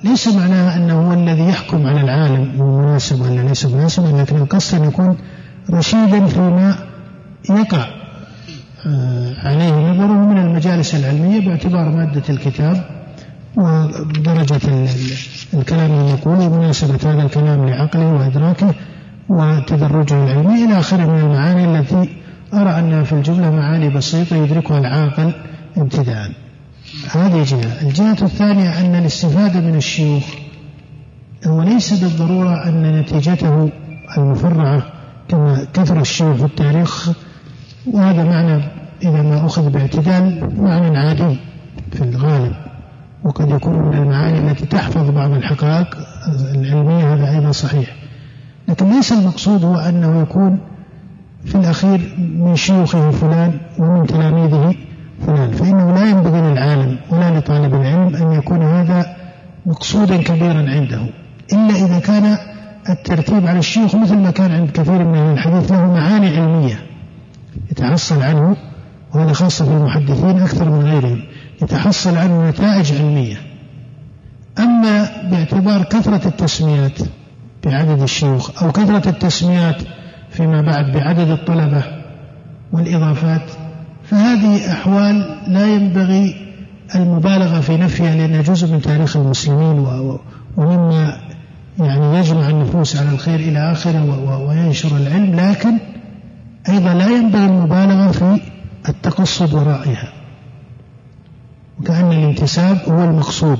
ليس 0.05 0.29
معناها 0.29 0.77
أنه 0.77 1.09
هو 1.09 1.13
الذي 1.13 1.49
يحكم 1.49 1.87
على 1.87 2.01
العالم 2.01 2.61
هو 2.61 2.81
مناسب 2.81 3.21
ولا 3.21 3.41
ليس 3.41 3.67
مناسبا 3.67 4.17
لكن 4.17 4.37
القصد 4.37 4.79
أن 4.79 4.89
يكون 4.89 5.17
رشيدا 5.71 6.27
فيما 6.27 6.75
يقع 7.51 7.87
عليه 9.45 9.73
نظره 9.73 10.27
من 10.27 10.39
المجالس 10.39 10.95
العلمية 10.95 11.47
باعتبار 11.47 11.89
مادة 11.89 12.23
الكتاب. 12.31 13.02
ودرجة 13.57 14.61
الكلام 15.55 15.91
المقول 15.91 16.39
ومناسبة 16.39 17.13
هذا 17.13 17.23
الكلام 17.23 17.69
لعقله 17.69 18.13
وإدراكه 18.13 18.75
وتدرجه 19.29 20.25
العلمي 20.25 20.65
إلى 20.65 20.79
آخره 20.79 21.07
من 21.07 21.21
المعاني 21.21 21.79
التي 21.79 22.09
أرى 22.55 22.79
أنها 22.79 23.03
في 23.03 23.13
الجملة 23.13 23.51
معاني 23.51 23.89
بسيطة 23.89 24.37
يدركها 24.37 24.79
العاقل 24.79 25.33
ابتداء. 25.77 26.31
هذه 27.11 27.43
جهة. 27.43 27.83
الجهة 27.83 28.25
الثانية 28.25 28.81
أن 28.81 28.95
الاستفادة 28.95 29.61
من 29.61 29.75
الشيوخ 29.77 30.25
هو 31.47 31.63
ليس 31.63 31.93
بالضرورة 32.05 32.69
أن 32.69 33.01
نتيجته 33.01 33.71
المفرعة 34.19 34.83
كما 35.29 35.67
كثر 35.75 36.01
الشيوخ 36.01 36.37
في 36.37 36.45
التاريخ 36.45 37.11
وهذا 37.87 38.25
معنى 38.25 38.65
إذا 39.03 39.23
ما 39.23 39.47
أخذ 39.47 39.71
باعتدال 39.71 40.53
معنى 40.63 40.99
عادي 40.99 41.37
في 41.93 42.05
الغالب. 42.05 42.72
وقد 43.25 43.51
يكون 43.51 43.75
من 43.75 43.95
المعاني 43.95 44.51
التي 44.51 44.67
تحفظ 44.67 45.11
بعض 45.11 45.31
الحقائق 45.31 45.97
العلمية 46.55 47.15
هذا 47.15 47.31
أيضا 47.31 47.53
صحيح. 47.53 47.97
لكن 48.69 48.91
ليس 48.91 49.13
المقصود 49.13 49.65
هو 49.65 49.77
أنه 49.77 50.23
يكون 50.23 50.59
في 51.45 51.55
الأخير 51.55 52.15
من 52.19 52.57
شيوخه 52.57 53.11
فلان 53.11 53.61
ومن 53.79 54.07
تلاميذه 54.07 54.75
فلان. 55.27 55.51
فإنه 55.51 55.95
لا 55.95 56.11
ينبغي 56.11 56.41
للعالم 56.41 56.99
ولا 57.11 57.39
لطالب 57.39 57.75
العلم 57.75 58.17
أن 58.17 58.33
يكون 58.33 58.63
هذا 58.63 59.17
مقصودا 59.67 60.23
كبيرا 60.23 60.71
عنده. 60.71 61.01
إلا 61.53 61.87
إذا 61.87 61.99
كان 61.99 62.39
الترتيب 62.89 63.47
على 63.47 63.59
الشيوخ 63.59 63.95
مثل 63.95 64.17
ما 64.17 64.31
كان 64.31 64.51
عند 64.51 64.71
كثير 64.71 65.05
من 65.05 65.15
أهل 65.15 65.33
الحديث 65.33 65.73
له 65.73 65.93
معاني 65.93 66.37
علمية 66.37 66.79
يتحصل 67.71 68.23
عنه 68.23 68.57
وهذا 69.15 69.33
خاصة 69.33 69.65
في 69.65 69.71
المحدثين 69.71 70.41
أكثر 70.41 70.71
من 70.71 70.83
غيرهم. 70.83 71.23
يتحصل 71.63 72.17
عنه 72.17 72.49
نتائج 72.49 72.93
علمية. 72.93 73.37
أما 74.59 75.09
باعتبار 75.31 75.83
كثرة 75.83 76.29
التسميات 76.29 76.99
بعدد 77.65 78.03
الشيوخ 78.03 78.63
أو 78.63 78.73
كثرة 78.73 79.09
التسميات 79.09 79.77
فيما 80.31 80.63
بعد 80.63 80.93
بعدد 80.93 81.29
الطلبة 81.29 81.85
والإضافات 82.73 83.43
فهذه 84.05 84.73
أحوال 84.73 85.39
لا 85.49 85.67
ينبغي 85.67 86.35
المبالغة 86.95 87.61
في 87.61 87.77
نفيها 87.77 88.17
لأنها 88.17 88.43
جزء 88.43 88.73
من 88.73 88.81
تاريخ 88.81 89.17
المسلمين 89.17 89.87
ومما 90.57 91.17
يعني 91.79 92.19
يجمع 92.19 92.49
النفوس 92.49 92.97
على 92.97 93.09
الخير 93.09 93.41
إلى 93.41 93.73
آخره 93.73 94.39
وينشر 94.49 94.97
العلم 94.97 95.35
لكن 95.37 95.79
أيضا 96.69 96.95
لا 96.95 97.07
ينبغي 97.07 97.45
المبالغة 97.45 98.13
في 98.13 98.41
التقصد 98.89 99.55
ورائها. 99.55 100.22
وكأن 101.83 102.13
الانتساب 102.13 102.79
هو 102.89 103.05
المقصود. 103.05 103.59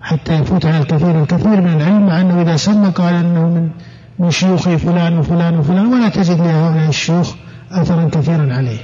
حتى 0.00 0.34
يفوت 0.34 0.66
على 0.66 0.78
الكثير 0.78 1.22
الكثير 1.22 1.60
من 1.60 1.72
العلم 1.72 2.06
مع 2.06 2.20
أنه 2.20 2.42
إذا 2.42 2.56
سمى 2.56 2.88
قال 2.88 3.14
أنه 3.14 3.48
من 3.48 3.70
من 4.18 4.30
شيوخ 4.30 4.68
فلان 4.68 5.18
وفلان 5.18 5.58
وفلان 5.58 5.86
ولا 5.86 6.08
تجد 6.08 6.38
لهؤلاء 6.38 6.88
الشيوخ 6.88 7.34
أثرا 7.70 8.08
كثيرا 8.08 8.54
عليه. 8.54 8.78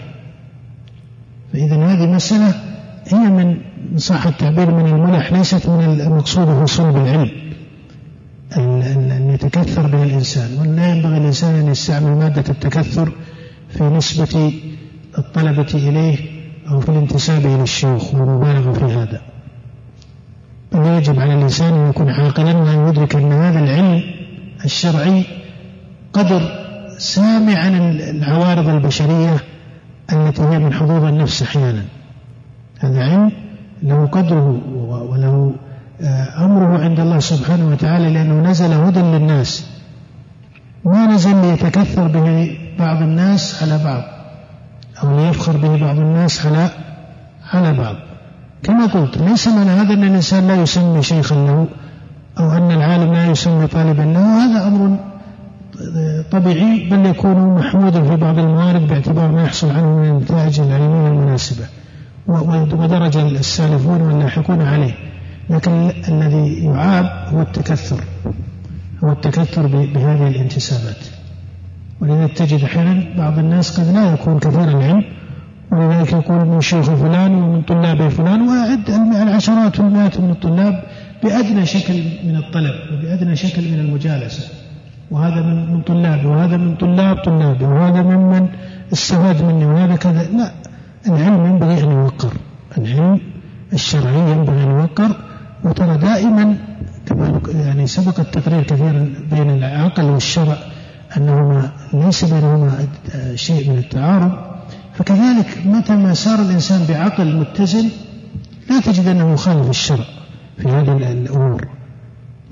فإذا 1.52 1.76
هذه 1.76 2.06
مسألة 2.06 2.54
هي 3.06 3.18
من 3.18 3.56
صح 3.96 4.26
التعبير 4.26 4.70
من 4.70 4.86
الملح 4.86 5.32
ليست 5.32 5.68
من 5.68 6.00
المقصود 6.00 6.48
هو 6.48 6.66
صلب 6.66 6.96
العلم. 6.96 7.30
أن 8.56 9.30
يتكثر 9.34 9.86
به 9.86 10.02
الإنسان 10.02 10.58
ولا 10.60 10.88
ينبغي 10.88 11.16
الإنسان 11.16 11.54
أن 11.54 11.68
يستعمل 11.68 12.16
مادة 12.16 12.44
التكثر 12.48 13.12
في 13.70 13.84
نسبة 13.84 14.52
الطلبة 15.18 15.74
إليه 15.74 16.35
أو 16.70 16.80
في 16.80 16.88
الانتساب 16.88 17.46
إلى 17.46 17.62
الشيوخ 17.62 18.14
والمبالغة 18.14 18.72
في 18.72 18.84
هذا. 18.84 19.20
بل 20.72 20.86
يجب 20.86 21.20
على 21.20 21.34
الإنسان 21.34 21.74
أن 21.74 21.90
يكون 21.90 22.10
عاقلا 22.10 22.56
وأن 22.56 22.88
يدرك 22.88 23.16
أن 23.16 23.32
هذا 23.32 23.58
العلم 23.58 24.02
الشرعي 24.64 25.24
قدر 26.12 26.42
سامع 26.98 27.58
عن 27.58 27.74
العوارض 28.00 28.68
البشرية 28.68 29.36
التي 30.12 30.42
هي 30.42 30.58
من 30.58 30.72
حظوظ 30.72 31.04
النفس 31.04 31.42
أحيانا. 31.42 31.84
هذا 32.78 33.00
علم 33.00 33.32
له 33.82 34.06
قدره 34.06 34.60
وله 35.10 35.54
آه، 36.00 36.44
أمره 36.44 36.78
عند 36.78 37.00
الله 37.00 37.18
سبحانه 37.18 37.68
وتعالى 37.68 38.10
لأنه 38.10 38.50
نزل 38.50 38.72
هدى 38.72 39.00
للناس. 39.00 39.70
ما 40.84 41.06
نزل 41.06 41.36
ليتكثر 41.36 42.08
به 42.08 42.58
بعض 42.78 43.02
الناس 43.02 43.62
على 43.62 43.84
بعض. 43.84 44.15
أو 45.02 45.16
ليفخر 45.16 45.56
به 45.56 45.76
بعض 45.80 45.98
الناس 45.98 46.46
على 46.46 46.70
على 47.52 47.72
بعض. 47.72 47.96
كما 48.62 48.86
قلت 48.86 49.18
ليس 49.18 49.48
من 49.48 49.68
هذا 49.68 49.94
أن 49.94 50.04
الإنسان 50.04 50.48
لا 50.48 50.56
يسمي 50.56 51.02
شيخا 51.02 51.34
له 51.34 51.66
أو 52.38 52.52
أن 52.52 52.70
العالم 52.70 53.12
لا 53.12 53.26
يسمي 53.26 53.66
طالبا 53.66 54.02
له. 54.02 54.44
هذا 54.44 54.66
أمر 54.66 54.96
طبيعي 56.30 56.88
بل 56.90 57.06
يكون 57.06 57.54
محمودا 57.54 58.02
في 58.02 58.16
بعض 58.16 58.38
الموارد 58.38 58.88
باعتبار 58.88 59.32
ما 59.32 59.44
يحصل 59.44 59.70
عنه 59.70 59.96
من 59.96 60.08
النتائج 60.08 60.60
العلمية 60.60 61.08
المناسبة 61.08 61.64
ودرج 62.26 63.16
السالفون 63.16 64.00
واللاحقون 64.00 64.62
عليه. 64.62 64.94
لكن 65.50 65.90
الذي 66.08 66.64
يعاب 66.64 67.34
هو 67.34 67.42
التكثر 67.42 68.04
هو 69.04 69.12
التكثر 69.12 69.66
بهذه 69.66 70.28
الانتسابات. 70.28 71.15
ولذلك 72.00 72.32
تجد 72.32 72.64
أحيانا 72.64 73.04
بعض 73.16 73.38
الناس 73.38 73.80
قد 73.80 73.94
لا 73.94 74.12
يكون 74.12 74.38
كثير 74.38 74.64
العلم 74.64 75.04
ولذلك 75.72 76.12
يقول 76.12 76.46
من 76.46 76.60
شيخ 76.60 76.90
فلان 76.90 77.34
ومن 77.34 77.62
طلاب 77.62 78.08
فلان 78.08 78.48
ويعد 78.48 78.90
العشرات 79.22 79.80
والمئات 79.80 80.20
من 80.20 80.30
الطلاب 80.30 80.82
بأدنى 81.22 81.66
شكل 81.66 81.94
من 82.24 82.36
الطلب 82.36 82.74
وبأدنى 82.92 83.36
شكل 83.36 83.62
من 83.62 83.78
المجالسة 83.78 84.48
وهذا 85.10 85.42
من 85.42 85.72
من 85.72 85.80
طلابي 85.82 86.26
وهذا 86.26 86.56
من 86.56 86.76
طلاب 86.76 87.16
طلابي 87.16 87.64
وهذا 87.64 88.02
ممن 88.02 88.48
استفاد 88.92 89.42
مني 89.42 89.66
وهذا 89.66 89.96
كذا. 89.96 90.22
لا 90.22 90.52
العلم 91.06 91.46
ينبغي 91.46 91.84
أن 91.84 91.90
يوقر. 91.90 92.32
العلم 92.78 93.20
الشرعي 93.72 94.30
ينبغي 94.32 94.62
أن 94.62 94.70
يوقر 94.70 95.16
وترى 95.64 95.98
دائما 95.98 96.56
يعني 97.54 97.86
سبق 97.86 98.20
التقرير 98.20 98.62
كثيرا 98.62 99.08
بين 99.30 99.50
العقل 99.50 100.04
والشرع 100.04 100.56
أنهما 101.16 101.70
ليس 101.92 102.24
بينهما 102.24 102.86
شيء 103.34 103.70
من 103.70 103.78
التعارض 103.78 104.32
فكذلك 104.94 105.62
متى 105.66 105.96
ما 105.96 106.14
سار 106.14 106.38
الإنسان 106.38 106.84
بعقل 106.88 107.36
متزن 107.36 107.88
لا 108.70 108.80
تجد 108.80 109.06
أنه 109.06 109.32
يخالف 109.32 109.70
الشرع 109.70 110.04
في 110.58 110.68
هذه 110.68 111.12
الأمور. 111.12 111.68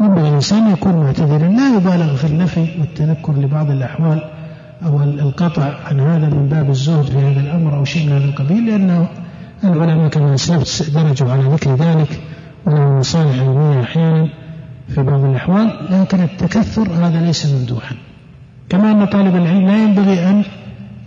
ينبغي 0.01 0.29
الإنسان 0.29 0.73
يكون 0.73 0.97
معتدلا 0.97 1.47
لا 1.47 1.77
يبالغ 1.77 2.17
في 2.17 2.27
النفي 2.27 2.69
والتنكر 2.81 3.33
لبعض 3.33 3.71
الأحوال 3.71 4.31
أو 4.87 5.03
القطع 5.03 5.75
عن 5.85 6.01
هذا 6.01 6.29
من 6.29 6.49
باب 6.49 6.71
الزهد 6.71 7.05
في 7.05 7.19
هذا 7.19 7.41
الأمر 7.41 7.77
أو 7.77 7.85
شيء 7.85 8.07
من 8.07 8.13
هذا 8.13 8.25
القبيل 8.25 8.67
لأنه 8.67 9.09
العلماء 9.65 10.09
كما 10.09 10.35
أسلفت 10.35 10.91
درجوا 10.91 11.33
على 11.33 11.43
ذكر 11.43 11.75
ذلك 11.75 12.21
ولهم 12.67 12.99
مصالح 12.99 13.41
علمية 13.41 13.83
أحيانا 13.83 14.29
في 14.89 15.03
بعض 15.03 15.25
الأحوال 15.25 15.87
لكن 15.91 16.21
التكثر 16.21 16.93
هذا 16.93 17.21
ليس 17.21 17.47
ممدوحا. 17.47 17.97
كما 18.69 18.93
أن 18.93 19.05
طالب 19.05 19.37
العلم 19.37 19.67
لا 19.67 19.85
ينبغي 19.85 20.31
أن 20.31 20.43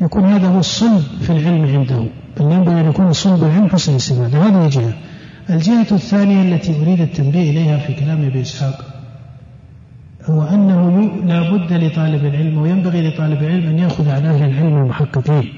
يكون 0.01 0.25
هذا 0.25 0.47
هو 0.47 0.59
الصلب 0.59 1.03
في 1.21 1.29
العلم 1.29 1.77
عنده 1.77 2.03
بل 2.39 2.51
ينبغي 2.51 2.81
أن 2.81 2.89
يكون 2.89 3.13
صلب 3.13 3.43
العلم 3.43 3.69
حسن 3.69 3.91
الاستفادة 3.91 4.38
هذه 4.38 4.67
جهة 4.69 4.93
الجهة 5.49 5.88
الثانية 5.91 6.55
التي 6.55 6.81
أريد 6.81 7.01
التنبيه 7.01 7.51
إليها 7.51 7.77
في 7.77 7.93
كلام 7.93 8.25
أبي 8.25 8.41
إسحاق 8.41 8.85
هو 10.25 10.43
أنه 10.43 11.11
لا 11.25 11.51
بد 11.51 11.73
لطالب 11.73 12.25
العلم 12.25 12.57
وينبغي 12.57 13.09
لطالب 13.09 13.43
العلم 13.43 13.67
أن 13.67 13.79
يأخذ 13.79 14.09
عن 14.09 14.25
أهل 14.25 14.49
العلم 14.49 14.77
المحققين 14.77 15.53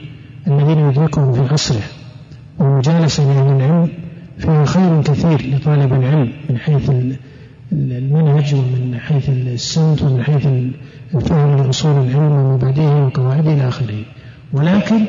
الذين 0.47 0.80
يدركهم 0.80 1.34
في 1.34 1.53
عصره 1.53 1.84
والمجالسة 2.59 3.23
لأهل 3.23 3.55
العلم 3.55 3.89
فيها 4.38 4.65
خير 4.65 5.01
كثير 5.01 5.55
لطالب 5.55 5.93
العلم 5.93 6.31
من 6.49 6.57
حيث 6.57 6.89
المنهج 7.71 8.55
ومن 8.55 8.99
حيث 8.99 9.29
السمت 9.29 10.01
ومن 10.01 10.23
حيث 10.23 10.47
الفهم 11.15 11.57
لأصول 11.57 11.91
العلم 11.91 12.31
ومبادئه 12.31 13.05
وقواعده 13.05 13.53
إلى 13.53 13.67
آخره. 13.67 14.03
ولكن 14.53 15.05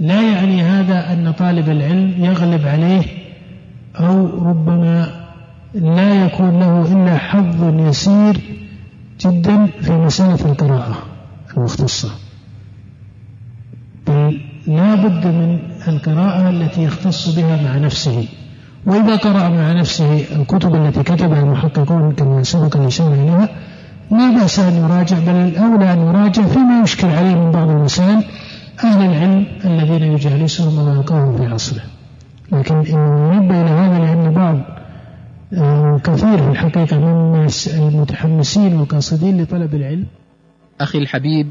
لا 0.00 0.22
يعني 0.22 0.62
هذا 0.62 1.12
أن 1.12 1.32
طالب 1.32 1.68
العلم 1.70 2.14
يغلب 2.18 2.66
عليه 2.66 3.02
أو 3.96 4.48
ربما 4.48 5.24
لا 5.74 6.24
يكون 6.24 6.60
له 6.60 6.92
إلا 6.92 7.18
حظ 7.18 7.78
يسير 7.78 8.40
جدا 9.20 9.66
في 9.66 9.92
مسألة 9.92 10.52
القراءة 10.52 10.96
المختصة. 11.56 12.10
بل 14.06 14.40
لا 14.66 14.94
بد 14.94 15.26
من 15.26 15.58
القراءة 15.88 16.50
التي 16.50 16.84
يختص 16.84 17.36
بها 17.36 17.62
مع 17.62 17.78
نفسه. 17.78 18.24
وإذا 18.86 19.16
قرأ 19.16 19.48
مع 19.48 19.72
نفسه 19.72 20.36
الكتب 20.36 20.74
التي 20.74 21.02
كتبها 21.02 21.40
المحققون 21.40 22.12
كما 22.12 22.42
سبق 22.42 22.76
الإشارة 22.76 23.14
إليها 23.14 23.48
لا 24.10 24.30
بأس 24.30 24.58
أن 24.58 24.74
يراجع 24.74 25.18
بل 25.18 25.30
الأولى 25.30 25.92
أن 25.92 25.98
يراجع 25.98 26.42
فيما 26.42 26.82
يشكل 26.82 27.08
عليه 27.08 27.34
من 27.34 27.50
بعض 27.50 27.70
المسائل 27.70 28.24
أهل 28.84 29.10
العلم 29.10 29.46
الذين 29.64 30.12
يجالسهم 30.12 30.78
ويلقاهم 30.78 31.36
في 31.36 31.46
عصره. 31.46 31.82
لكن 32.52 32.74
ننبه 32.74 33.62
إلى 33.62 33.70
هذا 33.70 33.98
لأن 33.98 34.32
بعض 34.32 34.60
آه، 35.52 36.00
كثير 36.04 36.38
في 36.38 36.48
الحقيقة 36.50 36.98
من 36.98 37.08
الناس 37.08 37.68
المتحمسين 37.68 38.80
وقاصدين 38.80 39.42
لطلب 39.42 39.74
العلم. 39.74 40.06
أخي 40.80 40.98
الحبيب 40.98 41.50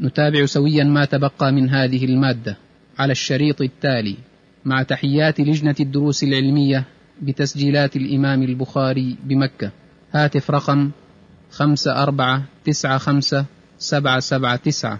نتابع 0.00 0.46
سويا 0.46 0.84
ما 0.84 1.04
تبقى 1.04 1.52
من 1.52 1.70
هذه 1.70 2.04
المادة 2.04 2.56
على 2.98 3.12
الشريط 3.12 3.60
التالي. 3.60 4.16
مع 4.64 4.82
تحيات 4.82 5.40
لجنة 5.40 5.74
الدروس 5.80 6.24
العلمية 6.24 6.84
بتسجيلات 7.22 7.96
الإمام 7.96 8.42
البخاري 8.42 9.16
بمكة. 9.24 9.70
هاتف 10.12 10.50
رقم 10.50 10.90
خمسة 11.50 12.02
أربعة 12.02 12.42
تسعة 12.64 12.98
خمسة 12.98 13.44
سبعة 13.78 14.20
سبعة 14.20 14.56
تسعة. 14.56 14.98